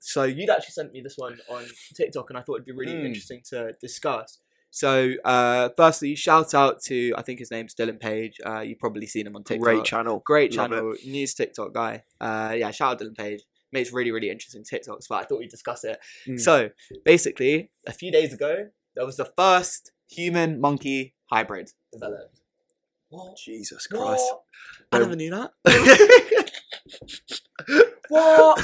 so 0.00 0.22
you'd 0.24 0.50
actually 0.50 0.72
sent 0.72 0.92
me 0.92 1.00
this 1.02 1.16
one 1.16 1.38
on 1.50 1.64
TikTok, 1.94 2.30
and 2.30 2.38
I 2.38 2.42
thought 2.42 2.54
it'd 2.56 2.66
be 2.66 2.72
really 2.72 2.94
Mm. 2.94 3.06
interesting 3.06 3.40
to 3.50 3.72
discuss. 3.80 4.38
So, 4.70 5.12
uh, 5.24 5.68
firstly, 5.76 6.14
shout 6.16 6.52
out 6.54 6.82
to 6.84 7.14
I 7.16 7.22
think 7.22 7.38
his 7.38 7.50
name's 7.50 7.74
Dylan 7.74 8.00
Page. 8.00 8.40
Uh, 8.44 8.60
you've 8.60 8.80
probably 8.80 9.06
seen 9.06 9.26
him 9.26 9.36
on 9.36 9.44
TikTok. 9.44 9.62
Great 9.64 9.84
channel. 9.84 10.22
Great 10.26 10.54
Love 10.56 10.72
it. 10.72 10.74
channel, 10.76 10.94
news 11.06 11.32
TikTok 11.34 11.72
guy. 11.74 12.04
Uh, 12.20 12.54
yeah, 12.56 12.70
shout 12.72 12.92
out 12.92 12.98
to 13.00 13.04
Dylan 13.04 13.16
Page. 13.16 13.42
Makes 13.72 13.92
really 13.92 14.10
really 14.12 14.30
interesting 14.30 14.62
TikToks, 14.64 15.06
but 15.08 15.16
I 15.16 15.24
thought 15.24 15.38
we'd 15.40 15.50
discuss 15.50 15.84
it. 15.84 15.98
Mm. 16.26 16.40
So 16.40 16.70
basically, 17.04 17.70
a 17.86 17.92
few 17.92 18.10
days 18.12 18.32
ago, 18.32 18.68
there 18.94 19.06
was 19.06 19.16
the 19.16 19.30
first 19.36 19.92
human 20.08 20.60
monkey 20.60 21.14
hybrid 21.26 21.70
developed. 21.92 22.40
What? 23.08 23.36
Jesus 23.36 23.86
Christ. 23.86 24.24
What? 24.30 24.42
I 24.92 24.98
never 24.98 25.16
knew 25.16 25.30
that. 25.30 25.52
What? 28.08 28.60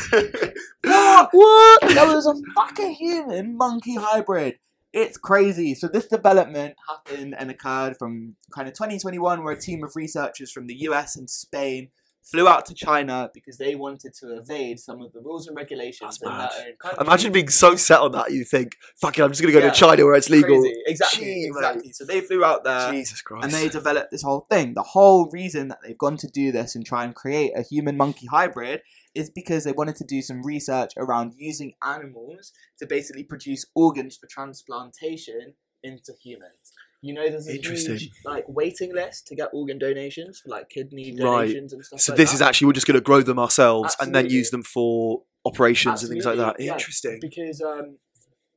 What? 0.85 1.29
what? 1.33 1.81
There 1.89 2.07
was 2.07 2.27
a 2.27 2.35
fucking 2.55 2.93
human 2.93 3.57
monkey 3.57 3.97
hybrid. 3.97 4.59
It's 4.93 5.17
crazy. 5.17 5.75
So 5.75 5.89
this 5.89 6.07
development 6.07 6.75
happened 6.89 7.35
and 7.39 7.51
occurred 7.51 7.97
from 7.97 8.37
kind 8.53 8.69
of 8.69 8.75
2021, 8.75 9.43
where 9.43 9.53
a 9.53 9.61
team 9.61 9.85
of 9.85 9.97
researchers 9.97 10.51
from 10.51 10.67
the 10.67 10.75
US 10.81 11.17
and 11.17 11.31
Spain 11.31 11.89
flew 12.23 12.47
out 12.47 12.67
to 12.67 12.75
China 12.75 13.31
because 13.35 13.57
they 13.59 13.75
wanted 13.75 14.13
to 14.21 14.37
evade 14.37 14.79
some 14.79 15.01
of 15.01 15.13
the 15.13 15.21
rules 15.21 15.47
and 15.49 15.57
regulations 15.57 16.19
That's 16.19 16.23
in 16.23 16.29
mad. 16.29 16.51
their 16.57 16.67
own 16.69 16.73
country. 16.81 17.05
Imagine 17.07 17.33
being 17.33 17.49
so 17.49 17.77
set 17.77 17.99
on 18.01 18.13
that 18.13 18.31
you 18.33 18.45
think, 18.45 18.77
fuck 19.01 19.19
it, 19.19 19.23
I'm 19.23 19.31
just 19.31 19.41
gonna 19.41 19.53
go 19.53 19.59
Yeah. 19.59 19.71
to 19.71 19.77
China 19.77 20.05
where 20.05 20.15
it's 20.15 20.31
legal. 20.31 20.61
Crazy. 20.61 20.83
Exactly. 20.87 21.25
Gee, 21.25 21.35
mate. 21.41 21.47
exactly. 21.49 21.93
So 21.93 22.05
they 22.05 22.21
flew 22.21 22.45
out 22.45 22.63
there. 22.65 22.93
Jesus 22.93 23.21
Christ. 23.23 23.45
and 23.45 23.53
they 23.53 23.69
developed 23.69 24.11
this 24.11 24.23
whole 24.23 24.47
thing. 24.51 24.75
The 24.75 24.83
whole 24.83 25.31
reason 25.31 25.69
that 25.69 25.79
they've 25.83 25.97
gone 25.99 26.17
to 26.19 26.29
do 26.29 26.53
this 26.53 26.75
and 26.75 26.85
try 26.87 27.05
and 27.05 27.15
create 27.15 27.53
a 27.57 27.63
human 27.63 27.97
monkey 27.97 28.27
hybrid 28.27 28.83
is 29.15 29.29
because 29.31 29.65
they 29.65 29.73
wanted 29.73 29.97
to 29.97 30.05
do 30.05 30.23
some 30.23 30.43
research 30.45 30.93
around 30.97 31.35
using 31.37 31.73
animals 31.83 32.53
to 32.79 32.87
basically 32.87 33.25
produce 33.25 33.65
organs 33.75 34.17
for 34.17 34.29
transplantation 34.29 35.55
into 35.83 36.13
humans. 36.23 36.73
You 37.03 37.15
know, 37.15 37.29
there's 37.31 37.49
a 37.49 37.55
Interesting. 37.55 37.97
huge 37.97 38.11
like 38.25 38.45
waiting 38.49 38.95
list 38.95 39.27
to 39.29 39.35
get 39.35 39.49
organ 39.55 39.79
donations 39.79 40.41
for 40.41 40.51
like 40.51 40.69
kidney 40.69 41.13
Right. 41.19 41.47
donations 41.47 41.73
and 41.73 41.85
stuff. 41.85 42.01
so 42.01 42.13
like 42.13 42.19
this 42.19 42.31
that. 42.31 42.35
is 42.37 42.43
actually 42.43 42.67
we're 42.67 42.73
just 42.75 42.87
gonna 42.87 43.01
grow 43.01 43.23
them 43.23 43.39
ourselves 43.39 43.97
and 44.01 44.15
then 44.15 44.29
use 44.29 44.51
them 44.51 44.63
for 44.63 45.23
operations 45.47 46.03
and 46.03 46.11
things 46.13 46.27
like 46.27 46.37
that. 46.37 46.61
Yeah. 46.61 46.73
Interesting. 46.73 47.19
because 47.21 47.63
um, 47.63 47.97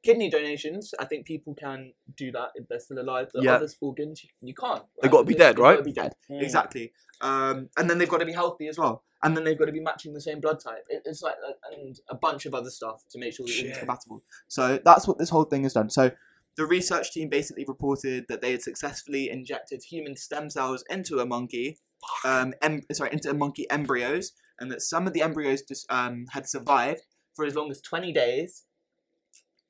kidney 0.03 0.29
donations, 0.29 0.93
I 0.99 1.05
think 1.05 1.25
people 1.25 1.55
can 1.55 1.93
do 2.17 2.31
that 2.33 2.49
if 2.55 2.67
they're 2.67 2.79
still 2.81 2.99
alive. 2.99 3.29
But 3.33 3.43
Yeah. 3.43 3.55
other 3.55 3.69
organs, 3.79 4.21
you, 4.23 4.29
you 4.41 4.53
can't. 4.53 4.83
They've 5.01 5.09
gotta 5.09 5.23
be 5.23 5.33
Because 5.35 5.39
dead, 5.39 5.49
they've 5.55 5.63
gotta 5.63 5.75
right? 5.77 5.85
be 5.85 5.93
dead. 5.93 6.13
Mm. 6.29 6.41
Exactly. 6.43 6.91
Um, 7.21 7.69
and 7.77 7.89
then 7.89 7.97
they've 7.99 8.09
got 8.09 8.17
to 8.17 8.25
be 8.25 8.33
healthy 8.33 8.67
as 8.67 8.77
well. 8.77 9.05
And 9.23 9.37
then 9.37 9.45
they've 9.45 9.57
got 9.57 9.65
to 9.67 9.71
be 9.71 9.79
matching 9.79 10.13
the 10.13 10.19
same 10.19 10.41
blood 10.41 10.59
type. 10.59 10.83
It, 10.89 11.03
it's 11.05 11.21
like, 11.21 11.35
and 11.71 11.97
a 12.09 12.15
bunch 12.15 12.45
of 12.45 12.53
other 12.53 12.69
stuff 12.69 13.05
to 13.11 13.19
make 13.19 13.33
sure 13.33 13.45
that 13.45 13.51
Shit. 13.53 13.67
it's 13.67 13.77
compatible. 13.77 14.21
So 14.49 14.81
that's 14.83 15.07
what 15.07 15.17
this 15.17 15.29
whole 15.29 15.45
thing 15.45 15.63
has 15.63 15.71
done. 15.71 15.89
So 15.89 16.11
the 16.55 16.65
research 16.65 17.11
team 17.11 17.29
basically 17.29 17.65
reported 17.67 18.25
that 18.29 18.41
they 18.41 18.51
had 18.51 18.61
successfully 18.61 19.29
injected 19.29 19.83
human 19.89 20.15
stem 20.15 20.49
cells 20.49 20.83
into 20.89 21.19
a 21.19 21.25
monkey, 21.25 21.79
um, 22.25 22.53
em- 22.61 22.83
sorry, 22.91 23.09
into 23.11 23.33
monkey 23.33 23.69
embryos, 23.69 24.33
and 24.59 24.71
that 24.71 24.81
some 24.81 25.07
of 25.07 25.13
the 25.13 25.21
embryos 25.21 25.61
just 25.63 25.85
um, 25.91 26.25
had 26.31 26.47
survived 26.47 27.01
for 27.35 27.45
as 27.45 27.55
long 27.55 27.71
as 27.71 27.81
20 27.81 28.13
days, 28.13 28.63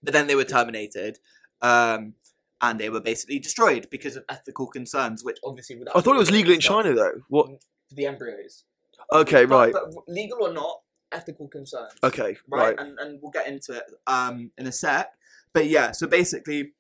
but 0.01 0.13
then 0.13 0.27
they 0.27 0.35
were 0.35 0.43
terminated. 0.43 1.19
Um, 1.61 2.15
and 2.61 2.79
they 2.79 2.89
were 2.89 3.01
basically 3.01 3.39
destroyed 3.39 3.87
because 3.91 4.15
of 4.15 4.23
ethical 4.29 4.67
concerns, 4.67 5.23
which 5.23 5.37
obviously 5.43 5.75
would. 5.77 5.89
I 5.93 5.99
thought 5.99 6.15
it 6.15 6.19
was 6.19 6.31
legal 6.31 6.53
in 6.53 6.61
China 6.61 6.93
though. 6.93 7.21
What? 7.27 7.47
for 7.93 7.95
the 7.95 8.05
embryos. 8.05 8.63
Okay, 9.11 9.45
But- 9.45 9.55
right. 9.55 9.73
But, 9.73 10.07
legal 10.07 10.39
or 10.41 10.53
not, 10.53 10.81
ethical 11.11 11.47
concerns. 11.47 11.91
Okay, 12.03 12.37
Right, 12.47 12.75
right. 12.77 12.79
And, 12.79 12.97
and 12.99 13.19
we'll 13.21 13.31
get 13.31 13.47
into 13.47 13.73
it 13.73 13.83
um, 14.07 14.51
in 14.57 14.65
a 14.67 14.71
sec. 14.71 15.11
But 15.53 15.67
yeah, 15.67 15.91
so 15.91 16.07
basically, 16.07 16.73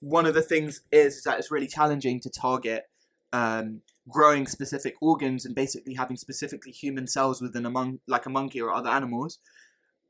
one 0.00 0.26
of 0.26 0.34
the 0.34 0.42
things 0.42 0.82
is 0.92 1.22
that 1.22 1.38
it's 1.38 1.50
really 1.50 1.66
challenging 1.66 2.20
to 2.20 2.30
target 2.30 2.84
um, 3.32 3.80
growing 4.08 4.46
specific 4.46 4.94
organs 5.00 5.46
and 5.46 5.54
basically 5.54 5.94
having 5.94 6.16
specifically 6.16 6.72
human 6.72 7.06
cells 7.06 7.40
within 7.40 7.64
a 7.66 7.70
mon- 7.70 8.00
like 8.06 8.26
a 8.26 8.30
monkey 8.30 8.60
or 8.60 8.72
other 8.72 8.90
animals. 8.90 9.38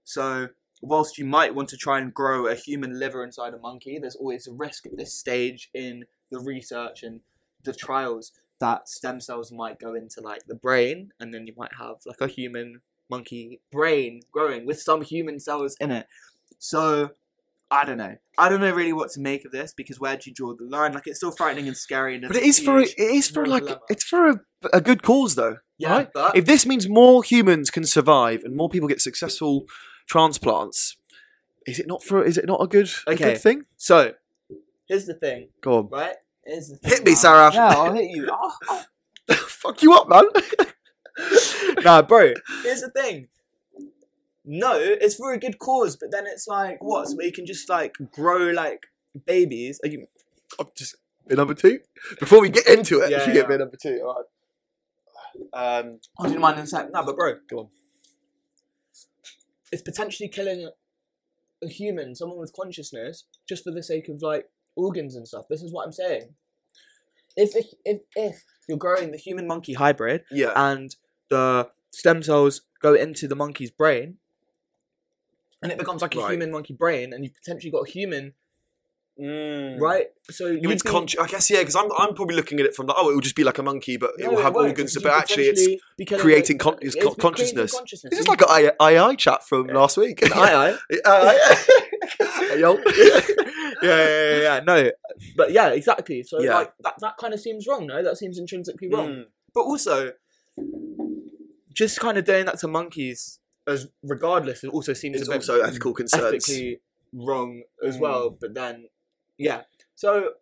So 0.02 0.48
whilst 0.82 1.16
you 1.16 1.24
might 1.24 1.54
want 1.54 1.68
to 1.70 1.76
try 1.76 2.00
and 2.00 2.12
grow 2.12 2.46
a 2.46 2.54
human 2.54 2.98
liver 2.98 3.24
inside 3.24 3.54
a 3.54 3.58
monkey, 3.58 3.98
there's 3.98 4.16
always 4.16 4.46
a 4.46 4.52
risk 4.52 4.86
at 4.86 4.96
this 4.96 5.14
stage 5.14 5.70
in 5.72 6.04
the 6.30 6.40
research 6.40 7.02
and 7.02 7.20
the 7.62 7.72
trials 7.72 8.32
that 8.60 8.88
stem 8.88 9.20
cells 9.20 9.52
might 9.52 9.78
go 9.78 9.94
into 9.94 10.20
like 10.20 10.44
the 10.46 10.54
brain, 10.54 11.10
and 11.20 11.32
then 11.32 11.46
you 11.46 11.54
might 11.56 11.72
have 11.78 11.96
like 12.06 12.20
a 12.20 12.26
human 12.26 12.80
monkey 13.10 13.60
brain 13.70 14.20
growing 14.32 14.64
with 14.66 14.80
some 14.80 15.02
human 15.02 15.38
cells 15.38 15.76
in 15.80 15.90
it. 15.90 16.06
So 16.58 17.10
I 17.70 17.84
don't 17.84 17.98
know. 17.98 18.14
I 18.38 18.48
don't 18.48 18.60
know 18.60 18.72
really 18.72 18.92
what 18.92 19.10
to 19.12 19.20
make 19.20 19.44
of 19.44 19.50
this 19.52 19.74
because 19.74 19.98
where 19.98 20.16
do 20.16 20.30
you 20.30 20.34
draw 20.34 20.54
the 20.54 20.64
line? 20.64 20.92
Like 20.92 21.06
it's 21.06 21.18
still 21.18 21.32
frightening 21.32 21.66
and 21.66 21.76
scary, 21.76 22.14
and 22.14 22.22
But 22.28 22.36
it's 22.36 22.44
it 22.44 22.46
a 22.46 22.48
is 22.48 22.60
for 22.60 22.78
it 22.80 22.94
is 22.98 23.28
for 23.30 23.46
like 23.46 23.62
dilemma. 23.64 23.80
it's 23.88 24.04
for 24.04 24.28
a, 24.28 24.40
a 24.72 24.80
good 24.80 25.02
cause 25.02 25.34
though. 25.34 25.56
yeah. 25.78 25.90
right? 25.92 26.08
But 26.14 26.36
If 26.36 26.44
this 26.44 26.66
means 26.66 26.88
more 26.88 27.22
humans 27.24 27.70
can 27.70 27.84
survive 27.84 28.42
and 28.44 28.54
more 28.56 28.68
people 28.68 28.88
get 28.88 29.00
successful 29.00 29.64
transplants, 30.08 30.96
is 31.66 31.78
it 31.80 31.86
not 31.86 32.02
for 32.04 32.22
is 32.22 32.36
it 32.38 32.46
not 32.46 32.60
a 32.62 32.66
good 32.66 32.88
a 33.06 33.12
Okay. 33.12 33.24
good 33.32 33.40
thing? 33.40 33.64
so 33.76 34.12
here's 34.86 35.06
the 35.06 35.14
thing, 35.14 35.48
Go 35.62 35.78
on. 35.78 35.88
right? 35.90 36.16
Here's 36.46 36.68
the 36.68 36.76
thing, 36.76 36.90
Hit 36.90 37.04
me, 37.04 37.12
man. 37.12 37.16
Sarav. 37.16 37.54
Yeah, 37.54 37.68
I'll 37.68 37.92
hit 37.94 38.10
you. 38.10 38.28
Fuck 39.34 39.82
you 39.82 39.94
up, 39.94 40.08
man. 40.08 40.24
nah, 41.82 42.02
bro. 42.02 42.34
Here's 42.62 42.82
the 42.82 42.90
thing. 42.90 43.28
No, 44.44 44.78
it's 44.78 45.14
for 45.14 45.32
a 45.32 45.38
good 45.38 45.58
cause, 45.58 45.96
but 45.96 46.10
then 46.10 46.24
it's 46.26 46.46
like 46.46 46.82
what? 46.82 47.08
So 47.08 47.16
we 47.16 47.30
can 47.30 47.46
just 47.46 47.68
like 47.68 47.94
grow 48.12 48.50
like 48.50 48.86
babies. 49.26 49.80
Are 49.82 49.88
you? 49.88 50.06
I'm 50.58 50.66
just 50.76 50.96
bit 51.26 51.38
number 51.38 51.54
two. 51.54 51.80
Before 52.20 52.40
we 52.40 52.50
get 52.50 52.68
into 52.68 53.00
it, 53.00 53.10
Yeah, 53.10 53.18
should 53.24 53.28
we 53.28 53.34
yeah. 53.34 53.42
get 53.42 53.48
bit 53.48 53.60
number 53.60 53.76
two. 53.80 54.00
All 54.04 54.26
right. 55.52 55.78
Um, 55.78 55.98
I'll 56.18 56.30
do 56.30 56.38
mine 56.38 56.54
in 56.54 56.60
a 56.60 56.66
sec. 56.66 56.88
No, 56.92 57.04
but 57.04 57.16
bro, 57.16 57.34
Go 57.48 57.58
on. 57.58 57.68
It's 59.72 59.82
potentially 59.82 60.28
killing 60.28 60.68
a 61.62 61.68
human, 61.68 62.14
someone 62.14 62.38
with 62.38 62.52
consciousness, 62.52 63.24
just 63.48 63.64
for 63.64 63.72
the 63.72 63.82
sake 63.82 64.08
of 64.08 64.22
like 64.22 64.46
organs 64.76 65.16
and 65.16 65.26
stuff. 65.26 65.46
This 65.48 65.62
is 65.62 65.72
what 65.72 65.86
I'm 65.86 65.92
saying. 65.92 66.34
If 67.36 67.56
if 67.56 67.66
if, 67.84 68.00
if 68.14 68.44
you're 68.68 68.78
growing 68.78 69.10
the 69.10 69.18
human 69.18 69.46
monkey 69.46 69.72
hybrid 69.72 70.24
yeah. 70.30 70.52
and 70.54 70.94
the 71.30 71.70
stem 71.92 72.22
cells 72.22 72.62
go 72.80 72.94
into 72.94 73.26
the 73.26 73.34
monkey's 73.34 73.70
brain, 73.70 74.18
and 75.64 75.72
it 75.72 75.78
becomes 75.78 76.00
like 76.02 76.14
a 76.14 76.20
Right. 76.20 76.30
human 76.32 76.52
monkey 76.52 76.74
brain, 76.74 77.12
and 77.12 77.24
you've 77.24 77.34
potentially 77.34 77.72
got 77.72 77.88
a 77.88 77.90
human, 77.90 78.34
Mm. 79.20 79.80
right? 79.80 80.08
So 80.30 80.46
You 80.48 80.62
mean 80.62 80.72
it's 80.72 80.82
be- 80.82 80.90
conscious? 80.90 81.20
I 81.20 81.26
guess 81.28 81.48
yeah, 81.50 81.60
because 81.60 81.76
I'm 81.76 81.90
I'm 81.96 82.14
probably 82.14 82.34
looking 82.36 82.58
at 82.60 82.66
it 82.66 82.74
from 82.74 82.86
the 82.88 82.94
oh, 82.96 83.10
it 83.10 83.14
will 83.14 83.20
just 83.20 83.36
be 83.36 83.44
like 83.44 83.58
a 83.58 83.62
monkey, 83.62 83.96
but 83.96 84.10
it 84.18 84.24
No, 84.24 84.30
will 84.32 84.42
have 84.42 84.54
won't, 84.56 84.68
organs. 84.68 84.96
But 85.00 85.12
actually, 85.12 85.44
it's 85.48 85.64
creating 86.20 86.58
con- 86.58 86.78
it's 86.82 86.96
con- 86.96 87.14
consciousness. 87.14 87.72
consciousness. 87.72 88.10
this 88.10 88.20
is 88.20 88.28
like 88.28 88.42
an 88.42 88.72
I, 88.80 89.10
II 89.10 89.16
chat 89.16 89.46
from 89.46 89.68
Yeah. 89.68 89.74
last 89.78 89.96
week. 89.96 90.20
an 90.22 90.30
yo. 92.58 92.74
yeah, 92.76 93.20
yeah, 93.82 93.82
yeah, 93.82 94.40
yeah, 94.40 94.60
no, 94.66 94.90
but 95.36 95.52
yeah, 95.52 95.68
exactly. 95.68 96.22
So 96.24 96.40
Yeah. 96.40 96.58
like 96.58 96.72
that, 96.80 96.94
that 97.00 97.16
kind 97.16 97.32
of 97.34 97.40
seems 97.40 97.66
wrong. 97.68 97.86
No, 97.86 98.02
that 98.02 98.16
seems 98.18 98.36
intrinsically 98.38 98.88
wrong. 98.88 99.08
Mm. 99.08 99.24
But 99.54 99.60
also, 99.62 100.12
just 101.72 102.00
kind 102.00 102.18
of 102.18 102.24
doing 102.24 102.44
that 102.46 102.58
to 102.60 102.68
monkeys, 102.68 103.38
as 103.66 103.88
regardless, 104.02 104.64
it 104.64 104.68
also 104.68 104.92
seems 104.92 105.20
It's 105.20 105.28
also 105.28 105.60
ethical 105.60 105.94
concerns. 105.94 106.34
ethically 106.48 106.80
wrong 107.12 107.62
as 107.82 107.96
Mm. 107.96 108.00
well. 108.00 108.30
But 108.30 108.54
then, 108.54 108.88
yeah. 109.38 109.62
So 109.94 110.34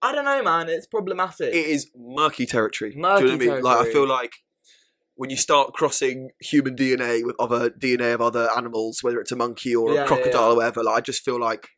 I 0.00 0.12
don't 0.12 0.24
know, 0.24 0.42
man. 0.42 0.68
It's 0.68 0.86
problematic. 0.86 1.54
It 1.54 1.66
is 1.66 1.90
murky 1.96 2.46
territory. 2.46 2.92
Do 2.92 2.98
Murky 2.98 3.22
you 3.24 3.28
know 3.30 3.36
what 3.36 3.42
I 3.42 3.54
mean? 3.54 3.62
Like 3.64 3.86
I 3.86 3.92
feel 3.92 4.06
like 4.06 4.32
when 5.14 5.30
you 5.30 5.36
start 5.36 5.72
crossing 5.74 6.30
human 6.40 6.74
DNA 6.74 7.24
with 7.24 7.36
other 7.38 7.70
DNA 7.70 8.14
of 8.14 8.20
other 8.20 8.48
animals, 8.56 9.02
whether 9.02 9.20
it's 9.20 9.30
a 9.32 9.36
monkey 9.36 9.74
or 9.76 9.90
Yeah, 9.90 9.94
yeah, 10.00 10.04
a 10.04 10.06
crocodile 10.08 10.40
yeah. 10.48 10.52
or 10.52 10.56
whatever, 10.56 10.82
like 10.82 10.96
I 10.98 11.00
just 11.00 11.22
feel 11.24 11.38
like 11.38 11.68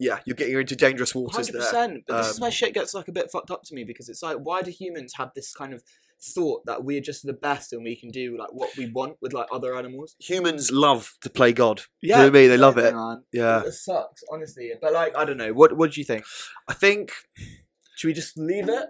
yeah, 0.00 0.20
you're 0.24 0.36
getting 0.36 0.56
into 0.56 0.76
dangerous 0.76 1.12
waters 1.12 1.34
Hundred 1.48 1.52
there. 1.54 1.60
percent. 1.62 2.04
But 2.06 2.18
this 2.18 2.30
is 2.30 2.36
Um, 2.36 2.42
where 2.42 2.50
shit 2.52 2.72
gets 2.72 2.94
like 2.94 3.08
a 3.08 3.12
bit 3.12 3.30
fucked 3.32 3.50
up 3.50 3.64
to 3.64 3.74
me 3.74 3.82
because 3.82 4.08
it's 4.08 4.22
like, 4.22 4.36
why 4.36 4.62
do 4.62 4.70
humans 4.70 5.14
have 5.16 5.32
this 5.34 5.52
kind 5.52 5.74
of 5.74 5.82
thought 6.20 6.66
that 6.66 6.84
we're 6.84 7.00
just 7.00 7.24
the 7.24 7.32
best 7.32 7.72
and 7.72 7.84
we 7.84 7.96
can 7.96 8.10
do 8.10 8.36
like 8.38 8.52
what 8.52 8.70
we 8.76 8.90
want 8.90 9.16
with 9.20 9.32
like 9.32 9.46
other 9.52 9.76
animals? 9.76 10.16
Humans 10.20 10.70
love 10.70 11.12
to 11.22 11.30
play 11.30 11.52
God. 11.52 11.82
Yeah, 12.02 12.16
you 12.16 12.22
know 12.22 12.28
I 12.28 12.30
mean? 12.30 12.48
They 12.48 12.56
love 12.56 12.78
it. 12.78 12.94
Man. 12.94 13.22
Yeah. 13.32 13.62
It 13.64 13.72
sucks, 13.72 14.22
honestly. 14.30 14.72
But 14.80 14.92
like, 14.92 15.16
I 15.16 15.24
don't 15.24 15.36
know. 15.36 15.52
What 15.52 15.76
What 15.76 15.92
do 15.92 16.00
you 16.00 16.04
think? 16.04 16.24
I 16.66 16.74
think 16.74 17.12
Should 17.96 18.08
we 18.08 18.14
just 18.14 18.36
leave 18.38 18.68
it? 18.68 18.86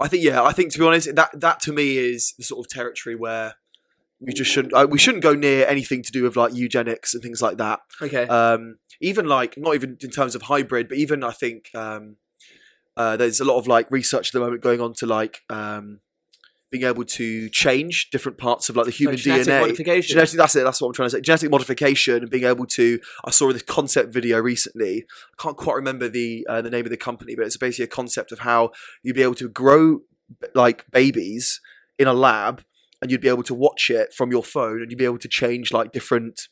I 0.00 0.08
think 0.08 0.24
yeah, 0.24 0.42
I 0.42 0.52
think 0.52 0.72
to 0.72 0.78
be 0.78 0.84
honest, 0.86 1.14
that 1.14 1.30
that 1.40 1.60
to 1.60 1.72
me 1.72 1.96
is 1.96 2.34
the 2.38 2.44
sort 2.44 2.64
of 2.64 2.70
territory 2.70 3.14
where 3.14 3.54
we 4.20 4.32
just 4.32 4.50
shouldn't 4.50 4.72
uh, 4.72 4.86
we 4.88 4.98
shouldn't 4.98 5.22
go 5.22 5.34
near 5.34 5.66
anything 5.66 6.02
to 6.02 6.12
do 6.12 6.22
with 6.22 6.36
like 6.36 6.54
eugenics 6.54 7.12
and 7.12 7.22
things 7.22 7.42
like 7.42 7.58
that. 7.58 7.80
Okay. 8.00 8.26
um, 8.28 8.76
even 9.00 9.26
like 9.26 9.54
not 9.56 9.74
even 9.74 9.96
in 10.00 10.10
terms 10.10 10.34
of 10.34 10.42
hybrid, 10.42 10.88
but 10.88 10.96
even 10.96 11.22
I 11.22 11.32
think 11.32 11.66
um, 11.74 12.16
uh, 12.96 13.16
there's 13.16 13.40
a 13.40 13.44
lot 13.44 13.58
of 13.58 13.66
like 13.66 13.90
research 13.90 14.28
at 14.28 14.32
the 14.32 14.40
moment 14.40 14.62
going 14.62 14.80
on 14.80 14.92
to 14.94 15.06
like 15.06 15.40
um, 15.50 16.00
being 16.70 16.84
able 16.84 17.04
to 17.04 17.48
change 17.50 18.10
different 18.10 18.38
parts 18.38 18.68
of 18.68 18.76
like 18.76 18.86
the 18.86 18.92
human 18.92 19.14
Like 19.16 19.22
genetic 19.22 19.46
DNA. 19.46 19.60
modification. 19.60 20.14
Genetic, 20.14 20.36
that's 20.36 20.56
it. 20.56 20.64
That's 20.64 20.80
what 20.80 20.88
I'm 20.88 20.94
trying 20.94 21.06
to 21.06 21.10
say. 21.10 21.20
Genetic 21.20 21.50
modification 21.50 22.16
and 22.16 22.30
being 22.30 22.44
able 22.44 22.66
to. 22.66 22.98
I 23.24 23.30
saw 23.30 23.52
this 23.52 23.62
concept 23.62 24.12
video 24.12 24.38
recently. 24.40 25.04
I 25.38 25.42
can't 25.42 25.56
quite 25.56 25.74
remember 25.74 26.08
the 26.08 26.46
uh, 26.48 26.62
the 26.62 26.70
name 26.70 26.84
of 26.84 26.90
the 26.90 26.96
company, 26.96 27.34
but 27.34 27.46
it's 27.46 27.56
basically 27.58 27.84
a 27.84 27.88
concept 27.88 28.32
of 28.32 28.40
how 28.40 28.70
you'd 29.02 29.16
be 29.16 29.22
able 29.22 29.34
to 29.36 29.48
grow 29.48 30.00
like 30.54 30.90
babies 30.90 31.60
in 31.98 32.08
a 32.08 32.14
lab, 32.14 32.62
and 33.00 33.10
you'd 33.10 33.20
be 33.20 33.28
able 33.28 33.42
to 33.44 33.54
watch 33.54 33.90
it 33.90 34.14
from 34.14 34.30
your 34.30 34.42
phone, 34.42 34.80
and 34.80 34.90
you'd 34.90 34.98
be 34.98 35.04
able 35.04 35.18
to 35.18 35.28
change 35.28 35.72
like 35.72 35.92
different, 35.92 36.48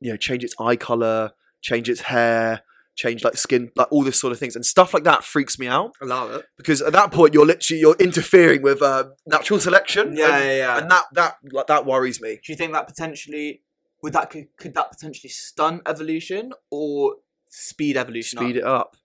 you 0.00 0.10
know, 0.10 0.16
change 0.16 0.44
its 0.44 0.54
eye 0.60 0.76
color, 0.76 1.32
change 1.62 1.88
its 1.88 2.02
hair, 2.02 2.62
change 2.96 3.24
like 3.24 3.36
skin, 3.36 3.70
like 3.76 3.88
all 3.90 4.02
this 4.02 4.18
sort 4.18 4.32
of 4.32 4.38
things, 4.38 4.54
and 4.56 4.64
stuff 4.64 4.94
like 4.94 5.04
that 5.04 5.24
freaks 5.24 5.58
me 5.58 5.66
out 5.66 5.92
Allow 6.00 6.28
it. 6.34 6.44
because 6.56 6.80
at 6.80 6.92
that 6.92 7.10
point 7.12 7.34
you're 7.34 7.46
literally 7.46 7.80
you're 7.80 7.96
interfering 7.98 8.62
with 8.62 8.82
uh, 8.82 9.04
natural 9.26 9.58
selection. 9.60 10.16
Yeah, 10.16 10.36
and, 10.36 10.44
yeah, 10.44 10.56
yeah. 10.56 10.78
and 10.78 10.90
that 10.90 11.04
that 11.12 11.36
like 11.52 11.66
that 11.66 11.86
worries 11.86 12.20
me. 12.20 12.40
Do 12.44 12.52
you 12.52 12.56
think 12.56 12.72
that 12.72 12.86
potentially 12.86 13.62
would 14.02 14.12
that 14.12 14.30
could, 14.30 14.46
could 14.58 14.74
that 14.74 14.90
potentially 14.90 15.30
stunt 15.30 15.82
evolution 15.86 16.52
or 16.70 17.16
speed 17.48 17.96
evolution? 17.96 18.38
Speed 18.38 18.58
up? 18.58 18.62
it 18.62 18.64
up. 18.64 18.96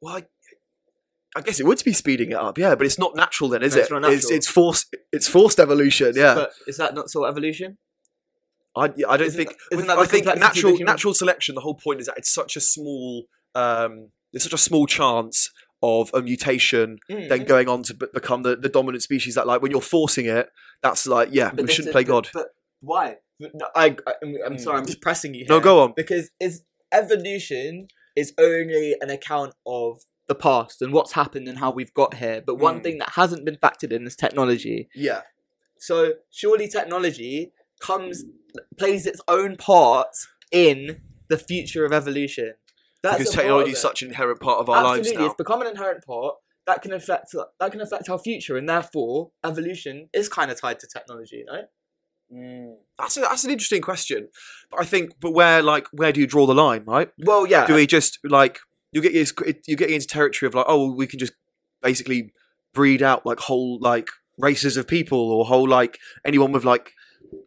Well, 0.00 0.16
I, 0.16 0.22
I 1.36 1.40
guess 1.40 1.60
it 1.60 1.66
would 1.66 1.82
be 1.84 1.92
speeding 1.92 2.30
it 2.32 2.36
up, 2.36 2.58
yeah, 2.58 2.74
but 2.74 2.84
it's 2.86 2.98
not 2.98 3.16
natural 3.16 3.48
then, 3.48 3.62
is 3.62 3.74
No, 3.74 3.98
it? 3.98 4.04
it's 4.12 4.24
It's, 4.24 4.30
it's 4.30 4.48
forced. 4.48 4.94
It's 5.12 5.28
forced 5.28 5.58
evolution. 5.58 6.12
Yeah, 6.14 6.34
But 6.34 6.52
is 6.66 6.76
that 6.76 6.94
not 6.94 7.10
sort 7.10 7.28
of 7.28 7.32
evolution? 7.34 7.78
I, 8.76 8.92
yeah, 8.96 9.08
I 9.08 9.16
don't 9.16 9.28
Isn't 9.28 9.38
think. 9.38 9.50
that- 9.70 9.76
isn't 9.78 9.90
I 9.90 10.04
think 10.04 10.26
natural 10.26 10.76
natural 10.78 11.14
selection. 11.14 11.54
The 11.54 11.60
whole 11.60 11.74
point 11.74 12.00
is 12.00 12.06
that 12.06 12.18
it's 12.18 12.32
such 12.32 12.56
a 12.56 12.60
small. 12.60 13.24
Um, 13.54 14.10
there's 14.32 14.42
such 14.42 14.52
a 14.52 14.58
small 14.58 14.86
chance 14.86 15.50
of 15.82 16.10
a 16.14 16.20
mutation 16.22 16.98
Mm. 17.10 17.28
then 17.28 17.44
going 17.44 17.68
on 17.68 17.82
to 17.84 17.94
be- 17.94 18.06
become 18.12 18.42
the, 18.42 18.56
the 18.56 18.68
dominant 18.68 19.02
species. 19.02 19.34
That 19.36 19.46
like 19.46 19.62
when 19.62 19.70
you're 19.70 19.80
forcing 19.80 20.26
it, 20.26 20.48
that's 20.82 21.06
like 21.06 21.28
yeah, 21.32 21.50
But 21.54 21.66
we 21.66 21.72
shouldn't 21.72 21.92
play 21.92 22.02
but- 22.04 22.08
God. 22.10 22.28
But 22.34 22.46
why? 22.80 23.16
No, 23.40 23.66
I, 23.76 23.96
I, 24.06 24.12
I'm, 24.22 24.36
I'm 24.46 24.58
sorry, 24.58 24.78
I'm 24.78 24.86
just 24.86 25.00
pressing 25.00 25.34
you. 25.34 25.44
No, 25.48 25.60
go 25.60 25.82
on. 25.82 25.92
Because 25.96 26.30
is 26.40 26.62
evolution 26.92 27.88
is 28.16 28.32
only 28.38 28.94
an 29.00 29.10
account 29.10 29.54
of 29.66 30.02
the 30.28 30.34
past 30.34 30.80
and 30.80 30.92
what's 30.92 31.12
happened 31.12 31.46
and 31.48 31.58
how 31.58 31.70
we've 31.70 31.92
got 31.94 32.14
here. 32.14 32.42
But 32.44 32.56
one 32.56 32.80
Mm. 32.80 32.82
thing 32.82 32.98
that 32.98 33.10
hasn't 33.10 33.44
been 33.44 33.56
factored 33.56 33.92
in 33.92 34.06
is 34.06 34.16
technology. 34.16 34.88
Yeah, 34.94 35.22
So 35.78 36.14
surely 36.30 36.66
technology 36.68 37.52
comes 37.80 38.24
plays 38.76 39.06
its 39.06 39.20
own 39.28 39.56
part 39.56 40.08
in 40.52 41.00
the 41.28 41.38
future 41.38 41.84
of 41.84 41.92
evolution. 41.92 42.54
That's 43.02 43.18
because 43.18 43.34
technology 43.34 43.72
is 43.72 43.78
such 43.78 44.02
an 44.02 44.08
inherent 44.08 44.40
part 44.40 44.60
of 44.60 44.70
our 44.70 44.76
Absolutely, 44.76 45.10
lives 45.10 45.18
now. 45.18 45.26
it's 45.26 45.34
become 45.34 45.60
an 45.60 45.66
inherent 45.66 46.04
part 46.06 46.36
that 46.66 46.82
can 46.82 46.92
affect 46.92 47.34
that 47.60 47.72
can 47.72 47.80
affect 47.80 48.08
our 48.08 48.18
future, 48.18 48.56
and 48.56 48.68
therefore 48.68 49.30
evolution 49.44 50.08
is 50.12 50.28
kind 50.28 50.50
of 50.50 50.60
tied 50.60 50.78
to 50.80 50.86
technology. 50.86 51.36
You 51.36 51.44
know? 51.44 51.62
Mm. 52.32 52.74
That's 52.98 53.16
a, 53.16 53.20
that's 53.20 53.44
an 53.44 53.50
interesting 53.50 53.82
question, 53.82 54.28
but 54.70 54.80
I 54.80 54.84
think, 54.84 55.12
but 55.20 55.32
where 55.32 55.62
like 55.62 55.86
where 55.92 56.12
do 56.12 56.20
you 56.20 56.26
draw 56.26 56.46
the 56.46 56.54
line, 56.54 56.84
right? 56.86 57.10
Well, 57.18 57.46
yeah. 57.46 57.66
Do 57.66 57.74
we 57.74 57.86
just 57.86 58.18
like 58.24 58.58
you 58.92 59.02
get 59.02 59.12
you 59.66 59.76
getting 59.76 59.96
into 59.96 60.06
territory 60.06 60.48
of 60.48 60.54
like 60.54 60.66
oh 60.68 60.92
we 60.94 61.06
can 61.06 61.18
just 61.18 61.34
basically 61.82 62.32
breed 62.72 63.02
out 63.02 63.26
like 63.26 63.40
whole 63.40 63.78
like 63.80 64.08
races 64.38 64.76
of 64.76 64.86
people 64.88 65.30
or 65.30 65.44
whole 65.44 65.68
like 65.68 65.98
anyone 66.24 66.52
with 66.52 66.64
like 66.64 66.92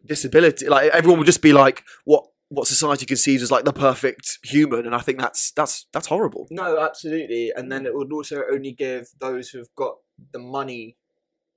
disability 0.06 0.66
like 0.68 0.90
everyone 0.92 1.18
would 1.18 1.26
just 1.26 1.42
be 1.42 1.52
like 1.52 1.84
what 2.04 2.24
what 2.50 2.66
society 2.66 3.04
conceives 3.04 3.42
as 3.42 3.50
like 3.50 3.64
the 3.64 3.72
perfect 3.72 4.38
human 4.42 4.86
and 4.86 4.94
I 4.94 5.00
think 5.00 5.20
that's 5.20 5.52
that's 5.52 5.86
that's 5.92 6.06
horrible. 6.06 6.46
No, 6.50 6.78
absolutely. 6.78 7.52
And 7.54 7.70
then 7.70 7.84
it 7.84 7.94
would 7.94 8.12
also 8.12 8.42
only 8.50 8.72
give 8.72 9.08
those 9.20 9.50
who've 9.50 9.68
got 9.76 9.96
the 10.32 10.38
money 10.38 10.96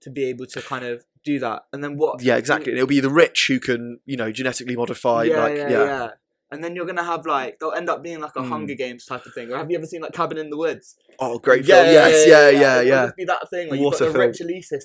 to 0.02 0.10
be 0.10 0.26
able 0.26 0.46
to 0.48 0.62
kind 0.62 0.84
of 0.84 1.06
do 1.24 1.40
that. 1.40 1.64
And 1.72 1.84
then 1.84 1.96
what? 1.96 2.22
Yeah, 2.22 2.36
exactly. 2.36 2.72
And 2.72 2.78
it'll 2.78 2.88
be 2.88 3.00
the 3.00 3.10
rich 3.10 3.46
who 3.48 3.60
can 3.60 4.00
you 4.06 4.18
know 4.18 4.32
genetically 4.32 4.76
modify 4.76 5.24
yeah, 5.24 5.44
like 5.44 5.56
yeah, 5.56 5.70
yeah. 5.70 5.86
yeah. 5.86 6.10
And 6.52 6.62
then 6.64 6.76
you're 6.76 6.86
gonna 6.86 7.04
have 7.04 7.26
like 7.26 7.60
they'll 7.60 7.72
end 7.72 7.90
up 7.90 8.04
being 8.04 8.20
like 8.20 8.36
a 8.36 8.42
Mm. 8.42 8.50
Hunger 8.50 8.74
Games 8.76 9.06
type 9.06 9.26
of 9.26 9.34
thing. 9.34 9.52
Or 9.52 9.58
have 9.58 9.72
you 9.72 9.78
ever 9.78 9.86
seen 9.86 10.02
like 10.02 10.12
Cabin 10.12 10.38
in 10.38 10.50
the 10.50 10.58
Woods? 10.58 10.96
Oh, 11.20 11.40
great 11.40 11.66
film. 11.66 11.86
yes, 11.86 12.28
yeah, 12.28 12.50
yeah, 12.50 12.76
It'll 12.80 12.88
yeah. 12.90 13.06
just 13.06 13.16
be 13.16 13.26
that 13.26 13.50
thing. 13.50 13.70
Like 13.70 13.80
you've 13.80 13.92
got 13.92 14.00
the 14.00 14.06
film. 14.12 14.18
rich 14.18 14.38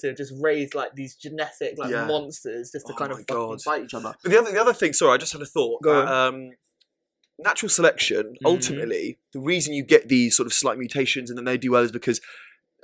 who 0.03 0.13
just 0.15 0.33
raise 0.41 0.75
like 0.75 0.95
these 0.95 1.17
genetic 1.17 1.75
like 1.77 1.91
Yeah. 1.91 2.07
monsters 2.07 2.71
just 2.71 2.87
to 2.87 2.93
Oh 2.93 2.97
kind 2.97 3.11
of 3.13 3.19
fucking 3.27 3.59
fight 3.59 3.83
each 3.85 3.95
other. 3.95 4.15
But 4.23 4.31
the 4.31 4.39
other 4.39 4.53
the 4.53 4.61
other 4.61 4.73
thing, 4.73 4.93
sorry, 4.93 5.15
I 5.15 5.17
just 5.17 5.33
had 5.33 5.43
a 5.43 5.47
thought. 5.47 5.83
Go 5.83 5.95
that, 6.05 6.09
um, 6.13 6.51
natural 7.39 7.69
selection, 7.69 8.35
Mhm. 8.35 8.47
ultimately, 8.47 9.19
the 9.33 9.41
reason 9.41 9.75
you 9.75 9.83
get 9.85 10.09
these 10.09 10.37
sort 10.37 10.47
of 10.47 10.53
slight 10.53 10.79
mutations 10.79 11.31
and 11.31 11.37
then 11.37 11.45
they 11.45 11.59
do 11.59 11.73
well 11.73 11.83
is 11.83 11.93
because 11.93 12.21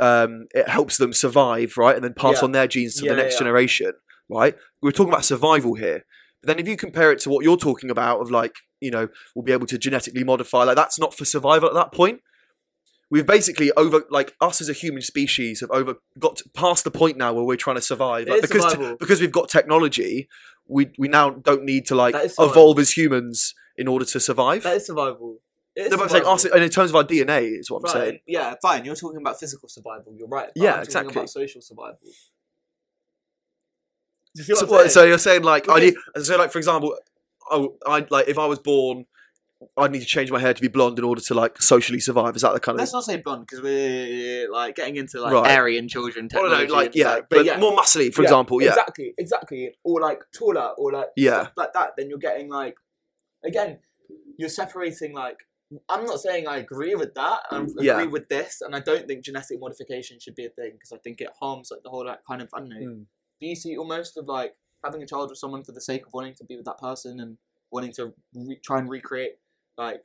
um, 0.00 0.46
it 0.52 0.68
helps 0.68 0.96
them 0.96 1.12
survive, 1.12 1.76
right, 1.76 1.94
and 1.94 2.02
then 2.02 2.14
pass 2.14 2.38
Yeah. 2.38 2.44
on 2.46 2.52
their 2.52 2.66
genes 2.66 2.96
to 2.96 3.04
Yeah, 3.04 3.12
the 3.12 3.22
next 3.22 3.34
yeah. 3.34 3.38
generation, 3.40 3.92
right? 4.28 4.56
We're 4.80 4.90
talking 4.90 5.12
about 5.12 5.24
survival 5.24 5.74
here. 5.74 6.04
But 6.42 6.48
then 6.48 6.58
if 6.58 6.66
you 6.66 6.76
compare 6.76 7.12
it 7.12 7.20
to 7.20 7.30
what 7.30 7.44
you're 7.44 7.56
talking 7.58 7.88
about 7.90 8.20
of 8.20 8.30
like, 8.30 8.52
you 8.82 8.90
know, 8.90 9.08
we'll 9.34 9.44
be 9.44 9.52
able 9.52 9.66
to 9.68 9.78
genetically 9.78 10.24
modify, 10.24 10.64
like 10.64 10.76
that's 10.76 10.98
not 10.98 11.14
for 11.14 11.24
survival 11.24 11.68
at 11.68 11.74
that 11.74 11.92
point. 11.92 12.20
We've 13.10 13.26
basically 13.26 13.70
over 13.72 14.04
like 14.10 14.34
us 14.40 14.60
as 14.62 14.68
a 14.68 14.72
human 14.72 15.02
species 15.02 15.60
have 15.60 15.70
over 15.70 15.96
got 16.18 16.40
past 16.54 16.84
the 16.84 16.90
point 16.90 17.16
now 17.18 17.32
where 17.34 17.44
we're 17.44 17.56
trying 17.56 17.76
to 17.76 17.82
survive. 17.82 18.26
Like, 18.26 18.40
because 18.42 18.70
survival. 18.70 18.96
because 18.98 19.20
we've 19.20 19.32
got 19.32 19.48
technology, 19.50 20.28
we 20.66 20.90
we 20.98 21.08
now 21.08 21.28
don't 21.30 21.64
need 21.64 21.86
to 21.86 21.94
like 21.94 22.14
That 22.14 22.24
is 22.26 22.34
survival. 22.36 22.52
evolve 22.52 22.78
as 22.78 22.90
humans 22.96 23.54
in 23.76 23.86
order 23.86 24.04
to 24.06 24.18
survive. 24.18 24.62
That 24.62 24.76
is 24.76 24.86
survival. 24.86 25.38
It 25.76 25.82
is 25.86 25.90
No, 25.90 25.96
but 25.98 26.02
I'm 26.04 26.08
saying 26.10 26.24
us, 26.26 26.44
and 26.46 26.62
in 26.62 26.70
terms 26.70 26.90
of 26.90 26.96
our 26.96 27.04
DNA, 27.04 27.58
is 27.60 27.70
what 27.70 27.82
I'm 27.84 27.90
saying. 28.00 28.18
Yeah, 28.26 28.54
fine. 28.62 28.84
You're 28.84 28.94
talking 28.96 29.20
about 29.20 29.38
physical 29.40 29.68
survival. 29.68 30.14
You're 30.16 30.28
right. 30.28 30.50
Yeah, 30.54 30.64
I'm 30.64 30.72
talking 30.76 30.84
exactly. 30.86 31.12
About 31.16 31.30
social 31.30 31.60
survival. 31.62 31.98
You 34.34 34.44
So, 34.56 34.66
what, 34.66 34.90
so 34.90 35.04
you're 35.04 35.18
saying 35.18 35.42
like 35.42 35.68
I 35.68 35.80
Because- 35.80 35.96
need, 36.16 36.24
so 36.24 36.36
like 36.38 36.50
for 36.50 36.58
example, 36.58 36.96
oh, 37.50 37.76
I 37.86 38.06
like 38.10 38.28
if 38.28 38.38
I 38.38 38.46
was 38.46 38.58
born, 38.58 39.06
I'd 39.76 39.90
need 39.92 40.00
to 40.00 40.06
change 40.06 40.30
my 40.30 40.40
hair 40.40 40.54
to 40.54 40.60
be 40.60 40.68
blonde 40.68 40.98
in 40.98 41.04
order 41.04 41.20
to 41.20 41.34
like 41.34 41.60
socially 41.62 42.00
survive. 42.00 42.34
Is 42.36 42.42
that 42.42 42.52
the 42.52 42.60
kind 42.60 42.76
of 42.76 42.80
Let's 42.80 42.92
not 42.92 43.04
say 43.04 43.16
blonde 43.18 43.46
because 43.46 43.62
we're 43.62 44.50
like 44.50 44.76
getting 44.76 44.96
into 44.96 45.20
like 45.20 45.32
Right. 45.32 45.56
Aryan 45.56 45.88
children 45.88 46.26
I 46.32 46.36
technology. 46.36 46.66
know, 46.66 46.72
like 46.74 46.86
and 46.86 46.96
yeah, 46.96 47.14
stuff, 47.16 47.26
but, 47.30 47.58
more 47.60 47.72
muscly, 47.76 48.12
for 48.12 48.22
Yeah, 48.22 48.26
example, 48.28 48.62
yeah, 48.62 48.68
exactly, 48.70 49.14
exactly, 49.18 49.74
or 49.84 50.00
like 50.00 50.22
taller, 50.34 50.70
or 50.78 50.92
like 50.92 51.08
Yeah. 51.16 51.40
stuff 51.42 51.52
like 51.56 51.72
that. 51.74 51.90
Then 51.96 52.08
you're 52.08 52.18
getting 52.18 52.48
like, 52.50 52.76
again, 53.44 53.78
you're 54.38 54.48
separating 54.48 55.14
like. 55.14 55.36
I'm 55.88 56.04
not 56.04 56.20
saying 56.20 56.46
I 56.46 56.58
agree 56.58 56.94
with 56.94 57.14
that. 57.14 57.40
I 57.50 57.56
agree 57.62 57.86
Yeah. 57.86 58.04
with 58.04 58.28
this, 58.28 58.60
and 58.60 58.76
I 58.76 58.80
don't 58.80 59.06
think 59.08 59.24
genetic 59.24 59.58
modification 59.58 60.18
should 60.20 60.34
be 60.34 60.44
a 60.44 60.50
thing 60.50 60.72
because 60.72 60.92
I 60.92 60.98
think 60.98 61.22
it 61.22 61.30
harms 61.40 61.70
like 61.70 61.82
the 61.82 61.88
whole 61.88 62.04
like 62.04 62.18
kind 62.28 62.42
of 62.42 62.50
I 62.52 62.58
don't 62.58 62.68
know 62.68 62.76
Mm. 62.76 63.06
beauty 63.40 63.78
almost 63.78 64.18
of 64.18 64.26
like 64.28 64.54
having 64.84 65.02
a 65.02 65.06
child 65.06 65.30
with 65.30 65.38
someone 65.38 65.62
for 65.64 65.72
the 65.72 65.80
sake 65.80 66.06
of 66.06 66.12
wanting 66.12 66.34
to 66.34 66.44
be 66.44 66.56
with 66.56 66.64
that 66.66 66.78
person 66.78 67.20
and 67.20 67.38
wanting 67.70 67.92
to 67.92 68.12
re- 68.34 68.60
try 68.64 68.78
and 68.78 68.88
recreate 68.88 69.32
like 69.78 70.02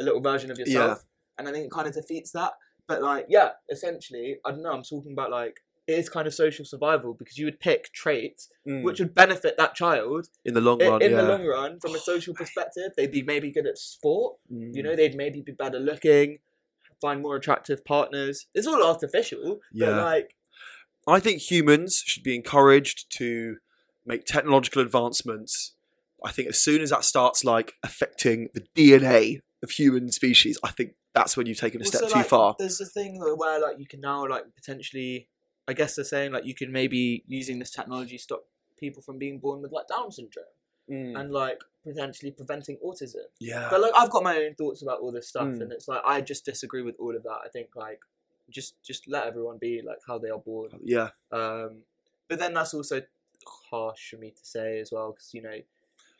a 0.00 0.02
little 0.02 0.20
version 0.20 0.50
of 0.50 0.58
yourself. 0.58 1.04
And 1.38 1.48
I 1.48 1.52
think 1.52 1.64
it 1.66 1.70
kind 1.72 1.86
of 1.86 1.94
defeats 1.94 2.30
that. 2.32 2.52
But 2.86 3.02
like, 3.02 3.26
yeah, 3.28 3.50
essentially, 3.70 4.36
I 4.44 4.50
don't 4.50 4.62
know. 4.62 4.72
I'm 4.72 4.82
talking 4.82 5.12
about 5.12 5.30
like 5.30 5.56
it 5.86 5.98
is 5.98 6.08
kind 6.08 6.26
of 6.26 6.32
social 6.32 6.64
survival 6.64 7.12
because 7.12 7.36
you 7.36 7.44
would 7.44 7.60
pick 7.60 7.92
traits 7.92 8.48
Mm. 8.66 8.82
which 8.84 8.98
would 9.00 9.14
benefit 9.14 9.56
that 9.58 9.74
child 9.74 10.28
in 10.46 10.54
the 10.54 10.60
long 10.62 10.78
run, 10.80 11.02
in 11.02 11.10
yeah. 11.10 11.20
the 11.20 11.28
long 11.28 11.44
run 11.44 11.78
from 11.80 11.94
a 11.94 11.98
social 11.98 12.32
perspective. 12.40 12.92
They'd 12.96 13.12
be 13.12 13.22
maybe 13.22 13.50
good 13.50 13.66
at 13.66 13.76
sport. 13.76 14.36
Mm. 14.50 14.74
You 14.74 14.82
know, 14.82 14.96
they'd 14.96 15.14
maybe 15.14 15.42
be 15.42 15.52
better 15.52 15.78
looking, 15.78 16.38
find 17.02 17.20
more 17.20 17.36
attractive 17.36 17.84
partners. 17.84 18.46
It's 18.54 18.66
all 18.66 18.82
artificial. 18.82 19.60
But 19.72 19.86
Yeah. 19.86 20.02
like, 20.02 20.34
I 21.06 21.20
think 21.20 21.42
humans 21.42 22.02
should 22.06 22.22
be 22.22 22.34
encouraged 22.34 23.04
to 23.18 23.56
make 24.06 24.24
technological 24.24 24.82
advancements. 24.82 25.74
I 26.24 26.30
think 26.32 26.48
as 26.48 26.60
soon 26.60 26.80
as 26.82 26.90
that 26.90 27.04
starts 27.04 27.44
like 27.44 27.74
affecting 27.82 28.48
the 28.54 28.62
DNA 28.76 29.40
of 29.62 29.70
human 29.70 30.10
species, 30.10 30.58
I 30.62 30.70
think 30.70 30.94
that's 31.14 31.36
when 31.36 31.46
you've 31.46 31.58
taken 31.58 31.80
a 31.82 31.84
step 31.84 32.02
Also, 32.02 32.14
too 32.14 32.18
like, 32.20 32.28
far. 32.28 32.56
There's 32.58 32.80
a 32.80 32.86
thing 32.86 33.18
where 33.20 33.60
like 33.60 33.78
you 33.78 33.86
can 33.86 34.00
now 34.00 34.26
like 34.26 34.44
potentially, 34.56 35.28
I 35.68 35.72
guess 35.74 35.94
they're 35.96 36.04
saying 36.04 36.32
like 36.32 36.44
you 36.46 36.54
can 36.54 36.72
maybe 36.72 37.24
using 37.26 37.58
this 37.58 37.70
technology 37.70 38.18
stop 38.18 38.44
people 38.78 39.02
from 39.02 39.18
being 39.18 39.38
born 39.38 39.62
with 39.62 39.72
like 39.72 39.86
Down 39.88 40.10
syndrome 40.12 40.44
Mm. 40.90 41.18
and 41.18 41.32
like 41.32 41.60
potentially 41.82 42.30
preventing 42.30 42.76
autism. 42.84 43.22
Yeah. 43.40 43.68
But 43.70 43.80
like 43.80 43.92
I've 43.96 44.10
got 44.10 44.22
my 44.22 44.36
own 44.36 44.54
thoughts 44.54 44.82
about 44.82 45.00
all 45.00 45.10
this 45.12 45.26
stuff, 45.28 45.44
Mm. 45.46 45.62
and 45.62 45.72
it's 45.72 45.88
like 45.88 46.02
I 46.04 46.20
just 46.20 46.44
disagree 46.44 46.82
with 46.82 46.94
all 46.98 47.16
of 47.16 47.22
that. 47.22 47.38
I 47.42 47.48
think 47.48 47.68
like 47.74 48.00
just 48.50 48.74
just 48.82 49.08
let 49.08 49.26
everyone 49.26 49.56
be 49.58 49.80
like 49.82 50.00
how 50.06 50.18
they 50.18 50.28
are 50.28 50.38
born. 50.38 50.72
yeah. 50.82 51.08
Um, 51.32 51.84
but 52.28 52.38
then 52.38 52.52
that's 52.52 52.74
also 52.74 53.00
harsh 53.70 54.10
for 54.10 54.16
me 54.16 54.30
to 54.30 54.44
say 54.44 54.78
as 54.80 54.90
well 54.92 55.12
because 55.12 55.32
you 55.34 55.42
know 55.42 55.58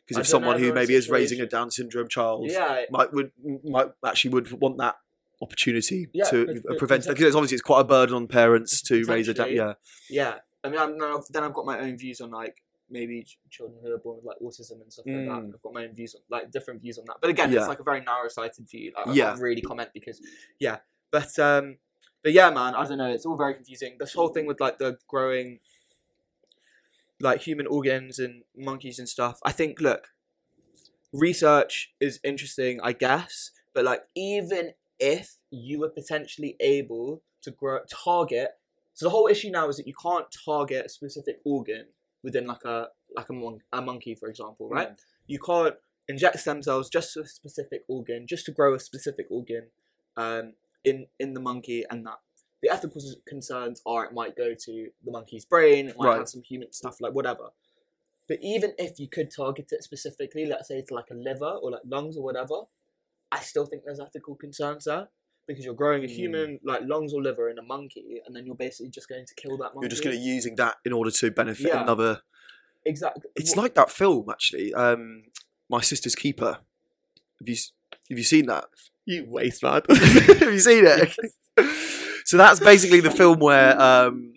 Because 0.07 0.21
if 0.21 0.27
someone 0.27 0.59
who 0.59 0.71
maybe 0.73 0.93
is 0.95 1.09
raising 1.09 1.39
a. 1.41 1.45
Down 1.47 1.71
syndrome 1.71 2.07
child 2.07 2.49
yeah 2.49 2.83
might 2.91 3.11
would 3.13 3.31
might 3.63 3.87
actually 4.05 4.31
would 4.31 4.51
want 4.61 4.77
that 4.77 4.95
opportunity 5.41 6.07
Yeah, 6.13 6.25
to 6.25 6.45
but- 6.45 6.63
but 6.67 6.77
prevent 6.77 7.05
because 7.07 7.23
it's 7.25 7.35
obviously 7.35 7.55
it's 7.55 7.61
quite 7.61 7.81
a 7.81 7.85
burden 7.85 8.15
on 8.15 8.27
parents 8.27 8.81
to 8.83 9.03
raise 9.05 9.27
a 9.27 9.33
down. 9.33 9.51
Yeah. 9.53 9.73
yeah. 10.09 10.35
I 10.63 10.69
mean 10.69 10.79
I'm, 10.79 10.97
now- 10.97 11.21
then 11.29 11.43
I've 11.43 11.53
got 11.53 11.65
my 11.65 11.79
own 11.79 11.97
views 11.97 12.21
on 12.21 12.31
like 12.31 12.61
maybe 12.89 13.25
children 13.49 13.79
who 13.83 13.91
are 13.93 13.97
born 13.97 14.17
with 14.17 14.25
like 14.25 14.37
autism 14.41 14.81
and 14.81 14.91
stuff 14.93 15.05
like 15.07 15.15
Mm. 15.15 15.27
that. 15.27 15.55
I've 15.55 15.61
got 15.61 15.73
my 15.73 15.85
own 15.85 15.93
views 15.93 16.15
on 16.15 16.21
like 16.29 16.51
different 16.51 16.81
views 16.81 16.97
on 16.99 17.05
that. 17.07 17.17
But 17.21 17.29
again, 17.31 17.51
Yeah. 17.51 17.59
it's 17.59 17.67
like 17.67 17.79
a 17.79 17.83
very 17.83 18.01
narrow-sighted 18.01 18.69
view. 18.69 18.93
Like, 18.95 19.07
I 19.07 19.13
Yeah. 19.13 19.25
can't 19.29 19.41
really 19.41 19.61
comment 19.61 19.89
because 19.93 20.21
yeah. 20.59 20.77
But 21.11 21.37
um, 21.39 21.77
but 22.23 22.31
yeah, 22.33 22.49
man, 22.51 22.75
I 22.75 22.85
don't 22.85 22.97
know. 22.99 23.09
It's 23.11 23.25
all 23.25 23.37
very 23.37 23.53
confusing. 23.55 23.97
This 23.99 24.13
whole 24.13 24.29
thing 24.29 24.45
with 24.45 24.59
like 24.59 24.77
the 24.79 24.97
growing 25.07 25.59
like 27.25 27.41
human 27.41 27.67
organs 27.67 28.19
and 28.19 28.43
monkeys 28.55 28.99
and 28.99 29.09
stuff. 29.09 29.39
I 29.43 29.51
think 29.51 29.81
look, 29.81 30.09
research 31.11 31.93
is 31.99 32.19
interesting, 32.23 32.79
I 32.81 32.93
guess, 32.93 33.51
but 33.73 33.83
like 33.83 34.03
even 34.15 34.71
if 34.99 35.35
you 35.51 35.79
were 35.79 35.89
potentially 35.89 36.55
able 36.59 37.21
to 37.41 37.51
grow 37.51 37.79
target 37.91 38.51
so 38.95 39.05
the 39.05 39.09
whole 39.09 39.27
issue 39.27 39.49
now 39.51 39.67
is 39.67 39.75
that 39.75 39.87
you 39.87 39.93
can't 40.01 40.25
target 40.45 40.85
a 40.85 40.89
specific 40.89 41.39
organ 41.43 41.87
within 42.23 42.47
like 42.47 42.63
a 42.63 42.87
like 43.15 43.29
a, 43.29 43.33
mon- 43.33 43.59
a 43.73 43.81
monkey 43.81 44.15
for 44.15 44.29
example 44.29 44.69
right? 44.69 44.89
You 45.27 45.37
can't 45.39 45.75
inject 46.07 46.39
stem 46.39 46.61
cells 46.61 46.89
just 46.89 47.13
to 47.13 47.21
a 47.21 47.27
specific 47.27 47.83
organ, 47.87 48.25
just 48.27 48.45
to 48.45 48.51
grow 48.51 48.73
a 48.73 48.79
specific 48.79 49.27
organ 49.29 49.67
um, 50.17 50.53
in 50.83 51.07
in 51.19 51.33
the 51.33 51.39
monkey, 51.39 51.83
and 51.89 52.05
that 52.05 52.19
the 52.65 52.73
ethical 52.73 52.99
concerns 53.27 53.81
are 53.85 54.05
it 54.05 54.13
might 54.13 54.35
go 54.35 54.53
to 54.65 54.87
the 55.05 55.11
monkey's 55.11 55.45
brain, 55.45 55.87
it 55.89 55.95
might 55.97 56.07
Right. 56.07 56.17
have 56.17 56.29
some 56.29 56.41
human 56.41 56.71
stuff 56.73 56.99
like 56.99 57.13
whatever. 57.13 57.49
But 58.27 58.39
even 58.41 58.73
if 58.79 58.99
you 58.99 59.07
could 59.07 59.29
target 59.29 59.67
it 59.71 59.83
specifically, 59.83 60.47
let's 60.47 60.67
say 60.67 60.81
to 60.81 60.93
like 60.95 61.11
a 61.11 61.13
liver 61.13 61.45
or 61.61 61.69
like 61.71 61.83
lungs 61.85 62.17
or 62.17 62.23
whatever, 62.23 62.61
I 63.31 63.39
still 63.41 63.67
think 63.67 63.83
there's 63.85 63.99
ethical 63.99 64.33
concerns 64.35 64.85
there 64.85 65.09
because 65.47 65.63
you're 65.63 65.75
growing 65.75 66.03
a 66.03 66.07
Mm. 66.07 66.15
human 66.21 66.59
like 66.63 66.81
lungs 66.85 67.13
or 67.13 67.21
liver 67.21 67.49
in 67.51 67.59
a 67.59 67.61
monkey, 67.61 68.19
and 68.25 68.35
then 68.35 68.47
you're 68.47 68.55
basically 68.55 68.89
just 68.89 69.07
going 69.07 69.27
to 69.27 69.35
kill 69.35 69.57
that 69.57 69.75
monkey. 69.75 69.81
You're 69.85 69.89
just 69.89 70.03
going 70.03 70.15
to 70.17 70.21
using 70.21 70.55
that 70.55 70.77
in 70.85 70.91
order 70.93 71.11
to 71.11 71.29
benefit 71.31 71.67
Yeah. 71.67 71.83
another. 71.83 72.21
exactly. 72.83 73.29
It's 73.35 73.55
Wha- 73.55 73.63
like 73.63 73.75
that 73.75 73.91
film 73.91 74.27
actually. 74.29 74.73
Um, 74.73 75.25
My 75.69 75.81
Sister's 75.81 76.15
Keeper. 76.15 76.59
Have 77.39 77.47
you 77.49 77.55
have 78.09 78.17
you 78.17 78.23
seen 78.23 78.45
that? 78.47 78.65
you 79.07 79.23
waste 79.27 79.61
man. 79.61 79.81
have 79.89 80.41
you 80.53 80.59
seen 80.59 80.83
it? 80.87 81.15
so 82.35 82.37
that's 82.37 82.59
basically 82.59 82.99
the 82.99 83.11
film 83.11 83.39
where 83.39 83.79
um, 83.81 84.33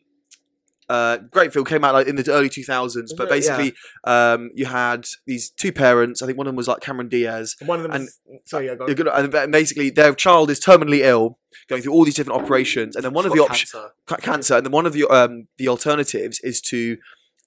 uh, 0.88 1.18
great 1.30 1.53
film 1.53 1.64
came 1.66 1.84
out 1.84 1.92
like 1.94 2.07
in 2.07 2.16
the 2.16 2.30
early 2.32 2.49
2000s, 2.49 3.11
but 3.16 3.24
Yeah. 3.24 3.28
basically 3.30 3.74
um, 4.05 4.51
you 4.55 4.64
had 4.66 5.05
these 5.26 5.51
two 5.51 5.70
parents. 5.72 6.22
I 6.22 6.26
think 6.26 6.38
one 6.38 6.46
of 6.46 6.53
them 6.53 6.57
was 6.57 6.66
like 6.68 6.80
Cameron 6.80 7.09
Diaz. 7.09 7.57
and 7.61 7.68
One 7.68 7.80
of 7.80 7.82
them. 7.82 7.92
And- 7.92 8.09
sorry, 8.46 8.66
yeah, 8.66 8.74
go. 8.74 8.86
You're 8.86 8.94
gonna, 8.94 9.11
and 9.11 9.53
basically 9.53 9.90
their 9.90 10.14
child 10.14 10.49
is 10.51 10.61
terminally 10.61 11.01
ill, 11.01 11.38
going 11.68 11.82
through 11.82 11.92
all 11.92 12.05
these 12.05 12.14
different 12.14 12.40
operations, 12.42 12.96
and 12.96 13.05
then 13.05 13.12
one 13.12 13.26
of 13.26 13.32
the 13.32 13.40
options 13.40 13.72
Cancer. 13.72 14.22
cancer, 14.22 14.57
and 14.57 14.64
then 14.66 14.72
one 14.72 14.86
of 14.86 14.92
the 14.94 15.07
um, 15.09 15.49
the 15.59 15.68
alternatives 15.68 16.40
is 16.40 16.61
to 16.62 16.96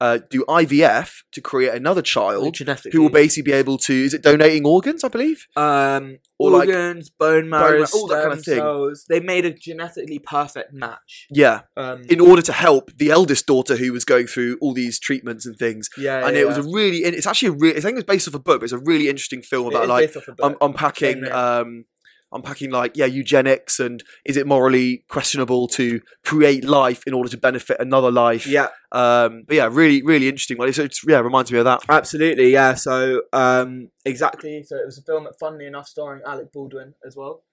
uh, 0.01 0.17
do 0.31 0.43
IVF 0.49 1.21
to 1.31 1.39
create 1.41 1.73
another 1.75 2.01
child 2.01 2.55
genetically. 2.55 2.89
who 2.91 3.03
will 3.03 3.09
basically 3.11 3.43
be 3.51 3.55
able 3.55 3.77
to. 3.77 3.93
Is 3.93 4.13
it 4.15 4.23
donating 4.23 4.65
organs? 4.65 5.03
I 5.03 5.09
believe. 5.09 5.45
um, 5.55 6.17
Or 6.39 6.49
like- 6.49 6.67
organs, 6.69 7.11
bone 7.11 7.47
marrow, 7.49 7.85
all 7.93 8.07
that 8.07 8.23
kind 8.23 8.33
of 8.33 8.43
thing. 8.43 8.55
cells. 8.57 9.05
They 9.07 9.19
made 9.19 9.45
a 9.45 9.51
genetically 9.53 10.17
perfect 10.17 10.73
match. 10.73 11.27
Yeah, 11.29 11.61
Um, 11.77 12.01
in 12.09 12.19
order 12.19 12.41
to 12.41 12.51
help 12.53 12.91
the 12.97 13.11
eldest 13.11 13.45
daughter 13.45 13.75
who 13.77 13.93
was 13.93 14.03
going 14.03 14.25
through 14.25 14.57
all 14.59 14.73
these 14.73 14.99
treatments 14.99 15.45
and 15.45 15.55
things. 15.55 15.87
yeah, 15.97 16.25
and 16.25 16.35
yeah, 16.35 16.41
it 16.41 16.47
was 16.47 16.57
yeah. 16.57 16.63
a 16.63 16.73
really, 16.73 16.97
it's 17.03 17.27
actually 17.27 17.49
a 17.49 17.51
really, 17.51 17.77
I 17.77 17.81
think 17.81 17.93
it 17.93 17.95
was 17.97 18.03
based 18.15 18.27
off 18.27 18.33
a 18.33 18.39
book, 18.39 18.61
but 18.61 18.63
it's 18.63 18.73
a 18.73 18.79
really 18.79 19.07
interesting 19.07 19.43
film 19.43 19.67
about 19.67 19.87
like 19.87 20.07
based 20.11 20.17
off 20.17 20.35
a 20.39 20.43
um, 20.45 20.57
unpacking, 20.61 21.31
um, 21.31 21.85
unpacking 22.33 22.71
like 22.71 22.95
yeah, 22.95 23.05
eugenics 23.05 23.79
and 23.79 24.03
is 24.25 24.37
it 24.37 24.47
morally 24.47 25.03
questionable 25.09 25.67
to 25.69 26.01
create 26.23 26.63
life 26.63 27.03
in 27.05 27.13
order 27.13 27.29
to 27.29 27.37
benefit 27.37 27.77
another 27.79 28.11
life? 28.11 28.47
yeah, 28.47 28.67
Um, 28.91 29.43
but 29.47 29.55
yeah, 29.57 29.67
really, 29.71 30.01
really 30.03 30.27
interesting 30.27 30.57
one. 30.57 30.69
It's, 30.69 30.77
it's 30.79 31.01
yeah, 31.07 31.19
reminds 31.19 31.51
me 31.51 31.59
of 31.59 31.65
that. 31.65 31.81
absolutely. 31.89 32.51
Yeah. 32.51 32.73
So 32.75 33.23
um, 33.33 33.89
exactly. 34.05 34.63
So 34.63 34.75
it 34.77 34.85
was 34.85 34.97
a 34.97 35.01
film 35.03 35.23
that, 35.25 35.33
funnily 35.39 35.65
enough, 35.65 35.87
starring 35.87 36.21
Alec 36.25 36.51
Baldwin 36.53 36.93
as 37.05 37.15
well. 37.15 37.43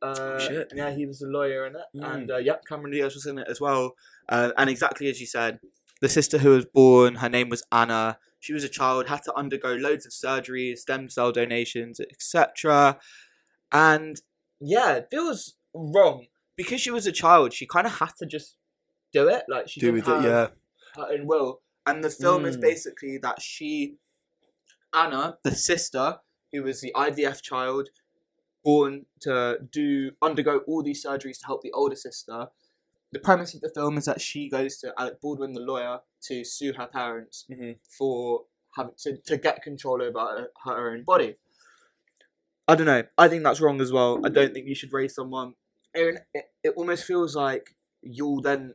Uh, 0.00 0.38
shit. 0.38 0.72
Yeah, 0.74 0.90
he 0.94 1.06
was 1.06 1.18
the 1.18 1.26
lawyer 1.26 1.66
in 1.66 1.74
it, 1.74 1.82
Mm. 1.96 2.14
and 2.14 2.30
uh, 2.30 2.36
yep, 2.36 2.64
Cameron 2.68 2.92
Diaz 2.92 3.14
was 3.14 3.26
in 3.26 3.36
it 3.38 3.48
as 3.50 3.60
well. 3.60 3.94
Uh, 4.28 4.52
and 4.56 4.70
exactly 4.70 5.08
as 5.08 5.20
you 5.20 5.26
said, 5.26 5.58
the 6.00 6.08
sister 6.08 6.38
who 6.38 6.50
was 6.50 6.64
born, 6.66 7.16
her 7.16 7.28
name 7.28 7.48
was 7.48 7.64
Anna. 7.72 8.18
She 8.38 8.52
was 8.52 8.62
a 8.62 8.68
child, 8.68 9.08
had 9.08 9.24
to 9.24 9.34
undergo 9.34 9.72
loads 9.74 10.06
of 10.06 10.12
surgeries, 10.12 10.78
stem 10.78 11.10
cell 11.10 11.32
donations, 11.32 11.98
etc. 11.98 12.98
And 13.72 14.20
yeah, 14.60 14.94
it 14.94 15.08
feels 15.10 15.54
wrong 15.74 16.26
because 16.56 16.80
she 16.80 16.90
was 16.90 17.06
a 17.06 17.12
child. 17.12 17.52
She 17.52 17.66
kind 17.66 17.86
of 17.86 17.98
had 17.98 18.10
to 18.18 18.26
just 18.26 18.56
do 19.12 19.28
it, 19.28 19.44
like 19.48 19.68
she 19.68 19.80
Do 19.80 19.86
didn't 19.92 20.06
with 20.06 20.08
it, 20.08 20.22
have 20.22 20.24
yeah. 20.24 21.02
her 21.02 21.12
own 21.12 21.26
will. 21.26 21.60
And 21.86 22.04
the 22.04 22.10
film 22.10 22.44
is 22.44 22.56
Mm. 22.56 22.60
basically 22.60 23.18
that 23.18 23.40
she, 23.40 23.96
Anna, 24.92 25.38
the 25.42 25.54
sister, 25.54 26.18
who 26.52 26.62
was 26.62 26.80
the 26.80 26.92
IVF 26.94 27.42
child, 27.42 27.88
born 28.64 29.06
to 29.20 29.58
do 29.70 30.10
undergo 30.20 30.58
all 30.66 30.82
these 30.82 31.04
surgeries 31.04 31.38
to 31.40 31.46
help 31.46 31.62
the 31.62 31.72
older 31.72 31.96
sister. 31.96 32.48
The 33.12 33.18
premise 33.20 33.54
of 33.54 33.62
the 33.62 33.70
film 33.70 33.96
is 33.96 34.04
that 34.04 34.20
she 34.20 34.50
goes 34.50 34.76
to 34.78 34.92
Alec 34.98 35.20
Baldwin, 35.22 35.54
the 35.54 35.60
lawyer, 35.60 36.00
to 36.24 36.44
sue 36.44 36.74
her 36.74 36.86
parents 36.86 37.46
Mhm. 37.50 37.78
for 37.96 38.44
having 38.76 38.94
to, 38.98 39.16
to 39.16 39.36
get 39.38 39.62
control 39.62 40.02
over 40.02 40.18
her, 40.18 40.50
her 40.64 40.90
own 40.90 41.04
body. 41.04 41.36
I 42.68 42.74
don't 42.74 42.86
know. 42.86 43.02
I 43.16 43.28
think 43.28 43.42
that's 43.42 43.60
wrong 43.60 43.80
as 43.80 43.90
well. 43.90 44.20
I 44.24 44.28
don't 44.28 44.52
think 44.52 44.66
you 44.68 44.74
should 44.74 44.92
raise 44.92 45.14
someone. 45.14 45.54
Aaron, 45.96 46.18
it, 46.34 46.44
it 46.62 46.74
almost 46.76 47.04
feels 47.04 47.34
like 47.34 47.74
you'll 48.02 48.42
then, 48.42 48.74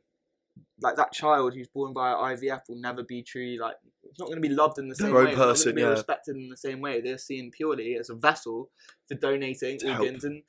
like 0.82 0.96
that 0.96 1.14
child 1.14 1.54
who's 1.54 1.68
born 1.68 1.94
by 1.94 2.12
IVF 2.12 2.62
will 2.68 2.82
never 2.82 3.04
be 3.04 3.22
truly 3.22 3.58
like. 3.58 3.76
It's 4.04 4.20
not 4.20 4.26
going 4.26 4.42
to 4.42 4.48
be 4.48 4.54
loved 4.54 4.80
in 4.80 4.90
the 4.90 4.96
same 4.96 5.14
way. 5.14 5.22
it's 5.22 5.32
not 5.32 5.38
gonna 5.38 5.52
person, 5.54 5.76
be 5.76 5.82
yeah. 5.82 5.88
respected 5.88 6.36
in 6.36 6.50
the 6.50 6.58
same 6.58 6.82
way. 6.82 7.02
They're 7.02 7.18
seen 7.18 7.52
purely 7.52 7.96
as 7.96 8.10
a 8.10 8.16
vessel 8.16 8.70
for 9.08 9.16
donating 9.16 9.78
To 9.80 9.88
help. 9.88 10.00
organs 10.02 10.24
and 10.24 10.44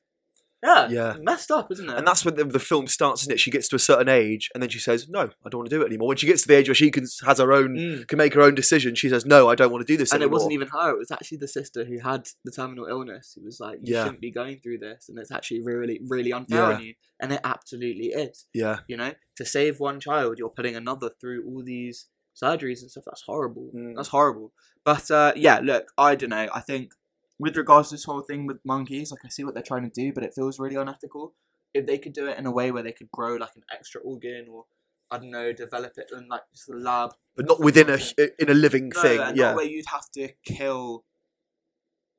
yeah, 0.65 0.89
Yeah. 0.89 1.17
messed 1.21 1.51
up, 1.51 1.71
isn't 1.71 1.89
it? 1.91 1.97
And 1.97 2.07
that's 2.07 2.25
when 2.25 2.35
the, 2.37 2.45
the 2.45 2.59
film 2.59 2.87
starts, 2.87 3.23
isn't 3.23 3.33
it? 3.33 3.41
She 3.41 3.51
gets 3.51 3.69
to 3.69 3.77
a 3.77 3.79
certain 3.79 4.09
age, 4.09 4.51
and 4.55 4.63
then 4.63 4.71
she 4.71 4.79
says, 4.79 5.09
"No, 5.09 5.31
I 5.45 5.49
don't 5.51 5.59
want 5.61 5.71
to 5.71 5.77
do 5.77 5.83
it 5.83 5.87
anymore." 5.87 6.09
When 6.09 6.17
she 6.17 6.27
gets 6.27 6.43
to 6.43 6.49
the 6.49 6.55
age 6.57 6.69
where 6.69 6.75
she 6.75 6.91
can 6.91 7.05
has 7.27 7.39
her 7.39 7.53
own, 7.53 7.77
Mm. 7.77 8.09
can 8.09 8.17
make 8.19 8.35
her 8.35 8.41
own 8.43 8.55
decision, 8.55 8.95
she 8.95 9.09
says, 9.09 9.27
"No, 9.27 9.49
I 9.49 9.55
don't 9.55 9.71
want 9.71 9.87
to 9.87 9.93
do 9.93 9.97
this 9.99 10.13
and 10.13 10.23
it 10.23 10.25
anymore." 10.25 10.37
wasn't 10.39 10.53
even 10.55 10.69
her; 10.69 10.91
it 10.91 10.99
was 10.99 11.11
actually 11.11 11.39
the 11.39 11.49
sister 11.49 11.85
who 11.85 11.99
had 11.99 12.29
the 12.45 12.51
terminal 12.51 12.87
illness. 12.87 13.35
Who 13.37 13.45
was 13.45 13.61
like, 13.61 13.79
"You 13.83 13.95
Yeah. 13.95 14.05
shouldn't 14.05 14.21
be 14.23 14.31
going 14.31 14.61
through 14.61 14.79
this," 14.79 15.09
and 15.09 15.19
it's 15.19 15.31
actually 15.31 15.63
really, 15.63 16.01
really 16.09 16.33
unfair 16.33 16.59
Yeah. 16.71 16.75
on 16.77 16.83
you. 16.83 16.95
And 17.21 17.33
it 17.33 17.41
absolutely 17.45 18.09
is. 18.09 18.47
yeah, 18.55 18.81
You 18.89 18.97
know, 18.97 19.13
to 19.37 19.45
save 19.45 19.81
one 19.81 20.01
child, 20.01 20.39
you're 20.39 20.49
putting 20.51 20.75
another 20.77 21.11
through 21.21 21.45
all 21.47 21.63
these 21.63 22.07
surgeries 22.41 22.81
and 22.83 22.91
stuff. 22.91 23.05
That's 23.07 23.23
horrible. 23.23 23.71
Mm. 23.75 23.95
That's 23.97 24.09
horrible. 24.09 24.53
But 24.85 25.11
uh, 25.11 25.33
yeah, 25.37 25.61
look, 25.63 25.93
I 25.97 26.15
don't 26.17 26.31
know. 26.31 26.49
I 26.53 26.61
think 26.61 26.93
with 27.39 27.57
regards 27.57 27.89
to 27.89 27.95
this 27.95 28.05
whole 28.05 28.23
thing 28.23 28.47
with 28.47 28.59
monkeys, 28.65 29.11
like 29.11 29.25
I 29.25 29.29
see 29.29 29.45
what 29.45 29.55
they're 29.55 29.63
trying 29.63 29.89
to 29.89 29.91
do, 29.91 30.13
but 30.13 30.23
it 30.25 30.35
feels 30.35 30.59
really 30.59 30.77
unethical. 30.77 31.35
If 31.73 31.87
they 31.87 31.99
could 31.99 32.13
do 32.13 32.27
it 32.29 32.39
in 32.39 32.47
a 32.47 32.53
way 32.53 32.71
where 32.71 32.83
they 32.83 32.93
could 32.93 33.11
grow 33.11 33.35
like 33.35 33.57
an 33.57 33.63
extra 33.73 34.01
organ, 34.03 34.47
or 34.51 34.67
I 35.11 35.19
don't 35.19 35.31
know, 35.31 35.53
develop 35.53 35.93
it 35.97 36.11
in 36.17 36.29
like 36.29 36.43
just 36.55 36.69
a 36.69 36.75
lab, 36.77 37.11
but 37.37 37.47
not 37.47 37.61
within 37.61 37.91
a 37.91 37.99
in 38.39 38.49
a 38.49 38.55
living 38.55 38.91
no, 38.95 39.03
thing. 39.03 39.21
and 39.21 39.37
Yeah, 39.37 39.47
not 39.47 39.57
where 39.57 39.65
you'd 39.67 39.87
have 39.91 40.09
to 40.15 40.29
kill 40.45 41.05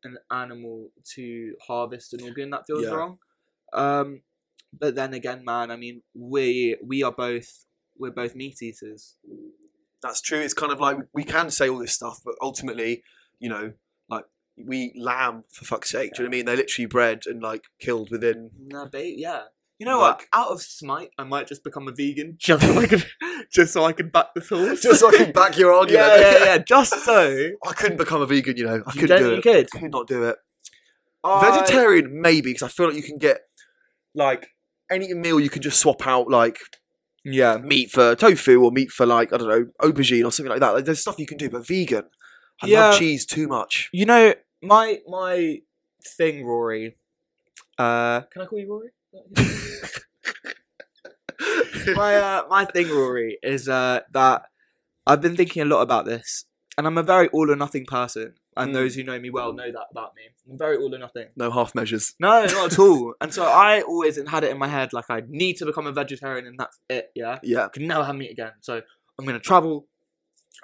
an 0.03 0.17
animal 0.29 0.89
to 1.15 1.55
harvest 1.67 2.13
an 2.13 2.23
organ. 2.23 2.49
That 2.51 2.67
feels 2.67 2.83
Yeah. 2.83 2.91
wrong. 2.91 3.19
Um, 3.73 4.21
but 4.77 4.95
then 4.95 5.13
again, 5.13 5.43
man, 5.45 5.71
I 5.71 5.77
mean, 5.77 6.03
we 6.13 6.77
we 6.83 7.01
are 7.03 7.11
both 7.11 7.65
we're 7.97 8.11
both 8.11 8.35
meat 8.35 8.61
eaters. 8.61 9.15
that's 10.01 10.21
true. 10.21 10.39
It's 10.39 10.53
kind 10.53 10.71
of 10.71 10.79
like 10.79 10.97
we 11.13 11.23
can 11.23 11.49
say 11.49 11.69
all 11.69 11.79
this 11.79 11.93
stuff, 11.93 12.19
but 12.23 12.35
ultimately, 12.41 13.03
you 13.39 13.49
know, 13.49 13.73
we 14.57 14.77
eat 14.77 14.93
lamb 15.01 15.43
for 15.51 15.65
fuck's 15.65 15.91
sake. 15.91 16.13
Do 16.13 16.23
you 16.23 16.27
know 16.27 16.29
what 16.29 16.35
I 16.35 16.37
mean? 16.37 16.45
They're 16.45 16.55
literally 16.57 16.85
bred 16.85 17.23
and 17.25 17.41
like 17.41 17.63
killed 17.79 18.09
within. 18.11 18.51
No, 18.59 18.87
ba- 18.87 19.05
yeah. 19.05 19.43
You 19.79 19.85
know 19.85 19.99
Like- 19.99 20.19
what? 20.19 20.27
Out 20.33 20.47
of 20.51 20.61
smite, 20.61 21.09
I 21.17 21.23
might 21.25 21.47
just 21.47 21.63
become 21.63 21.87
a 21.87 21.91
vegan 21.91 22.37
just 22.39 22.63
so 22.65 22.79
I 22.79 22.85
can 22.87 23.03
just 23.51 23.73
so 23.73 23.83
I 23.83 23.91
can 23.91 24.09
back 24.09 24.27
the 24.33 24.41
horse. 24.41 24.81
Just 24.81 25.01
so 25.01 25.09
I 25.09 25.17
can 25.17 25.31
back 25.33 25.57
your 25.57 25.73
argument. 25.77 26.07
yeah, 26.07 26.31
yeah, 26.31 26.45
yeah. 26.45 26.57
Just 26.59 26.93
so. 27.03 27.49
I 27.67 27.73
couldn't 27.73 27.97
become 27.97 28.21
a 28.21 28.25
vegan, 28.25 28.55
you 28.57 28.65
know. 28.65 28.83
I 28.87 28.91
You 28.93 29.01
couldn't 29.01 29.09
don't 29.09 29.23
do 29.23 29.31
you 29.31 29.37
it. 29.37 29.43
could. 29.43 29.71
Could 29.81 29.91
not 29.91 30.07
do 30.07 30.23
it. 30.23 30.37
I- 31.23 31.51
Vegetarian, 31.59 32.21
maybe, 32.21 32.51
because 32.53 32.63
I 32.63 32.67
feel 32.69 32.87
like 32.87 32.95
you 32.95 33.03
can 33.03 33.17
get 33.17 33.41
like 34.13 34.47
any 34.89 35.13
meal 35.13 35.39
you 35.39 35.49
can 35.49 35.61
just 35.61 35.79
swap 35.79 36.05
out 36.07 36.29
like 36.29 36.57
Yeah. 37.25 37.57
meat 37.57 37.91
for 37.91 38.15
tofu 38.15 38.63
or 38.63 38.71
meat 38.71 38.91
for 38.91 39.05
like 39.05 39.33
I 39.33 39.37
don't 39.37 39.49
know 39.49 39.65
aubergine 39.81 40.23
or 40.25 40.31
something 40.31 40.51
like 40.51 40.59
that. 40.61 40.73
Like, 40.73 40.85
there's 40.85 41.01
stuff 41.01 41.19
you 41.19 41.25
can 41.25 41.37
do, 41.37 41.49
but 41.49 41.67
vegan, 41.67 42.03
I 42.61 42.67
Yeah. 42.67 42.89
love 42.89 42.99
cheese 42.99 43.25
too 43.25 43.47
much. 43.47 43.89
You 43.91 44.05
know, 44.05 44.33
my 44.61 44.99
my 45.07 45.59
thing, 46.17 46.45
Rory. 46.45 46.97
Uh, 47.77 48.21
can 48.31 48.41
I 48.41 48.45
call 48.45 48.59
you 48.59 48.69
Rory? 48.69 48.89
my 51.95 52.15
uh, 52.15 52.43
my 52.49 52.65
thing, 52.65 52.89
Rory, 52.89 53.37
is 53.43 53.67
uh, 53.69 54.01
that 54.13 54.43
I've 55.07 55.21
been 55.21 55.35
thinking 55.35 55.61
a 55.61 55.65
lot 55.65 55.81
about 55.81 56.05
this, 56.05 56.45
and 56.77 56.87
I'm 56.87 56.97
a 56.97 57.03
very 57.03 57.27
all 57.29 57.51
or 57.51 57.55
nothing 57.55 57.85
person. 57.85 58.35
And 58.57 58.71
Mm. 58.71 58.73
those 58.73 58.95
who 58.95 59.03
know 59.03 59.19
me 59.19 59.29
well 59.29 59.51
know 59.51 59.69
that 59.69 59.87
about 59.91 60.15
me. 60.15 60.21
I'm 60.49 60.57
very 60.57 60.77
all 60.77 60.95
or 60.95 60.97
nothing. 60.97 61.27
no 61.35 61.51
half 61.51 61.75
measures. 61.75 62.13
No, 62.21 62.45
not 62.45 62.71
at 62.71 62.79
all. 62.79 63.13
And 63.19 63.33
so 63.33 63.43
I 63.45 63.81
always 63.81 64.17
had 64.29 64.45
it 64.45 64.51
in 64.51 64.57
my 64.57 64.69
head 64.69 64.93
like 64.93 65.09
I 65.09 65.23
need 65.27 65.57
to 65.57 65.65
become 65.65 65.87
a 65.87 65.91
vegetarian, 65.91 66.47
and 66.47 66.57
that's 66.57 66.79
it. 66.89 67.11
Yeah, 67.15 67.39
Yeah, 67.43 67.65
I 67.65 67.67
can 67.67 67.85
never 67.85 68.05
have 68.05 68.15
meat 68.15 68.31
again. 68.31 68.53
So 68.61 68.81
I'm 69.19 69.25
gonna 69.25 69.41
travel. 69.41 69.87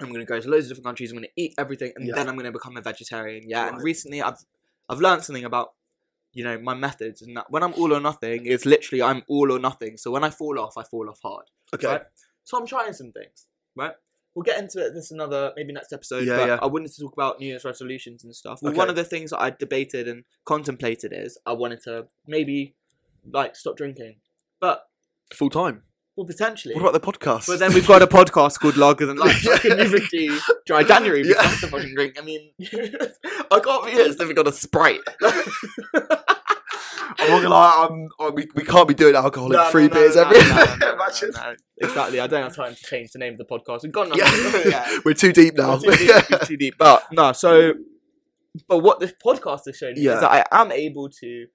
I'm 0.00 0.10
gonna 0.12 0.24
go 0.24 0.40
to 0.40 0.48
loads 0.48 0.66
of 0.66 0.70
different 0.70 0.86
countries. 0.86 1.10
I'm 1.10 1.16
gonna 1.18 1.28
eat 1.36 1.54
everything, 1.58 1.92
and 1.96 2.06
Yeah. 2.06 2.14
then 2.14 2.28
I'm 2.28 2.36
gonna 2.36 2.52
become 2.52 2.76
a 2.76 2.80
vegetarian. 2.80 3.48
Yeah. 3.48 3.68
And 3.68 3.82
recently, 3.82 4.22
I've 4.22 4.38
I've 4.88 5.00
learned 5.00 5.22
something 5.24 5.44
about 5.44 5.72
you 6.32 6.44
know 6.44 6.58
my 6.58 6.74
methods, 6.74 7.22
and 7.22 7.36
that 7.36 7.50
when 7.50 7.62
I'm 7.62 7.74
all 7.74 7.92
or 7.92 8.00
nothing, 8.00 8.46
it's 8.46 8.64
literally 8.66 9.02
I'm 9.02 9.22
all 9.28 9.52
or 9.52 9.58
nothing. 9.58 9.96
So 9.96 10.10
when 10.10 10.24
I 10.24 10.30
fall 10.30 10.58
off, 10.58 10.76
I 10.78 10.82
fall 10.84 11.08
off 11.10 11.20
hard. 11.22 11.46
okay. 11.74 11.86
Right. 11.86 12.02
So 12.44 12.58
I'm 12.58 12.66
trying 12.66 12.92
some 12.92 13.12
things. 13.12 13.46
Right. 13.76 13.92
We'll 14.34 14.42
get 14.44 14.58
into 14.58 14.78
it 14.84 14.94
this 14.94 15.10
another 15.10 15.52
maybe 15.56 15.72
next 15.74 15.92
episode. 15.92 16.26
Yeah, 16.26 16.36
but 16.38 16.48
yeah. 16.48 16.58
I 16.62 16.66
wanted 16.66 16.90
to 16.92 17.02
talk 17.02 17.12
about 17.12 17.38
New 17.38 17.46
Year's 17.46 17.64
resolutions 17.66 18.24
and 18.24 18.34
stuff. 18.34 18.60
Well, 18.62 18.70
Okay. 18.72 18.78
one 18.78 18.88
of 18.88 18.96
the 18.96 19.04
things 19.04 19.30
that 19.30 19.40
I 19.40 19.50
debated 19.50 20.08
and 20.08 20.24
contemplated 20.46 21.12
is 21.14 21.38
I 21.44 21.52
wanted 21.52 21.82
to 21.82 22.08
maybe 22.26 22.74
like 23.30 23.54
stop 23.56 23.76
drinking, 23.76 24.16
but 24.58 24.88
Full 25.34 25.50
time. 25.50 25.82
Well, 26.16 26.26
potentially. 26.26 26.74
What 26.74 26.82
about 26.82 26.92
the 26.92 27.00
podcast? 27.00 27.46
But 27.46 27.58
then 27.58 27.72
we've 27.72 27.86
got 27.86 28.02
a 28.02 28.06
podcast 28.06 28.60
called 28.60 28.76
Lager 28.76 29.06
Than 29.06 29.16
Life. 29.16 29.40
So 29.42 29.52
I 29.54 29.58
can 29.58 29.70
Yeah. 29.78 29.84
move 29.84 29.94
into 29.94 30.40
dry 30.66 30.82
January 30.82 31.22
because 31.22 31.36
Yeah. 31.42 31.48
that's 31.48 31.60
the 31.62 31.66
fucking 31.68 31.94
drink. 31.94 32.16
I 32.18 32.22
mean, 32.22 32.50
I 33.50 33.60
can't 33.60 33.84
be 33.86 33.90
here 33.92 34.08
living 34.08 34.38
on 34.38 34.46
a 34.46 34.52
Sprite. 34.52 35.00
I'm 37.18 37.28
not 37.30 37.42
gonna 37.42 37.48
lie, 37.50 37.88
I'm, 37.90 38.08
oh, 38.18 38.30
we, 38.30 38.48
we 38.54 38.64
can't 38.64 38.88
be 38.88 38.94
doing 38.94 39.14
alcoholic 39.14 39.56
No, 39.56 39.64
free 39.70 39.88
no, 39.88 39.94
beers 39.94 40.16
no, 40.16 40.22
every 40.22 40.38
no, 40.38 40.48
no, 40.48 40.64
no, 40.64 40.76
no, 40.80 40.92
Imagine. 40.94 41.30
no, 41.34 41.40
no. 41.50 41.54
Exactly. 41.88 42.20
I 42.20 42.26
don't 42.26 42.42
have 42.42 42.56
time 42.56 42.74
to 42.74 42.82
change 42.82 43.12
the 43.12 43.18
name 43.18 43.34
of 43.34 43.38
the 43.38 43.44
podcast. 43.44 43.82
We've 43.82 43.92
got 43.92 44.06
enough. 44.06 44.18
Yeah. 44.18 44.62
yeah. 44.90 44.98
We're 45.04 45.14
too 45.14 45.32
deep 45.32 45.54
now. 45.56 45.76
too 45.78 45.90
deep, 45.92 46.10
it's 46.30 46.48
too 46.48 46.56
deep. 46.56 46.74
But 46.78 47.04
no, 47.12 47.32
so 47.32 47.74
but 48.68 48.78
what 48.78 49.00
this 49.00 49.12
podcast 49.24 49.62
has 49.66 49.76
shown 49.76 49.94
me 49.94 50.02
Yeah. 50.02 50.14
is 50.14 50.20
that 50.20 50.30
I 50.30 50.60
am 50.62 50.72
able 50.72 51.08
to 51.08 51.46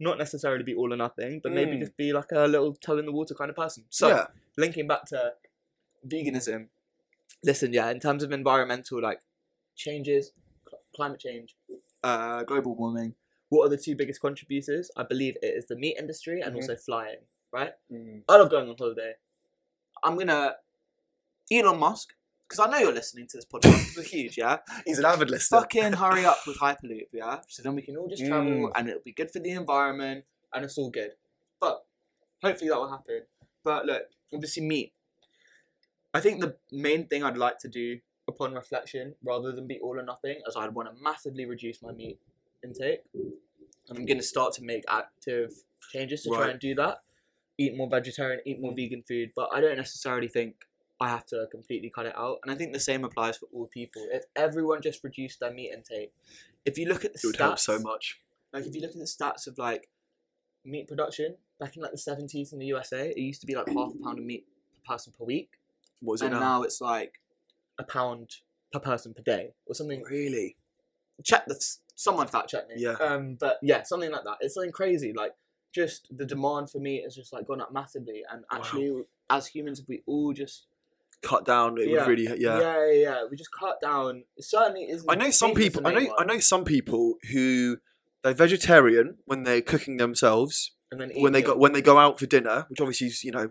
not 0.00 0.18
necessarily 0.18 0.64
be 0.64 0.74
all 0.74 0.92
or 0.92 0.96
nothing, 0.96 1.40
but 1.42 1.52
maybe 1.52 1.72
Mm. 1.76 1.80
just 1.80 1.96
be 1.96 2.12
like 2.12 2.32
a 2.32 2.46
little 2.46 2.74
toe 2.74 2.98
in 2.98 3.06
the 3.06 3.12
water 3.12 3.34
kind 3.34 3.50
of 3.50 3.56
person. 3.56 3.84
So 3.90 4.08
yeah. 4.08 4.26
linking 4.56 4.86
back 4.88 5.04
to 5.06 5.34
veganism, 6.06 6.68
listen, 7.44 7.72
yeah, 7.72 7.90
in 7.90 8.00
terms 8.00 8.22
of 8.22 8.32
environmental 8.32 9.00
like 9.00 9.20
changes, 9.76 10.32
cl- 10.68 10.80
climate 10.96 11.20
change, 11.20 11.56
uh, 12.02 12.42
global 12.44 12.74
warming, 12.74 13.14
what 13.50 13.64
are 13.66 13.68
the 13.68 13.76
two 13.78 13.94
biggest 13.94 14.20
contributors? 14.20 14.90
I 14.96 15.04
believe 15.04 15.36
it 15.42 15.54
is 15.54 15.66
the 15.66 15.76
meat 15.76 15.96
industry 15.98 16.40
and 16.40 16.52
Mhm. 16.54 16.56
also 16.56 16.76
flying. 16.76 17.20
Right? 17.52 17.72
Mm. 17.90 18.24
I 18.28 18.36
love 18.36 18.50
going 18.50 18.68
on 18.68 18.76
holiday. 18.76 19.14
I'm 20.02 20.18
gonna 20.18 20.56
Elon 21.52 21.78
Musk 21.78 22.14
because 22.54 22.68
I 22.68 22.70
know 22.70 22.84
you're 22.84 22.94
listening 22.94 23.26
to 23.26 23.36
this 23.36 23.44
podcast. 23.44 23.96
We're 23.96 24.04
huge, 24.04 24.38
yeah. 24.38 24.58
He's 24.86 25.00
an 25.00 25.04
avid 25.04 25.28
listener. 25.28 25.60
Fucking 25.60 25.94
hurry 25.94 26.24
up 26.24 26.38
with 26.46 26.58
Hyperloop, 26.58 27.08
yeah. 27.12 27.40
So 27.48 27.64
then 27.64 27.74
we 27.74 27.82
can 27.82 27.96
all 27.96 28.06
just 28.06 28.24
travel 28.24 28.52
Mm. 28.52 28.72
and 28.76 28.88
it'll 28.88 29.02
be 29.02 29.12
good 29.12 29.32
for 29.32 29.40
the 29.40 29.50
environment 29.50 30.24
and 30.52 30.64
it's 30.64 30.78
all 30.78 30.88
good. 30.88 31.12
But 31.60 31.84
hopefully 32.42 32.70
that 32.70 32.76
will 32.78 32.90
happen. 32.90 33.22
But 33.64 33.86
look, 33.86 34.02
obviously 34.32 34.62
meat. 34.62 34.92
I 36.12 36.20
think 36.20 36.40
the 36.40 36.56
main 36.70 37.08
thing 37.08 37.24
I'd 37.24 37.36
like 37.36 37.58
to 37.58 37.68
do 37.68 37.98
upon 38.28 38.54
reflection, 38.54 39.16
rather 39.24 39.50
than 39.50 39.66
be 39.66 39.80
all 39.80 39.98
or 39.98 40.04
nothing, 40.04 40.40
is 40.46 40.54
I'd 40.56 40.74
want 40.74 40.96
to 40.96 41.02
massively 41.02 41.46
reduce 41.46 41.82
my 41.82 41.90
meat 41.90 42.20
intake. 42.62 43.00
And 43.14 43.98
I'm 43.98 44.06
going 44.06 44.18
to 44.18 44.22
start 44.22 44.52
to 44.54 44.62
make 44.62 44.84
active 44.88 45.50
changes 45.92 46.22
to 46.22 46.30
try 46.30 46.50
and 46.50 46.60
do 46.60 46.76
that. 46.76 46.98
Eat 47.58 47.76
more 47.76 47.88
vegetarian, 47.88 48.40
eat 48.46 48.60
more 48.60 48.72
vegan 48.76 49.02
food, 49.02 49.32
but 49.34 49.48
I 49.52 49.60
don't 49.60 49.76
necessarily 49.76 50.28
think 50.28 50.54
I 51.00 51.08
have 51.08 51.26
to 51.26 51.46
completely 51.50 51.90
cut 51.90 52.06
it 52.06 52.16
out. 52.16 52.38
And 52.42 52.52
I 52.52 52.54
think 52.54 52.72
the 52.72 52.80
same 52.80 53.04
applies 53.04 53.36
for 53.36 53.46
all 53.52 53.66
people. 53.66 54.06
If 54.12 54.24
everyone 54.36 54.80
just 54.80 55.02
reduced 55.02 55.40
their 55.40 55.52
meat 55.52 55.72
intake, 55.72 56.12
if 56.64 56.78
you 56.78 56.86
look 56.86 57.04
at 57.04 57.12
the 57.12 57.18
It 57.22 57.26
would 57.26 57.34
stats, 57.36 57.38
help 57.40 57.58
so 57.58 57.78
much. 57.80 58.20
like 58.52 58.64
if 58.66 58.74
you 58.74 58.80
look 58.80 58.92
at 58.92 58.98
the 58.98 59.04
stats 59.04 59.46
of 59.46 59.58
like 59.58 59.88
meat 60.64 60.86
production 60.88 61.36
back 61.60 61.76
in 61.76 61.82
like 61.82 61.92
the 61.92 61.98
seventies 61.98 62.52
in 62.52 62.58
the 62.58 62.66
USA, 62.66 63.10
it 63.10 63.18
used 63.18 63.40
to 63.40 63.46
be 63.46 63.54
like 63.54 63.68
half 63.68 63.92
a 63.94 64.02
pound 64.04 64.18
of 64.18 64.24
meat 64.24 64.46
per 64.86 64.94
person 64.94 65.12
per 65.18 65.24
week, 65.24 65.50
What 66.00 66.14
is 66.14 66.22
it 66.22 66.26
and 66.26 66.34
now? 66.34 66.40
now 66.40 66.62
it's 66.62 66.80
like 66.80 67.20
a 67.78 67.84
pound 67.84 68.36
per 68.72 68.78
person 68.78 69.14
per 69.14 69.22
day 69.22 69.52
or 69.66 69.74
something. 69.74 70.02
Really? 70.08 70.56
Check 71.22 71.46
the 71.46 71.60
someone 71.96 72.26
fact 72.28 72.48
check 72.50 72.68
me. 72.68 72.74
Yeah. 72.78 72.92
Um, 73.00 73.36
but 73.38 73.58
yeah, 73.62 73.82
something 73.82 74.10
like 74.10 74.24
that. 74.24 74.38
It's 74.40 74.54
something 74.54 74.72
crazy. 74.72 75.12
Like 75.12 75.32
just 75.72 76.08
the 76.16 76.24
demand 76.24 76.70
for 76.70 76.78
meat 76.78 77.02
has 77.04 77.14
just 77.16 77.32
like 77.32 77.46
gone 77.46 77.60
up 77.60 77.72
massively, 77.72 78.22
and 78.30 78.44
actually, 78.52 79.02
as 79.28 79.46
humans, 79.48 79.80
if 79.80 79.88
we 79.88 80.02
all 80.06 80.32
just 80.32 80.66
Cut 81.22 81.44
down. 81.44 81.78
It 81.78 81.88
Yeah. 81.88 82.00
would 82.00 82.08
really. 82.08 82.24
Yeah. 82.24 82.58
yeah, 82.60 82.86
yeah, 82.86 82.92
yeah, 82.92 83.24
we 83.30 83.36
just 83.36 83.50
cut 83.52 83.80
down. 83.80 84.24
It 84.36 84.44
certainly 84.44 84.84
isn't. 84.90 85.08
I 85.10 85.14
know 85.14 85.30
some 85.30 85.54
people. 85.54 85.86
I 85.86 85.92
know. 85.92 86.00
main 86.00 86.10
I 86.18 86.24
know 86.24 86.38
some 86.38 86.64
people 86.64 87.14
who 87.32 87.78
they're 88.22 88.34
vegetarian 88.34 89.18
when 89.24 89.42
they're 89.44 89.62
cooking 89.62 89.96
themselves. 89.98 90.72
and 90.90 91.00
then 91.00 91.10
When 91.16 91.32
they 91.32 91.42
go 91.42 91.56
when 91.56 91.72
they 91.72 91.82
go 91.82 91.98
out 91.98 92.18
for 92.18 92.26
dinner, 92.26 92.66
which 92.68 92.80
obviously 92.80 93.08
is 93.08 93.24
you 93.24 93.32
know, 93.32 93.50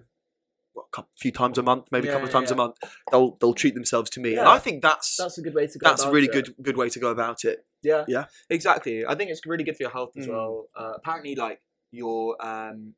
what, 0.74 0.86
a 0.98 1.04
few 1.20 1.32
times 1.32 1.58
a 1.58 1.64
month, 1.64 1.86
maybe 1.92 2.08
a 2.08 2.12
Yeah, 2.12 2.14
couple 2.16 2.28
of 2.28 2.34
yeah, 2.34 2.40
times 2.40 2.52
a 2.52 2.56
month, 2.56 2.76
they'll 3.12 3.38
they'll 3.40 3.54
treat 3.54 3.74
themselves 3.76 4.10
to 4.12 4.20
meat, 4.20 4.38
and 4.38 4.48
I 4.48 4.60
think 4.60 4.82
that's 4.82 5.18
that's 5.18 5.38
a 5.38 5.42
good 5.42 5.54
way 5.54 5.68
to 5.68 5.78
go. 5.80 5.88
that's 5.88 6.04
a 6.04 6.12
really 6.12 6.28
it. 6.28 6.32
good 6.34 6.56
good 6.62 6.78
way 6.78 6.90
to 6.90 7.00
go 7.00 7.10
about 7.10 7.44
it. 7.46 7.66
Yeah. 7.82 8.06
Yeah. 8.08 8.26
Exactly. 8.50 9.06
I 9.06 9.14
think 9.16 9.30
it's 9.30 9.46
really 9.46 9.64
good 9.64 9.76
for 9.78 9.84
your 9.84 9.92
health 9.92 10.14
as 10.18 10.26
Mm. 10.26 10.30
well. 10.32 10.68
Uh, 10.76 10.94
apparently, 10.96 11.36
like 11.36 11.62
your 11.92 12.38
um, 12.46 12.96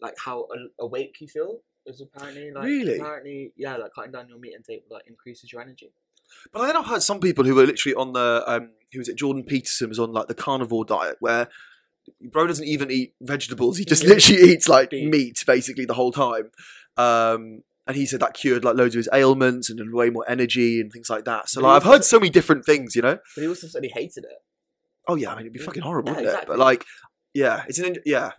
like 0.00 0.14
how 0.18 0.46
awake 0.78 1.16
you 1.20 1.28
feel 1.28 1.60
is 1.86 2.00
apparently 2.00 2.50
like 2.52 2.64
Really? 2.64 2.96
apparently 2.98 3.52
yeah 3.56 3.76
like 3.76 3.92
cutting 3.94 4.12
down 4.12 4.28
your 4.28 4.38
meat 4.38 4.54
intake 4.56 4.84
like 4.90 5.04
increases 5.06 5.52
your 5.52 5.62
energy. 5.62 5.92
But 6.52 6.60
I 6.62 6.66
then 6.66 6.76
I've 6.76 6.86
heard 6.86 7.02
some 7.02 7.18
people 7.20 7.44
who 7.44 7.54
were 7.54 7.66
literally 7.66 7.94
on 7.96 8.12
the 8.12 8.44
um, 8.46 8.70
who 8.92 9.00
is 9.00 9.08
it? 9.08 9.16
Jordan 9.16 9.44
Peterson 9.44 9.88
was 9.88 9.98
on 9.98 10.12
like 10.12 10.28
the 10.28 10.34
carnivore 10.34 10.84
diet 10.84 11.16
where 11.20 11.48
bro 12.20 12.46
doesn't 12.46 12.66
even 12.66 12.90
eat 12.90 13.14
vegetables; 13.20 13.78
he 13.78 13.84
just 13.84 14.04
literally 14.04 14.42
eats 14.52 14.68
like 14.68 14.90
Beef. 14.90 15.10
meat 15.10 15.42
basically 15.46 15.84
the 15.86 15.94
whole 15.94 16.12
time. 16.12 16.50
Um, 16.96 17.62
and 17.86 17.96
he 17.96 18.06
said 18.06 18.20
that 18.20 18.34
cured 18.34 18.62
like 18.64 18.76
loads 18.76 18.94
of 18.94 18.98
his 18.98 19.08
ailments 19.12 19.68
and 19.70 19.78
had 19.80 19.90
way 19.92 20.10
more 20.10 20.24
energy 20.28 20.80
and 20.80 20.92
things 20.92 21.10
like 21.10 21.24
that. 21.24 21.48
So 21.48 21.60
like 21.62 21.76
I've 21.76 21.88
heard 21.90 22.04
so 22.04 22.20
many 22.20 22.30
different 22.30 22.64
things, 22.64 22.94
you 22.94 23.02
know. 23.02 23.18
But 23.34 23.42
he 23.42 23.48
also 23.48 23.66
said 23.66 23.82
he 23.82 23.90
hated 23.92 24.24
it. 24.24 24.38
Oh 25.08 25.16
yeah, 25.16 25.30
I 25.32 25.36
mean 25.36 25.40
it'd 25.46 25.52
be 25.52 25.58
fucking 25.58 25.82
horrible, 25.82 26.10
Yeah, 26.10 26.16
wouldn't 26.18 26.26
it? 26.26 26.30
exactly. 26.30 26.52
But 26.56 26.58
like, 26.60 26.84
yeah, 27.34 27.64
it's 27.66 27.78
an 27.80 27.86
in- 27.86 28.02
yeah, 28.06 28.32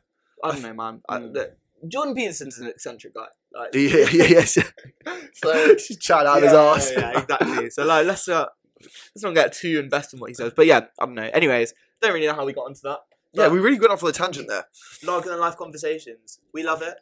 I 0.44 0.52
don't 0.52 0.62
know, 0.62 0.74
man. 0.74 1.02
I, 1.10 1.18
Mm. 1.18 1.34
look, 1.34 1.52
Jordan 1.88 2.16
Peterson's 2.16 2.58
an 2.60 2.68
eccentric 2.68 3.14
guy. 3.14 3.28
Like, 3.54 3.74
yeah, 3.74 4.08
yeah, 4.12 4.26
yes. 4.26 4.54
so 5.34 5.76
chat 6.00 6.26
out 6.26 6.42
yeah, 6.42 6.48
his 6.48 6.54
ass. 6.54 6.92
Yeah, 6.92 7.00
yeah, 7.00 7.20
exactly. 7.20 7.70
So 7.70 7.86
like, 7.86 8.06
let's 8.06 8.28
uh, 8.28 8.46
let's 8.80 9.24
not 9.24 9.34
get 9.34 9.54
too 9.54 9.80
invested 9.80 10.18
in 10.18 10.22
what 10.22 10.30
he 10.30 10.34
says. 10.34 10.54
But 10.56 10.68
yeah, 10.68 10.82
I 11.00 11.06
don't 11.06 11.16
know. 11.16 11.30
Anyways, 11.34 11.74
don't 12.02 12.14
really 12.14 12.28
know 12.28 12.34
how 12.34 12.46
we 12.46 12.54
got 12.54 12.66
onto 12.66 12.82
that. 12.84 13.00
Yeah, 13.34 13.48
we 13.48 13.60
really 13.60 13.80
went 13.80 13.92
off 13.92 14.04
on 14.04 14.10
a 14.10 14.14
tangent 14.14 14.48
there. 14.48 14.66
Lager 15.04 15.30
Than 15.30 15.40
Life 15.40 15.56
conversations. 15.56 16.40
We 16.54 16.64
love 16.64 16.82
it. 16.82 16.96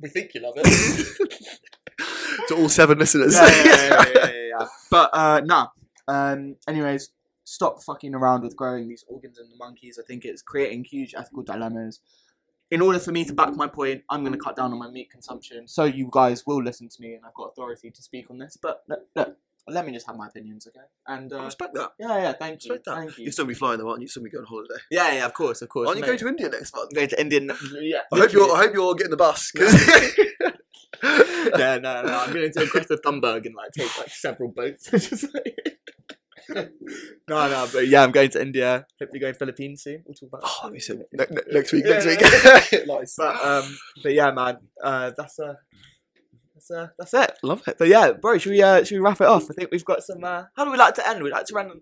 We 0.00 0.08
think 0.08 0.32
you 0.34 0.42
love 0.42 0.54
it. 0.56 1.28
to 2.48 2.56
all 2.56 2.68
seven 2.68 2.98
listeners. 2.98 3.34
yeah, 3.34 3.46
yeah, 3.46 3.64
yeah, 3.64 3.74
yeah, 3.74 4.04
yeah, 4.14 4.26
yeah, 4.26 4.48
yeah. 4.58 4.66
But 4.90 5.10
uh, 5.12 5.40
nah. 5.44 5.68
Um. 6.06 6.56
Anyways, 6.68 7.10
stop 7.44 7.82
fucking 7.82 8.14
around 8.14 8.42
with 8.42 8.56
growing 8.56 8.88
these 8.88 9.04
organs 9.08 9.38
in 9.38 9.48
the 9.50 9.56
monkeys. 9.56 9.98
I 9.98 10.06
think 10.06 10.24
it's 10.24 10.42
creating 10.42 10.84
huge 10.84 11.14
ethical 11.14 11.42
dilemmas. 11.42 12.00
In 12.70 12.80
order 12.80 12.98
for 13.00 13.10
me 13.10 13.24
to 13.24 13.32
back 13.32 13.54
my 13.56 13.66
point, 13.66 14.02
I'm 14.08 14.20
going 14.22 14.32
to 14.32 14.38
cut 14.38 14.54
down 14.56 14.72
on 14.72 14.78
my 14.78 14.88
meat 14.88 15.10
consumption, 15.10 15.66
so 15.66 15.84
you 15.84 16.08
guys 16.12 16.46
will 16.46 16.62
listen 16.62 16.88
to 16.88 17.00
me, 17.00 17.14
and 17.14 17.24
I've 17.26 17.34
got 17.34 17.48
authority 17.48 17.90
to 17.90 18.02
speak 18.02 18.30
on 18.30 18.38
this. 18.38 18.56
But 18.60 18.82
look, 18.88 19.00
look 19.16 19.36
let 19.68 19.86
me 19.86 19.92
just 19.92 20.06
have 20.06 20.16
my 20.16 20.26
opinions, 20.28 20.66
okay? 20.68 20.86
And 21.06 21.32
I 21.32 21.38
uh, 21.40 21.44
respect 21.44 21.74
that. 21.74 21.92
yeah, 21.98 22.16
yeah, 22.18 22.32
thank 22.32 22.64
you, 22.64 22.70
Respect 22.72 22.84
that. 22.86 22.96
thank 22.96 23.18
you. 23.18 23.24
You'll 23.24 23.32
still 23.32 23.44
be 23.44 23.54
flying 23.54 23.78
though, 23.78 23.88
aren't 23.88 24.00
you? 24.00 24.04
You'll 24.04 24.10
still 24.10 24.22
be 24.22 24.30
going 24.30 24.44
on 24.44 24.48
holiday. 24.48 24.74
Yeah, 24.90 25.12
yeah, 25.14 25.26
of 25.26 25.34
course, 25.34 25.62
of 25.62 25.68
course. 25.68 25.88
Aren't 25.88 25.98
you 25.98 26.02
mate. 26.02 26.06
going 26.06 26.18
to 26.18 26.28
India 26.28 26.48
next 26.48 26.74
month? 26.74 26.94
Going 26.94 27.08
to 27.08 27.20
India. 27.20 27.40
Yeah. 27.80 27.98
I 28.12 28.18
hope 28.18 28.32
you're. 28.32 28.52
I 28.54 28.58
hope 28.64 28.74
you're 28.74 28.94
getting 28.94 29.10
the 29.10 29.16
bus. 29.16 29.50
'cause- 29.52 30.18
yeah, 31.02 31.78
no, 31.78 32.02
no. 32.02 32.18
I'm 32.18 32.32
going 32.32 32.52
to 32.52 32.66
Greta 32.66 32.98
Thunberg 33.04 33.46
and 33.46 33.54
like 33.54 33.72
take 33.72 33.96
like 33.98 34.10
several 34.10 34.50
boats. 34.50 34.90
Just 34.90 35.32
like- 35.34 35.78
no, 36.48 36.68
no, 37.28 37.68
but 37.72 37.86
yeah, 37.88 38.02
I'm 38.02 38.10
going 38.10 38.30
to 38.30 38.42
India. 38.42 38.86
Hopefully, 39.00 39.20
going 39.20 39.32
to 39.34 39.38
Philippines 39.38 39.82
soon. 39.82 40.02
We'll 40.06 40.14
talk 40.14 40.28
about. 40.28 40.42
Oh, 40.44 40.58
that. 40.62 40.64
let 40.64 40.72
me 40.72 40.80
see. 40.80 40.94
Ne- 41.12 41.26
ne- 41.30 41.52
next 41.52 41.72
week. 41.72 41.84
Next 41.84 42.06
week. 42.06 42.20
nice. 42.86 43.14
But 43.16 43.44
um, 43.44 43.78
but 44.02 44.12
yeah, 44.12 44.30
man. 44.30 44.58
Uh, 44.82 45.10
that's 45.16 45.38
uh, 45.38 45.54
that's 46.54 46.70
uh, 46.70 46.88
that's 46.98 47.14
it. 47.14 47.32
Love 47.42 47.62
it. 47.66 47.76
But 47.78 47.88
yeah, 47.88 48.12
bro, 48.12 48.38
should 48.38 48.50
we 48.52 48.62
uh, 48.62 48.84
should 48.84 48.96
we 48.96 49.00
wrap 49.00 49.20
it 49.20 49.26
off? 49.26 49.50
I 49.50 49.54
think 49.54 49.70
we've 49.70 49.84
got 49.84 50.02
some. 50.02 50.22
Uh, 50.24 50.44
how 50.56 50.64
do 50.64 50.70
we 50.70 50.76
like 50.78 50.94
to 50.94 51.08
end? 51.08 51.22
We 51.22 51.30
like 51.30 51.46
to 51.46 51.54
run, 51.54 51.80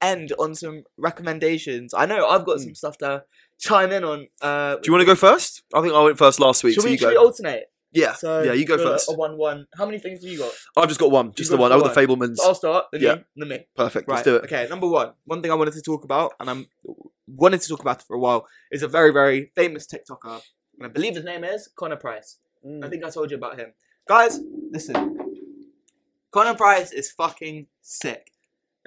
end 0.00 0.32
on 0.38 0.54
some 0.54 0.84
recommendations. 0.96 1.94
I 1.94 2.06
know 2.06 2.26
I've 2.28 2.44
got 2.44 2.58
Mm. 2.58 2.64
some 2.64 2.74
stuff 2.74 2.98
to 2.98 3.24
chime 3.58 3.92
in 3.92 4.04
on. 4.04 4.28
Uh, 4.40 4.76
Do 4.76 4.82
you 4.86 4.92
want 4.92 5.02
to 5.02 5.06
go 5.06 5.14
first? 5.14 5.62
I 5.74 5.80
think 5.82 5.94
I 5.94 6.02
went 6.02 6.18
first 6.18 6.40
last 6.40 6.64
week. 6.64 6.74
Should 6.74 6.82
so 6.82 6.86
we, 6.86 6.92
you 6.92 6.98
should 6.98 7.04
go. 7.06 7.10
we 7.10 7.16
alternate? 7.16 7.64
Yeah. 7.92 8.14
So 8.14 8.42
yeah. 8.42 8.52
You 8.52 8.64
go 8.64 8.74
a- 8.74 8.78
first. 8.78 9.08
A 9.08 9.12
oh, 9.12 9.16
one-one. 9.16 9.66
How 9.76 9.86
many 9.86 9.98
things 9.98 10.22
have 10.22 10.30
you 10.30 10.38
got? 10.38 10.52
I've 10.76 10.88
just 10.88 11.00
got 11.00 11.10
one. 11.10 11.32
Just 11.32 11.50
You've 11.50 11.58
the 11.58 11.62
one. 11.62 11.70
got 11.70 11.78
I 11.78 11.82
got 11.82 11.94
the 11.94 12.00
Fabelmans. 12.00 12.36
So 12.36 12.48
I'll 12.48 12.54
start. 12.54 12.86
Then 12.92 13.02
Yeah. 13.02 13.14
you. 13.14 13.24
Then 13.36 13.48
me. 13.48 13.66
Perfect. 13.76 14.08
Right. 14.08 14.14
Let's 14.16 14.24
do 14.24 14.36
it. 14.36 14.44
Okay. 14.44 14.66
Number 14.68 14.88
one. 14.88 15.12
One 15.24 15.42
thing 15.42 15.50
I 15.50 15.54
wanted 15.54 15.74
to 15.74 15.82
talk 15.82 16.04
about, 16.04 16.34
and 16.40 16.48
I'm 16.48 16.66
wanted 17.26 17.60
to 17.60 17.68
talk 17.68 17.80
about 17.80 18.00
it 18.00 18.06
for 18.06 18.16
a 18.16 18.18
while, 18.18 18.46
is 18.70 18.82
a 18.82 18.88
very 18.88 19.12
very 19.12 19.52
famous 19.54 19.86
TikToker, 19.86 20.40
and 20.78 20.86
I 20.86 20.88
believe 20.88 21.14
his 21.14 21.24
name 21.24 21.44
is 21.44 21.68
Connor 21.76 21.96
Price. 21.96 22.38
I 22.64 22.66
mm. 22.66 22.90
think 22.90 23.04
I 23.04 23.10
told 23.10 23.30
you 23.30 23.36
about 23.36 23.58
him. 23.58 23.72
Guys, 24.06 24.40
listen. 24.70 25.18
Connor 26.30 26.54
Price 26.54 26.92
is 26.92 27.10
fucking 27.10 27.66
sick. 27.80 28.30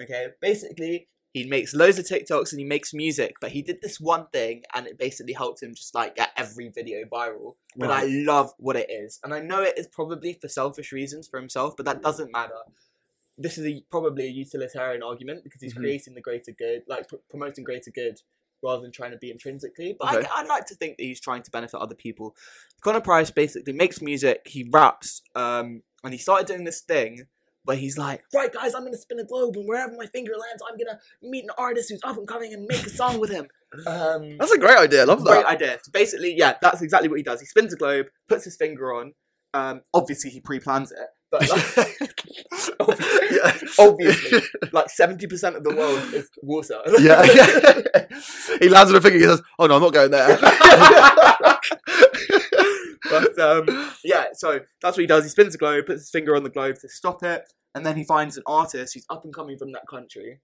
Okay, 0.02 0.28
basically, 0.42 1.08
he 1.34 1.46
makes 1.48 1.74
loads 1.74 1.98
of 1.98 2.06
TikToks 2.06 2.52
and 2.52 2.60
he 2.60 2.66
makes 2.66 2.94
music, 2.94 3.36
but 3.42 3.52
he 3.52 3.64
did 3.64 3.82
this 3.82 4.00
one 4.00 4.28
thing 4.32 4.62
and 4.74 4.86
it 4.86 5.00
basically 5.00 5.34
helped 5.34 5.64
him 5.64 5.74
just 5.74 5.96
like 5.96 6.16
get 6.16 6.30
every 6.38 6.70
video 6.70 7.06
viral. 7.12 7.56
But 7.76 7.90
I 7.90 8.04
love 8.06 8.54
what 8.60 8.76
it 8.76 8.90
is. 8.90 9.20
And 9.24 9.34
I 9.34 9.40
know 9.40 9.64
it 9.64 9.78
is 9.78 9.88
probably 9.88 10.34
for 10.34 10.48
selfish 10.48 10.92
reasons 10.92 11.28
for 11.28 11.40
himself, 11.40 11.76
but 11.76 11.88
that 11.88 12.04
doesn't 12.04 12.32
matter. 12.32 12.60
This 13.36 13.58
is 13.58 13.66
a, 13.66 13.84
probably 13.90 14.26
a 14.26 14.30
utilitarian 14.30 15.02
argument 15.02 15.44
because 15.44 15.60
he's 15.60 15.74
Mhm. 15.74 15.78
creating 15.78 16.14
the 16.14 16.22
greater 16.22 16.52
good, 16.52 16.84
like 16.88 17.08
pr- 17.08 17.16
promoting 17.32 17.64
greater 17.64 17.90
good 17.90 18.22
rather 18.62 18.84
than 18.84 18.92
trying 18.92 19.12
to 19.12 19.18
be 19.18 19.32
intrinsically. 19.32 19.98
But 20.00 20.16
Okay. 20.16 20.28
I, 20.32 20.42
I'd 20.42 20.48
like 20.48 20.68
to 20.68 20.76
think 20.76 20.98
that 20.98 21.04
he's 21.04 21.20
trying 21.20 21.42
to 21.42 21.50
benefit 21.50 21.78
other 21.80 21.96
people. 21.96 22.36
Connor 22.82 23.02
Price 23.02 23.32
basically 23.32 23.74
makes 23.74 24.04
music, 24.04 24.44
he 24.46 24.70
raps, 24.72 25.24
um, 25.34 25.82
and 26.04 26.14
he 26.14 26.20
started 26.20 26.46
doing 26.46 26.64
this 26.64 26.82
thing 26.82 27.28
where 27.66 27.78
he's 27.78 27.98
like, 27.98 28.24
right 28.34 28.52
guys, 28.52 28.74
I'm 28.76 28.84
gonna 28.84 28.98
spin 28.98 29.20
a 29.20 29.24
globe 29.24 29.56
and 29.56 29.68
wherever 29.68 29.94
my 29.98 30.06
finger 30.08 30.32
lands, 30.34 30.62
I'm 30.70 30.78
gonna 30.78 31.00
meet 31.22 31.44
an 31.46 31.52
artist 31.58 31.90
who's 31.90 32.02
up 32.04 32.18
and 32.18 32.28
coming 32.28 32.54
and 32.54 32.66
make 32.66 32.86
a 32.86 32.90
song 32.90 33.20
with 33.20 33.30
him. 33.32 33.48
Um, 33.88 34.38
That's 34.38 34.52
a 34.52 34.58
great 34.60 34.78
idea. 34.78 35.02
I 35.02 35.06
love 35.06 35.24
that. 35.24 35.30
great 35.32 35.44
that. 35.44 35.52
idea. 35.52 35.80
So 35.82 35.92
basically, 35.92 36.36
yeah, 36.38 36.56
that's 36.62 36.82
exactly 36.82 37.10
what 37.10 37.18
he 37.18 37.24
does. 37.24 37.40
He 37.40 37.46
spins 37.48 37.74
a 37.74 37.78
globe, 37.78 38.08
puts 38.28 38.44
his 38.44 38.56
finger 38.58 38.94
on. 38.94 39.14
Um, 39.56 39.82
obviously, 39.94 40.32
he 40.32 40.40
pre-plans 40.42 40.92
it, 40.92 40.98
but 41.32 41.48
like, 41.50 41.98
Yeah. 43.32 43.58
obviously, 43.80 44.42
like 44.72 44.90
seventy 44.90 45.28
percent 45.28 45.56
of 45.56 45.64
the 45.64 45.76
world 45.76 46.14
is 46.14 46.30
water. 46.42 46.80
yeah. 47.00 47.24
he 48.62 48.68
lands 48.70 48.92
on 48.92 48.98
a 48.98 49.02
finger. 49.02 49.18
He 49.20 49.24
says, 49.26 49.42
"Oh 49.60 49.68
no, 49.68 49.76
I'm 49.76 49.82
not 49.82 49.94
going 49.94 50.12
there." 50.12 50.38
But 53.10 53.38
um, 53.40 53.92
yeah, 54.04 54.26
so 54.34 54.60
that's 54.82 54.98
what 54.98 55.02
he 55.02 55.08
does. 55.08 55.24
He 55.24 55.30
spins 55.30 55.54
the 55.54 55.58
globe, 55.58 55.86
puts 55.86 56.02
his 56.02 56.10
finger 56.10 56.36
on 56.36 56.44
the 56.44 56.50
globe 56.50 56.78
to 56.82 56.90
stop 56.90 57.24
it, 57.24 57.44
and 57.76 57.86
then 57.86 57.98
he 57.98 58.04
finds 58.04 58.38
an 58.38 58.44
artist 58.46 58.94
who's 58.94 59.06
up 59.10 59.24
and 59.24 59.34
coming 59.34 59.58
from 59.58 59.72
that 59.74 59.88
country, 59.90 60.40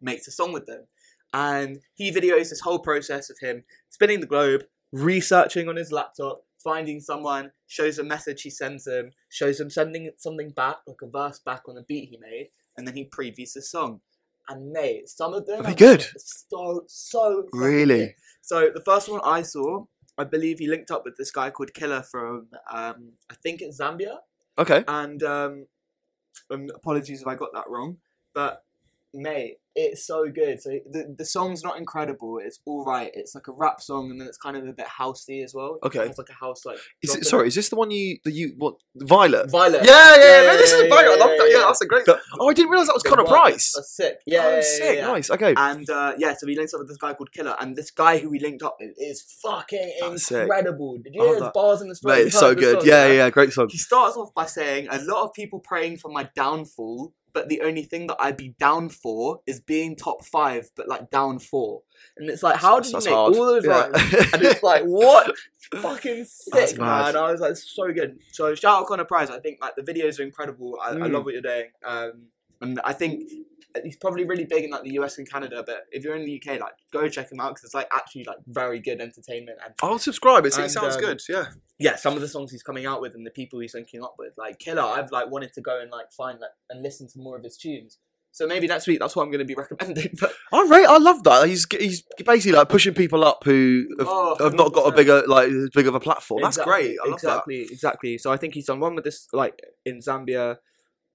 makes 0.00 0.26
a 0.28 0.30
song 0.30 0.52
with 0.52 0.66
them, 0.66 0.86
and 1.32 1.78
he 1.94 2.10
videos 2.12 2.50
this 2.50 2.60
whole 2.60 2.78
process 2.78 3.30
of 3.30 3.38
him 3.40 3.64
spinning 3.90 4.20
the 4.20 4.26
globe, 4.26 4.64
researching 4.92 5.68
on 5.68 5.76
his 5.76 5.92
laptop, 5.92 6.42
finding 6.62 7.00
someone, 7.00 7.52
shows 7.66 7.98
a 7.98 8.04
message 8.04 8.42
he 8.42 8.50
sends 8.50 8.86
him, 8.86 9.12
shows 9.28 9.60
him 9.60 9.70
sending 9.70 10.10
something 10.18 10.50
back, 10.50 10.76
like 10.86 10.96
a 11.02 11.06
verse 11.06 11.38
back 11.38 11.62
on 11.68 11.76
a 11.76 11.82
beat 11.82 12.08
he 12.10 12.18
made, 12.18 12.48
and 12.76 12.86
then 12.86 12.96
he 12.96 13.04
previews 13.08 13.52
the 13.54 13.62
song. 13.62 14.00
And 14.48 14.70
mate, 14.70 15.08
some 15.08 15.34
of 15.34 15.44
them 15.46 15.66
Are 15.66 15.70
are 15.70 15.74
good? 15.74 16.06
So 16.16 16.84
so 16.86 17.46
Really? 17.52 17.98
good. 17.98 18.14
So 18.42 18.70
the 18.72 18.82
first 18.84 19.08
one 19.08 19.20
I 19.24 19.42
saw, 19.42 19.84
I 20.18 20.24
believe 20.24 20.58
he 20.58 20.66
linked 20.66 20.90
up 20.90 21.04
with 21.04 21.16
this 21.16 21.30
guy 21.30 21.50
called 21.50 21.74
Killa 21.74 22.02
from 22.02 22.48
um, 22.72 23.12
I 23.30 23.34
think 23.42 23.60
it's 23.60 23.80
Zambia. 23.80 24.18
okay. 24.58 24.84
And 24.88 25.22
um, 25.22 25.66
um, 26.50 26.68
apologies 26.74 27.20
if 27.20 27.26
I 27.26 27.34
got 27.34 27.52
that 27.54 27.68
wrong, 27.68 27.98
but 28.34 28.64
mate, 29.12 29.58
it's 29.76 30.06
so 30.06 30.28
good. 30.30 30.60
So 30.60 30.70
the 30.90 31.14
the 31.16 31.24
song's 31.24 31.62
not 31.62 31.76
incredible. 31.78 32.38
It's 32.42 32.58
all 32.66 32.84
right. 32.84 33.10
It's 33.14 33.34
like 33.34 33.46
a 33.46 33.52
rap 33.52 33.80
song, 33.80 34.10
and 34.10 34.20
then 34.20 34.26
it's 34.26 34.38
kind 34.38 34.56
of 34.56 34.66
a 34.66 34.72
bit 34.72 34.86
housey 34.86 35.44
as 35.44 35.52
well. 35.54 35.78
Okay. 35.84 36.06
it's 36.06 36.18
like 36.18 36.30
a 36.30 36.32
house 36.32 36.64
like. 36.64 36.78
Is 37.02 37.14
it, 37.14 37.24
sorry, 37.26 37.48
is 37.48 37.54
this 37.54 37.68
the 37.68 37.76
one 37.76 37.90
you 37.90 38.18
the 38.24 38.32
you 38.32 38.54
what 38.56 38.74
Violet? 38.96 39.50
Violet. 39.50 39.84
Yeah, 39.84 40.16
yeah, 40.16 40.40
Yeah, 40.42 40.46
man, 40.48 40.56
this 40.56 40.72
is 40.72 40.82
yeah, 40.82 40.88
great. 40.88 40.98
I 40.98 41.02
yeah, 41.02 41.08
love 41.10 41.18
that. 41.18 41.36
yeah, 41.38 41.44
Yeah, 41.44 41.58
yeah. 41.60 41.66
that's 41.66 41.80
a 41.82 41.86
great. 41.86 42.04
Oh, 42.40 42.48
I 42.48 42.52
didn't 42.54 42.70
realize 42.70 42.88
that 42.88 42.94
was 42.94 43.02
Connor 43.02 43.24
Price. 43.24 43.72
That's 43.76 43.94
sick. 43.94 44.18
Yeah, 44.26 44.40
oh, 44.44 44.48
yeah, 44.48 44.56
yeah, 44.56 44.62
sick. 44.62 44.96
yeah. 44.96 45.06
Nice. 45.06 45.30
Okay. 45.30 45.54
And 45.56 45.88
uh, 45.90 46.12
yeah, 46.18 46.34
so 46.34 46.46
we 46.46 46.56
linked 46.56 46.72
up 46.74 46.80
with 46.80 46.88
this 46.88 46.96
guy 46.96 47.12
called 47.14 47.32
Killa, 47.32 47.56
and 47.60 47.76
this 47.76 47.90
guy 47.90 48.18
who 48.18 48.30
we 48.30 48.38
linked 48.40 48.62
up 48.62 48.76
with 48.80 48.94
is 48.96 49.22
fucking 49.42 49.92
That's 50.00 50.26
sick. 50.26 50.42
incredible. 50.42 50.98
Did 50.98 51.14
you 51.14 51.22
hear 51.22 51.32
his 51.34 51.40
that. 51.42 51.52
bars 51.54 51.82
in 51.82 51.88
the 51.88 51.94
story? 51.94 52.16
Mate, 52.16 52.26
it's 52.28 52.38
so 52.38 52.54
good. 52.54 52.80
song, 52.80 52.88
Yeah, 52.88 53.06
yeah, 53.08 53.30
great 53.30 53.52
song. 53.52 53.68
He 53.70 53.78
starts 53.78 54.16
off 54.16 54.32
by 54.34 54.46
saying, 54.46 54.88
"A 54.90 54.98
lot 55.02 55.24
of 55.24 55.32
people 55.34 55.60
praying 55.60 55.98
for 55.98 56.10
my 56.10 56.28
downfall, 56.34 57.12
but 57.36 57.50
the 57.50 57.60
only 57.60 57.82
thing 57.82 58.06
that 58.06 58.16
I'd 58.18 58.38
be 58.38 58.54
down 58.58 58.88
for 58.88 59.40
is 59.46 59.60
being 59.60 59.94
top 59.94 60.24
five, 60.24 60.70
but 60.74 60.88
like 60.88 61.10
down 61.10 61.38
four. 61.38 61.82
And 62.16 62.30
it's 62.30 62.42
like, 62.42 62.56
how 62.56 62.80
did 62.80 62.90
you 62.92 62.98
make 62.98 63.08
hard. 63.14 63.36
all 63.36 63.44
those 63.44 63.64
Yeah. 63.66 63.88
rhymes? 63.90 64.14
And 64.32 64.42
it's 64.42 64.62
like, 64.62 64.84
what? 64.84 65.36
Fucking 65.82 66.24
sick, 66.24 66.78
man. 66.78 67.14
I 67.14 67.30
was 67.30 67.40
like, 67.40 67.56
so 67.56 67.92
good. 67.92 68.18
So 68.32 68.54
shout 68.54 68.80
out 68.80 68.86
Connor 68.86 69.04
Price. 69.04 69.28
I 69.28 69.38
think 69.40 69.58
like 69.60 69.74
the 69.76 69.82
videos 69.82 70.18
are 70.18 70.22
incredible. 70.22 70.78
I, 70.82 70.90
I 70.90 70.94
Mm. 70.94 71.12
love 71.12 71.24
what 71.26 71.34
you're 71.34 71.42
doing. 71.42 71.66
Um, 71.84 72.12
and 72.60 72.80
I 72.84 72.92
think 72.92 73.30
he's 73.84 73.96
probably 73.96 74.24
really 74.24 74.44
big 74.44 74.64
in 74.64 74.70
like 74.70 74.82
the 74.82 74.92
US 74.92 75.18
and 75.18 75.30
Canada. 75.30 75.62
But 75.64 75.86
if 75.90 76.04
you're 76.04 76.16
in 76.16 76.24
the 76.24 76.42
UK, 76.42 76.60
like 76.60 76.74
go 76.92 77.08
check 77.08 77.30
him 77.30 77.40
out 77.40 77.50
because 77.50 77.64
it's 77.64 77.74
like 77.74 77.88
actually 77.92 78.24
like 78.24 78.38
very 78.46 78.80
good 78.80 79.00
entertainment. 79.00 79.58
And 79.64 79.74
I'll 79.82 79.98
subscribe. 79.98 80.46
It 80.46 80.56
And, 80.56 80.70
sounds 80.70 80.96
um, 80.96 81.00
good. 81.00 81.20
Yeah. 81.28 81.46
yeah, 81.78 81.96
some 81.96 82.14
of 82.14 82.20
the 82.20 82.28
songs 82.28 82.50
he's 82.50 82.62
coming 82.62 82.86
out 82.86 83.00
with 83.00 83.14
and 83.14 83.26
the 83.26 83.30
people 83.30 83.60
he's 83.60 83.74
linking 83.74 84.02
up 84.02 84.14
with, 84.18 84.32
like 84.36 84.58
Killa, 84.58 84.84
I've 84.86 85.10
like 85.10 85.30
wanted 85.30 85.52
to 85.54 85.60
go 85.60 85.80
and 85.80 85.90
like 85.90 86.12
find 86.12 86.40
like 86.40 86.50
and 86.70 86.82
listen 86.82 87.08
to 87.08 87.18
more 87.18 87.36
of 87.36 87.44
his 87.44 87.56
tunes. 87.56 87.98
So 88.32 88.46
maybe 88.46 88.66
next 88.66 88.86
week 88.86 88.98
that's 89.00 89.16
what 89.16 89.22
I'm 89.22 89.30
going 89.30 89.38
to 89.38 89.46
be 89.46 89.54
recommending. 89.54 90.14
But 90.20 90.34
I 90.52 90.66
rate. 90.68 90.84
I 90.84 90.98
love 90.98 91.22
that. 91.24 91.48
He's 91.48 91.66
he's 91.70 92.02
basically 92.24 92.56
like 92.58 92.68
pushing 92.68 92.92
people 92.92 93.24
up 93.24 93.42
who 93.44 93.86
have, 93.98 94.08
Oh, 94.10 94.36
have 94.40 94.52
not 94.54 94.74
got 94.74 94.92
a 94.92 94.94
bigger 94.94 95.22
like 95.26 95.48
big 95.74 95.86
of 95.86 95.94
a 95.94 96.00
platform. 96.00 96.42
That's 96.42 96.58
great. 96.58 96.96
I 97.02 97.08
love 97.08 97.14
exactly, 97.14 97.62
exactly. 97.62 98.18
So 98.18 98.30
I 98.30 98.36
think 98.36 98.52
he's 98.52 98.66
done 98.66 98.78
one 98.80 98.94
with 98.94 99.04
this 99.04 99.26
like 99.32 99.58
in 99.86 100.00
Zambia, 100.00 100.56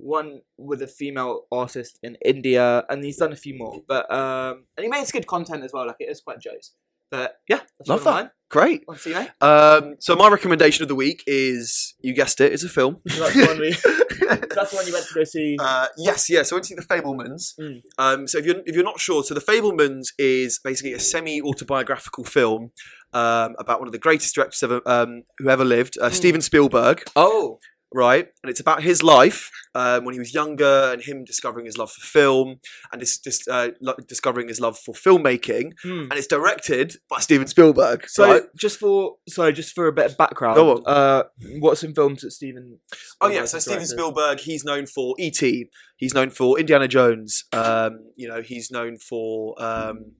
one 0.02 0.42
with 0.58 0.82
a 0.82 0.88
female 0.88 1.44
artist 1.52 2.00
in 2.04 2.18
India, 2.26 2.84
and 2.90 3.04
he's 3.04 3.18
done 3.18 3.32
a 3.32 3.36
few 3.36 3.58
more. 3.58 3.82
But 3.88 4.12
um, 4.14 4.66
and 4.78 4.84
he 4.84 4.90
makes 4.90 5.12
good 5.12 5.28
content 5.28 5.64
as 5.64 5.72
well. 5.74 5.86
Like 5.88 5.98
it 6.00 6.10
is 6.10 6.22
quite 6.22 6.40
jokes. 6.40 6.74
But 7.10 7.36
yeah, 7.50 7.60
that's 7.78 7.90
Love 7.90 8.04
that. 8.06 8.12
mine. 8.12 8.30
Great. 8.50 8.84
See, 8.98 9.14
mate? 9.14 9.30
Um, 9.42 9.96
so 10.00 10.16
my 10.16 10.30
recommendation 10.30 10.84
of 10.84 10.88
the 10.88 10.96
week 10.96 11.24
is 11.28 11.94
you 12.00 12.14
guessed 12.14 12.40
it. 12.40 12.54
It's 12.54 12.64
a 12.64 12.70
film. 12.70 13.00
So 13.08 13.20
that's 13.20 13.34
the 13.36 13.46
one 13.48 13.60
we. 13.60 13.72
that's 14.56 14.72
the 14.72 14.76
one 14.78 14.88
you 14.88 14.94
went 14.94 15.06
to 15.08 15.14
go 15.14 15.24
see. 15.26 15.58
Uh, 15.60 15.88
yes, 15.98 16.30
yes. 16.30 16.50
So 16.50 16.56
I 16.56 16.58
went 16.58 16.66
to 16.66 16.70
see 16.70 16.76
The 16.76 16.82
Fabelmans. 16.84 17.54
Mm. 17.60 17.82
Um, 17.98 18.28
so 18.28 18.38
if 18.38 18.46
you're 18.46 18.62
if 18.66 18.76
you're 18.76 18.84
not 18.86 19.00
sure, 19.02 19.24
so 19.26 19.34
The 19.34 19.42
Fabelmans 19.42 20.08
is 20.18 20.60
basically 20.64 20.94
a 20.94 21.00
semi-autobiographical 21.00 22.24
film 22.24 22.72
um, 23.14 23.56
about 23.60 23.80
one 23.80 23.88
of 23.90 23.92
the 23.92 24.00
greatest 24.00 24.34
directors 24.36 24.64
ever 24.64 24.82
um, 24.86 25.24
who 25.40 25.50
ever 25.50 25.66
lived, 25.66 25.98
uh, 26.02 26.10
Mm. 26.10 26.14
Steven 26.14 26.42
Spielberg. 26.42 27.04
Oh, 27.16 27.60
Right, 27.94 28.28
and 28.42 28.50
it's 28.50 28.62
about 28.62 28.84
his 28.84 29.04
life 29.04 29.52
um, 29.76 30.06
when 30.06 30.14
he 30.14 30.20
was 30.20 30.34
younger 30.34 30.92
and 30.94 31.02
him 31.02 31.26
discovering 31.26 31.66
his 31.66 31.78
love 31.78 31.92
for 31.92 32.02
film 32.02 32.62
and 32.92 33.02
dis- 33.02 33.18
dis- 33.20 33.48
uh, 33.50 33.70
lo- 33.82 33.96
discovering 34.08 34.48
his 34.48 34.62
love 34.62 34.78
for 34.80 34.94
filmmaking. 34.94 35.74
hmm. 35.84 36.04
And 36.04 36.14
it's 36.14 36.28
directed 36.28 36.96
by 37.10 37.20
Steven 37.20 37.48
Spielberg. 37.48 38.08
So 38.08 38.26
right? 38.26 38.44
just 38.56 38.80
for 38.80 39.16
sorry, 39.28 39.52
just 39.52 39.74
for 39.74 39.88
a 39.88 39.92
bit 39.92 40.06
of 40.06 40.18
background. 40.18 40.56
Go 40.56 40.72
on. 40.72 40.84
Uh, 40.86 41.24
what's 41.60 41.84
in 41.84 41.94
films 41.94 42.22
that 42.22 42.32
Steven? 42.32 42.80
Oh 43.20 43.28
yeah, 43.28 43.46
so 43.46 43.60
Steven 43.60 43.86
Spielberg, 43.86 44.40
he's 44.40 44.64
known 44.64 44.86
for 44.86 45.16
E.T. 45.20 45.70
He's 45.98 46.14
known 46.14 46.30
for 46.30 46.60
Indiana 46.60 46.88
Jones. 46.88 47.44
Um, 47.54 48.00
you 48.16 48.28
know, 48.28 48.42
he's 48.42 48.72
known 48.72 48.98
for 48.98 49.62
um, 49.62 50.14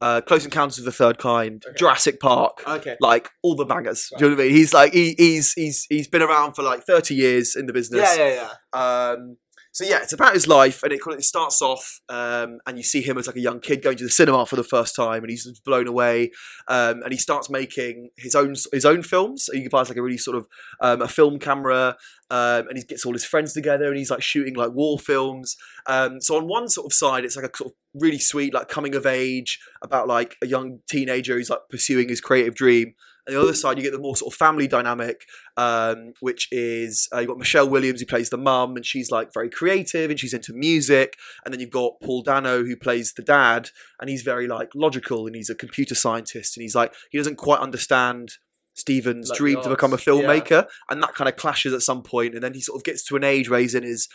uh, 0.00 0.20
Close 0.20 0.44
Encounters 0.44 0.78
of 0.78 0.84
the 0.84 0.92
Third 0.92 1.18
Kind, 1.18 1.64
Okay. 1.66 1.74
Jurassic 1.76 2.20
Park, 2.20 2.62
Okay. 2.66 2.96
like 3.00 3.30
all 3.42 3.54
the 3.54 3.64
bangers. 3.64 4.10
Do 4.18 4.24
you 4.24 4.30
know 4.30 4.36
what 4.36 4.42
I 4.42 4.46
mean? 4.48 4.56
He's 4.56 4.74
like 4.74 4.92
he, 4.92 5.14
he's 5.16 5.52
he's 5.54 5.86
he's 5.88 6.08
been 6.08 6.22
around 6.22 6.54
for 6.54 6.62
like 6.62 6.84
thirty 6.84 7.14
years 7.14 7.56
in 7.56 7.66
the 7.66 7.72
business. 7.72 8.02
Yeah, 8.16 8.26
yeah, 8.26 8.48
yeah. 8.74 9.10
Um, 9.12 9.36
so 9.74 9.84
yeah, 9.84 9.98
it's 10.00 10.12
about 10.12 10.34
his 10.34 10.46
life, 10.46 10.84
and 10.84 10.92
it 10.92 11.00
it 11.04 11.24
starts 11.24 11.60
off, 11.60 12.00
um, 12.08 12.60
and 12.64 12.78
you 12.78 12.84
see 12.84 13.02
him 13.02 13.18
as 13.18 13.26
like 13.26 13.34
a 13.34 13.40
young 13.40 13.58
kid 13.58 13.82
going 13.82 13.96
to 13.96 14.04
the 14.04 14.10
cinema 14.10 14.46
for 14.46 14.54
the 14.54 14.62
first 14.62 14.94
time, 14.94 15.24
and 15.24 15.30
he's 15.30 15.60
blown 15.64 15.88
away, 15.88 16.30
um, 16.68 17.02
and 17.02 17.10
he 17.10 17.18
starts 17.18 17.50
making 17.50 18.10
his 18.16 18.36
own 18.36 18.54
his 18.72 18.84
own 18.84 19.02
films. 19.02 19.50
He 19.52 19.66
buys 19.66 19.88
like 19.88 19.98
a 19.98 20.02
really 20.02 20.16
sort 20.16 20.36
of 20.36 20.46
um, 20.80 21.02
a 21.02 21.08
film 21.08 21.40
camera, 21.40 21.96
um, 22.30 22.68
and 22.68 22.78
he 22.78 22.84
gets 22.84 23.04
all 23.04 23.14
his 23.14 23.24
friends 23.24 23.52
together, 23.52 23.88
and 23.88 23.98
he's 23.98 24.12
like 24.12 24.22
shooting 24.22 24.54
like 24.54 24.70
war 24.70 24.96
films. 24.96 25.56
Um, 25.86 26.20
so 26.20 26.36
on 26.36 26.46
one 26.46 26.68
sort 26.68 26.86
of 26.86 26.92
side, 26.92 27.24
it's 27.24 27.34
like 27.34 27.44
a 27.44 27.56
sort 27.56 27.72
of 27.72 27.76
really 28.00 28.20
sweet 28.20 28.54
like 28.54 28.68
coming 28.68 28.94
of 28.94 29.06
age 29.06 29.58
about 29.82 30.06
like 30.06 30.36
a 30.40 30.46
young 30.46 30.78
teenager 30.88 31.34
who's 31.34 31.50
like 31.50 31.68
pursuing 31.68 32.08
his 32.08 32.20
creative 32.20 32.54
dream. 32.54 32.94
And 33.26 33.34
the 33.34 33.40
other 33.40 33.54
side, 33.54 33.78
you 33.78 33.82
get 33.82 33.92
the 33.92 33.98
more 33.98 34.16
sort 34.16 34.32
of 34.32 34.36
family 34.36 34.68
dynamic, 34.68 35.24
um, 35.56 36.12
which 36.20 36.48
is 36.52 37.08
uh, 37.12 37.20
you've 37.20 37.28
got 37.28 37.38
Michelle 37.38 37.68
Williams 37.68 38.00
who 38.00 38.06
plays 38.06 38.30
the 38.30 38.36
mum, 38.36 38.76
and 38.76 38.84
she's 38.84 39.10
like 39.10 39.32
very 39.32 39.48
creative 39.48 40.10
and 40.10 40.20
she's 40.20 40.34
into 40.34 40.52
music. 40.52 41.16
And 41.44 41.52
then 41.52 41.60
you've 41.60 41.70
got 41.70 42.00
Paul 42.02 42.22
Dano 42.22 42.64
who 42.64 42.76
plays 42.76 43.14
the 43.14 43.22
dad, 43.22 43.70
and 44.00 44.10
he's 44.10 44.22
very 44.22 44.46
like 44.46 44.70
logical 44.74 45.26
and 45.26 45.34
he's 45.34 45.50
a 45.50 45.54
computer 45.54 45.94
scientist, 45.94 46.56
and 46.56 46.62
he's 46.62 46.74
like 46.74 46.94
he 47.10 47.18
doesn't 47.18 47.36
quite 47.36 47.60
understand 47.60 48.34
Steven's 48.74 49.30
Like 49.30 49.38
dream 49.38 49.62
to 49.62 49.68
become 49.68 49.92
a 49.92 49.94
arts, 49.94 50.06
yeah. 50.06 50.12
filmmaker, 50.12 50.66
and 50.90 51.02
that 51.02 51.14
kind 51.14 51.28
of 51.28 51.36
clashes 51.36 51.72
at 51.72 51.82
some 51.82 52.02
point, 52.02 52.34
and 52.34 52.42
then 52.42 52.54
he 52.54 52.60
sort 52.60 52.78
of 52.78 52.84
gets 52.84 53.04
to 53.06 53.16
an 53.16 53.24
age 53.24 53.48
where 53.48 53.60
he's 53.60 53.74
in 53.74 53.84
his 53.84 54.08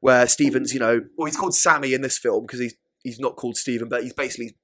where 0.00 0.26
Steven's, 0.28 0.72
you 0.72 0.80
know, 0.80 1.00
well 1.16 1.26
he's 1.26 1.36
called 1.36 1.54
Sammy 1.54 1.94
in 1.94 2.00
this 2.00 2.18
film 2.18 2.46
because 2.46 2.60
he's 2.60 2.74
he's 3.02 3.20
not 3.20 3.36
called 3.36 3.56
Steven, 3.56 3.88
but 3.88 4.02
he's 4.02 4.12
basically 4.12 4.56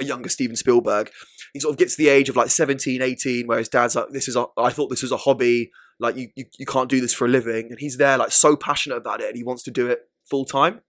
a 0.00 0.04
younger 0.04 0.28
Steven 0.28 0.56
Spielberg. 0.56 1.10
He 1.52 1.60
sort 1.60 1.72
of 1.72 1.78
gets 1.78 1.96
to 1.96 2.02
the 2.02 2.08
age 2.08 2.28
of 2.28 2.36
like 2.36 2.48
17, 2.50 3.02
18, 3.02 3.46
where 3.46 3.58
his 3.58 3.68
dad's 3.68 3.94
like, 3.94 4.08
this 4.10 4.26
is 4.28 4.36
a, 4.36 4.46
I 4.56 4.70
thought 4.70 4.88
this 4.88 5.02
was 5.02 5.12
a 5.12 5.16
hobby. 5.18 5.70
Like 6.00 6.16
you, 6.16 6.28
you, 6.34 6.46
you 6.58 6.66
can't 6.66 6.88
do 6.88 7.00
this 7.00 7.12
for 7.12 7.26
a 7.26 7.28
living. 7.28 7.66
And 7.70 7.78
he's 7.78 7.98
there 7.98 8.16
like 8.16 8.32
so 8.32 8.56
passionate 8.56 8.96
about 8.96 9.20
it 9.20 9.28
and 9.28 9.36
he 9.36 9.44
wants 9.44 9.62
to 9.64 9.70
do 9.70 9.86
it 9.88 10.08
full 10.28 10.44
time. 10.46 10.80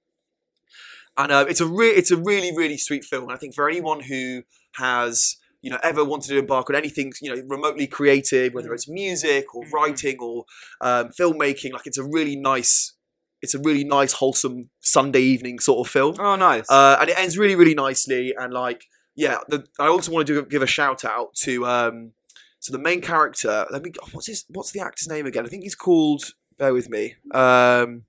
And 1.18 1.32
uh, 1.32 1.46
it's 1.48 1.62
a 1.62 1.68
re- 1.68 1.90
it's 1.90 2.12
a 2.12 2.18
really, 2.18 2.56
really 2.56 2.78
sweet 2.78 3.04
film. 3.04 3.24
And 3.26 3.34
I 3.34 3.38
think 3.38 3.54
for 3.54 3.70
anyone 3.70 4.00
who 4.02 4.44
has, 4.78 5.36
you 5.62 5.70
know, 5.70 5.78
ever 5.84 6.04
wanted 6.04 6.30
to 6.30 6.40
embark 6.40 6.70
on 6.70 6.76
anything, 6.76 7.14
you 7.22 7.36
know, 7.36 7.42
remotely 7.48 7.86
creative, 7.86 8.54
whether 8.54 8.74
it's 8.74 8.90
music 8.90 9.54
or 9.54 9.64
Mhm. 9.64 9.72
writing 9.72 10.18
or 10.20 10.46
um, 10.82 11.10
filmmaking, 11.10 11.74
like 11.74 11.86
it's 11.86 12.00
a 12.00 12.04
really 12.04 12.36
nice, 12.36 12.94
it's 13.42 13.54
a 13.54 13.60
really 13.60 13.84
nice, 13.84 14.14
wholesome 14.14 14.70
Sunday 14.80 15.22
evening 15.22 15.60
sort 15.60 15.86
of 15.86 15.92
film. 15.92 16.16
Oh, 16.18 16.36
nice. 16.36 16.66
Uh, 16.70 16.98
and 17.00 17.10
it 17.10 17.20
ends 17.20 17.38
really, 17.38 17.56
really 17.56 17.76
nicely. 17.76 18.34
And 18.36 18.52
like, 18.52 18.86
yeah, 19.16 19.38
the, 19.48 19.66
I 19.80 19.88
also 19.88 20.12
want 20.12 20.28
to 20.28 20.34
do, 20.34 20.46
give 20.46 20.62
a 20.62 20.68
shout 20.68 21.06
out 21.06 21.36
to 21.42 21.66
um, 21.66 22.12
so 22.60 22.72
the 22.72 22.80
main 22.80 23.02
character. 23.02 23.66
Let 23.72 23.84
me. 23.84 23.92
What's 24.12 24.28
his? 24.28 24.46
What's 24.48 24.72
the 24.72 24.80
actor's 24.80 25.08
name 25.08 25.26
again? 25.26 25.46
I 25.46 25.50
think 25.50 25.64
he's 25.64 25.76
called. 25.76 26.24
Bear 26.58 26.74
with 26.74 26.90
me. 26.90 27.16
Um, 27.34 28.04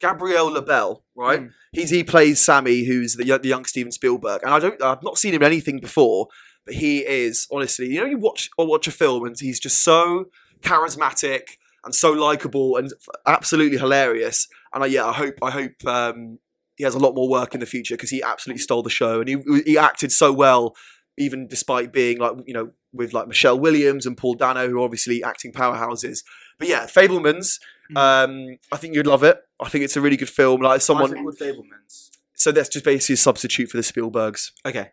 Gabriel 0.00 0.50
LaBelle, 0.50 1.02
right? 1.14 1.42
Mm. 1.42 1.50
He's 1.72 1.90
he 1.90 2.04
plays 2.04 2.44
Sammy, 2.44 2.84
who's 2.84 3.16
the, 3.16 3.24
the 3.24 3.48
young 3.48 3.64
Steven 3.64 3.92
Spielberg, 3.92 4.42
and 4.42 4.52
I 4.52 4.58
don't. 4.58 4.82
I've 4.82 5.02
not 5.02 5.18
seen 5.18 5.34
him 5.34 5.42
in 5.42 5.46
anything 5.46 5.80
before, 5.80 6.28
but 6.64 6.74
he 6.74 7.00
is 7.00 7.46
honestly. 7.52 7.92
You 7.92 8.00
know, 8.00 8.06
you 8.06 8.18
watch 8.18 8.50
or 8.56 8.66
watch 8.66 8.86
a 8.88 8.92
film, 8.92 9.24
and 9.24 9.36
he's 9.38 9.60
just 9.60 9.84
so 9.84 10.26
charismatic 10.62 11.42
and 11.84 11.94
so 11.94 12.12
likable 12.12 12.76
and 12.76 12.92
absolutely 13.26 13.78
hilarious. 13.78 14.48
and 14.72 14.82
I, 14.82 14.86
yeah, 14.86 15.06
I 15.06 15.12
hope 15.12 15.34
I 15.42 15.50
hope 15.50 15.86
um, 15.86 16.38
he 16.78 16.84
has 16.84 16.94
a 16.94 16.98
lot 16.98 17.14
more 17.14 17.28
work 17.28 17.54
in 17.54 17.60
the 17.60 17.66
future 17.66 17.94
because 17.94 18.10
he 18.10 18.22
absolutely 18.22 18.60
stole 18.60 18.82
the 18.82 18.88
show 18.88 19.20
and 19.20 19.28
he 19.28 19.36
he 19.66 19.76
acted 19.76 20.12
so 20.12 20.32
well, 20.32 20.74
even 21.18 21.46
despite 21.46 21.92
being 21.92 22.18
like 22.18 22.32
you 22.46 22.54
know 22.54 22.70
with 22.92 23.12
like 23.12 23.28
Michelle 23.28 23.58
Williams 23.58 24.06
and 24.06 24.16
Paul 24.16 24.34
Dano, 24.34 24.68
who 24.68 24.80
are 24.80 24.84
obviously 24.84 25.22
acting 25.22 25.52
powerhouses. 25.52 26.20
But 26.58 26.68
yeah, 26.68 26.86
Fabelmans. 26.86 27.58
Mm. 27.92 27.98
Um, 27.98 28.58
I 28.72 28.76
think 28.76 28.94
you'd 28.94 29.06
love 29.06 29.24
it. 29.24 29.38
I 29.60 29.68
think 29.68 29.84
it's 29.84 29.96
a 29.96 30.00
really 30.00 30.16
good 30.16 30.30
film. 30.30 30.60
Like 30.60 30.80
someone, 30.80 31.10
Why 31.10 31.30
is 31.30 31.38
Fabelmans. 31.38 32.10
so 32.34 32.52
that's 32.52 32.68
just 32.68 32.84
basically 32.84 33.14
a 33.14 33.16
substitute 33.16 33.70
for 33.70 33.76
the 33.76 33.82
Spielbergs. 33.82 34.52
Okay. 34.64 34.90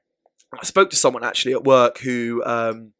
I 0.59 0.63
spoke 0.63 0.89
to 0.89 0.95
someone 0.95 1.23
actually 1.23 1.53
at 1.53 1.63
work 1.63 1.99
who 1.99 2.43
um, 2.45 2.93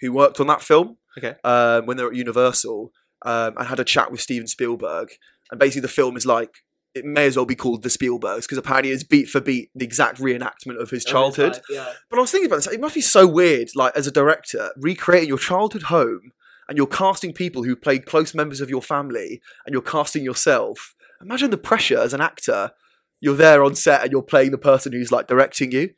who 0.00 0.12
worked 0.12 0.38
on 0.40 0.46
that 0.46 0.62
film. 0.62 0.96
Okay. 1.16 1.34
Um, 1.42 1.86
when 1.86 1.96
they 1.96 2.04
were 2.04 2.10
at 2.10 2.16
Universal, 2.16 2.92
um, 3.22 3.54
and 3.56 3.66
had 3.66 3.80
a 3.80 3.84
chat 3.84 4.12
with 4.12 4.20
Steven 4.20 4.46
Spielberg. 4.46 5.10
And 5.50 5.58
basically, 5.58 5.82
the 5.82 5.88
film 5.88 6.16
is 6.16 6.26
like 6.26 6.58
it 6.98 7.04
may 7.04 7.26
as 7.26 7.36
well 7.36 7.46
be 7.46 7.54
called 7.54 7.82
The 7.82 7.88
Spielbergs 7.88 8.42
because 8.42 8.58
apparently 8.58 8.90
it's 8.90 9.04
beat 9.04 9.28
for 9.28 9.40
beat 9.40 9.70
the 9.74 9.84
exact 9.84 10.18
reenactment 10.18 10.80
of 10.80 10.90
his 10.90 11.04
childhood. 11.04 11.60
Yeah. 11.70 11.92
But 12.10 12.18
I 12.18 12.20
was 12.20 12.30
thinking 12.30 12.46
about 12.46 12.56
this. 12.56 12.66
It 12.66 12.80
must 12.80 12.94
be 12.94 13.00
so 13.00 13.26
weird, 13.26 13.70
like 13.74 13.96
as 13.96 14.06
a 14.06 14.12
director, 14.12 14.70
recreating 14.76 15.28
your 15.28 15.38
childhood 15.38 15.84
home, 15.84 16.32
and 16.68 16.76
you're 16.76 16.86
casting 16.86 17.32
people 17.32 17.62
who 17.62 17.74
played 17.76 18.06
close 18.06 18.34
members 18.34 18.60
of 18.60 18.68
your 18.68 18.82
family, 18.82 19.40
and 19.64 19.72
you're 19.72 19.82
casting 19.82 20.24
yourself. 20.24 20.94
Imagine 21.22 21.50
the 21.50 21.58
pressure 21.58 21.98
as 21.98 22.12
an 22.12 22.20
actor. 22.20 22.72
You're 23.20 23.34
there 23.34 23.64
on 23.64 23.74
set, 23.74 24.02
and 24.02 24.12
you're 24.12 24.22
playing 24.22 24.50
the 24.50 24.58
person 24.58 24.92
who's 24.92 25.10
like 25.10 25.26
directing 25.26 25.72
you. 25.72 25.90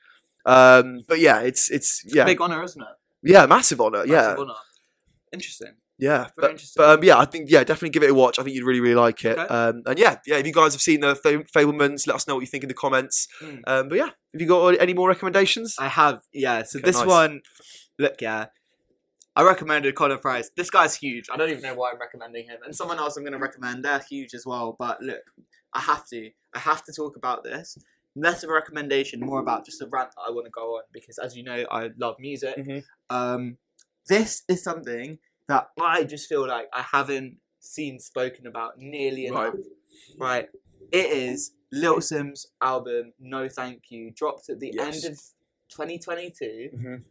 Um, 0.47 1.01
but 1.09 1.19
yeah, 1.19 1.41
it's 1.41 1.71
it's 1.71 2.03
yeah, 2.07 2.25
Big 2.25 2.41
honour, 2.41 2.63
isn't 2.63 2.81
it? 2.81 2.89
yeah, 3.23 3.47
massive 3.47 3.81
honor. 3.81 4.05
Yeah, 4.07 4.37
honour. 4.37 4.55
Interesting. 5.33 5.75
Yeah. 6.01 6.27
Very 6.39 6.55
But, 6.55 6.65
but 6.77 6.99
um, 6.99 7.05
yeah, 7.05 7.19
I 7.19 7.25
think 7.25 7.51
yeah, 7.51 7.63
definitely 7.65 7.91
give 7.91 8.03
it 8.03 8.11
a 8.11 8.15
watch. 8.15 8.39
I 8.39 8.43
think 8.43 8.57
you'd 8.57 8.65
really 8.65 8.81
really 8.81 8.95
like 8.95 9.25
it. 9.25 9.39
Okay. 9.39 9.55
Um, 9.55 9.83
and 9.87 9.99
yeah, 9.99 10.17
yeah. 10.27 10.37
If 10.37 10.47
you 10.47 10.53
guys 10.53 10.73
have 10.75 10.81
seen 10.81 11.01
the 11.01 11.15
Fa- 11.15 11.45
Fabelmans, 11.55 12.07
let 12.07 12.17
us 12.17 12.27
know 12.27 12.35
what 12.35 12.41
you 12.41 12.47
think 12.47 12.65
in 12.65 12.69
the 12.69 12.75
comments. 12.75 13.29
Mm. 13.43 13.61
Um, 13.67 13.89
but 13.89 13.99
yeah, 13.99 14.07
have 14.33 14.41
you 14.41 14.47
got 14.47 14.81
any 14.81 14.95
more 14.95 15.09
recommendations? 15.09 15.77
I 15.79 15.89
have, 15.89 16.21
yeah. 16.33 16.63
So 16.63 16.79
Okay, 16.79 16.87
this 16.87 16.99
nice. 16.99 17.07
one, 17.07 17.41
look, 17.99 18.21
yeah. 18.21 18.47
I 19.37 19.43
recommended 19.43 19.95
Colin 19.95 20.19
Price. 20.19 20.51
This 20.57 20.71
guy's 20.71 20.97
huge. 20.97 21.27
I 21.33 21.37
don't 21.37 21.51
even 21.51 21.63
know 21.63 21.75
why 21.75 21.91
I'm 21.93 22.01
recommending 22.01 22.47
him. 22.47 22.59
And 22.65 22.75
someone 22.75 22.99
else 22.99 23.17
I'm 23.17 23.23
going 23.23 23.33
to 23.33 23.39
recommend, 23.39 23.85
they're 23.85 24.05
huge 24.11 24.35
as 24.35 24.45
well. 24.45 24.75
But 24.79 25.01
look, 25.01 25.23
I 25.73 25.81
have 25.81 26.05
to. 26.09 26.31
I 26.55 26.59
have 26.59 26.83
to 26.85 26.93
talk 26.93 27.17
about 27.17 27.45
this. 27.45 27.79
Less 28.17 28.43
of 28.43 28.51
a 28.51 28.53
recommendation, 28.53 29.21
more 29.21 29.41
about 29.41 29.65
just 29.65 29.81
a 29.81 29.87
rant 29.87 30.11
that 30.17 30.23
I 30.27 30.31
want 30.33 30.47
to 30.47 30.51
go 30.51 30.77
on 30.77 30.83
because, 30.93 31.17
as 31.19 31.37
you 31.37 31.45
know, 31.45 31.65
I 31.71 31.91
love 31.97 32.17
music. 32.19 32.57
Mhm. 32.59 32.83
Um, 33.09 33.57
this 34.09 34.43
is 34.49 34.65
something 34.65 35.19
that 35.51 35.69
I 35.81 36.05
just 36.05 36.29
feel 36.29 36.47
like 36.47 36.69
I 36.73 36.83
haven't 36.83 37.37
seen 37.61 37.99
spoken 37.99 38.47
about 38.47 38.79
nearly 38.79 39.27
enough. 39.27 39.55
Right. 39.55 39.65
Right. 40.19 40.49
It 40.93 41.07
is 41.13 41.53
Lil 41.73 41.97
Simz 41.99 42.47
album 42.61 43.13
No 43.21 43.49
Thank 43.49 43.91
You, 43.91 44.11
dropped 44.11 44.49
at 44.49 44.59
the 44.61 44.73
Yes. 44.75 45.05
end 45.05 45.13
of 45.13 45.19
2022. 45.69 46.71
Mhm. 46.75 47.05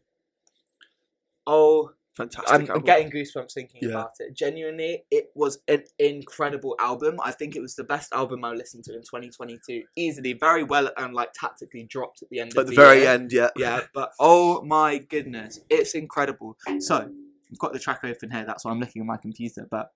Oh, 1.47 1.93
Fantastic. 2.17 2.69
I'm, 2.69 2.81
getting 2.81 3.09
goosebumps 3.09 3.53
thinking 3.53 3.79
Yeah. 3.83 3.89
about 3.91 4.11
it. 4.19 4.33
Genuinely, 4.33 5.05
it 5.09 5.31
was 5.35 5.59
an 5.69 5.85
incredible 5.99 6.75
album. 6.77 7.17
I 7.23 7.31
think 7.31 7.55
it 7.55 7.61
was 7.61 7.75
the 7.75 7.83
best 7.85 8.11
album 8.11 8.43
I 8.43 8.51
listened 8.51 8.83
to 8.85 8.93
in 8.93 9.03
2022. 9.03 9.83
Easily, 9.95 10.33
very 10.33 10.63
well 10.63 10.91
and 10.97 11.13
like 11.13 11.31
tactically 11.33 11.83
dropped 11.83 12.21
at 12.21 12.29
the 12.29 12.41
end 12.41 12.51
at 12.51 12.57
of 12.57 12.65
the 12.65 12.71
the 12.71 12.75
very 12.75 12.99
year. 13.01 13.09
end. 13.11 13.31
Yeah. 13.31 13.51
Yeah, 13.55 13.85
but 13.93 14.11
oh 14.19 14.61
my 14.65 14.97
goodness, 14.97 15.61
it's 15.69 15.93
incredible. 15.95 16.57
So, 16.79 17.09
I've 17.51 17.59
got 17.59 17.73
the 17.73 17.79
track 17.79 18.01
open 18.03 18.31
here, 18.31 18.45
that's 18.45 18.65
why 18.65 18.71
I'm 18.71 18.79
looking 18.79 19.01
at 19.01 19.05
my 19.05 19.17
computer, 19.17 19.67
but 19.69 19.91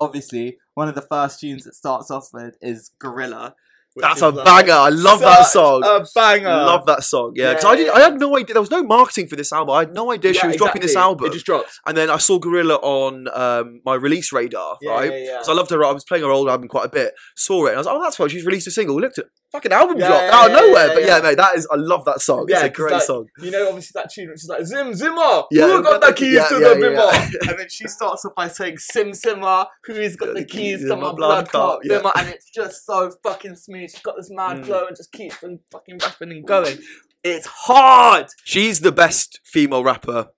obviously, 0.00 0.58
one 0.74 0.88
of 0.88 0.94
the 0.94 1.02
first 1.02 1.40
tunes 1.40 1.64
that 1.64 1.74
starts 1.74 2.10
off 2.10 2.28
with 2.32 2.56
is 2.60 2.90
Gorilla. 2.98 3.54
That's 3.98 4.20
a 4.20 4.28
like, 4.28 4.44
banger. 4.44 4.72
I 4.74 4.90
love 4.90 5.20
that 5.20 5.46
song. 5.46 5.82
A 5.82 6.04
banger. 6.14 6.48
Love 6.50 6.84
that 6.84 7.02
song. 7.02 7.32
Yeah, 7.34 7.54
because 7.54 7.64
Yeah, 7.64 7.70
I 7.70 7.76
did. 7.76 7.88
I 7.88 8.00
had 8.00 8.20
no 8.20 8.36
idea. 8.36 8.52
There 8.52 8.60
was 8.60 8.70
no 8.70 8.82
marketing 8.82 9.26
for 9.26 9.36
this 9.36 9.54
album. 9.54 9.74
I 9.74 9.78
had 9.80 9.94
no 9.94 10.12
idea 10.12 10.34
she 10.34 10.40
Yeah, 10.40 10.48
was 10.48 10.56
dropping 10.56 10.82
this 10.82 10.96
album. 10.96 11.26
It 11.26 11.32
just 11.32 11.46
drops. 11.46 11.80
And 11.86 11.96
then 11.96 12.10
I 12.10 12.18
saw 12.18 12.38
Gorilla 12.38 12.74
on 12.74 13.26
um, 13.32 13.80
my 13.86 13.94
release 13.94 14.32
radar, 14.32 14.76
Yeah, 14.82 14.90
right? 14.90 15.10
yeah, 15.12 15.18
yeah. 15.18 15.42
So 15.42 15.52
I 15.52 15.54
loved 15.54 15.70
her. 15.70 15.82
I 15.82 15.92
was 15.92 16.04
playing 16.04 16.24
her 16.24 16.30
old 16.30 16.46
album 16.50 16.68
quite 16.68 16.84
a 16.84 16.90
bit. 16.90 17.14
Saw 17.36 17.66
it, 17.66 17.70
and 17.70 17.76
I 17.76 17.80
was 17.80 17.86
like, 17.86 17.96
"Oh, 17.96 18.02
that's 18.02 18.18
why 18.18 18.28
she's 18.28 18.44
released 18.44 18.66
a 18.66 18.70
single." 18.70 19.00
Looked 19.00 19.18
at 19.18 19.26
fucking 19.56 19.72
album 19.72 19.98
Yeah, 19.98 20.08
drop 20.08 20.20
yeah, 20.22 20.30
out 20.32 20.46
of 20.46 20.52
nowhere. 20.52 20.86
yeah, 20.88 20.94
but 20.94 21.02
yeah, 21.02 21.16
yeah. 21.16 21.22
mate, 21.22 21.36
that 21.36 21.56
is. 21.56 21.66
I 21.70 21.76
love 21.76 22.04
that 22.04 22.20
song. 22.20 22.46
Yeah, 22.48 22.56
it's 22.56 22.64
a 22.64 22.70
great 22.70 22.90
that- 22.92 23.02
song. 23.02 23.26
You 23.38 23.50
know, 23.50 23.66
obviously 23.68 23.92
that 24.00 24.10
tune, 24.12 24.28
which 24.28 24.42
is 24.44 24.48
like 24.48 24.64
Zim 24.64 24.94
Zimmer, 24.94 25.42
Yeah, 25.50 25.66
who 25.68 25.82
got 25.82 26.00
the 26.00 26.12
keys 26.12 26.34
yeah, 26.34 26.48
to 26.48 26.54
yeah, 26.54 26.60
the 26.60 26.80
yeah, 26.80 26.86
bimmer? 26.86 27.32
yeah. 27.32 27.50
and 27.50 27.58
then 27.58 27.68
she 27.68 27.88
starts 27.88 28.24
off 28.24 28.34
by 28.34 28.48
saying 28.48 28.78
Sim 28.78 29.12
Simmer, 29.14 29.66
who's 29.84 30.16
got 30.16 30.34
the 30.34 30.44
keys 30.44 30.80
to 30.82 30.88
Yeah, 30.88 30.94
my 30.94 31.12
blood 31.12 31.48
clot 31.48 31.80
yeah. 31.84 31.98
bimmer, 31.98 32.12
and 32.16 32.28
it's 32.28 32.50
just 32.50 32.84
so 32.86 33.10
fucking 33.22 33.56
smooth. 33.56 33.90
She's 33.90 34.00
got 34.02 34.16
this 34.16 34.30
mad 34.30 34.58
Mm. 34.58 34.66
flow 34.66 34.86
and 34.86 34.96
just 34.96 35.12
keeps 35.12 35.42
on 35.42 35.58
fucking 35.72 35.98
rapping 36.02 36.30
and 36.30 36.46
going. 36.46 36.78
It's 37.24 37.46
hard. 37.46 38.26
She's 38.44 38.80
the 38.80 38.92
best 38.92 39.40
female 39.44 39.82
rapper. 39.82 40.28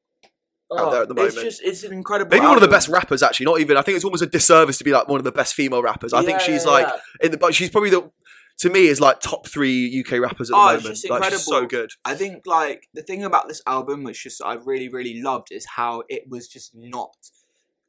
Out 0.71 0.91
there 0.91 1.01
at 1.03 1.09
the 1.09 1.14
moment. 1.14 1.33
It's 1.35 1.43
just 1.43 1.62
it's 1.62 1.83
an 1.83 1.95
incredible. 1.95 2.31
Maybe 2.31 2.45
one 2.47 2.57
of 2.57 2.61
the 2.61 2.69
best 2.69 2.89
rappers, 2.91 3.23
actually. 3.23 3.47
Not 3.47 3.61
even. 3.61 3.79
I 3.79 3.83
think 3.83 3.97
it's 3.97 4.05
almost 4.05 4.23
a 4.23 4.27
disservice 4.27 4.77
to 4.77 4.85
be 4.85 4.93
like 4.93 5.09
one 5.09 5.19
of 5.19 5.25
the 5.25 5.33
best 5.33 5.55
female 5.55 5.83
rappers. 5.83 6.12
I 6.12 6.23
think 6.23 6.41
she's 6.41 6.66
yeah, 6.66 6.71
like 6.71 6.87
yeah. 6.87 6.97
in 7.27 7.31
the. 7.31 7.39
But 7.39 7.55
she's 7.55 7.71
probably 7.71 7.89
the. 7.89 8.11
To 8.59 8.71
me, 8.71 8.87
is 8.89 9.01
like 9.01 9.21
top 9.21 9.47
three 9.47 10.01
UK 10.01 10.21
rappers 10.21 10.51
at 10.51 10.55
the 10.55 10.59
Oh, 10.59 10.69
it's 10.75 10.83
moment. 10.85 10.97
just 11.01 11.11
Like, 11.11 11.25
she's 11.33 11.45
so 11.45 11.67
good. 11.67 11.91
I 12.05 12.15
think 12.15 12.43
like 12.47 12.89
the 12.93 13.03
thing 13.03 13.23
about 13.25 13.47
this 13.49 13.63
album, 13.67 14.03
which 14.03 14.23
just 14.25 14.43
I 14.45 14.55
really 14.55 14.89
really 14.89 15.21
loved, 15.23 15.53
is 15.53 15.65
how 15.77 16.03
it 16.09 16.29
was 16.29 16.49
just 16.49 16.73
not 16.75 17.15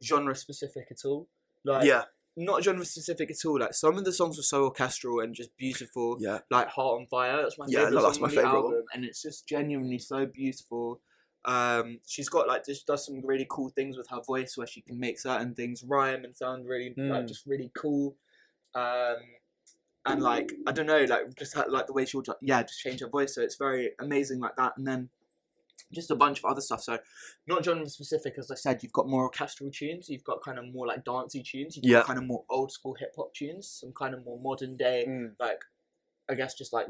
genre 0.04 0.36
specific 0.36 0.88
at 0.92 1.06
all. 1.06 1.28
Like 1.66 1.86
yeah, 1.86 2.04
not 2.38 2.64
genre 2.64 2.86
specific 2.86 3.32
at 3.32 3.38
all. 3.46 3.60
Like 3.60 3.74
some 3.74 3.98
of 3.98 4.06
the 4.06 4.14
songs 4.14 4.38
were 4.38 4.44
so 4.44 4.64
orchestral 4.66 5.22
and 5.22 5.34
just 5.34 5.56
beautiful. 5.58 6.18
yeah. 6.20 6.40
Like 6.52 6.68
Heart 6.70 7.02
on 7.02 7.08
Fire, 7.08 7.42
that's 7.42 7.58
my 7.58 7.66
Yeah, 7.68 7.86
favorite 7.86 7.96
no, 7.96 8.04
that's 8.04 8.20
my 8.20 8.28
the 8.30 8.36
favourite 8.36 8.54
one. 8.54 8.64
album, 8.74 8.84
and 8.94 9.06
it's 9.06 9.22
just 9.24 9.48
genuinely 9.48 9.98
so 10.00 10.26
beautiful. 10.28 11.02
Um, 11.46 12.00
she's 12.06 12.30
got 12.30 12.48
like 12.48 12.66
just 12.66 12.86
does 12.86 13.06
some 13.06 13.22
really 13.26 13.48
cool 13.50 13.70
things 13.70 13.98
with 13.98 14.08
her 14.10 14.22
voice 14.22 14.56
where 14.56 14.68
she 14.68 14.82
can 14.82 15.00
make 15.00 15.20
certain 15.20 15.56
things 15.56 15.84
rhyme 15.84 16.24
and 16.26 16.38
sound 16.38 16.68
really 16.68 16.94
like 16.98 17.24
Mm. 17.24 17.28
just 17.28 17.46
really 17.48 17.72
cool. 17.76 18.16
Um, 18.76 19.16
and 20.06 20.22
like 20.22 20.52
I 20.68 20.72
don't 20.72 20.86
know, 20.88 21.04
like 21.04 21.36
just 21.38 21.56
ha- 21.56 21.66
like 21.68 21.88
the 21.88 21.94
way 21.94 22.06
she'll 22.06 22.22
ju- 22.22 22.34
yeah 22.42 22.64
just 22.64 22.80
change 22.80 23.02
her 23.02 23.08
voice, 23.10 23.36
so 23.36 23.42
it's 23.42 23.56
very 23.58 23.92
amazing 24.00 24.40
like 24.40 24.56
that. 24.58 24.74
And 24.78 24.88
then 24.88 25.10
just 25.94 26.12
a 26.12 26.16
bunch 26.16 26.40
of 26.40 26.46
other 26.46 26.62
stuff. 26.62 26.82
So 26.84 27.00
not 27.48 27.66
genre 27.66 27.88
specific, 27.88 28.36
as 28.38 28.52
I 28.52 28.56
said. 28.56 28.84
You've 28.84 28.94
got 28.94 29.08
more 29.08 29.24
orchestral 29.24 29.72
tunes. 29.72 30.10
You've 30.10 30.24
got 30.24 30.44
kind 30.44 30.60
of 30.60 30.72
more 30.74 30.86
like 30.88 31.04
dancey 31.04 31.42
tunes. 31.42 31.78
You've 31.78 31.86
Yeah. 31.86 32.00
got 32.00 32.08
kind 32.08 32.20
of 32.20 32.26
more 32.26 32.44
old 32.50 32.72
school 32.72 32.96
hip 33.00 33.14
hop 33.16 33.34
tunes. 33.34 33.68
Some 33.68 33.92
kind 33.94 34.14
of 34.14 34.24
more 34.24 34.40
modern 34.40 34.78
day 34.78 35.06
mm. 35.08 35.32
like 35.40 35.62
I 36.30 36.36
guess 36.36 36.54
just 36.54 36.74
like 36.74 36.88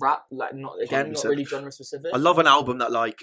rap, 0.00 0.24
like 0.30 0.54
not 0.54 0.80
again, 0.80 1.12
not 1.12 1.22
100%. 1.24 1.28
really 1.28 1.44
genre 1.44 1.70
specific. 1.70 2.10
I 2.14 2.16
love 2.16 2.38
an 2.38 2.46
album 2.46 2.78
that 2.78 2.90
like 2.90 3.18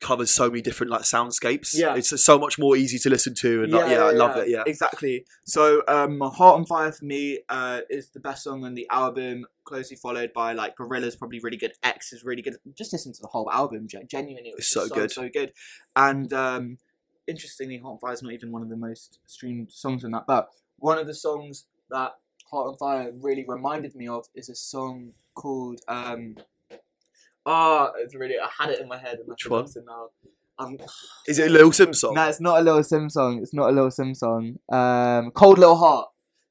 covers 0.00 0.30
so 0.30 0.48
many 0.50 0.60
different 0.60 0.90
like 0.92 1.02
soundscapes. 1.02 1.70
Yeah. 1.72 1.94
it's 1.96 2.22
so 2.24 2.38
much 2.38 2.58
more 2.58 2.76
easy 2.76 2.98
to 2.98 3.10
listen 3.10 3.34
to, 3.36 3.62
and 3.64 3.72
like, 3.72 3.90
yeah, 3.90 4.04
I 4.04 4.10
love 4.12 4.36
it. 4.36 4.48
Yeah, 4.48 4.62
exactly. 4.66 5.24
So, 5.44 5.82
um, 5.88 6.20
"Heart 6.20 6.60
on 6.60 6.66
Fire" 6.66 6.92
for 6.92 7.04
me 7.04 7.40
uh, 7.48 7.80
is 7.88 8.10
the 8.10 8.20
best 8.20 8.44
song 8.44 8.64
on 8.64 8.74
the 8.74 8.86
album, 8.90 9.46
closely 9.64 9.96
followed 9.96 10.32
by 10.34 10.52
like 10.52 10.76
"Gorilla's" 10.76 11.16
probably 11.16 11.40
really 11.40 11.56
good. 11.56 11.72
"X" 11.82 12.12
is 12.12 12.24
really 12.24 12.42
good. 12.42 12.56
Just 12.74 12.92
listen 12.92 13.12
to 13.14 13.20
the 13.22 13.28
whole 13.28 13.50
album. 13.50 13.86
Genuinely, 14.06 14.50
it 14.50 14.56
was 14.56 14.64
It's 14.66 14.70
so 14.70 14.86
so 14.86 14.94
good. 14.94 15.10
so 15.10 15.28
good. 15.28 15.52
And 15.94 16.32
um, 16.32 16.78
interestingly, 17.26 17.78
"Heart 17.78 17.94
on 17.94 17.98
Fire" 17.98 18.12
is 18.12 18.22
not 18.22 18.32
even 18.32 18.52
one 18.52 18.62
of 18.62 18.68
the 18.68 18.76
most 18.76 19.18
streamed 19.26 19.72
songs 19.72 20.04
in 20.04 20.10
that. 20.12 20.24
But 20.26 20.48
one 20.78 20.98
of 20.98 21.06
the 21.06 21.14
songs 21.14 21.66
that 21.90 22.12
"Heart 22.50 22.68
on 22.68 22.76
Fire" 22.76 23.12
really 23.18 23.44
reminded 23.48 23.94
me 23.94 24.08
of 24.08 24.26
is 24.34 24.48
a 24.50 24.54
song 24.54 25.12
called. 25.34 25.80
Um, 25.88 26.36
Ah, 27.46 27.92
it's 27.98 28.14
really. 28.14 28.34
I 28.38 28.48
had 28.58 28.70
it 28.70 28.80
in 28.80 28.88
my 28.88 28.98
head 28.98 29.18
and 29.18 29.28
Which 29.28 29.46
I 29.46 29.50
one? 29.50 29.66
forgot 29.66 29.76
it 29.76 29.84
now. 29.86 30.08
Um, 30.58 30.76
is 31.28 31.38
it 31.38 31.48
a 31.48 31.50
Lil 31.52 31.70
Simz 31.70 31.96
song? 31.96 32.14
no, 32.14 32.28
it's 32.28 32.40
not 32.40 32.58
a 32.58 32.62
Little 32.62 32.80
Simz 32.80 33.12
song. 33.12 33.40
It's 33.42 33.52
not 33.54 33.68
a 33.68 33.72
Little 33.72 33.90
Simz 33.90 34.16
song. 34.16 34.56
Um, 34.72 35.30
Cold 35.32 35.58
Little 35.58 35.76
Heart. 35.76 36.08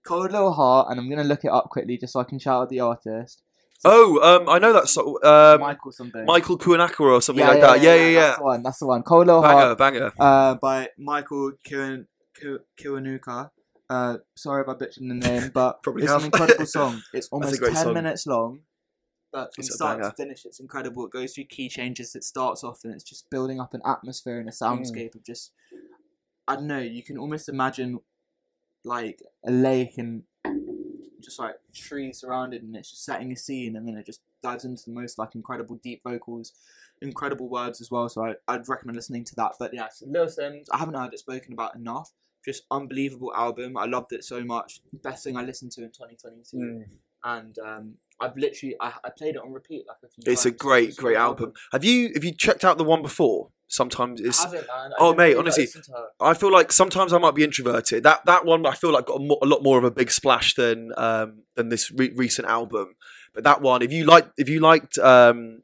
Cold 0.07 0.31
Little 0.31 0.53
Heart, 0.53 0.87
and 0.91 0.99
I'm 0.99 1.09
gonna 1.09 1.23
look 1.23 1.43
it 1.43 1.49
up 1.51 1.69
quickly 1.71 1.97
just 1.97 2.13
so 2.13 2.19
I 2.19 2.23
can 2.23 2.37
shout 2.39 2.61
out 2.61 2.69
the 2.69 2.79
artist. 2.81 3.41
Oh, 3.83 4.19
um, 4.21 4.47
I 4.47 4.57
know 4.59 4.73
that 4.73 4.87
song. 4.87 5.17
Um, 5.23 5.59
Michael 5.59 5.91
something. 5.91 6.25
Michael 6.25 6.57
Kuanakara 6.57 7.13
or 7.17 7.21
something 7.21 7.45
like 7.45 7.61
that. 7.61 7.81
Yeah, 7.81 7.95
yeah, 7.95 8.07
yeah. 8.07 8.19
That's 8.21 8.37
the 8.37 8.43
one. 8.43 8.63
That's 8.63 8.79
the 8.79 8.87
one. 8.87 9.03
Cold 9.03 9.27
Little 9.27 9.41
Banger, 9.41 9.59
Heart. 9.61 9.77
banger. 9.79 10.11
Uh, 10.19 10.55
by 10.55 10.89
Michael 10.97 11.51
Kiwan- 11.67 12.05
Ki- 12.39 12.57
Kiwanuka. 12.79 13.49
Uh, 13.89 14.17
sorry 14.35 14.61
if 14.63 14.69
I 14.69 14.73
butchered 14.73 15.03
the 15.03 15.13
name, 15.13 15.51
but 15.53 15.81
Probably 15.83 16.03
it's 16.03 16.11
have. 16.11 16.21
an 16.21 16.25
incredible 16.27 16.65
song. 16.77 17.01
It's 17.13 17.27
almost 17.29 17.61
ten 17.63 17.75
song. 17.75 17.93
minutes 17.93 18.25
long, 18.27 18.59
but 19.35 19.53
from 19.53 19.63
It's 19.63 19.75
start 19.75 20.01
to 20.01 20.11
finish, 20.11 20.45
it's 20.45 20.59
incredible. 20.61 21.05
It 21.05 21.11
goes 21.11 21.33
through 21.33 21.45
key 21.45 21.67
changes. 21.69 22.15
It 22.15 22.23
starts 22.23 22.63
off 22.63 22.79
and 22.85 22.93
it's 22.93 23.03
just 23.03 23.29
building 23.29 23.59
up 23.59 23.73
an 23.73 23.81
atmosphere 23.85 24.39
and 24.39 24.47
a 24.47 24.51
soundscape 24.53 25.13
of 25.15 25.23
just, 25.25 25.51
I 26.47 26.55
don't 26.55 26.67
know. 26.67 26.79
You 26.79 27.03
can 27.03 27.17
almost 27.17 27.49
imagine 27.49 27.99
like 28.85 29.19
a 29.45 29.51
lake 29.51 29.97
and 29.97 30.23
just 31.21 31.39
like 31.39 31.55
trees 31.73 32.19
surrounded, 32.21 32.61
and 32.63 32.75
it's 32.75 32.91
just 32.91 33.03
setting 33.03 33.31
a 33.31 33.35
scene, 33.35 33.75
and 33.75 33.87
then 33.87 33.97
it 33.97 34.05
just 34.05 34.21
dives 34.43 34.63
into 34.63 34.83
the 34.85 34.91
most 34.91 35.17
like 35.17 35.33
incredible 35.35 35.79
deep 35.83 36.01
vocals, 36.03 36.53
incredible 37.01 37.49
words 37.49 37.81
as 37.81 37.89
well. 37.89 38.07
So 38.07 38.23
I, 38.25 38.35
I'd 38.47 38.69
recommend 38.69 38.95
listening 38.95 39.23
to 39.25 39.35
that. 39.35 39.53
But 39.59 39.73
yeah, 39.73 39.87
so 39.91 40.05
Lil 40.07 40.27
Simz, 40.27 40.65
I 40.71 40.77
haven't 40.77 40.93
heard 40.93 41.13
it 41.13 41.19
spoken 41.19 41.51
about 41.53 41.75
enough. 41.75 42.11
just 42.45 42.63
unbelievable 42.69 43.33
album. 43.35 43.75
I 43.75 43.85
loved 43.85 44.13
it 44.13 44.23
so 44.23 44.43
much. 44.43 44.79
Best 45.01 45.23
thing 45.23 45.35
I 45.35 45.41
listened 45.43 45.71
to 45.73 45.81
in 45.83 45.89
2022, 45.89 46.57
Mm. 46.57 46.83
and 47.23 47.57
um, 47.59 47.93
I've 48.19 48.35
literally 48.37 48.75
I, 48.79 48.93
I 49.03 49.09
played 49.17 49.35
it 49.35 49.41
on 49.41 49.51
repeat 49.51 49.85
like 49.87 49.97
a 50.03 50.07
few 50.07 50.31
It's 50.31 50.45
a 50.45 50.49
times. 50.51 50.59
great, 50.61 50.89
It's 50.89 50.97
a 50.97 51.01
great 51.01 51.17
album. 51.17 51.53
Have 51.71 51.83
you 51.83 52.11
have 52.13 52.23
you 52.23 52.33
checked 52.33 52.63
out 52.63 52.77
the 52.77 52.83
one 52.83 53.01
before? 53.01 53.49
Sometimes 53.67 54.21
I 54.21 54.25
it's. 54.27 54.43
haven't, 54.43 54.67
man. 54.67 54.91
I 54.93 54.95
Oh, 54.99 55.13
mate, 55.15 55.35
honestly, 55.35 55.63
listen 55.63 55.81
to 55.83 55.91
her. 55.93 56.05
I 56.21 56.33
feel 56.35 56.51
like 56.51 56.71
sometimes 56.71 57.11
I 57.13 57.17
might 57.17 57.33
be 57.35 57.43
introverted. 57.43 58.03
That 58.03 58.23
that 58.25 58.45
one 58.45 58.65
I 58.65 58.73
feel 58.75 58.91
like 58.91 59.07
got 59.07 59.19
a, 59.19 59.23
mo- 59.23 59.39
a 59.41 59.45
lot 59.45 59.63
more 59.63 59.77
of 59.77 59.83
a 59.83 59.91
big 59.91 60.11
splash 60.11 60.53
than 60.53 60.91
um, 60.97 61.43
than 61.55 61.69
this 61.69 61.91
re- 61.91 62.13
recent 62.15 62.47
album. 62.47 62.95
But 63.33 63.43
that 63.43 63.61
one, 63.61 63.81
if 63.81 63.91
you 63.91 64.05
like, 64.05 64.27
if 64.37 64.47
you 64.49 64.59
liked 64.59 64.97
um, 64.99 65.63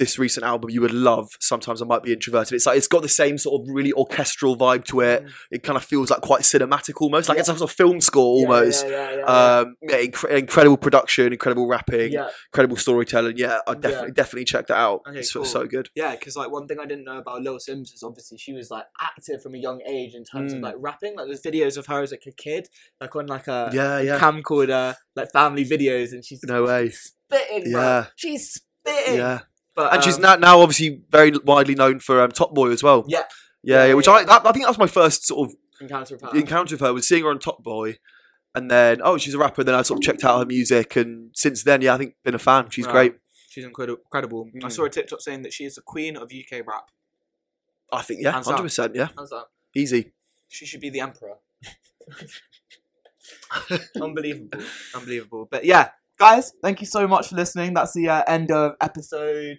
this 0.00 0.18
recent 0.18 0.44
album, 0.44 0.70
you 0.70 0.80
would 0.80 0.90
love. 0.92 1.28
Sometimes 1.38 1.80
I 1.80 1.84
might 1.84 2.02
be 2.02 2.12
introverted. 2.12 2.54
It's 2.54 2.66
like 2.66 2.76
it's 2.76 2.88
got 2.88 3.02
the 3.02 3.08
same 3.08 3.38
sort 3.38 3.60
of 3.62 3.68
really 3.72 3.92
orchestral 3.92 4.56
vibe 4.56 4.84
to 4.86 5.00
it. 5.02 5.22
Mm. 5.24 5.30
It 5.52 5.62
kind 5.62 5.76
of 5.76 5.84
feels 5.84 6.10
like 6.10 6.22
quite 6.22 6.40
cinematic 6.42 7.00
almost, 7.00 7.28
like 7.28 7.36
Yeah. 7.36 7.40
it's 7.40 7.48
a 7.50 7.56
sort 7.58 7.70
of 7.70 7.76
film 7.76 8.00
score 8.00 8.24
almost. 8.24 8.88
Yeah, 8.88 9.16
yeah. 9.18 9.24
Um, 9.60 9.76
incre- 9.88 10.30
incredible 10.38 10.76
production, 10.78 11.32
incredible 11.32 11.68
rapping, 11.68 12.14
incredible 12.48 12.76
storytelling. 12.76 13.36
Yeah, 13.36 13.58
I 13.68 13.74
definitely 13.74 14.12
definitely 14.12 14.44
check 14.46 14.66
that 14.68 14.76
out. 14.78 15.02
Okay, 15.08 15.20
it's 15.20 15.32
cool. 15.32 15.44
so 15.44 15.66
good. 15.66 15.90
Yeah, 15.94 16.12
because 16.16 16.34
like 16.34 16.50
one 16.50 16.66
thing 16.66 16.78
I 16.80 16.86
didn't 16.86 17.04
know 17.04 17.18
about 17.18 17.42
Lil 17.42 17.58
Simz 17.58 17.92
is 17.94 18.02
obviously 18.02 18.38
she 18.38 18.52
was 18.54 18.70
like 18.70 18.86
active 19.00 19.42
from 19.42 19.54
a 19.54 19.58
young 19.58 19.80
age 19.86 20.14
in 20.14 20.24
terms 20.24 20.52
of 20.54 20.58
Mm. 20.60 20.62
like 20.62 20.74
rapping. 20.78 21.14
Like 21.16 21.26
there's 21.26 21.42
videos 21.42 21.76
of 21.76 21.86
her 21.86 22.00
as 22.02 22.10
like 22.10 22.24
a 22.26 22.32
kid, 22.32 22.68
like 23.00 23.14
on 23.14 23.26
like 23.26 23.46
a 23.48 23.70
Yeah, 23.72 24.00
yeah. 24.00 24.18
camcorder, 24.18 24.94
like 25.14 25.30
family 25.30 25.64
videos, 25.64 26.12
and 26.12 26.24
she's 26.24 26.40
No 26.44 26.64
way. 26.64 26.88
spitting, 26.90 27.70
bro. 27.72 27.80
Yeah. 27.82 28.06
She's 28.16 28.50
spitting. 28.82 29.16
Yeah. 29.16 29.40
But 29.74 29.92
and 29.94 30.02
she's 30.02 30.16
um, 30.16 30.22
now, 30.22 30.36
now 30.36 30.60
obviously 30.60 31.02
very 31.10 31.30
widely 31.44 31.74
known 31.74 31.98
for 32.00 32.20
um, 32.22 32.30
Top 32.30 32.54
Boy 32.54 32.70
as 32.70 32.82
well. 32.82 33.04
Yeah. 33.08 33.22
yeah, 33.62 33.86
Yeah, 33.86 33.94
which. 33.94 34.08
I 34.08 34.24
that, 34.24 34.46
I 34.46 34.52
think 34.52 34.64
that 34.64 34.70
was 34.70 34.78
my 34.78 34.86
first 34.86 35.26
sort 35.26 35.48
of 35.50 35.56
encounter 35.80 36.14
with 36.16 36.22
her. 36.22 36.38
encounter 36.38 36.74
with 36.74 36.80
her 36.80 36.92
was 36.92 37.06
seeing 37.08 37.22
her 37.24 37.30
on 37.30 37.38
Top 37.38 37.62
Boy, 37.62 37.96
and 38.54 38.70
then 38.70 39.00
oh 39.02 39.16
she's 39.18 39.34
a 39.34 39.38
rapper. 39.38 39.60
And 39.62 39.68
Then 39.68 39.74
I 39.74 39.82
sort 39.82 39.98
of 39.98 40.04
checked 40.04 40.24
out 40.24 40.38
her 40.38 40.46
music, 40.46 40.96
and 40.96 41.30
since 41.34 41.62
then, 41.64 41.82
yeah, 41.82 41.94
I 41.94 41.98
think 41.98 42.14
been 42.24 42.34
a 42.34 42.38
fan. 42.38 42.68
She's 42.70 42.86
Right. 42.86 42.92
great. 42.92 43.14
She's 43.48 43.64
incredible. 43.64 44.00
incredible. 44.04 44.48
I 44.62 44.66
Mm. 44.68 44.72
saw 44.72 44.84
a 44.84 44.90
TikTok 44.90 45.20
saying 45.20 45.42
that 45.42 45.52
she 45.52 45.64
is 45.64 45.74
the 45.74 45.82
queen 45.82 46.16
of 46.16 46.30
UK 46.32 46.62
rap. 46.66 46.90
I 47.92 48.02
think 48.02 48.20
yeah, 48.22 48.30
hundred 48.32 48.62
percent, 48.62 48.94
yeah, 48.94 49.08
How's 49.16 49.30
that? 49.30 49.46
easy. 49.74 50.12
She 50.48 50.66
should 50.66 50.80
be 50.80 50.90
the 50.90 51.00
emperor. 51.00 51.38
Unbelievable. 54.00 54.60
Unbelievable. 54.94 55.48
But 55.50 55.64
yeah, 55.64 55.90
guys, 56.20 56.52
thank 56.62 56.82
you 56.82 56.86
so 56.86 57.08
much 57.08 57.28
for 57.28 57.36
listening. 57.36 57.72
That's 57.72 57.94
the 57.94 58.10
uh, 58.10 58.22
end 58.28 58.50
of 58.50 58.74
episode 58.82 59.56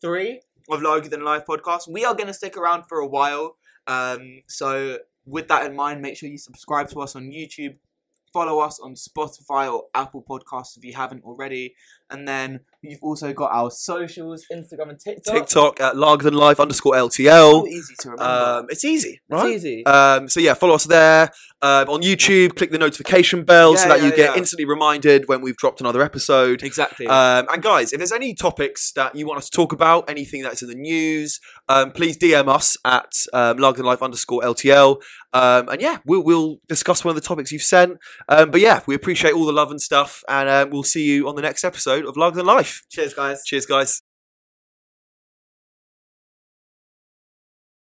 three 0.00 0.40
of 0.70 0.80
Lager 0.80 1.10
Than 1.10 1.22
Life 1.22 1.42
podcast. 1.46 1.86
We 1.86 2.06
are 2.06 2.14
going 2.14 2.28
to 2.28 2.32
stick 2.32 2.56
around 2.56 2.84
for 2.88 3.00
a 3.00 3.06
while. 3.06 3.56
Um, 3.86 4.40
so, 4.48 5.00
with 5.26 5.48
that 5.48 5.66
in 5.66 5.76
mind, 5.76 6.00
make 6.00 6.16
sure 6.16 6.30
you 6.30 6.38
subscribe 6.38 6.88
to 6.90 7.00
us 7.00 7.14
on 7.14 7.24
YouTube, 7.24 7.76
follow 8.32 8.58
us 8.60 8.80
on 8.80 8.94
Spotify 8.94 9.70
or 9.70 9.84
Apple 9.94 10.24
Podcasts 10.26 10.78
if 10.78 10.84
you 10.84 10.94
haven't 10.94 11.24
already. 11.24 11.74
And 12.08 12.26
then 12.26 12.60
you've 12.82 13.02
also 13.02 13.32
got 13.32 13.50
our 13.52 13.70
socials 13.70 14.44
Instagram 14.52 14.90
and 14.90 15.00
TikTok. 15.00 15.34
TikTok 15.34 15.80
at 15.80 15.96
Lager 15.96 16.24
Than 16.24 16.34
Life 16.34 16.60
underscore 16.60 16.94
So 16.94 17.08
LTL. 17.08 17.66
easy 17.68 17.94
to 18.00 18.10
remember. 18.10 18.24
Um, 18.60 18.66
it's 18.70 18.84
easy, 18.84 19.20
right? 19.28 19.46
It's 19.52 19.64
easy. 19.64 19.86
Um, 19.86 20.28
so 20.28 20.40
yeah, 20.40 20.54
follow 20.54 20.74
us 20.74 20.84
there 20.84 21.30
um, 21.62 21.88
on 21.88 22.02
YouTube. 22.02 22.54
Click 22.56 22.70
the 22.70 22.78
notification 22.78 23.44
bell 23.44 23.76
so 23.76 23.88
Yeah, 23.88 23.96
that 23.96 24.02
you 24.04 24.10
get 24.10 24.32
yeah. 24.34 24.36
instantly 24.36 24.64
reminded 24.64 25.28
when 25.28 25.40
we've 25.40 25.56
dropped 25.56 25.80
another 25.80 26.02
episode. 26.02 26.62
exactly. 26.62 27.06
Um, 27.06 27.46
and 27.50 27.62
guys, 27.62 27.92
if 27.92 27.98
there's 27.98 28.12
any 28.12 28.34
topics 28.34 28.92
that 28.92 29.14
you 29.14 29.26
want 29.26 29.38
us 29.38 29.50
to 29.50 29.56
talk 29.56 29.72
about, 29.72 30.08
anything 30.08 30.42
that's 30.42 30.62
in 30.62 30.68
the 30.68 30.74
news, 30.74 31.40
um, 31.68 31.90
please 31.90 32.16
DM 32.16 32.48
us 32.48 32.76
at 32.84 33.12
um, 33.32 33.56
Lager 33.56 33.78
Than 33.78 33.86
Life 33.86 34.02
underscore 34.02 34.42
LTL. 34.42 35.00
Um, 35.32 35.68
and 35.68 35.80
yeah, 35.80 35.98
we'll, 36.04 36.22
we'll 36.22 36.58
discuss 36.68 37.04
one 37.04 37.10
of 37.10 37.22
the 37.22 37.26
topics 37.26 37.52
you've 37.52 37.62
sent. 37.62 37.98
Um, 38.28 38.50
but 38.50 38.60
yeah, 38.60 38.80
we 38.86 38.94
appreciate 38.94 39.34
all 39.34 39.46
the 39.46 39.52
love 39.52 39.70
and 39.70 39.80
stuff. 39.80 40.22
And 40.28 40.48
um, 40.48 40.70
we'll 40.70 40.82
see 40.82 41.04
you 41.04 41.28
on 41.28 41.34
the 41.36 41.42
next 41.42 41.64
episode 41.64 42.06
of 42.06 42.16
Lager 42.16 42.38
and 42.38 42.46
Life. 42.46 42.82
Cheers, 42.90 43.14
guys. 43.14 43.42
Cheers, 43.44 43.66
guys. 43.66 44.07